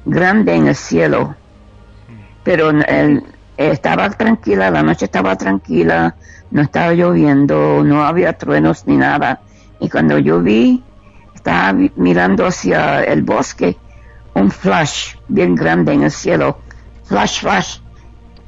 grande 0.05 0.53
en 0.53 0.67
el 0.67 0.75
cielo. 0.75 1.35
Pero 2.43 2.71
estaba 3.57 4.09
tranquila, 4.11 4.69
la 4.69 4.83
noche 4.83 5.05
estaba 5.05 5.35
tranquila, 5.35 6.15
no 6.51 6.61
estaba 6.61 6.93
lloviendo, 6.93 7.83
no 7.83 8.03
había 8.03 8.33
truenos 8.33 8.85
ni 8.85 8.97
nada. 8.97 9.41
Y 9.79 9.89
cuando 9.89 10.19
yo 10.19 10.41
vi, 10.41 10.83
estaba 11.33 11.75
mirando 11.95 12.45
hacia 12.45 13.03
el 13.03 13.23
bosque, 13.23 13.77
un 14.35 14.51
flash 14.51 15.15
bien 15.27 15.55
grande 15.55 15.93
en 15.93 16.03
el 16.03 16.11
cielo, 16.11 16.59
flash, 17.05 17.41
flash, 17.41 17.79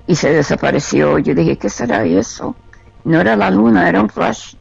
y 0.05 0.15
se 0.15 0.31
desapareció. 0.31 1.17
Yo 1.19 1.33
dije, 1.33 1.57
¿qué 1.57 1.69
será 1.69 2.05
eso? 2.05 2.55
No 3.03 3.19
era 3.19 3.35
la 3.35 3.49
luna, 3.49 3.89
era 3.89 4.01
un 4.01 4.09
flash. 4.09 4.53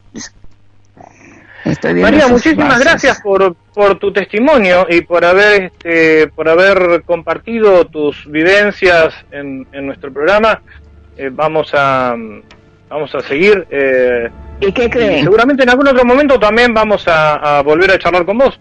Estoy 1.65 1.93
viendo 1.95 2.11
María, 2.11 2.27
muchísimas 2.29 2.67
flashes. 2.67 2.83
gracias 2.85 3.21
por, 3.21 3.55
por 3.73 3.99
tu 3.99 4.13
testimonio 4.13 4.85
y 4.89 5.01
por 5.01 5.25
haber 5.25 5.63
este, 5.63 6.27
por 6.29 6.47
haber 6.47 7.03
compartido 7.03 7.85
tus 7.85 8.25
vivencias 8.31 9.13
en, 9.31 9.67
en 9.73 9.85
nuestro 9.87 10.13
programa. 10.13 10.61
Eh, 11.17 11.29
vamos 11.31 11.71
a 11.73 12.15
vamos 12.89 13.13
a 13.15 13.19
seguir. 13.21 13.67
eh, 13.69 14.29
¿Y 14.61 14.71
qué 14.71 14.85
y 14.85 14.89
creen? 14.89 15.23
seguramente 15.25 15.63
en 15.63 15.69
algún 15.69 15.87
otro 15.89 16.05
momento 16.05 16.39
también 16.39 16.73
vamos 16.73 17.05
a, 17.07 17.57
a 17.57 17.61
volver 17.63 17.91
a 17.91 17.99
charlar 17.99 18.25
con 18.25 18.37
vos. 18.37 18.57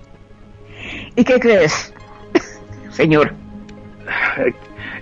¿Y 1.14 1.22
qué 1.24 1.38
crees, 1.38 1.94
señor? 2.96 3.32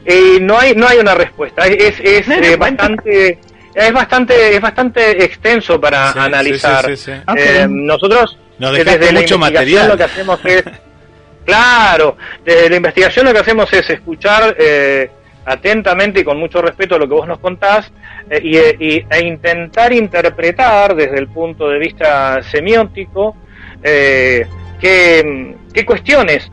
Eh, 0.05 0.39
no 0.41 0.59
hay 0.59 0.75
no 0.75 0.87
hay 0.87 0.99
una 0.99 1.15
respuesta. 1.15 1.67
Es 1.67 1.99
es, 2.01 2.29
eh, 2.29 2.57
bastante 2.57 3.39
es 3.75 3.93
bastante 3.93 4.55
es 4.57 4.61
bastante 4.61 5.25
extenso 5.25 5.81
para 5.81 6.13
Sí, 6.13 6.19
analizar. 6.19 6.85
sí, 6.85 6.97
sí, 6.97 7.05
sí, 7.05 7.13
sí. 7.13 7.23
Ok. 7.27 7.37
Eh, 7.39 7.67
nosotros 7.69 8.39
Nos 8.59 8.73
desde 8.77 9.13
la 9.13 9.21
mucho 9.21 9.35
investigación 9.37 9.41
material. 9.41 9.89
Lo 9.89 9.97
que 9.97 10.05
hacemos 10.05 10.41
es 10.45 10.65
claro, 11.47 12.17
desde 12.45 12.71
la 12.71 12.77
investigación 12.77 13.27
lo 13.27 13.33
que 13.33 13.39
hacemos 13.41 13.73
es 13.73 13.89
escuchar 13.91 14.55
eh, 14.59 15.11
atentamente 15.47 16.21
y 16.21 16.25
con 16.25 16.39
mucho 16.39 16.61
respeto 16.63 16.99
lo 16.99 17.07
que 17.09 17.15
vos 17.15 17.29
nos 17.29 17.39
contás 17.39 17.91
eh, 18.31 18.41
y, 18.43 18.85
y- 18.97 19.07
e 19.11 19.25
intentar 19.27 19.93
interpretar 19.93 20.95
desde 20.95 21.19
el 21.19 21.29
punto 21.29 21.69
de 21.69 21.79
vista 21.79 22.43
semiótico 22.43 23.37
eh, 23.83 24.47
qué, 24.81 25.55
qué 25.73 25.85
cuestiones, 25.85 26.51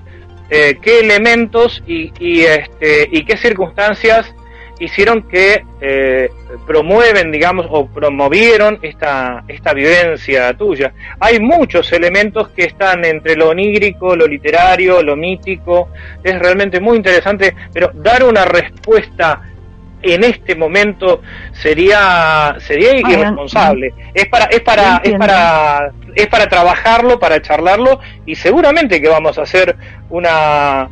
eh, 0.52 0.78
qué 0.82 1.00
elementos 1.00 1.82
y, 1.88 2.12
y, 2.20 2.42
este, 2.42 3.08
y 3.12 3.24
qué 3.26 3.38
circunstancias 3.38 4.36
hicieron 4.80 5.28
que 5.28 5.64
eh, 5.80 6.30
promueven, 6.66 7.32
digamos, 7.32 7.68
o 7.70 7.88
promovieron 7.88 8.80
esta, 8.82 9.44
esta 9.48 9.74
vivencia 9.74 10.54
tuya. 10.56 10.94
Hay 11.20 11.40
muchos 11.40 11.92
elementos 11.94 12.50
que 12.50 12.64
están 12.66 13.06
entre 13.06 13.36
lo 13.36 13.50
onírico, 13.50 14.16
lo 14.16 14.28
literario, 14.28 15.02
lo 15.04 15.16
mítico. 15.16 15.90
Es 16.24 16.38
realmente 16.38 16.80
muy 16.80 16.98
interesante, 16.98 17.56
pero 17.72 17.92
dar 17.94 18.24
una 18.24 18.44
respuesta 18.44 19.51
en 20.02 20.24
este 20.24 20.56
momento 20.56 21.22
sería 21.54 22.56
sería 22.60 22.98
irresponsable. 22.98 23.94
Es 24.14 24.28
para 24.28 24.46
es 24.46 24.62
para 24.62 24.98
es 25.04 25.18
para 25.18 25.92
es 26.16 26.28
para 26.28 26.48
trabajarlo, 26.48 27.20
para 27.20 27.42
charlarlo 27.42 28.00
y 28.26 28.36
seguramente 28.36 29.02
que 29.02 29.08
vamos 29.08 29.38
a 29.38 29.44
hacer 29.44 29.76
una 30.10 30.90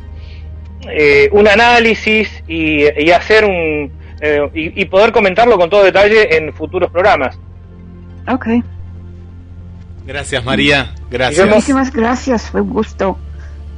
eh, 0.88 1.28
un 1.32 1.46
análisis 1.46 2.42
y, 2.48 2.84
y 3.02 3.10
hacer 3.10 3.44
un 3.44 3.92
eh, 4.20 4.48
y, 4.54 4.82
y 4.82 4.84
poder 4.86 5.12
comentarlo 5.12 5.56
con 5.58 5.70
todo 5.70 5.82
detalle 5.82 6.36
en 6.36 6.52
futuros 6.52 6.90
programas. 6.90 7.38
Ok. 8.28 8.46
Gracias, 10.06 10.44
María. 10.44 10.94
Gracias. 11.10 11.46
Muchísimas 11.46 11.92
gracias, 11.92 12.50
fue 12.50 12.60
un 12.60 12.70
gusto. 12.70 13.18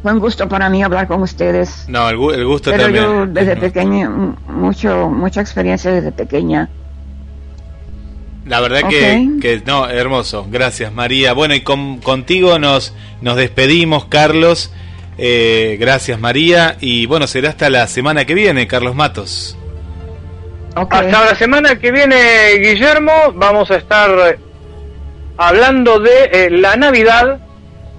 Fue 0.02 0.12
un 0.12 0.18
gusto 0.18 0.48
para 0.48 0.68
mí 0.68 0.82
hablar 0.82 1.06
con 1.06 1.22
ustedes. 1.22 1.84
No, 1.88 2.08
el, 2.08 2.16
el 2.40 2.44
gusto 2.46 2.70
Pero 2.72 2.84
también. 2.84 3.04
yo 3.04 3.26
desde 3.26 3.56
pequeña, 3.68 4.08
mucho, 4.48 5.08
mucha 5.08 5.40
experiencia 5.40 5.92
desde 5.92 6.10
pequeña. 6.12 6.68
La 8.46 8.58
verdad 8.60 8.88
que, 8.88 9.28
que 9.40 9.62
no, 9.64 9.88
hermoso. 9.88 10.46
Gracias, 10.50 10.92
María. 10.92 11.32
Bueno, 11.32 11.54
y 11.54 11.60
con- 11.60 11.98
contigo 11.98 12.58
nos, 12.58 12.92
nos 13.20 13.36
despedimos, 13.36 14.06
Carlos. 14.06 14.72
Eh, 15.18 15.76
gracias, 15.78 16.18
María. 16.18 16.76
Y 16.80 17.06
bueno, 17.06 17.28
será 17.28 17.50
hasta 17.50 17.70
la 17.70 17.86
semana 17.86 18.24
que 18.24 18.34
viene, 18.34 18.66
Carlos 18.66 18.96
Matos. 18.96 19.56
Hasta 20.74 21.02
la 21.26 21.34
semana 21.36 21.78
que 21.78 21.92
viene, 21.92 22.16
Guillermo, 22.58 23.12
vamos 23.36 23.70
a 23.70 23.76
estar 23.76 24.38
hablando 25.36 26.00
de 26.00 26.24
eh, 26.32 26.50
la 26.50 26.74
Navidad, 26.76 27.38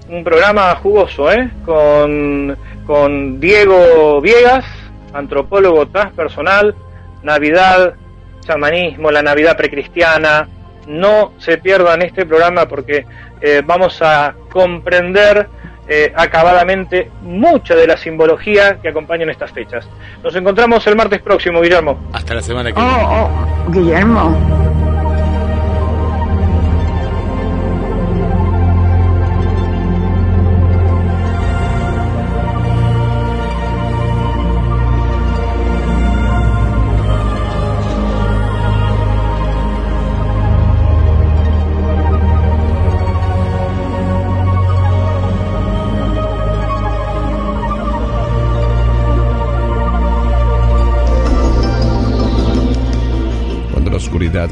un 0.08 0.24
programa 0.24 0.74
jugoso, 0.76 1.30
¿eh? 1.32 1.50
Con, 1.64 2.56
con 2.86 3.40
Diego 3.40 4.20
Viegas, 4.20 4.64
antropólogo 5.12 5.86
transpersonal, 5.86 6.74
Navidad, 7.22 7.94
chamanismo, 8.40 9.10
la 9.10 9.22
Navidad 9.22 9.56
precristiana. 9.56 10.48
No 10.86 11.32
se 11.38 11.56
pierdan 11.58 12.02
este 12.02 12.26
programa 12.26 12.66
porque 12.66 13.06
eh, 13.40 13.62
vamos 13.64 14.02
a 14.02 14.34
comprender 14.50 15.48
eh, 15.88 16.12
acabadamente 16.14 17.10
mucha 17.22 17.74
de 17.74 17.86
la 17.86 17.96
simbología 17.96 18.78
que 18.80 18.88
acompañan 18.88 19.30
estas 19.30 19.52
fechas. 19.52 19.88
Nos 20.22 20.34
encontramos 20.36 20.86
el 20.86 20.96
martes 20.96 21.20
próximo, 21.22 21.60
Guillermo. 21.60 22.08
Hasta 22.12 22.34
la 22.34 22.42
semana 22.42 22.72
que 22.72 22.80
viene. 22.80 23.04
Oh, 23.04 23.30
oh, 23.66 23.70
Guillermo. 23.70 24.73